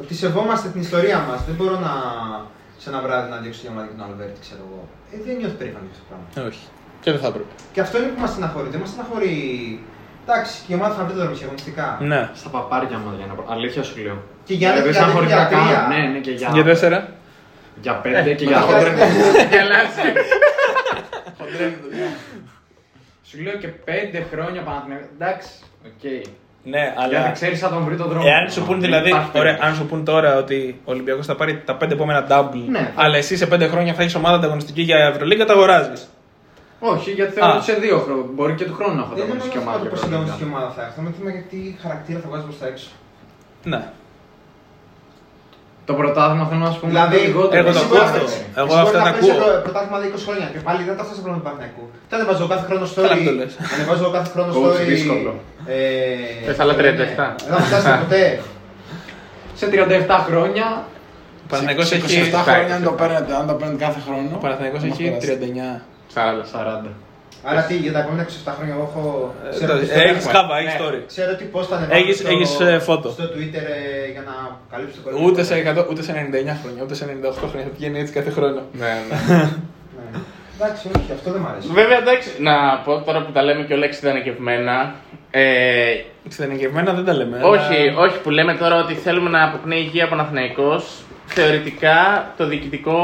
Ότι 0.00 0.14
σεβόμαστε 0.14 0.68
την 0.68 0.80
ιστορία 0.80 1.18
μας. 1.28 1.44
Δεν 1.44 1.54
μπορώ 1.54 1.78
να 1.78 1.92
σε 2.78 2.88
ένα 2.90 3.00
βράδυ 3.00 3.30
να 3.30 3.36
διώξω 3.36 3.60
τη 3.62 3.68
ομάδα 3.68 3.86
και 3.86 3.92
τον 3.98 4.04
Αλβέρτη, 4.10 4.40
ξέρω 4.40 4.60
εγώ. 4.68 4.88
Ε, 5.12 5.16
δεν 5.26 5.36
νιώθω 5.36 5.54
περήφανος 5.60 5.88
για 5.90 5.96
αυτό 5.96 6.04
το 6.08 6.08
πράγμα. 6.32 6.48
Όχι. 6.50 6.64
Και 7.02 7.10
δεν 7.10 7.20
θα 7.20 7.26
έπρεπε. 7.26 7.52
Και 7.72 7.80
αυτό 7.80 7.94
είναι 7.98 8.06
που 8.14 8.20
μας 8.20 8.30
στεναχωρεί. 8.30 8.68
Δεν 8.74 8.80
μας 8.80 8.88
στεναχωρεί. 8.92 9.34
Εντάξει, 10.28 10.52
και 10.66 10.72
η 10.72 10.74
ομάδα 10.74 10.94
θα 10.94 11.02
βρει 11.04 11.12
το 11.12 11.18
δρόμο 11.22 11.36
αγωνιστικά. 11.44 11.98
Ναι. 12.00 12.28
Στα 12.34 12.48
παπάρια 12.48 12.98
μα 13.04 13.10
για 13.18 13.26
να 13.26 13.34
πω- 13.34 13.50
Αλήθεια 13.52 13.82
σου 13.82 13.94
λέω. 14.02 14.18
Και 14.44 14.54
για 14.54 14.68
Ε, 14.68 14.74
να 14.74 14.80
δεν 14.80 14.90
για 14.90 15.00
να- 15.00 15.06
στεναχωρεί 15.06 15.26
για 15.26 15.36
καν. 15.36 15.48
τρία. 15.48 15.86
Ναι, 15.92 16.08
ναι, 16.12 16.18
και 16.18 16.30
για, 16.30 16.50
Για 16.54 16.64
τέσσερα. 16.64 17.08
για 17.80 17.94
πέντε 17.94 18.32
και 18.34 18.44
με 18.44 18.50
για 18.50 18.60
τα 18.60 18.66
χοντρένια. 18.66 19.06
Γελάσαι. 19.52 20.06
Χοντρένια, 21.38 21.76
παιδιά. 21.82 22.06
Σου 23.28 23.42
λέω 23.42 23.56
και 23.62 23.68
πέντε 23.68 24.26
χρόνια 24.32 24.60
Παναθηναϊκό. 24.62 25.06
Εντάξει, 25.18 25.48
οκ. 25.88 26.04
Ναι, 26.68 26.92
Αλλά 26.96 27.18
αλλά. 27.20 27.30
ξέρεις 27.30 27.58
θα 27.60 27.68
τον 27.68 27.82
βρει 27.84 27.96
τον 27.96 28.08
δρόμο. 28.08 28.24
Εάν 28.26 28.50
σου 28.50 28.60
πούν 28.64 28.80
Δεν 28.80 28.80
δηλαδή, 28.80 29.08
υπάρχει 29.08 29.30
ωραία, 29.34 29.42
περίπτωση. 29.42 29.68
αν 29.70 29.76
σου 29.76 29.86
πούν 29.86 30.04
τώρα 30.04 30.36
ότι 30.36 30.80
ο 30.84 30.90
Ολυμπιακός 30.90 31.26
θα 31.26 31.34
πάρει 31.36 31.62
τα 31.64 31.74
πέντε 31.76 31.94
επόμενα 31.94 32.26
double, 32.30 32.64
Ναι. 32.68 32.92
αλλά 32.94 33.16
εσύ 33.16 33.36
σε 33.36 33.46
πέντε 33.46 33.66
χρόνια 33.66 33.94
θα 33.94 34.02
έχεις 34.02 34.14
ομάδα 34.14 34.36
ανταγωνιστική 34.36 34.82
για 34.82 34.96
Ευρωλίγκα, 35.12 35.44
τα 35.44 35.52
αγοράζεις. 35.52 36.08
Όχι, 36.92 37.10
γιατί 37.18 37.32
θεωρώ 37.36 37.52
Α. 37.52 37.56
ότι 37.56 37.64
σε 37.70 37.74
δύο 37.84 37.96
χρόνια. 38.04 38.24
Μπορεί 38.36 38.52
και 38.58 38.66
του 38.68 38.74
χρόνου 38.78 38.94
να 38.98 39.02
έχω 39.04 39.12
Δεν 39.14 39.16
είναι 39.16 39.24
ανταγωνιστική 39.24 39.58
μόνο 39.58 39.70
ομάδα. 39.70 39.82
αυτό 39.96 40.06
για 40.08 40.18
πώ 40.18 40.24
Ευρωλίγκα. 40.24 40.44
η 40.44 40.48
ομάδα 40.52 40.68
θα 40.76 40.80
έχει. 40.84 40.92
Το 40.98 41.12
θέμα 41.18 41.30
γιατί 41.36 41.58
χαρακτήρα 41.84 42.18
θα 42.22 42.28
βγάζει 42.30 42.44
προς 42.48 42.58
τα 42.62 42.66
έξω. 42.72 42.88
Ναι. 43.72 43.80
Το 45.88 45.92
πρωτάθλημα 46.00 46.44
θέλω 46.50 46.62
να 46.68 46.70
σου 46.72 46.80
πω 46.80 46.86
Δηλαδή, 46.92 47.16
λιγότερο. 47.28 47.60
εγώ 47.62 47.70
το 47.72 47.78
εσύ 47.78 47.84
ακούω 47.84 47.98
μπορεί 47.98 48.04
αυτό. 48.08 48.18
να 48.18 48.24
παίξεις- 48.24 48.44
Εγώ 48.62 48.72
εσύ 48.72 48.78
αυτά 48.78 48.84
μπορεί 48.84 48.96
τα 48.98 49.02
να 49.08 49.12
παίξεις 49.14 49.30
ακούω. 49.34 49.44
το 49.54 49.60
Πρωτάθλημα 49.66 49.96
20 50.10 50.24
χρόνια 50.28 50.46
και 50.54 50.60
πάλι 50.66 50.80
δεν 50.88 50.94
τα 50.98 51.02
φτάσει 51.06 51.20
πρόβλημα 51.24 51.38
του 51.40 51.46
Παναθηναϊκού. 51.48 51.84
Τι 52.08 52.12
ανεβάζω 52.18 52.44
κάθε 52.52 52.64
χρόνο 52.68 52.84
Καλά 52.86 53.14
story. 53.14 53.18
που 53.20 53.24
το 53.30 53.34
λες. 53.40 53.52
Ανεβάζω 53.74 54.06
κάθε 54.16 54.28
χρόνο 54.34 54.50
Coach, 54.56 54.78
story. 54.80 54.86
δύσκολο. 54.92 55.30
Ε, 55.74 56.44
Θες 56.46 56.58
άλλα 56.62 56.74
37. 56.80 57.28
Δεν 57.48 57.52
θα 57.56 57.62
φτάσει 57.68 57.88
ποτέ. 58.02 58.22
Σε 59.60 59.64
37 59.72 60.16
χρόνια 60.28 60.66
Ο 61.44 61.46
Παναθηναϊκός 61.50 61.86
Σε 61.90 61.94
έχει. 61.94 62.06
27 62.32 62.42
χρόνια 62.46 62.74
αν 62.78 62.82
το 62.88 62.92
παίρνετε, 63.00 63.30
αν 63.40 63.44
το 63.50 63.54
παίρνετε 63.60 63.80
κάθε 63.86 64.00
χρόνο. 64.06 64.28
Ο 64.38 64.40
Παναθηναϊκός 64.44 64.80
θα 64.82 64.86
μας 64.90 64.98
έχει 64.98 65.10
περάσει. 65.10 65.26
39. 65.26 65.80
40. 66.16 66.44
40. 66.86 66.88
Άρα 67.48 67.62
τι, 67.62 67.74
για 67.76 67.92
τα 67.92 67.98
επόμενα 67.98 68.26
27 68.26 68.52
χρόνια 68.56 68.74
εγώ 68.74 68.84
έχω. 68.90 69.34
Ε, 69.46 69.54
ξέρω 69.54 69.72
το- 69.72 69.78
τι 69.78 69.90
Έχεις 69.90 70.26
story. 70.26 70.30
χάβα, 70.32 70.54
Ναι. 70.54 70.60
έχεις 70.60 70.74
story. 70.80 71.00
Ξέρω 71.06 71.34
τι 71.38 71.44
πώ 71.44 71.62
θα 71.62 71.76
ανεβάσω 71.76 72.00
Έχεις- 72.00 72.18
στο- 72.18 72.28
έχεις, 72.28 72.60
ε, 72.60 72.78
φώτο. 72.78 73.08
στο 73.10 73.24
Twitter 73.24 73.64
ε, 74.06 74.10
για 74.14 74.22
να 74.28 74.34
καλύψω 74.72 74.96
το 74.96 75.02
κορίτσι. 75.10 75.24
Ούτε 75.30 75.42
σε, 75.44 75.54
100, 75.56 75.86
ούτε 75.90 76.02
σε 76.02 76.12
99 76.12 76.54
χρόνια, 76.62 76.82
ούτε 76.84 76.94
σε 76.94 77.04
98 77.04 77.46
χρόνια. 77.50 77.66
Θα 77.68 77.72
πηγαίνει 77.76 77.98
έτσι 78.00 78.12
κάθε 78.12 78.30
χρόνο. 78.30 78.60
Ναι, 78.72 78.92
ναι. 79.08 79.16
Ναι. 79.96 80.20
Εντάξει, 80.60 80.88
όχι, 80.96 81.12
αυτό 81.12 81.30
δεν 81.30 81.40
μ' 81.40 81.46
αρέσει. 81.46 81.68
Βέβαια, 81.72 81.98
εντάξει, 81.98 82.28
να 82.38 82.54
πω 82.84 82.92
τώρα 83.06 83.22
που 83.24 83.32
τα 83.32 83.42
λέμε 83.42 83.62
και 83.64 83.74
όλα 83.74 83.84
εξειδανικευμένα. 83.84 84.94
Ε, 85.30 85.44
Ξενικευμένα 86.28 86.92
δεν 86.92 87.04
τα 87.04 87.12
λέμε. 87.14 87.40
όχι, 87.42 87.74
αλλά- 87.88 88.00
όχι, 88.00 88.18
που 88.22 88.30
λέμε 88.30 88.54
τώρα 88.54 88.76
ότι 88.76 88.94
θέλουμε 88.94 89.30
να 89.30 89.44
αποκτήσει 89.44 89.78
υγεία 89.78 90.08
Παναθηναϊκός. 90.08 90.84
Θεωρητικά 91.26 92.26
το 92.36 92.46
διοικητικό 92.46 92.98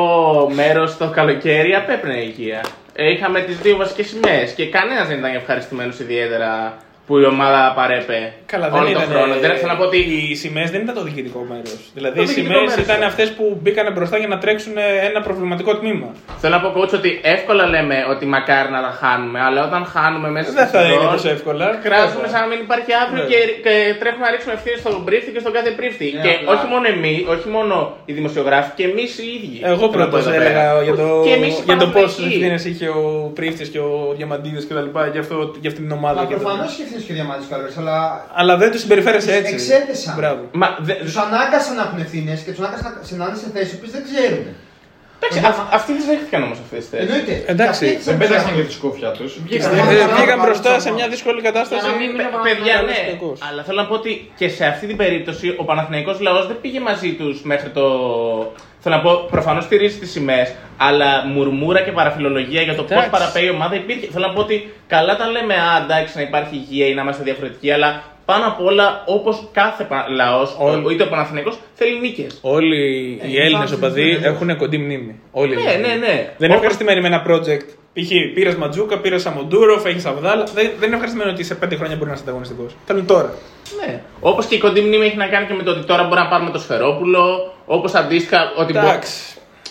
μέρος 0.55 0.97
το 0.97 1.09
καλοκαίρι 1.11 1.75
απέπνεε 1.75 2.21
υγεία. 2.23 2.61
Ε, 2.95 3.11
είχαμε 3.11 3.41
τις 3.41 3.59
δύο 3.59 3.77
βασικές 3.77 4.07
σημαίες 4.09 4.53
και 4.53 4.69
κανένας 4.69 5.09
δεν 5.09 5.19
ήταν 5.19 5.35
ευχαριστημένος 5.35 5.99
ιδιαίτερα 6.01 6.77
που 7.07 7.19
η 7.19 7.25
ομάδα 7.25 7.73
παρέπε 7.75 8.33
Καλά, 8.53 8.67
δεν 8.71 8.81
όλο 8.81 8.89
ήταν. 8.95 9.03
τον 9.03 9.11
χρόνο. 9.13 9.33
Δεν 9.45 9.51
θέλω 9.61 9.73
να 9.75 9.79
πω 9.81 9.85
ότι 9.91 9.99
Οι 10.31 10.35
σημαίες 10.43 10.69
δεν 10.75 10.81
ήταν 10.85 10.95
το 11.01 11.03
διοικητικό 11.09 11.41
μέρος. 11.51 11.79
Δηλαδή, 11.99 12.15
Το 12.17 12.23
οι 12.23 12.27
διοικητικό 12.27 12.49
σημαίες 12.55 12.69
μέρος 12.71 12.85
ήταν 12.87 12.97
ήταν. 12.99 13.09
αυτές 13.11 13.29
που 13.37 13.45
μπήκαν 13.63 13.87
μπροστά 13.95 14.17
για 14.23 14.31
να 14.35 14.39
τρέξουν 14.45 14.75
ένα 15.09 15.21
προβληματικό 15.27 15.71
τμήμα. 15.81 16.09
Θέλω 16.43 16.55
να 16.57 16.61
πω, 16.65 16.69
coach, 16.77 16.93
ότι 17.01 17.11
εύκολα 17.37 17.65
λέμε 17.75 17.97
ότι 18.13 18.25
μακάρι 18.35 18.71
να 18.77 18.81
τα 18.87 18.93
χάνουμε, 19.01 19.39
αλλά 19.47 19.61
όταν 19.69 19.83
χάνουμε 19.95 20.29
μέσα 20.37 20.51
Δεν 20.53 20.67
στη 20.67 20.77
θα 20.77 20.83
είναι 20.85 20.95
σεζόν, 20.95 21.13
τόσο 21.13 21.29
εύκολα. 21.37 21.67
Κράζουμε 21.87 22.11
Βέβαια. 22.15 22.31
σαν 22.33 22.41
να 22.45 22.49
μην 22.51 22.59
υπάρχει 22.67 22.91
αύριο 23.03 23.23
Ναι. 23.23 23.31
και, 23.33 23.39
και 23.65 23.75
τρέχουμε 24.01 24.25
να 24.27 24.31
ρίξουμε 24.35 24.53
ευθύνες 24.59 24.79
στον 24.83 25.05
πρίφτη 25.09 25.31
και 25.35 25.41
στον 25.45 25.53
κάθε 25.57 25.71
πρίφτη. 25.79 26.07
Ναι, 26.15 26.23
και 26.25 26.33
απλά. 26.39 26.49
όχι 26.55 26.67
μόνο 26.73 26.85
εμείς, 26.95 27.19
όχι 27.35 27.49
μόνο 27.57 27.75
οι 28.09 28.13
δημοσιογράφοι, 28.19 28.71
και 28.79 28.85
εμείς 28.91 29.11
οι 29.23 29.27
ίδιοι. 29.37 29.57
Εγώ 29.73 29.85
Θέλω 29.93 30.05
να 30.05 30.09
πω 30.13 30.19
πρώτα 30.19 30.19
εδώ 30.19 30.31
πέρα. 30.31 30.45
έλεγα 30.45 30.65
για 30.87 30.95
το, 31.01 31.07
Και 31.27 31.33
εμείς 31.39 31.53
οι 31.59 31.63
για 31.69 31.77
το 31.83 31.87
πόσες 31.97 32.15
Παναθηναϊκοί. 32.15 32.37
ευθύνες 32.39 32.63
είχε 32.71 32.87
ο 33.01 33.03
Πρίφτης 33.39 33.69
και 33.75 33.81
ο 33.89 33.91
Διαμαντίδης 34.19 34.65
και 34.69 34.75
τα 34.79 34.83
λοιπά 34.87 35.03
για, 35.15 35.21
αυτό, 35.25 35.37
για 35.63 35.71
αυτή 35.73 35.81
την 35.87 35.93
ομάδα. 36.01 36.19
Μα 36.21 36.27
και 36.29 36.35
τα 36.35 36.41
προφανώς 36.41 36.65
λοιπά. 36.71 36.75
και 36.77 36.83
ευθύνες 36.85 37.03
και 37.07 37.13
ο 37.13 37.17
Διαμάντη 37.19 37.45
ο 37.51 37.55
Αλβέρτη, 37.57 37.79
αλλά 37.89 37.99
Αλλά 38.43 38.57
δεν 38.57 38.71
του 38.73 38.79
συμπεριφέρεσαι 38.79 39.33
έτσι. 39.41 39.53
Εξέθεσαν. 39.55 40.15
Μπράβο. 40.19 40.43
Μα 40.53 40.69
δε, 40.87 40.93
του 40.95 41.21
ανάγκασαν 41.27 41.75
να 41.77 41.83
έχουν 41.87 41.99
ευθύνε 42.07 42.33
και 42.45 42.51
τους 42.55 42.61
ανάγκασαν 42.65 42.93
να- 42.97 43.03
σε 43.09 43.15
να 43.21 43.25
είναι 43.29 43.37
σε 43.45 43.49
θέσει 43.55 43.75
που 43.81 43.87
δεν 43.95 44.03
ξέρουν. 44.09 44.45
εντάξει, 45.25 45.39
α- 45.51 45.69
αυτοί 45.79 45.91
δεν 45.99 46.05
δέχτηκαν 46.11 46.41
όμως 46.47 46.59
αυτές 46.65 46.79
τις 46.83 46.89
θέσεις. 46.93 47.05
Εννοείται. 47.09 47.35
Εντάξει, 47.53 47.81
Και 47.87 47.91
αυτοί 47.97 48.03
Δεν 48.11 48.15
έτσι 48.15 48.23
πέταξαν 48.23 48.49
θα 48.51 48.57
και 48.57 48.65
τη 48.69 48.73
σκούφια 48.79 49.11
τους. 49.19 49.31
Βγήκαν. 49.45 49.69
Ε, 49.79 49.83
Βγήκαν. 49.89 50.09
Βγήκαν 50.17 50.39
μπροστά 50.45 50.71
Βγήκαν. 50.71 50.81
σε 50.87 50.91
μια 50.99 51.09
δύσκολη 51.15 51.41
κατάσταση. 51.49 51.81
Για 51.85 51.91
να 51.93 51.97
μην 51.99 52.09
είναι 52.11 52.23
Παι- 52.23 52.43
Παιδιά, 52.49 52.75
Καλός 52.75 52.91
ναι. 52.91 52.99
και 53.07 53.11
κακός. 53.15 53.39
Αλλά 53.49 53.61
θέλω 53.67 53.79
να 53.83 53.87
πω 53.91 53.95
ότι 54.01 54.13
και 54.41 54.49
σε 54.57 54.65
αυτή 54.73 54.85
την 54.91 54.97
περίπτωση 55.03 55.47
ο 55.61 55.65
Παναθηναϊκός 55.71 56.17
λαός 56.27 56.45
δεν 56.51 56.59
πήγε 56.63 56.81
μαζί 56.91 57.11
τους 57.21 57.37
μέχρι 57.53 57.69
το. 57.77 57.85
Θέλω 58.85 58.95
να 58.97 59.03
πω, 59.07 59.13
προφανώς 59.31 59.65
στηρίζει 59.65 59.97
τις 60.03 60.11
σημαίες, 60.11 60.49
αλλά 60.77 61.11
μουρμούρα 61.33 61.81
και 61.87 61.93
παραφιλολογία 61.93 62.63
για 62.63 62.75
το 62.75 62.83
πώς 62.83 62.91
Εντάξει. 62.93 63.11
παραπέει 63.11 63.45
η 63.45 63.51
ομάδα 63.51 63.75
υπήρχε. 63.75 64.07
Θέλω 64.13 64.27
να 64.27 64.33
πω 64.33 64.41
ότι 64.41 64.73
καλά 64.87 65.17
τα 65.17 65.27
λέμε, 65.35 65.55
α, 65.55 65.83
εντάξει, 65.85 66.13
να 66.17 66.23
υπάρχει 66.23 66.55
υγεία 66.55 66.87
ή 66.87 66.95
να 66.95 67.03
είμαστε 67.03 67.23
διαφορετικοί, 67.23 67.71
αλλά 67.73 68.03
πάνω 68.25 68.47
απ' 68.47 68.61
όλα 68.65 69.03
όπως 69.07 69.49
κάθε 69.53 69.87
λαός, 70.17 70.57
Όλοι- 70.59 70.95
είτε 70.95 71.03
ο 71.03 71.09
Παναθηναϊκός, 71.09 71.59
θέλει 71.75 72.01
νίκες. 72.01 72.39
Όλοι 72.43 72.77
Ε, 73.23 73.29
οι 73.29 73.37
Έλληνε 73.37 73.49
υπάρχουν 73.65 73.75
οπαδοί 73.75 74.01
συνδυασμός. 74.03 74.33
έχουν 74.35 74.57
κοντή 74.57 74.79
μνήμη. 74.79 75.21
Όλοι. 75.31 75.55
Ναι, 75.55 75.61
δηλαδή. 75.61 75.81
ναι, 75.83 75.89
ναι. 75.95 75.97
Δεν 75.97 76.17
είναι 76.17 76.27
Όπως- 76.39 76.55
ευχαριστημένοι 76.55 77.01
με 77.01 77.07
ένα 77.07 77.23
project. 77.29 77.67
Π.χ. 77.95 78.09
πήρες 78.35 78.55
Ματζούκα, 78.55 78.99
πήρες 78.99 79.23
Σαμοντούροφ, 79.23 79.85
έχεις 79.85 80.05
Αβδάλα. 80.05 80.45
Δεν, 80.45 80.71
δεν 80.79 80.87
είναι 80.87 80.95
ευχαριστημένοι 80.95 81.31
ότι 81.31 81.45
σε 81.45 81.55
πέντε 81.55 81.77
χρόνια 81.77 81.97
μπορεί 81.97 82.09
να 82.09 82.15
είσαι 82.15 82.23
ανταγωνιστικός. 82.23 82.73
Θέλουν 82.87 83.07
τώρα. 83.07 83.35
Ναι. 83.87 84.01
Όπως 84.21 84.47
και 84.47 84.55
η 84.55 84.59
κοντή 84.59 84.81
μνήμη 84.81 85.07
έχει 85.07 85.17
να 85.17 85.27
κάνει 85.27 85.47
και 85.47 85.55
με 85.55 85.63
το 85.63 85.71
ότι 85.71 85.87
τώρα 85.87 86.03
μπορεί 86.05 86.21
να 86.21 86.29
πάρουμε 86.29 86.51
το 86.51 86.59
Σφερόπουλο. 86.59 87.53
Όπως 87.67 87.95
αντίστοιχα 87.95 88.53
ότι 88.57 88.73
μπορεί. 88.73 88.87
Εντάξει. 88.87 89.13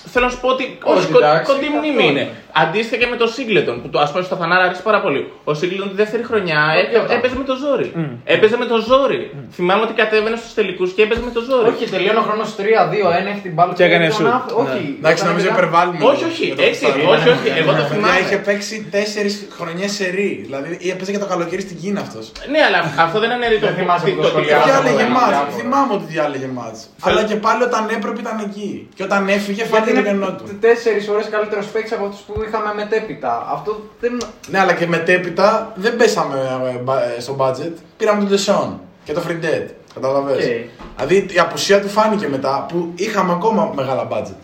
Θέλω 0.06 0.26
να 0.26 0.32
σου 0.32 0.40
πω 0.40 0.48
ότι 0.48 0.64
Όχι, 0.84 0.98
όχι, 1.00 1.12
κο- 1.12 1.18
εντάξει, 1.20 1.52
κοντή 1.54 1.66
αυτό 1.66 1.78
μνήμη 1.78 2.04
είναι. 2.10 2.30
Είναι. 2.56 2.68
Αντίστοιχα 2.70 2.98
και 3.02 3.08
με 3.14 3.16
το 3.22 3.28
Σίγκλετον 3.28 3.82
που 3.82 3.90
το 3.90 4.00
ας 4.00 4.12
πούμε 4.12 4.24
στο 4.24 4.36
Φανάρα 4.36 4.64
αρέσει 4.64 4.82
πάρα 4.90 5.02
πολύ. 5.02 5.32
Ο 5.44 5.54
Σίγκλετον 5.54 5.90
τη 5.90 5.96
δεύτερη 5.96 6.24
χρονιά 6.24 6.60
έπαι- 6.82 7.04
όταν. 7.04 7.18
έπαιζε 7.18 7.36
με 7.42 7.44
το 7.44 7.56
ζόρι. 7.64 7.88
Έπαιζε 8.36 8.58
με 8.58 8.66
το 8.66 8.78
ζόρι. 8.90 9.22
Θυμάμαι 9.58 9.82
ότι 9.88 9.94
κατέβαινε 9.94 10.36
στους 10.36 10.54
τελικούς 10.54 10.90
και 10.96 11.02
έπαιζε 11.02 11.22
με 11.28 11.32
το 11.38 11.42
ζόρι. 11.50 11.68
Όχι, 11.70 11.86
τελείωνε 11.96 12.20
ο 12.20 12.22
χρόνος 12.28 12.50
3-2-1, 12.56 13.30
έχει 13.34 13.42
την 13.48 13.54
μπάλα 13.54 13.74
Και 13.74 13.84
έκανε 13.84 14.08
τον 14.08 14.16
σουτ. 14.18 14.28
άφ- 14.28 14.52
Όχι, 14.64 14.82
Εντάξει, 15.00 15.20
όταν 15.22 15.28
νομίζω 15.32 15.46
ήταν- 15.48 15.58
υπερβάλλουμε. 15.58 15.98
Όχι, 16.12 16.24
όχι, 16.32 16.46
για 16.46 16.56
το 16.56 16.62
έτσι, 16.70 16.82
Κωνσταντίνο. 16.82 17.12
όχι, 17.16 17.28
όχι, 17.36 17.48
εγώ 17.62 17.72
το 17.72 17.82
Παιδιά, 17.82 17.90
θυμάμαι. 17.92 18.20
είχε 18.24 18.38
παίξει 18.48 18.76
τέσσερις 18.96 19.36
χρονιές 19.58 19.92
σε 19.98 20.06
ρί. 20.18 20.30
Δηλαδή 20.46 20.68
έπαιζε 20.94 21.12
και 21.16 21.22
το 21.24 21.30
καλοκαίρι 21.34 21.62
στην 21.68 21.78
Κίνα 21.82 22.00
αυτός. 22.06 22.26
Ναι, 22.54 22.60
αλλά 22.68 22.80
αυτό 23.06 23.18
δεν 23.24 23.30
είναι 23.36 23.48
ρητό. 23.54 23.66
Δεν 23.68 23.76
θυμάσαι 23.80 24.06
Τι- 24.06 24.12
που 24.12 24.16
το 24.18 24.22
το- 24.24 24.28
σχολιάσαμε. 24.34 24.72
Διάλεγε 24.72 24.96
διάφορα, 24.96 25.14
μάτς. 25.20 25.30
διάφορα. 25.34 25.58
Θυμάμαι 25.60 25.92
ότι 25.98 26.06
διάλεγε 26.14 26.48
μάτς. 26.58 26.80
Αλλά 27.08 27.22
και 27.30 27.36
πάλι 27.46 27.62
όταν 27.70 27.84
έπρεπε 27.98 28.20
ήταν 28.26 28.38
εκεί. 28.48 28.70
Και 28.98 29.04
όταν 29.10 29.22
έφυγε 29.38 29.60
Γιατί 29.62 29.72
φάνηκε 29.74 29.92
το 29.94 30.00
είναι 30.00 30.10
κενό 30.10 30.30
του. 30.38 30.44
τέσσερις 30.66 31.04
φορέ 31.10 31.24
καλύτερος 31.36 31.66
παίκτης 31.74 31.94
από 31.98 32.06
αυτούς 32.10 32.22
που 32.28 32.34
είχαμε 32.44 32.74
μετέπειτα. 32.74 33.48
Αυτό 33.52 33.90
δεν. 34.00 34.18
Ναι, 34.50 34.60
αλλά 34.60 34.74
και 34.74 34.88
μετέπειτα 34.88 35.72
δεν 35.76 35.96
πέσαμε 35.96 36.36
ε, 36.76 36.78
μπα- 36.78 37.04
ε, 37.04 37.20
στο 37.20 37.36
budget. 37.40 37.72
Πήραμε 37.98 38.20
τον 38.20 38.30
Τεσόν 38.30 38.80
και 39.04 39.14
το 39.14 39.22
Free 39.28 39.46
Dead. 39.46 39.68
Καταλαβες. 39.94 40.36
Οκ. 40.36 40.52
Δηλαδή 40.96 41.34
η 41.36 41.40
απουσία 41.40 41.82
του 41.82 41.88
φάνηκε 41.88 42.28
μετά 42.28 42.66
που 42.70 42.92
είχαμε 42.96 43.32
ακόμα 43.32 43.72
μεγάλα 43.76 44.08
budget. 44.12 44.36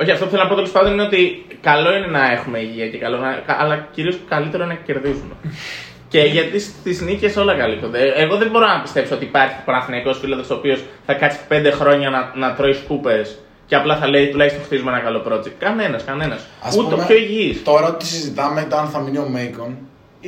Όχι, 0.00 0.10
αυτό 0.10 0.24
που 0.24 0.30
θέλω 0.30 0.42
να 0.42 0.48
πω 0.48 0.54
τέλος 0.54 0.70
πάντων 0.70 0.92
είναι 0.92 1.02
ότι 1.02 1.46
καλό 1.60 1.94
είναι 1.96 2.06
να 2.06 2.30
έχουμε 2.32 2.58
υγεία 2.58 2.88
και 2.88 2.98
καλό 2.98 3.16
να... 3.16 3.44
αλλά 3.46 3.88
κυρίως 3.92 4.18
καλύτερο 4.28 4.64
είναι 4.64 4.72
να 4.72 4.78
κερδίζουμε. 4.78 5.34
και 6.12 6.20
γιατί 6.20 6.58
στις 6.58 7.04
νίκες 7.04 7.36
όλα 7.36 7.54
καλύπτονται. 7.56 8.12
Εγώ 8.16 8.36
δεν 8.36 8.50
μπορώ 8.50 8.66
να 8.66 8.80
πιστέψω 8.80 9.14
ότι 9.14 9.24
υπάρχει 9.24 9.54
Παναθυναϊκό 9.64 10.14
φίλος 10.14 10.50
ο 10.50 10.54
οποίος 10.54 10.84
θα 11.06 11.14
κάτσει 11.14 11.38
πέντε 11.48 11.70
χρόνια 11.70 12.10
να, 12.10 12.32
να 12.34 12.54
τρώει 12.54 12.72
σκούπες 12.72 13.38
και 13.66 13.74
απλά 13.74 13.96
θα 13.96 14.08
λέει 14.08 14.28
τουλάχιστον 14.28 14.62
χτίζουμε 14.64 14.90
ένα 14.90 15.00
καλό 15.00 15.22
project. 15.28 15.52
Κανένας, 15.58 16.04
κανένας. 16.04 16.46
Ας 16.62 16.76
Ούτε 16.76 16.86
ο 16.86 16.88
πούμε, 16.88 17.04
πιο 17.06 17.16
υγιής. 17.16 17.62
Τώρα 17.62 17.86
ότι 17.88 18.06
συζητάμε 18.06 18.66
το 18.70 18.76
αν 18.76 18.86
θα 18.88 19.00
μείνει 19.00 19.18
ο 19.18 19.28
Μέικον, 19.28 19.76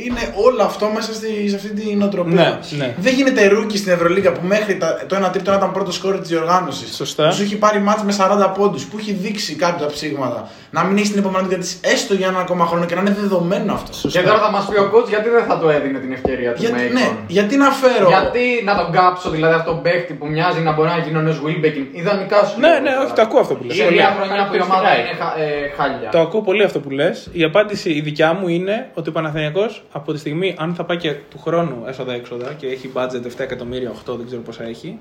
είναι 0.05 0.21
όλο 0.47 0.63
αυτό 0.63 0.87
μέσα 0.95 1.15
στη, 1.15 1.49
σε 1.49 1.57
αυτή 1.57 1.69
τη 1.71 2.03
νοοτροπία. 2.03 2.35
Ναι, 2.71 2.77
ναι. 2.85 2.95
Δεν 2.99 3.15
γίνεται 3.15 3.47
ρούκι 3.49 3.79
στην 3.79 3.93
Ευρωλίγα 3.93 4.33
που 4.33 4.41
μέχρι 4.47 4.77
τα, 4.77 5.05
το 5.07 5.17
1 5.27 5.33
τρίτο 5.33 5.55
ήταν 5.55 5.73
πρώτος 5.73 5.93
σκόρερ 5.93 6.19
της 6.21 6.29
διοργάνωσης. 6.29 6.95
Σωστά. 6.97 7.27
Που 7.29 7.35
σου 7.35 7.43
έχει 7.43 7.57
πάρει 7.57 7.79
ματς 7.81 8.03
με 8.03 8.15
40 8.19 8.53
πόντους, 8.59 8.85
που 8.85 8.97
έχει 8.99 9.13
δείξει 9.13 9.55
κάποια 9.55 9.87
ψήγματα. 9.87 10.49
Να 10.71 10.85
μην 10.85 10.97
έχεις 10.97 11.11
την 11.11 11.19
υπομονή 11.19 11.75
έστω 11.81 12.15
για 12.15 12.27
ένα 12.27 12.39
ακόμα 12.39 12.67
χρόνο 12.67 12.85
και 12.85 12.95
να 12.95 13.01
είναι 13.01 13.17
δεδομένο 13.21 13.73
αυτό. 13.73 14.09
Και 14.09 14.21
τώρα 14.21 14.39
θα 14.39 14.51
μας 14.51 14.67
πει 14.67 14.79
ο 14.79 14.91
coach 14.95 15.09
γιατί 15.09 15.29
δεν 15.29 15.45
θα 15.45 15.59
το 15.59 15.71
έδινε 15.71 15.99
την 15.99 16.13
ευκαιρία 16.13 16.53
του 16.53 16.61
Γιατί, 16.61 16.75
Μέικον. 16.75 16.93
ναι, 17.01 17.09
γιατί 17.27 17.57
να 17.57 17.71
φέρω; 17.71 18.09
Γιατί 18.09 18.41
να 18.65 18.77
τον 18.77 18.93
κάψω, 18.93 19.31
δηλαδή 19.31 19.55
αυτόν 19.55 19.75
τον 19.75 19.83
παίχτη 19.83 20.13
που 20.13 20.27
μοιάζει 20.27 20.61
να 20.61 20.73
μπορεί 20.73 20.89
να 20.89 20.99
γίνει 20.99 21.17
ο 21.19 21.21
νέος 21.21 21.41
Wilbekin. 21.47 21.85
Ιδανικά 21.93 22.45
σου 22.45 22.61
Ναι, 22.61 22.69
λέω 22.69 22.81
ναι, 22.81 22.91
τώρα. 22.91 23.05
όχι, 23.05 23.13
το 23.13 23.23
ακούω 23.23 23.41
αυτό 23.41 23.55
που 23.55 23.65
λες. 23.65 23.77
Σε 23.77 23.83
Πολύ. 23.83 23.95
μια 23.97 24.17
χρονιά 24.19 24.47
που 24.49 24.55
η 24.55 24.61
ομάδα 24.63 24.83
Χαρακτηριστικά 24.87 25.13
είναι 25.13 25.19
χα- 25.23 25.37
ε, 25.43 25.73
χάλια. 25.77 26.09
Το 26.11 26.21
ακούω 26.21 26.41
πολύ 26.43 26.63
αυτό 26.63 26.79
που 26.81 26.91
λες. 26.91 27.29
Η 27.33 27.43
απάντηση 27.45 27.91
η 27.91 28.01
δικιά 28.01 28.33
μου 28.33 28.49
είναι 28.49 28.91
ότι 28.95 29.09
ο 29.09 29.13
Παναθηναϊκός 29.13 29.85
από 29.93 30.13
τη 30.13 30.19
στιγμή, 30.19 30.55
αν 30.59 30.75
θα 30.75 30.85
πάει 30.85 30.97
και 30.97 31.13
του 31.31 31.39
χρόνου 31.39 31.85
έσοδα-έξοδα 31.89 32.53
και 32.53 32.67
έχει 32.67 32.91
budget 32.95 33.27
7 33.27 33.31
εκατομμύρια, 33.39 33.91
8 33.91 34.17
δεν 34.17 34.27
ξέρω 34.27 34.43
πόσα 34.43 34.65
έχει, 34.65 34.99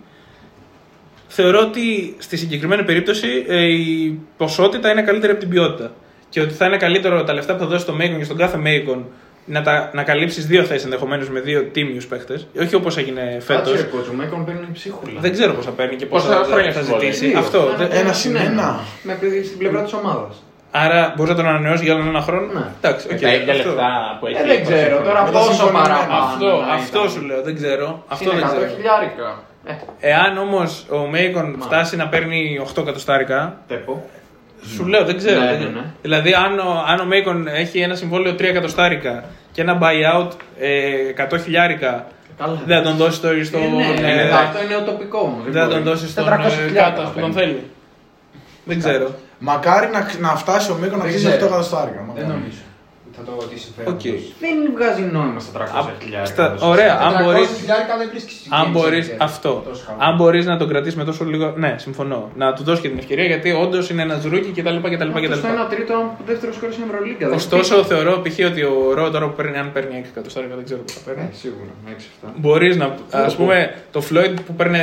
θεωρώ 1.27 1.59
ότι 1.59 2.15
στη 2.17 2.37
συγκεκριμένη 2.37 2.83
περίπτωση 2.83 3.45
ε, 3.47 3.63
η 3.65 4.19
ποσότητα 4.37 4.91
είναι 4.91 5.01
καλύτερη 5.01 5.31
από 5.31 5.41
την 5.41 5.49
ποιότητα. 5.49 5.91
Και 6.29 6.41
ότι 6.41 6.53
θα 6.53 6.65
είναι 6.65 6.77
καλύτερο 6.77 7.23
τα 7.23 7.33
λεφτά 7.33 7.53
που 7.53 7.59
θα 7.59 7.65
δώσει 7.65 7.81
στο 7.81 7.93
Μέικον 7.93 8.17
και 8.17 8.23
στον 8.23 8.37
κάθε 8.37 8.57
Μέικον 8.57 9.05
να, 9.45 9.61
τα, 9.61 9.91
να 9.93 10.03
καλύψεις 10.03 10.45
δύο 10.47 10.63
θέσεις 10.63 10.83
ενδεχομένως 10.83 11.29
με 11.29 11.39
δύο 11.39 11.63
τίμιους 11.63 12.07
παίχτες. 12.07 12.41
Όχι 12.61 12.75
όπως 12.75 12.97
έγινε 12.97 13.37
φέτος. 13.41 13.71
Κάτσε, 13.71 13.89
coach, 13.93 14.11
ο 14.11 14.13
Μέικον 14.15 14.45
παίρνει 14.45 14.67
ψίχουλα. 14.73 15.19
Δεν 15.19 15.31
ξέρω 15.31 15.53
πόσα 15.53 15.69
παίρνει 15.71 15.95
και 15.95 16.05
πόσα 16.05 16.27
Πόσα 16.27 16.39
θα, 16.39 16.45
χρόνια 16.53 16.71
θα 16.71 16.81
συμβόλαιο. 16.81 17.11
ζητήσει. 17.11 17.29
Δύο. 17.29 17.39
Αυτό. 17.39 17.75
Ναι, 17.77 17.87
δεν- 17.87 17.97
Ένα 17.99 18.13
συν 18.13 18.35
ένα. 18.35 18.79
Με 19.03 19.11
επειδή 19.13 19.43
στην 19.43 19.57
πλευρά 19.57 19.83
της 19.83 19.93
ομάδας. 19.93 20.43
Άρα 20.83 21.13
μπορείς 21.15 21.31
να 21.31 21.37
τον 21.37 21.47
ανανεώσεις 21.47 21.81
για 21.85 21.93
άλλον 21.93 22.07
ένα 22.07 22.21
χρόνο. 22.21 22.47
Ναι. 22.53 22.65
Εντάξει, 22.81 23.07
Με 23.07 23.13
οκ, 23.13 23.19
τα 23.21 23.33
ίδια 23.33 23.53
αυτό. 23.53 23.69
λεφτά 23.69 24.17
που 24.19 24.25
έχει. 24.27 24.37
Ε, 24.41 24.45
δεν 24.45 24.63
ξέρω 24.65 24.97
τώρα 25.07 25.23
Με 25.23 25.31
τα 25.31 25.37
πόσο 25.37 25.51
συμφωνημένα. 25.51 25.87
παραπάνω. 25.87 26.23
Αυτό, 26.23 26.45
να 26.67 26.73
αυτό 26.73 26.99
ήταν. 26.99 27.09
σου 27.11 27.21
λέω, 27.25 27.41
δεν 27.41 27.55
ξέρω. 27.55 28.03
Αυτό 28.07 28.29
Είναι 28.31 28.39
δεν 28.39 28.49
100 28.49 28.51
ξέρω. 28.55 28.71
χιλιάρικα. 28.75 29.27
Ε, 29.65 29.73
Εάν 30.11 30.37
όμως 30.37 30.85
ο 30.89 30.97
Μέικον 30.97 31.57
φτάσει 31.61 31.95
να 31.95 32.07
παίρνει 32.07 32.59
8 32.75 32.81
εκατοστάρικα, 32.81 33.57
τέπο. 33.67 34.09
σου 34.75 34.85
λέω 34.85 35.03
δεν 35.05 35.17
ξέρω. 35.17 35.39
Ναι, 35.39 35.45
δεν- 35.51 35.59
ναι, 35.59 35.67
ναι. 35.79 35.85
Δηλαδή, 36.01 36.33
αν 36.33 36.59
ο, 36.59 36.83
αν 36.87 36.99
ο 36.99 37.05
Μέικον 37.05 37.47
έχει 37.47 37.79
ένα 37.79 37.95
συμβόλαιο 37.95 38.33
3 38.33 38.41
εκατοστάρικα 38.43 39.23
και 39.51 39.61
ένα 39.61 39.77
buyout 39.81 40.31
ε, 40.59 41.27
100 41.33 41.39
χιλιάρικα, 41.43 42.05
Καλά. 42.37 42.61
δεν 42.65 42.77
θα 42.77 42.83
τον 42.83 42.95
δώσει 42.97 43.21
το 43.21 43.27
στο. 43.43 43.57
Ε, 43.57 44.01
ναι, 44.01 44.11
ε, 44.11 44.15
ναι, 44.15 44.21
αυτό 44.31 44.63
είναι 44.63 44.75
utopικό 44.85 45.19
όμω. 45.19 45.37
δεν 45.47 45.61
θα 45.63 45.67
τον 45.69 45.83
δώσει 45.83 46.07
στον 46.09 46.25
400 46.25 46.29
ε, 46.29 46.49
χιλιάρικα 46.49 46.81
Κάτα 46.83 47.01
που 47.03 47.09
παίρνει. 47.13 47.21
τον 47.21 47.33
θέλει. 47.41 47.63
Δεν 48.65 48.79
ξέρω. 48.79 49.09
Μακάρι 49.49 49.87
να, 49.95 49.99
να 50.27 50.31
φτάσει 50.43 50.71
ο 50.71 50.75
Μίκο 50.81 50.95
να 50.95 51.03
Δεν 51.03 51.11
χτίσει 51.11 51.25
8 51.27 51.29
ξέρω. 51.29 51.45
εκατοστάρικα. 51.45 51.99
Δεν 51.99 52.05
μακάρι. 52.07 52.27
νομίζω. 52.27 52.61
Θα 53.17 53.23
το 53.27 53.33
ότι 53.45 53.55
συμφέρει. 53.65 53.87
Οκ. 53.93 54.05
Δεν 54.43 54.55
βγάζει 54.75 55.01
νόημα 55.17 55.39
στα 55.45 55.51
300 55.57 55.61
Α, 55.79 55.81
χιλιάρικα. 56.03 56.31
στα- 56.33 56.49
δώσεις. 56.49 56.67
Ωραία, 56.73 56.93
αν 57.05 57.11
400 57.13 57.23
μπορείς- 57.23 57.49
χιλιάρικα 57.59 57.93
δεν 58.01 58.07
βρίσκεις 58.13 58.35
Αν 58.59 58.63
game 58.65 58.71
μπορεί. 58.75 58.99
changer. 59.03 59.15
Αυτό. 59.29 59.51
Τόσο 59.69 59.83
χαμηλό. 59.87 60.03
Αν 60.07 60.13
μπορείς 60.17 60.45
να 60.51 60.55
τον 60.61 60.67
κρατήσεις 60.71 60.97
με 60.99 61.03
τόσο 61.09 61.23
λίγο. 61.33 61.45
Ναι, 61.63 61.71
συμφωνώ. 61.85 62.19
Να 62.41 62.47
του 62.55 62.63
δώσεις 62.67 62.81
και 62.83 62.89
την 62.93 62.97
ευκαιρία 63.03 63.25
γιατί 63.33 63.49
όντως 63.63 63.89
είναι 63.91 64.01
ένας 64.07 64.23
ρούκι 64.31 64.51
κτλ. 64.57 64.75
κτλ, 64.83 65.07
Αυτό 65.07 65.35
Στο 65.35 65.47
κτλ. 65.47 65.47
1 65.47 65.65
τρίτο 65.73 65.95
δεύτερος 66.29 66.55
σκόρ 66.55 66.71
στην 66.71 66.83
Ευρωλίγκα. 66.87 67.25
δεν 67.27 67.35
Ωστόσο, 67.41 67.73
υπήρχε. 67.75 67.93
θεωρώ 67.93 68.13
π.χ. 68.23 68.37
ότι 68.51 68.61
ο 68.63 68.75
Ρο 68.97 69.05
τώρα 69.13 69.25
που 69.29 69.35
παίρνει, 69.39 69.57
αν 69.63 69.67
παίρνει 69.75 69.93
6 70.01 70.09
εκατοστάρικα, 70.13 70.55
δεν 70.55 70.65
ξέρω 70.67 70.79
πώ 70.87 70.93
θα 70.93 70.99
Ε, 71.11 71.13
παίρνει. 71.13 71.29
Σίγουρα, 71.41 71.71
6-7. 71.93 72.27
Μπορείς 72.43 72.75
να. 72.81 72.85
Α 73.25 73.29
πούμε, 73.37 73.57
το 73.91 73.99
Floyd 74.09 74.33
που 74.45 74.53
παίρνει 74.59 74.81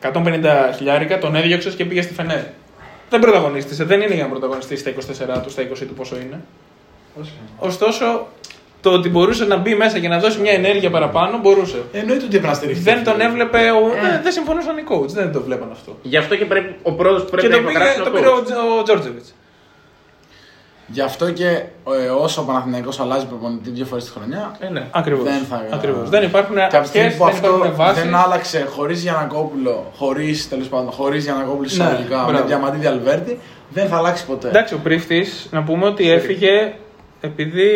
150 0.00 0.72
χιλιάρικα, 0.76 1.18
τον 1.18 1.34
έδιωξες 1.36 1.74
και 1.74 1.84
πήγε 1.84 2.02
στη 2.02 2.14
Φενέρ. 2.14 2.42
Δεν 3.12 3.20
πρωταγωνίστησε, 3.20 3.84
δεν 3.84 4.00
είναι 4.00 4.14
για 4.14 4.22
να 4.22 4.28
πρωταγωνιστεί 4.30 4.76
στα 4.76 4.90
24 4.90 5.42
του, 5.42 5.50
στα 5.50 5.62
20 5.62 5.66
του 5.78 5.94
πόσο 5.94 6.16
είναι. 6.16 6.40
Ωστόσο, 7.58 8.26
το 8.80 8.90
ότι 8.90 9.08
μπορούσε 9.08 9.44
να 9.44 9.56
μπει 9.56 9.74
μέσα 9.74 9.98
και 9.98 10.08
να 10.08 10.18
δώσει 10.18 10.40
μια 10.40 10.52
ενέργεια 10.52 10.90
παραπάνω, 10.90 11.38
μπορούσε. 11.38 11.82
Εννοείται 11.92 12.24
ότι 12.24 12.36
έπρεπε 12.36 12.46
να 12.46 12.54
στηριχθεί. 12.54 12.82
Δεν 12.82 13.04
τον 13.04 13.20
έβλεπε, 13.20 13.58
ο... 13.70 13.80
δεν, 14.02 14.20
δεν 14.22 14.32
συμφωνούσαν 14.32 14.76
οι 14.78 14.84
coach, 14.88 15.06
δεν 15.08 15.32
το 15.32 15.40
βλέπαν 15.42 15.68
αυτό. 15.72 15.98
Γι' 16.02 16.16
αυτό 16.16 16.36
και 16.36 16.44
πρέπει 16.44 16.74
ο 16.82 16.92
πρώτο 16.92 17.22
που 17.24 17.30
πρέπει 17.30 17.48
Και 17.48 17.54
να 17.54 17.60
το, 17.60 17.66
πήγε, 17.68 17.78
υπογράψει 17.78 18.02
το 18.02 18.08
ο 18.08 18.12
πήρε 18.12 18.28
ο, 18.28 18.36
coach. 18.38 18.44
Τζο- 18.44 18.78
ο 18.78 18.82
Τζόρτζεβιτς. 18.82 19.34
Γι' 20.92 21.00
αυτό 21.00 21.30
και 21.32 21.46
ε, 21.46 22.08
όσο 22.20 22.40
ο 22.40 22.44
Παναθηναϊκός 22.44 23.00
αλλάζει 23.00 23.26
προπονητή 23.26 23.70
δύο 23.70 23.84
φορές 23.84 24.04
τη 24.04 24.10
χρονιά. 24.10 24.56
Ε, 24.60 24.68
ναι. 24.68 24.86
Ακριβώς. 24.90 25.24
Δεν 25.24 25.42
θα- 25.50 25.64
Ακριβώς. 25.70 26.08
Δεν 26.08 26.22
υπάρχουν 26.22 26.54
Και 26.54 26.60
από 26.62 26.70
τη 26.70 26.76
αρχέ, 26.76 26.88
στιγμή 26.88 27.08
δεν 27.08 27.18
που 27.18 27.24
αυτό 27.24 27.46
υπάρχουν 27.48 27.76
βάσεις. 27.76 28.02
δεν 28.02 28.14
άλλαξε 28.14 28.66
χωρίς 28.70 29.02
Γιανακόπουλο, 29.02 29.90
χωρίς 29.96 30.48
τέλος 30.48 30.68
πάντων, 30.68 30.90
χωρίς 30.90 31.24
Γιανακόπουλο 31.24 31.60
Ναι, 31.60 31.66
εισαγωγικά, 31.84 32.24
με 32.26 32.32
μπράβο. 32.32 32.46
Διαμαντίδη 32.46 32.86
Αλβέρτη, 32.86 33.38
δεν 33.70 33.88
θα 33.88 33.96
αλλάξει 33.96 34.26
ποτέ. 34.26 34.48
Εντάξει, 34.48 34.74
ο 34.74 34.78
πρίφτη 34.82 35.26
να 35.50 35.62
πούμε 35.62 35.86
ότι 35.86 36.10
έφυγε 36.10 36.72
επειδή 37.20 37.68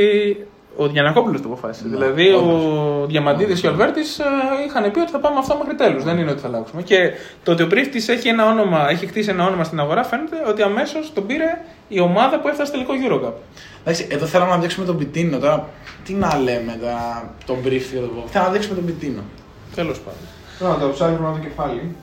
ο 0.76 0.86
Διανακόπουλος 0.88 1.40
το 1.40 1.48
αποφάσισε. 1.48 1.88
Ναι, 1.88 1.96
δηλαδή 1.96 2.32
όντως. 2.32 2.64
ο 2.64 3.06
Διαμαντίδης 3.06 3.60
και 3.60 3.66
ο 3.66 3.70
Αλβέρτης 3.70 4.20
είχαν 4.66 4.90
πει 4.90 4.98
ότι 4.98 5.10
θα 5.10 5.18
πάμε 5.18 5.38
αυτό 5.38 5.56
μέχρι 5.56 5.74
τέλους. 5.74 6.04
Δεν 6.04 6.18
είναι 6.18 6.30
ότι 6.30 6.40
θα 6.40 6.48
αλλάξουμε. 6.48 6.82
Και 6.82 7.12
το 7.42 7.52
ότι 7.52 7.62
ο 7.62 7.66
πρίφτης 7.66 8.08
έχει, 8.08 8.28
ένα 8.28 8.46
όνομα, 8.46 8.90
έχει 8.90 9.06
χτίσει 9.06 9.30
ένα 9.30 9.46
όνομα 9.46 9.64
στην 9.64 9.80
αγορά 9.80 10.04
φαίνεται 10.04 10.36
ότι 10.48 10.62
αμέσως 10.62 11.12
τον 11.12 11.26
πήρε 11.26 11.58
η 11.88 12.00
ομάδα 12.00 12.40
που 12.40 12.48
έφτασε 12.48 12.72
τελικό 12.72 12.92
Eurocup. 13.08 13.32
Εντάξει, 13.80 14.06
εδώ 14.10 14.26
θέλαμε 14.26 14.50
να 14.50 14.58
δείξουμε 14.58 14.86
τον 14.86 14.98
Πιτίνο. 14.98 15.38
Τώρα, 15.38 15.68
τι 16.04 16.12
να 16.12 16.38
λέμε 16.38 16.78
τώρα, 16.80 17.34
τον 17.46 17.56
brief 17.64 17.82
και 17.92 17.98
το 17.98 18.24
Θέλω 18.26 18.44
να 18.44 18.50
δείξουμε 18.50 18.74
τον 18.74 18.84
Πιτίνο. 18.84 19.22
Τέλος 19.74 19.98
πάντων. 19.98 20.20
Πρέπει 20.58 20.72
να 20.72 20.86
το 20.86 20.92
ψάχνουμε 20.92 21.32
το 21.32 21.48
κεφάλι. 21.48 21.96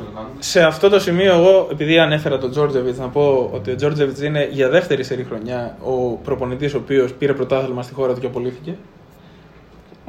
Πώς 0.00 0.08
θα 0.08 0.12
το 0.12 0.16
κάνουμε. 0.16 0.42
Σε 0.42 0.62
αυτό 0.62 0.88
το 0.88 0.98
σημείο, 1.00 1.32
εγώ, 1.34 1.68
επειδή 1.72 1.98
ανέφερα 1.98 2.38
τον 2.38 2.50
Τζόρτζεβιτς, 2.50 2.98
να 2.98 3.08
πω 3.08 3.50
ότι 3.52 3.70
ο 3.70 3.74
Τζόρτζεβιτς 3.74 4.22
είναι 4.22 4.48
για 4.50 4.68
δεύτερη 4.68 5.04
σερή 5.04 5.24
χρονιά 5.24 5.76
ο 5.82 5.92
προπονητής 6.24 6.74
ο 6.74 6.78
οποίος 6.78 7.12
πήρε 7.12 7.32
πρωτάθλημα 7.32 7.82
στη 7.82 7.94
χώρα 7.94 8.14
του 8.14 8.20
και 8.20 8.26
απολύθηκε. 8.26 8.76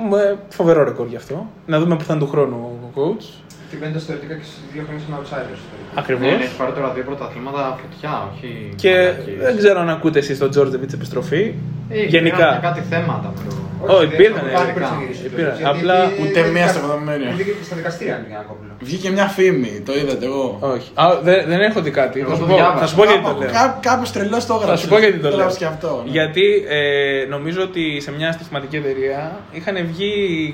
Με 0.09 0.37
φοβερό 0.49 0.83
ρεκόρ 0.83 1.07
γι' 1.07 1.15
αυτό. 1.15 1.47
Να 1.65 1.79
δούμε 1.79 1.95
πού 1.95 2.03
θα 2.03 2.13
είναι 2.13 2.23
του 2.23 2.29
χρόνου 2.29 2.79
ο 2.83 2.99
coach. 2.99 3.25
Τι 3.71 3.77
μπαίνοντα 3.77 3.99
θεωρητικά 3.99 4.35
και 4.35 4.43
στις 4.43 4.59
δύο 4.73 4.83
χρόνια 4.85 5.03
στον 5.05 5.15
outsider. 5.19 5.57
Ακριβώς. 5.95 6.25
Ναι, 6.25 6.35
ναι, 6.37 6.43
έχει 6.43 6.57
πάρει 6.57 6.71
τώρα 6.71 6.89
δύο 6.93 7.03
πρωταθλήματα 7.03 7.79
φωτιά, 7.81 8.29
όχι. 8.33 8.73
Και 8.75 8.91
μαλακίες. 8.91 9.37
δεν 9.45 9.57
ξέρω 9.57 9.79
αν 9.79 9.89
ακούτε 9.89 10.19
εσείς 10.19 10.37
τον 10.37 10.49
Τζόρτζεβιτς 10.49 10.93
επιστροφή. 10.93 11.53
Ε, 11.89 12.03
Γενικά. 12.03 12.35
υπήρχαν 12.35 12.61
Κάτι 12.61 12.81
θέματα 12.89 13.33
με 13.35 13.49
το. 13.49 13.55
Ω, 13.93 14.01
υπήρχαν. 14.01 14.41
δεν 14.43 14.51
υπάρχει 14.53 14.69
ε, 14.69 14.79
προσεγγίσεις 14.79 15.25
υπήρχαν. 15.25 15.51
τους, 15.51 15.59
γιατί 15.61 15.77
Απλά. 15.79 15.97
είναι 16.03 16.13
Ούτε 16.23 16.39
μία 16.41 16.51
δικα- 16.51 16.67
στο 16.73 16.79
εκατομμύριο. 16.79 17.27
είναι 17.29 17.35
δικα- 17.43 17.63
Στα 17.69 17.75
δικαστήρια 17.79 18.15
είναι 18.17 18.27
ένα 18.35 18.43
κόμπλο. 18.49 18.71
Βγήκε 18.87 19.09
μια 19.17 19.27
φήμη, 19.37 19.73
το 19.87 19.93
είδατε 19.99 20.25
εγώ. 20.31 20.45
Όχι. 20.75 20.89
Α, 21.03 21.05
δεν, 21.27 21.39
δεν 21.51 21.59
έχω 21.67 21.79
δει 21.85 21.91
κάτι. 22.01 22.19
Εγώ 22.19 22.29
Θα 22.29 22.35
σου 22.35 22.41
το 22.41 22.47
πω- 22.47 22.55
διάβασα. 22.55 22.79
Θα 22.79 22.87
σου 22.87 22.95
πω 22.95 23.03
γιατί 23.03 23.23
το 23.23 23.33
λέω. 23.39 23.49
Κάποιο 23.89 24.07
τρελό 24.15 24.37
το 24.47 24.53
έγραψε. 24.53 24.65
Θα 24.73 24.75
σου 24.81 24.87
πω 24.87 24.97
γιατί 24.99 25.17
το 25.17 25.27
λέω. 25.27 25.31
έγραψες 25.37 25.57
και 25.61 25.65
αυτό. 25.73 26.01
ναι. 26.05 26.11
Γιατί 26.11 26.45
ε, 26.69 27.25
νομίζω 27.35 27.61
ότι 27.61 27.83
σε 28.05 28.11
μια 28.17 28.31
στοιχηματική 28.31 28.75
εταιρεία 28.75 29.39
είχαν 29.51 29.75
βγει 29.91 30.11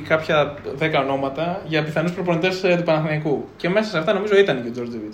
κάποια 0.08 0.54
10 0.80 1.00
ονόματα 1.06 1.62
για 1.68 1.84
πιθανούς 1.84 2.12
προπονητές 2.12 2.60
του 2.60 2.84
Παναθηναϊκού. 2.86 3.46
Και 3.58 3.70
μέσα 3.70 3.90
σε 3.90 3.98
αυτά 3.98 4.14
νομίζω 4.14 4.38
ήταν 4.38 4.56
και 4.64 4.68
ο 4.68 4.72
Τζόρτζεβιτ. 4.72 5.14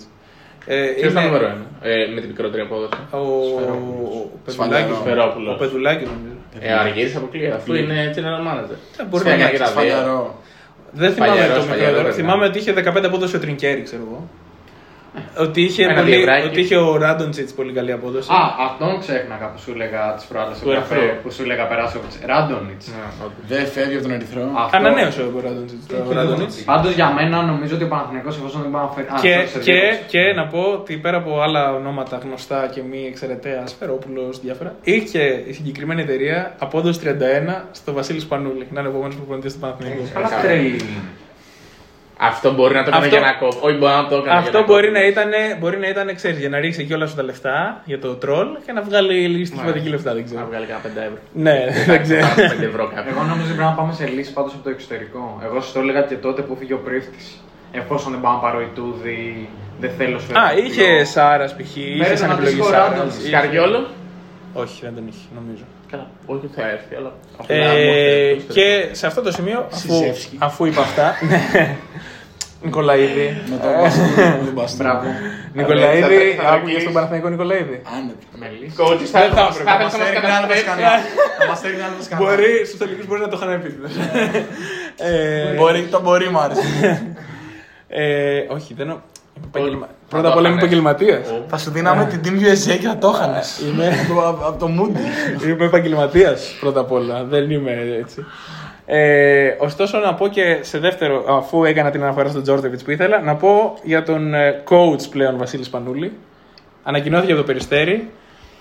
Ε, 0.66 0.86
Ποιος 1.00 1.12
ήταν 1.12 1.24
νούμερο 1.24 1.44
ένα, 1.44 1.66
ε, 1.82 2.06
με 2.14 2.20
την 2.20 2.28
μικρότερη 2.28 2.62
απόδοση. 2.62 2.90
Ο, 3.10 3.16
ο 3.16 4.30
Πεδουλάκης. 4.44 4.54
Σφαλιαρό. 4.54 4.94
Σφαιρόπουλος. 5.00 5.54
Ο 5.54 5.58
Πεδουλάκης 5.58 6.06
νομίζω. 6.08 6.34
Ε, 6.60 6.72
ο 6.72 6.78
Αργύρης 6.80 7.16
αποκλείεται, 7.16 7.54
αφού 7.54 7.74
είναι 7.74 8.12
general 8.16 8.42
manager. 8.48 8.76
Ε, 9.00 9.04
μπορεί 9.08 9.22
Σφαίρα 9.22 9.36
να 9.36 9.44
και 9.48 9.56
είναι 9.56 9.64
τα 9.64 9.70
δύο. 9.70 9.80
Σφαλιαρό. 9.80 10.42
Δεν 10.90 11.12
θυμάμαι 11.12 11.32
Παλιαρός, 11.32 11.62
το 11.64 11.68
παλιαρός, 11.70 11.92
μικρότερο. 11.92 12.08
ναι. 12.08 12.14
Θυμάμαι 12.14 12.44
ότι 12.46 12.58
είχε 12.58 12.72
15 12.72 13.04
απόδοση 13.04 13.36
ο 13.36 13.38
Τρινκέρι, 13.38 13.82
ξέρω 13.82 14.02
εγώ. 14.08 14.28
Ότι 15.38 15.60
είχε, 15.62 15.82
Ένα 15.84 15.94
πολύ, 15.94 16.10
διευράκι. 16.14 16.46
ότι 16.46 16.60
είχε 16.60 16.76
ο 16.76 16.96
Ράντοντσιτ 16.96 17.48
πολύ 17.56 17.72
καλή 17.72 17.92
απόδοση. 17.92 18.28
Α, 18.32 18.38
αυτόν 18.66 18.98
ξέχναγα 19.00 19.46
που 19.52 19.58
σου 19.58 19.70
έλεγα 19.74 20.14
τις 20.14 20.24
προάλλες 20.24 20.58
Του 20.58 20.70
Ερυθρού. 20.70 21.00
που 21.22 21.30
σου 21.32 21.42
έλεγα 21.42 21.66
περάσει 21.66 21.96
από 21.96 22.06
Ράντονιτ. 22.32 22.82
Ναι, 22.94 23.04
όντως. 23.24 23.44
Δεν 23.52 23.66
φεύγει 23.66 23.94
από 23.94 24.02
τον 24.02 24.12
Ερυθρό. 24.12 24.42
Ανανέωσε 24.70 25.20
ο 25.22 25.40
Ράντοντσιτ. 25.46 25.80
Ο 26.08 26.12
Ράντονιτς. 26.12 26.54
Πάντως 26.64 26.92
για 26.94 27.12
μένα 27.12 27.42
νομίζω 27.42 27.74
ότι 27.74 27.84
ο 27.84 27.88
Παναθηναϊκός 27.88 28.36
εφόσον 28.36 28.62
δεν 28.62 28.70
πάει 28.70 28.82
να 28.82 28.88
φέρει. 28.88 29.06
Α, 29.06 29.16
Και, 29.24 29.34
sorry, 29.42 29.62
και, 29.64 29.72
Σερβίκος. 29.80 30.06
και 30.12 30.22
να 30.38 30.46
πω 30.46 30.60
ότι 30.78 30.96
πέρα 30.96 31.16
από 31.16 31.40
άλλα 31.40 31.72
ονόματα 31.74 32.16
γνωστά 32.24 32.70
και 32.74 32.80
μη 32.90 33.00
εξαιρετέα, 33.12 33.66
Σφερόπουλο, 33.66 34.22
διάφορα, 34.42 34.74
είχε 34.82 35.22
η 35.46 35.52
συγκεκριμένη 35.52 36.00
εταιρεία 36.02 36.54
απόδοση 36.58 37.00
31 37.04 37.68
στο 37.72 37.92
Βασίλης 37.92 38.22
Σπανούλη. 38.22 38.66
Να 38.70 38.80
είναι 38.80 38.88
ο 38.88 38.92
επόμενος 38.92 39.14
προπονητής 39.16 39.52
του 39.52 39.58
Παναθηναϊκού. 39.60 40.02
Καλά 42.18 42.30
τρελή. 42.30 42.32
Αυτό 42.32 42.52
μπορεί 42.54 42.74
να 42.74 42.84
το 42.84 42.90
κάνει 42.90 43.04
Αυτό- 43.04 43.16
για 43.16 43.26
να 43.28 43.32
κόβει. 43.42 43.58
Όχι, 43.66 43.76
μπορεί 43.76 43.92
να 44.02 44.06
το 44.08 44.22
κάνει. 44.22 44.38
Αυτό 44.38 44.64
μπορεί 44.64 44.90
να 44.90 45.02
ήταν, 45.06 45.30
μπορεί 45.60 45.78
να 45.78 45.88
ήταν 45.88 46.14
ξέρεις, 46.14 46.38
για 46.38 46.48
να 46.48 46.58
ρίξει 46.60 46.80
εκεί 46.80 46.92
όλα 46.92 47.06
σου 47.06 47.14
τα 47.14 47.22
λεφτά 47.22 47.80
για 47.84 47.98
το 48.00 48.14
τρόλ 48.14 48.46
και 48.66 48.72
να 48.72 48.82
βγάλει 48.82 49.14
λίγη 49.28 49.44
στοιχηματική 49.44 49.88
λεφτά, 49.88 50.10
δεν 50.12 50.20
Να 50.22 50.26
ξέρω. 50.28 50.46
βγάλει 50.50 50.66
κανένα 50.66 50.84
5 50.88 51.00
ευρώ. 51.08 51.18
Ναι, 51.46 51.58
δεν 51.86 52.02
ξέρω. 52.02 52.26
5 52.36 52.64
ευρώ 52.70 52.84
κάποιο. 52.94 53.10
Εγώ 53.14 53.22
νομίζω 53.30 53.46
ότι 53.50 53.56
πρέπει 53.58 53.70
να 53.72 53.76
πάμε 53.80 53.92
σε 53.92 54.06
λύση 54.06 54.32
πάντως 54.32 54.52
από 54.56 54.62
το 54.62 54.70
εξωτερικό. 54.70 55.22
Εγώ 55.46 55.60
σας 55.60 55.72
το 55.72 55.80
έλεγα 55.80 56.02
και 56.02 56.14
τότε 56.26 56.40
που 56.42 56.56
φύγε 56.58 56.74
ο 56.74 56.78
πρίφτης. 56.86 57.26
Εφόσον 57.80 58.12
δεν 58.12 58.20
πάω 58.20 58.32
να 58.32 58.38
πάρω 58.38 58.60
Ιτούδη, 58.60 59.48
δεν 59.80 59.90
θέλω 59.98 60.18
σου. 60.18 60.32
Α, 60.38 60.44
είχε 60.64 61.04
Σάρας 61.04 61.56
π.χ. 61.56 61.76
είχε 61.76 62.04
Φέρε 62.04 62.16
σαν 62.16 62.28
τον 62.28 62.36
επιλογή 62.36 62.60
αντίστοιχο 62.60 62.78
Σάρας. 62.78 62.88
Ράντον. 63.54 63.86
Σκαριόλο. 64.54 64.70
Όχι, 64.70 64.80
δεν 64.84 64.94
τον 64.94 65.06
είχε, 65.08 65.26
νομίζω. 65.34 65.64
Καλά, 65.90 66.06
όχι 66.26 66.50
θα 66.54 66.68
έρθει, 66.68 66.94
αλλά. 66.94 67.12
αφού 67.40 67.52
να 67.52 67.58
μου 67.58 67.74
Ε, 67.76 68.28
έρθει, 68.30 68.46
και 68.52 68.88
σε 68.92 69.06
αυτό 69.06 69.20
το 69.22 69.32
σημείο, 69.32 69.66
αφού, 69.72 69.78
Σιζεύσκι. 69.94 70.36
αφού 70.40 70.64
είπα 70.64 70.80
αυτά. 70.80 71.14
ναι. 71.28 71.76
Νικολαίδη. 72.62 73.42
Με 73.50 73.56
τον 73.56 73.70
μπαστούνι. 73.80 74.44
τον 74.44 74.52
μπαστούνι. 74.52 74.82
Μπράβο. 74.88 75.06
Νικολαίδη, 75.52 76.00
θα- 76.36 76.42
θα 76.42 76.48
άκουγες 76.48 76.60
ρωτήσεις. 76.60 76.80
στον 76.80 76.92
Παναθηναϊκό 76.92 77.28
Νικολαίδη; 77.28 77.82
Άνετα. 77.96 78.26
Με 78.40 78.46
λύση. 78.60 78.74
Coaches 78.78 79.08
θα 79.14 79.20
Δεν 79.20 79.30
θα 79.30 79.34
θα 79.36 79.46
έπρεπε. 79.48 79.60
ήθελα 79.60 79.78
να 79.78 79.84
μας 79.84 79.92
καταστρέψει. 80.14 80.64
Θα 81.38 81.46
μας 81.48 81.58
στέλνει 81.58 81.80
άλλος 81.86 82.04
σκανάλι. 82.04 82.26
Μπορεί, 82.28 82.64
στους 82.66 82.78
τελικούς 82.78 83.06
μπορεί 83.06 83.20
να 83.20 83.28
το 83.28 83.38
είχαν 83.42 83.62
πει. 83.62 83.70
ε, 84.96 85.54
Μπορεί, 85.54 85.82
το 85.82 86.00
μπορεί 86.00 86.28
μου 86.30 86.38
άρεσε. 86.38 86.62
ε, 87.88 88.38
όχι, 88.48 88.74
δεν. 88.74 89.02
Είμαι 89.36 89.46
επαγγελμα- 89.54 89.86
Θα 89.86 90.20
Πρώτα 90.20 90.22
το 90.24 90.28
απ' 90.32 90.36
όλα 90.38 90.48
είμαι 90.48 90.56
είχαν. 90.56 90.66
επαγγελματίας. 90.68 91.28
Θα 91.48 91.58
σου 91.58 91.70
δίναμε 91.70 92.04
την 92.04 92.20
Team 92.24 92.42
USA 92.42 92.76
και 92.80 92.86
θα 92.86 92.98
το 92.98 93.12
είχανε. 93.14 93.40
Είμαι- 93.72 93.92
Από 94.46 94.56
το 94.58 94.66
Moody. 94.78 95.44
Είμαι 95.48 95.64
επαγγελματίας 95.64 96.56
πρώτα 96.60 96.80
απ' 96.80 96.92
όλα. 96.92 97.24
Δεν 97.24 97.50
είμαι 97.50 97.70
έτσι. 98.00 98.24
Ε, 98.86 99.48
ωστόσο, 99.58 99.98
να 99.98 100.14
πω 100.14 100.28
και 100.28 100.58
σε 100.60 100.78
δεύτερο, 100.78 101.24
αφού 101.28 101.64
έκανα 101.64 101.90
την 101.90 102.02
αναφορά 102.02 102.28
στον 102.28 102.42
Τζόρτεβιτ 102.42 102.80
που 102.84 102.90
ήθελα, 102.90 103.20
να 103.20 103.34
πω 103.34 103.78
για 103.82 104.02
τον 104.02 104.34
ε, 104.34 104.62
coach 104.68 105.08
πλέον 105.10 105.36
Βασίλης 105.38 105.68
Πανούλη. 105.70 106.12
Ανακοινώθηκε 106.82 107.32
από 107.32 107.40
το 107.40 107.46
περιστέρι. 107.46 108.10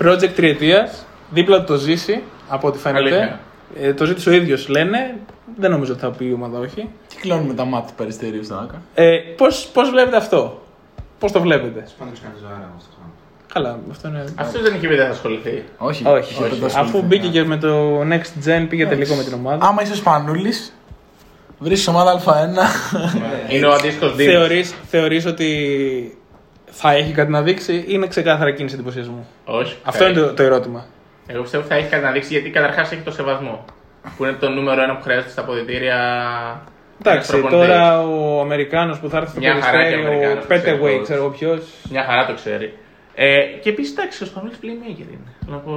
Project 0.03 0.29
τριετίας. 0.35 1.05
Δίπλα 1.29 1.57
του 1.59 1.63
το 1.65 1.75
ζήσει, 1.75 2.21
από 2.47 2.67
ό,τι 2.67 2.77
φαίνεται. 2.77 2.99
Αλήθεια. 2.99 3.39
Ε, 3.79 3.93
το 3.93 4.05
ζήτησε 4.05 4.29
ο 4.29 4.33
ίδιος, 4.33 4.67
λένε. 4.67 5.15
Δεν 5.57 5.71
νομίζω 5.71 5.91
ότι 5.91 6.01
θα 6.01 6.11
πει 6.11 6.25
η 6.25 6.33
ομάδα 6.33 6.59
όχι. 6.59 6.89
Κυκλώνουμε 7.07 7.53
τα 7.53 7.65
μάτια 7.65 7.87
του 7.87 7.93
περιστέριου 7.95 8.43
στον 8.43 8.59
Άκα. 8.59 8.81
Ε, 8.93 9.17
πώς, 9.17 9.69
πώς 9.73 9.89
βλέπετε 9.89 10.17
αυτό, 10.17 10.63
Πώς 11.23 11.31
το 11.31 11.41
βλέπετε; 11.41 11.87
Πάντως 11.99 12.19
κάνει 12.19 12.35
ζωάρα 12.41 12.69
όμως 12.71 12.83
το 12.83 12.95
κάνω. 12.97 13.11
Καλά, 13.53 13.79
αυτό 13.91 14.07
είναι. 14.07 14.23
Αυτό 14.35 14.61
δεν 14.61 14.73
είχε 14.75 14.87
πει 14.87 14.95
δεν 14.95 15.05
θα 15.05 15.11
ασχοληθεί. 15.11 15.63
Όχι. 15.77 16.07
Όχι, 16.07 16.33
δεν 16.33 16.49
το 16.49 16.55
αφού 16.55 16.65
ασχοληθούμε. 16.65 17.03
μπήκε 17.03 17.27
και 17.27 17.43
με 17.43 17.57
το 17.57 18.01
Next 18.01 18.47
Gen, 18.47 18.65
πήγε 18.69 18.87
τελικό 18.87 19.15
με 19.15 19.23
την 19.23 19.33
ομάδα. 19.33 19.65
Άμα 19.65 19.81
είσαι 19.81 19.95
Σπανούλης, 19.95 20.73
βρίσκεις 21.59 21.87
ομάδα 21.87 22.21
Α1. 22.25 22.57
Είναι 23.53 23.65
ο 23.65 23.71
αντίστοιχος 23.71 24.15
Δήμος. 24.15 24.33
Θεωρείς, 24.33 24.73
θεωρείς 24.89 25.25
ότι 25.25 26.17
θα 26.65 26.91
έχει 26.91 27.11
κάτι 27.11 27.31
να 27.31 27.41
δείξει 27.41 27.73
ή 27.73 27.85
είναι 27.87 28.07
ξεκάθαρα 28.07 28.51
κίνηση 28.51 28.75
εντυπωσιασμού; 28.75 29.27
Όχι. 29.45 29.77
Αυτό 29.83 30.03
θα 30.03 30.09
είναι 30.09 30.19
το, 30.19 30.33
το 30.33 30.43
ερώτημα. 30.43 30.85
Εγώ 31.27 31.41
πιστεύω 31.41 31.63
ότι 31.63 31.73
θα 31.73 31.79
έχει 31.79 31.89
κάτι 31.89 32.03
να 32.03 32.11
δείξει 32.11 32.33
γιατί 32.33 32.49
καταρχάς 32.49 32.91
έχει 32.91 33.01
το 33.01 33.11
σεβασμό. 33.11 33.65
Που 34.17 34.23
είναι 34.23 34.33
το 34.39 34.49
νούμερο 34.49 34.81
ένα 34.83 34.95
που 34.95 35.03
χρειάζεται 35.03 35.29
στα 35.29 35.41
αποδητήρια. 35.41 35.97
Εντάξει, 37.01 37.29
ένας 37.31 37.41
προπονητής. 37.41 37.67
τώρα 37.75 38.01
ο 38.07 38.39
Αμερικάνος 38.39 38.99
που 38.99 39.09
θα 39.09 39.17
έρθει 39.17 39.29
στο 39.29 39.39
Μια 39.39 39.53
χαρά 39.61 39.71
και 39.71 39.77
περιστέρι, 39.77 40.03
ο 40.03 40.07
Αμερικάνος, 40.07 40.45
ξέρω 40.45 40.61
Πέτεγουέι, 40.61 40.93
εγώ. 40.93 41.03
ξέρω 41.03 41.19
εγώ 41.19 41.29
ποιος. 41.29 41.61
Μια 41.91 42.03
χαρά 42.03 42.25
το 42.25 42.33
ξέρει. 42.33 42.73
Ε, 43.15 43.37
και 43.61 43.69
επίσης 43.69 43.91
εντάξει, 43.91 44.23
ο 44.23 44.25
Σπανούλης 44.25 44.57
playmaker 44.61 44.99
είναι. 45.15 45.29
Να 45.47 45.57
πω. 45.57 45.73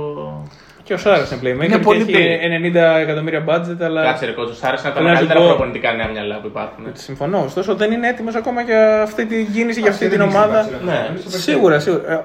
Και 0.82 0.92
ο 0.94 0.97
Σάρας 0.97 1.30
είναι 1.30 1.40
playmaker. 1.42 1.64
Είναι 1.64 1.76
και 1.76 1.78
πολύ 1.78 2.01
έχει 2.01 2.38
90 2.72 2.99
εκατομμύρια 3.01 3.44
budget, 3.49 3.76
αλλά. 3.82 4.03
Κάτσε 4.05 4.26
ρε 4.26 4.32
κότσο, 4.32 4.66
άρεσε 4.66 4.86
να 4.88 4.92
τα 4.92 4.97
Θέλω 4.99 5.09
να 5.09 5.16
σου 5.16 5.22
μεγαλύτερα 5.22 5.38
πω- 5.40 5.49
προπονητικά 5.49 5.92
νέα 5.92 6.09
μυαλά 6.09 6.38
που 6.40 6.47
υπάρχουν. 6.47 6.84
Συμφωνώ. 6.92 7.42
Ωστόσο 7.44 7.74
δεν 7.74 7.92
είναι 7.92 8.09
έτοιμος 8.09 8.34
ακόμα 8.34 8.61
για 8.62 9.03
αυτή 9.03 9.26
τη 9.26 9.44
κίνηση, 9.44 9.80
για 9.80 9.90
αυτή 9.90 10.09
την 10.09 10.20
ομάδα. 10.20 10.68
Ναι. 10.84 11.11
Σίγουρα, 11.26 11.78
σίγουρα. 11.78 12.12
Ε, 12.12 12.24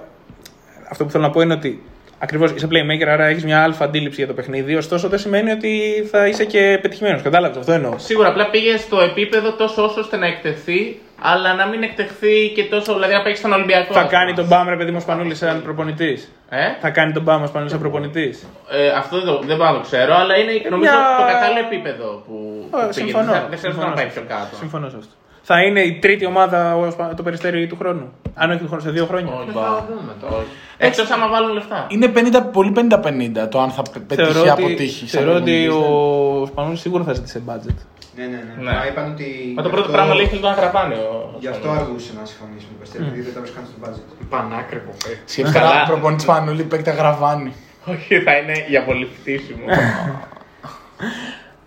Αυτό 0.91 1.05
που 1.05 1.11
θέλω 1.11 1.23
να 1.23 1.29
πω 1.29 1.41
είναι 1.41 1.53
ότι 1.53 1.83
ακριβώς 2.21 2.51
είσαι 2.51 2.67
playmaker, 2.71 3.07
άρα 3.07 3.25
έχεις 3.25 3.43
μια 3.45 3.63
αλφα 3.63 3.83
αντίληψη 3.85 4.17
για 4.17 4.27
το 4.27 4.33
παιχνίδι. 4.33 4.75
Ωστόσο 4.75 5.07
δεν 5.07 5.19
σημαίνει 5.19 5.51
ότι 5.51 5.71
θα 6.11 6.27
είσαι 6.27 6.45
και 6.45 6.79
πετυχημένος. 6.81 7.21
Κατάλαβες, 7.21 7.57
αυτό 7.57 7.71
εννοώ. 7.71 7.97
Σίγουρα 7.97 8.27
απλά 8.27 8.49
πήγε 8.49 8.77
στο 8.77 8.99
επίπεδο 9.01 9.51
τόσο 9.53 9.83
όσο 9.83 9.99
ώστε 9.99 10.17
να 10.17 10.25
εκτεθεί, 10.27 10.99
αλλά 11.21 11.53
να 11.53 11.65
μην 11.67 11.83
εκτεθεί 11.83 12.51
και 12.55 12.63
τόσο. 12.63 12.93
Δηλαδή 12.93 13.13
να 13.13 13.21
παίξει 13.21 13.39
στον 13.41 13.53
Ολυμπιακό. 13.53 13.93
Θα 13.93 13.99
ας 13.99 14.05
πούμε. 14.07 14.17
κάνει 14.17 14.33
τον 14.33 14.45
Μπάμ, 14.45 14.69
ρε 14.69 14.75
παιδί 14.75 14.91
μου, 14.91 14.99
Σπανούλης 14.99 15.37
σαν 15.37 15.61
προπονητής. 15.63 16.31
Ε; 16.49 16.57
Θα 16.81 16.89
κάνει 16.89 17.11
τον 17.13 17.23
Μπάμ, 17.23 17.45
Σπανούλης 17.45 17.71
σαν 17.71 17.81
προπονητής. 17.81 18.47
Ε, 18.71 18.87
αυτό 18.87 19.17
δεν, 19.17 19.25
το, 19.25 19.41
δεν 19.45 19.57
μπορώ 19.57 19.69
να 19.69 19.75
το 19.75 19.81
ξέρω, 19.81 20.15
αλλά 20.15 20.37
είναι 20.37 20.51
νομίζω 20.69 20.91
μια- 20.91 21.15
το 21.19 21.23
κατάλληλο 21.33 21.59
επίπεδο 21.67 22.23
που, 22.25 22.33
που 22.71 22.77
πήγε. 22.79 22.91
Συμφωνώ. 22.91 23.31
Δεν- 23.31 23.45
Δεν 23.49 23.57
ξέρω 23.57 23.73
Συμφωνώ 23.73 23.89
να 23.89 23.95
πάει 23.95 24.09
σε 24.09 24.11
πιο 24.19 24.21
αυτό. 24.21 24.35
κάτω. 24.35 24.55
Συμφωνώ 24.55 24.89
σε 24.89 24.97
αυτό. 24.97 25.13
Θα 25.53 25.61
είναι 25.63 25.79
η 25.81 25.99
τρίτη 25.99 26.25
ομάδα 26.25 26.75
ο 26.75 26.91
Σπα- 26.91 27.13
το 27.15 27.23
περιστέρι 27.23 27.67
του 27.67 27.77
χρόνου. 27.79 28.11
Αν 28.33 28.49
όχι 28.51 28.59
του 28.59 28.67
χρόνου, 28.67 28.81
σε 28.81 28.89
δύο 28.91 29.05
χρόνια. 29.05 29.33
Όχι, 29.33 29.49
Θα 29.53 29.85
δούμε 29.89 30.13
τώρα. 30.21 30.43
Εκτός 30.77 31.09
άμα 31.11 31.27
βάλουν 31.27 31.51
λεφτά. 31.53 31.85
Είναι 31.89 32.07
50, 32.07 32.41
πολύ 32.51 32.71
50-50 32.75 33.47
το 33.51 33.61
αν 33.61 33.69
θα 33.69 33.81
πε- 33.81 34.03
πετύχει 34.07 34.29
ή 34.29 34.33
Θεωρώ 34.33 34.51
ότι, 34.51 34.61
αποτύχει. 34.63 35.07
σαν 35.07 35.19
θεωρώ 35.21 35.35
ότι 35.41 35.65
προπονητής. 35.67 36.43
ο 36.43 36.45
Σπανούλης 36.45 36.79
σίγουρα 36.79 37.03
θα 37.03 37.13
ζητήσει 37.13 37.41
budget. 37.49 37.79
Ναι, 38.17 38.23
ναι, 38.25 38.29
ναι. 38.29 38.53
Ναι. 38.63 38.71
Μα 38.71 38.85
είπαν 38.89 39.11
ότι. 39.11 39.27
Μα 39.55 39.61
το 39.61 39.67
γι' 39.67 39.73
πρώτο 39.75 39.79
αυτό- 39.81 39.91
πράγμα 39.97 40.13
λέει 40.15 40.25
θέλει 40.25 40.41
να 40.41 40.53
γραπάνε. 40.59 40.95
ο- 40.95 41.35
Γι' 41.39 41.47
αυτό 41.47 41.69
αργούσε 41.69 42.11
να 42.19 42.25
συμφωνήσει 42.25 42.65
με 42.67 42.71
το 42.71 42.77
Περιστέρι, 42.79 43.03
γιατί 43.03 43.21
δεν 43.27 43.33
τα 43.33 43.39
βρίσκαν 43.43 43.63
στο 43.69 43.77
budget. 43.83 44.25
Πανάκριβο 44.33 44.91
παίκτη. 45.03 45.31
Σκέψτε 45.33 45.59
Καλά. 45.59 45.71
ένα 45.75 45.83
προπονητή 45.91 46.21
Σπανούλη 46.27 46.63
παίκτη 46.71 46.91
γραβάνι. 46.99 47.51
Όχι, 47.93 48.19
θα 48.25 48.33
είναι 48.39 48.55
για 48.73 48.81
πολύ 48.87 49.05
φτύσιμο. 49.15 49.65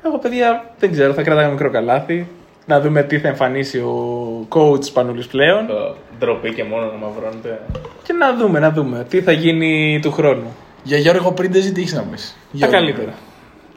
Εγώ, 0.07 0.19
παιδιά, 0.19 0.49
δεν 0.79 0.91
ξέρω, 0.93 1.13
θα 1.13 1.23
κρατάμε 1.23 1.51
μικρό 1.51 1.71
καλάθι. 1.71 2.27
Να 2.67 2.81
δούμε 2.81 3.03
τι 3.03 3.19
θα 3.19 3.29
εμφανίσει 3.29 3.79
ο 3.79 4.47
coach 4.49 4.85
Σπανούλης 4.85 5.27
πλέον. 5.27 5.67
Το 5.67 5.97
Ντροπή 6.19 6.55
και 6.55 6.65
μόνο 6.65 6.85
να 6.87 7.07
μαυρώνεται. 7.07 7.61
Και 8.03 8.13
να 8.13 8.35
δούμε, 8.37 8.59
να 8.59 8.71
δούμε 8.71 9.07
τι 9.09 9.21
θα 9.23 9.33
γίνει 9.33 9.99
του 10.03 10.13
χρόνου. 10.13 10.55
Για 10.83 10.99
Γιώργο 10.99 11.33
Πρίντεζη 11.33 11.73
τι 11.73 11.81
έχει 11.83 11.95
να 11.95 12.03
πεις. 12.03 12.37
Τα 12.59 12.67
καλύτερα. 12.67 13.13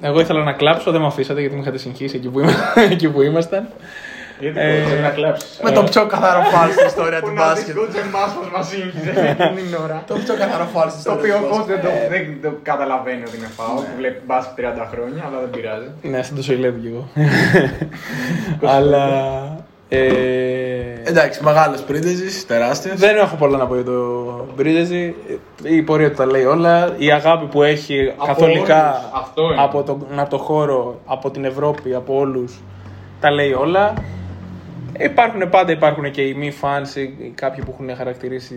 Εγώ 0.02 0.20
ήθελα 0.20 0.44
να 0.44 0.52
κλάψω, 0.54 0.92
δεν 0.92 1.02
με 1.02 1.08
αφήσατε 1.08 1.40
γιατί 1.40 1.56
με 1.56 1.62
είχατε 1.62 1.78
συγχύσει 1.78 2.16
εκεί 2.16 2.30
που, 2.30 2.40
είμα- 2.40 2.74
εκεί 2.92 3.10
που 3.10 3.22
ήμασταν. 3.22 3.68
Γιατί 4.40 4.60
Ε, 4.60 4.84
πρέπει 4.86 5.02
να 5.02 5.10
κλάψει. 5.18 5.46
Με 5.64 5.72
το 5.72 5.84
πιο 5.84 6.06
καθαρό 6.14 6.42
φάλς 6.54 6.74
στην 6.74 6.88
ιστορίας 6.94 7.22
του 7.22 7.34
μπάσκετ. 7.38 7.76
εμάς 8.06 8.30
πως 8.38 8.48
μας 8.56 8.66
σύγχυσε 8.72 9.12
εκείνη 9.32 9.62
την 9.68 9.76
ώρα. 9.86 9.98
Το 10.08 10.14
πιο 10.26 10.34
καθαρό 10.42 10.68
φάλς 10.74 10.92
στην 10.94 11.04
Το 11.04 11.12
ιστορίας 11.12 11.38
οποίο 11.40 11.48
του 11.48 11.54
ο 11.54 11.58
μπάσκετ. 11.58 11.68
δεν 11.74 11.80
το, 11.86 11.90
δεν 12.14 12.24
το 12.44 12.50
καταλαβαίνει 12.70 13.24
ότι 13.28 13.36
είναι 13.40 13.52
φάουλ, 13.58 13.84
που 13.88 13.96
βλέπει 14.00 14.20
μπάσκετ 14.28 14.54
30 14.60 14.86
χρόνια, 14.92 15.22
αλλά 15.28 15.38
δεν 15.44 15.50
πειράζει. 15.56 15.90
Ναι, 16.12 16.20
δεν 16.28 16.36
το 16.40 16.44
σοηλεύω 16.48 16.78
κι 16.84 16.90
εγώ. 16.94 17.04
Αλλά. 18.76 19.06
Ε, 19.90 20.00
Εντάξει, 21.04 21.44
μεγάλο 21.44 21.76
Πρίντεζη, 21.88 22.46
τεράστιο. 22.46 22.92
δεν 22.96 23.18
έχω 23.18 23.36
πολλά 23.36 23.58
να 23.58 23.66
πω 23.68 23.76
για 23.76 23.84
το 23.84 23.94
Μπρίζεζι. 24.56 25.16
Η 25.64 25.82
πορεία 25.82 26.10
του 26.10 26.16
τα 26.16 26.26
λέει 26.26 26.44
όλα. 26.44 26.94
Η 26.98 27.12
αγάπη 27.12 27.46
που 27.46 27.64
έχει 27.64 28.14
Από 28.18 28.26
καθολικά 28.26 28.88
όλους. 28.92 29.10
Αυτό 29.14 29.42
είναι. 29.44 29.62
από 29.62 29.84
τον 29.84 30.06
από 30.16 30.30
το 30.30 30.38
χώρο, 30.38 31.00
από 31.06 31.32
την 31.32 31.46
Ευρώπη, 31.46 31.94
από 31.94 32.18
όλους. 32.18 32.54
Τα 33.20 33.32
λέει 33.32 33.54
όλα. 33.54 33.94
Υπάρχουν 34.98 35.50
πάντα 35.50 35.72
υπάρχουν 35.72 36.12
και 36.12 36.22
οι 36.22 36.34
μη 36.34 36.54
fans, 36.62 36.96
οι- 36.96 37.02
οι 37.02 37.32
κάποιοι 37.36 37.64
που 37.64 37.72
έχουν 37.74 37.96
χαρακτηρίσει 37.96 38.56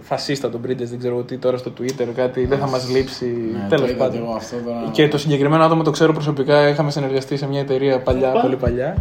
φασίστα 0.00 0.50
τον 0.50 0.60
Πρίντες, 0.60 0.90
δεν 0.90 0.98
ξέρω 0.98 1.22
τι 1.22 1.36
τώρα 1.36 1.56
στο 1.56 1.72
Twitter, 1.80 2.06
κάτι 2.16 2.46
δεν 2.46 2.58
θα 2.58 2.68
μας 2.68 2.88
λείψει. 2.90 3.24
Ναι, 3.52 3.58
το 3.68 3.74
τέλος 3.74 3.90
είδα 3.90 3.98
πάντων. 3.98 4.12
και 4.12 4.18
εγώ 4.24 4.32
αυτό 4.34 4.56
τώρα. 4.56 4.88
Και 4.92 5.08
το 5.08 5.18
συγκεκριμένο 5.18 5.64
άτομο 5.64 5.82
το 5.82 5.90
ξέρω 5.90 6.12
προσωπικά, 6.12 6.68
είχαμε 6.68 6.90
συνεργαστεί 6.90 7.36
σε 7.36 7.46
μια 7.48 7.60
εταιρεία 7.60 8.00
παλιά, 8.00 8.30
Οπα. 8.30 8.40
πολύ 8.40 8.56
παλιά. 8.56 8.96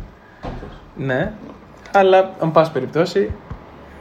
Ναι, 0.96 1.32
αλλά 1.94 2.32
εν 2.42 2.52
πάση 2.52 2.72
περιπτώσει 2.72 3.32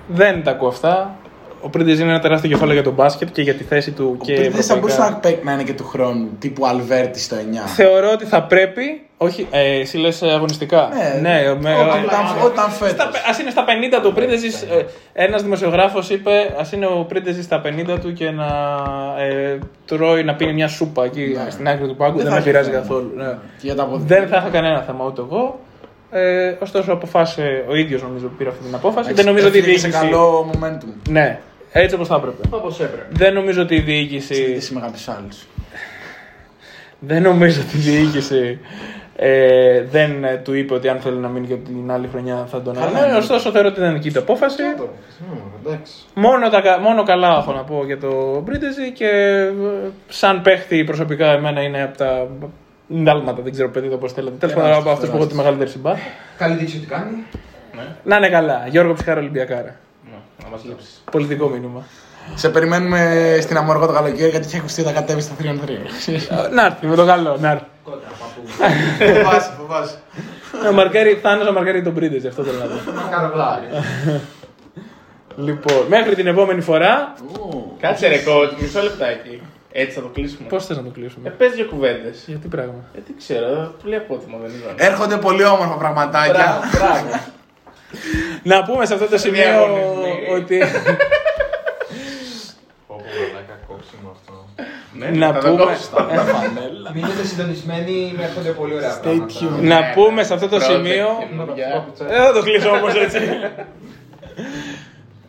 δεν 0.09 0.43
τα 0.43 0.51
ακούω 0.51 0.68
αυτά. 0.68 1.16
Ο 1.60 1.68
Πρίντες 1.70 1.98
είναι 1.98 2.10
ένα 2.10 2.20
τεράστιο 2.20 2.51
κεφάλαιο 2.51 2.74
για 2.74 2.82
τον 2.84 2.93
μπάσκετ 2.94 3.28
και 3.32 3.43
για 3.43 3.55
τη 3.55 3.64
θέση 3.64 3.90
του 3.90 4.16
Ο 4.20 4.24
και 4.24 4.34
Πρίντες 4.34 4.66
θα 4.66 4.74
μπορούσε 4.74 4.97
ευρωπαϊκά. 5.01 5.28
να, 5.28 5.34
παί- 5.34 5.44
να 5.44 5.52
είναι 5.52 5.62
και 5.62 5.72
του 5.74 5.84
χρόνου, 5.84 6.28
τύπου 6.38 6.66
Αλβέρτη 6.66 7.20
στο 7.20 7.36
9. 7.36 7.66
Θεωρώ 7.66 8.10
ότι 8.12 8.24
θα 8.24 8.43
πρέπει. 8.43 9.06
Όχι, 9.18 9.47
ε, 9.51 9.80
εσύ 9.80 9.97
λες 9.97 10.22
αγωνιστικά. 10.22 10.88
Ναι, 11.20 11.55
με, 11.60 11.74
όταν, 11.74 12.02
ήταν- 12.02 12.43
όταν 12.44 12.70
φέτος. 12.70 12.90
Στα, 12.90 13.10
ας 13.28 13.38
είναι 13.38 13.51
στα 13.51 13.64
50 13.64 14.01
του 14.02 14.09
ο 14.10 14.12
Πρίντεζης, 14.12 14.62
ε, 14.62 14.86
ένας 15.12 15.43
δημοσιογράφος 15.43 16.10
είπε 16.10 16.55
ας 16.59 16.72
είναι 16.72 16.86
ο 16.86 17.05
Πρίντεζης 17.09 17.44
στα 17.44 17.62
50 17.64 17.98
του 18.01 18.12
και 18.12 18.30
να 18.30 18.47
ε, 19.18 19.59
τρώει, 19.86 20.24
να 20.24 20.34
πίνει 20.34 20.52
μια 20.52 20.68
σούπα 20.68 21.05
εκεί 21.05 21.36
στην 21.48 21.68
άκρη 21.68 21.86
του 21.86 21.97
πάγκου, 21.97 22.16
δεν, 22.16 22.24
θα 22.26 22.30
με 22.30 22.36
έχει 22.36 22.47
πειράζει 22.47 22.70
θέμα. 22.70 22.80
καθόλου. 22.82 23.12
Ναι. 23.16 23.28
Και 23.28 23.66
για 23.66 23.74
τα 23.74 23.82
αποδητήρια. 23.82 24.20
Δεν 24.20 24.28
θα 24.28 24.36
είχα 24.36 24.48
κανένα 24.48 24.80
θέμα 24.82 25.05
ούτε 25.05 25.20
εγώ. 25.20 25.60
Ε, 26.10 26.55
ωστόσο 26.59 26.93
αποφάσισε 26.93 27.64
ο 27.68 27.74
ίδιος 27.76 28.02
νομίζω 28.02 28.26
που 28.26 28.34
πήρε 28.34 28.48
αυτή 28.48 28.64
την 28.64 28.74
απόφαση. 28.74 28.98
Εντάξει, 29.10 29.14
δεν 29.14 29.24
νομίζω 29.24 29.48
ότι 29.48 29.56
η 29.56 29.60
έφυγε 29.60 29.78
σε 29.78 29.88
διοίκηση... 29.88 30.06
καλό 30.09 30.51
momentum. 30.52 30.93
Ναι, 31.09 31.38
έτσι 31.72 31.94
όπως 31.94 32.09
θα 32.09 32.14
έπρεπε. 32.14 32.43
Όπως 32.51 32.80
έπρεπε. 32.80 33.06
Δεν 33.10 33.34
νομίζω 33.34 33.62
ότι 33.62 33.74
η 33.74 33.80
διοίκηση... 33.80 34.34
Συζήτηση 34.34 34.74
με 34.74 34.80
κάποιους 34.80 35.09
άλλους. 35.09 35.47
Δεν 36.98 37.22
νομίζω 37.22 37.60
ότι 37.60 37.76
η 37.76 37.80
διοίκηση 37.80 38.59
ε, 39.18 39.82
δεν 39.90 40.24
ε, 40.24 40.36
του 40.44 40.55
είπε 40.55 40.74
ότι 40.74 40.88
αν 40.88 40.98
θέλει 41.01 41.16
να 41.16 41.28
μείνει 41.28 41.47
και 41.47 41.55
την 41.55 41.90
άλλη 41.90 42.09
χρονιά 42.09 42.47
θα 42.51 42.62
τον 42.62 42.74
Καλά, 42.74 42.86
ανέβει. 42.86 43.10
ναι. 43.10 43.16
Ωστόσο 43.16 43.51
θεωρώ 43.51 43.68
ότι 43.68 43.80
ήταν 43.80 43.93
δική 43.93 44.12
του 44.12 44.18
απόφαση. 44.18 44.62
Εντάξει. 45.66 45.93
Μόνο, 46.14 46.48
τα, 46.48 46.60
κα- 46.60 46.78
μόνο 46.80 47.02
καλά 47.02 47.36
έχω 47.38 47.52
να 47.52 47.62
πω 47.62 47.82
για 47.86 47.98
το 47.98 48.40
Μπρίτεζι 48.40 48.93
και 48.93 49.06
ε, 49.09 49.52
σαν 50.09 50.43
παίχτη 50.43 50.84
προσωπικά 50.84 51.26
εμένα 51.32 51.62
είναι 51.62 51.82
από 51.82 51.97
τα 51.97 52.26
ντάλματα, 53.02 53.43
δεν 53.43 53.52
ξέρω 53.52 53.70
παιδί 53.70 53.88
το 53.88 53.97
πώς 53.97 54.12
θέλετε. 54.12 54.36
Τέλος 54.36 54.55
πάντων 54.55 54.72
από 54.72 54.90
αυτούς 54.90 55.09
που 55.09 55.16
έχω 55.16 55.26
τη 55.26 55.34
μεγαλύτερη 55.34 55.70
συμπάθεια. 55.70 56.10
Καλή 56.38 56.55
δείξη 56.55 56.76
ότι 56.76 56.86
κάνει. 56.86 57.16
Να 58.05 58.16
είναι 58.16 58.28
καλά. 58.28 58.66
Γιώργο 58.70 58.93
Ψυχάρα 58.93 59.20
Ολυμπιακάρα. 59.20 59.76
Ναι, 60.05 60.16
Να 60.44 60.48
μας 60.51 60.64
λείψεις. 60.64 61.02
Πολιτικό 61.10 61.48
μήνυμα. 61.48 61.84
Σε 62.35 62.48
περιμένουμε 62.48 63.39
στην 63.40 63.57
Αμοργό 63.57 63.86
το 63.86 63.93
καλοκαίρι 63.93 64.31
γιατί 64.31 64.47
είχε 64.47 64.57
ακουστεί 64.59 64.81
ότι 64.81 64.90
θα 64.93 65.01
κατέβει 65.01 65.20
στα 65.20 65.35
3 65.40 65.44
3. 65.44 65.48
να 66.53 66.65
έρθει 66.65 66.86
με 66.86 66.97
το 66.97 67.07
καλό, 67.07 67.36
να 67.40 67.51
έρθει. 67.51 67.65
Φοβάσαι, 69.23 69.51
φοβάσαι. 69.59 69.98
Να 70.62 70.73
μαρκάρει, 70.73 71.19
θα 71.23 71.32
είναι 71.32 71.44
να 71.44 71.53
μαρκάρει 71.53 71.82
τον 71.82 71.93
Μπρίτεζι, 71.93 72.27
αυτό 72.28 72.43
θέλω 72.43 72.59
να 72.59 72.65
πω. 72.65 72.90
Να 72.93 73.16
κάνω 73.16 73.28
πλάι. 73.32 73.59
λοιπόν, 75.36 75.85
μέχρι 75.89 76.15
την 76.15 76.27
επόμενη 76.27 76.61
φορά. 76.61 77.15
Κάτσε 77.81 78.09
ρε 78.09 78.16
coach, 78.27 78.53
μισό 78.61 78.82
λεπτάκι. 78.82 79.43
Έτσι 79.73 79.94
θα 79.94 80.01
το 80.03 80.09
κλείσουμε. 80.09 80.48
Πώς 80.48 80.66
θες 80.66 80.77
να 80.77 80.82
το 80.82 80.89
Ε, 80.97 80.98
κλείσουμε. 80.98 81.31
πες 81.31 81.53
δύο 81.53 81.65
κουβέντες. 81.65 82.24
Για 82.27 82.36
τι 82.36 82.48
πράγμα; 82.48 82.85
Ε, 82.97 82.98
τι 83.01 83.12
ξέρω, 83.19 83.74
πολύ 83.82 83.97
απότιμο 83.97 84.39
δεν 84.43 84.51
είδα. 84.51 84.85
Έρχονται 84.86 85.16
πολύ 85.16 85.44
όμορφα 85.44 85.74
πραγματάκια. 85.74 86.32
Μπράβο, 86.32 86.61
μπράβο. 86.73 87.20
Να 88.43 88.62
πούμε 88.62 88.86
σε 88.86 88.94
αυτό 88.94 89.07
το 89.07 89.19
σημείο 89.19 89.43
Διαγωνισμοί. 89.43 90.27
ότι. 90.36 90.59
Πω, 92.86 92.94
πω, 92.94 92.94
μαλάκα, 93.32 93.57
κόψιμο 93.69 94.11
αυτό. 94.16 94.44
Ναι, 94.57 94.65
να 95.14 95.32
θα 95.32 95.39
το 95.40 95.48
πούμε. 95.51 95.62
κόψεις 95.64 95.90
τώρα. 95.90 96.06
Μείνετε 96.94 97.24
συντονισμένοι, 97.24 98.14
με 98.16 98.23
έρχονται 98.24 98.51
πολύ 98.51 98.74
ωραία 98.74 98.98
Stay 98.98 99.02
πράγματα. 99.02 99.27
tuned. 99.40 99.62
Να 99.62 99.78
Ναι, 99.81 99.93
πούμε 99.94 100.10
ναι. 100.20 100.23
σε 100.23 100.35
αυτό 100.35 100.48
το 100.48 100.56
Project 100.56 100.62
σημείο. 100.73 101.06
καινούργια. 101.28 101.86
Δεν 101.98 102.18
θα 102.27 102.32
το 102.32 102.43
κλείσω 102.43 102.68
όμω 102.68 102.86
έτσι. 103.05 103.18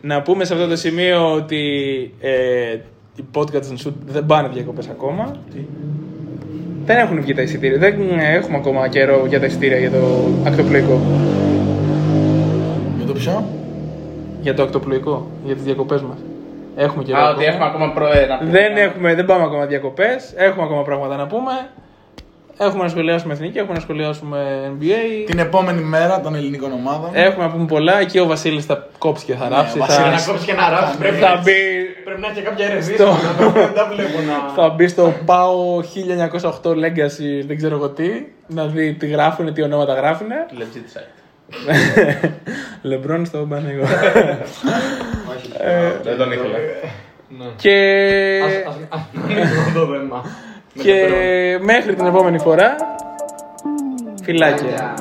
Να 0.00 0.22
πούμε 0.22 0.44
σε 0.44 0.54
αυτό 0.54 0.66
το 0.68 0.76
σημείο 0.76 1.32
ότι 1.32 1.60
ε, 2.20 2.76
οι 3.16 3.24
podcast 3.34 3.66
and 3.72 3.86
shoot 3.86 3.92
δεν 4.06 4.26
πάνε 4.26 4.48
διακοπές 4.48 4.88
ακόμα. 4.88 5.36
Δεν 6.84 6.96
έχουν 6.96 7.20
βγει 7.20 7.34
τα 7.34 7.42
εισιτήρια. 7.42 7.78
Δεν 7.78 8.18
έχουμε 8.18 8.56
ακόμα 8.56 8.88
καιρό 8.88 9.24
για 9.28 9.40
τα 9.40 9.46
εισιτήρια 9.46 9.78
για 9.78 9.90
το 9.90 10.28
ακτοπλοϊκό. 10.46 11.00
Για 12.96 13.06
το 13.06 13.12
ποιο; 13.12 13.44
Για 14.40 14.54
το 14.54 14.62
ακτοπλοϊκό, 14.62 15.26
για 15.44 15.54
τις 15.54 15.64
διακοπές 15.64 16.02
μας. 16.02 16.18
Έχουμε 16.78 17.02
καιρό. 17.04 17.18
Α, 17.18 17.22
ακόμα. 17.22 17.36
ότι 17.36 17.44
έχουμε 17.44 17.64
ακόμα 17.64 17.92
προέρα. 17.92 18.38
Δεν, 18.42 18.76
έχουμε, 18.76 19.14
δεν 19.14 19.24
πάμε 19.24 19.44
ακόμα 19.44 19.66
διακοπές. 19.66 20.32
Έχουμε 20.36 20.64
ακόμα 20.64 20.82
πράγματα 20.82 21.16
να 21.16 21.26
πούμε. 21.26 21.52
Έχουμε 22.60 22.82
να 22.82 22.88
σχολιάσουμε 22.88 23.32
εθνική, 23.32 23.58
έχουμε 23.58 23.74
να 23.74 23.80
σχολιάσουμε 23.80 24.70
NBA. 24.78 25.24
Την 25.26 25.38
επόμενη 25.38 25.82
μέρα 25.82 26.20
των 26.20 26.34
ελληνικών 26.34 26.72
ομάδων. 26.72 27.10
Έχουμε 27.12 27.44
να 27.44 27.50
πούμε 27.50 27.64
πολλά. 27.64 28.00
Εκεί 28.00 28.18
ο 28.18 28.26
Βασίλης 28.26 28.64
θα 28.64 28.86
κόψει 28.98 29.24
και 29.24 29.34
θα 29.34 29.48
ράψει. 29.48 29.78
ο 29.78 29.84
θα, 29.84 29.86
Βασίλης. 29.86 30.26
Να 30.26 30.32
κόψει 30.32 30.46
και 30.46 30.52
να 30.52 30.70
ράψει. 30.70 30.98
Πρέπει 30.98 31.16
θα 31.16 31.34
να 31.34 31.40
μπει 31.40 31.52
Πρέπει 32.04 32.20
να 32.20 32.28
έχει 32.28 32.40
κάποια 32.40 32.64
ερευνήτρια. 32.64 33.06
Δεν 33.52 33.74
τα 33.74 33.88
βλέπω 33.92 34.18
να. 34.26 34.62
Θα 34.62 34.68
μπει 34.68 34.88
στο 34.88 35.14
ΠΑΟ 35.24 35.80
1908 36.62 36.70
Legacy, 36.70 37.44
δεν 37.46 37.56
ξέρω 37.56 37.76
εγώ 37.76 37.88
τι, 37.88 38.08
να 38.46 38.66
δει 38.66 38.92
τι 38.94 39.06
γράφουν, 39.06 39.54
τι 39.54 39.62
ονόματα 39.62 39.94
γράφουν. 39.94 40.28
Legit 40.58 40.98
site. 40.98 41.17
Λεμπρόν 42.82 43.26
στο 43.26 43.38
Παναγιώ. 43.38 43.84
Δεν 46.02 46.16
τον 46.16 46.32
ήθελα. 46.32 46.56
και 47.56 47.74
Ας- 48.44 48.74
ας- 48.74 48.78
ας- 48.88 49.08
να 49.12 49.22
ανοίγουμε 49.24 49.70
το 49.74 49.86
δέμα. 49.86 50.22
Με 50.74 50.82
το 50.82 50.82
και 50.82 51.04
τρόπο. 51.06 51.64
μέχρι 51.64 51.94
την 51.94 52.06
επόμενη 52.06 52.38
φορά, 52.38 52.76
φιλάκια. 54.22 54.94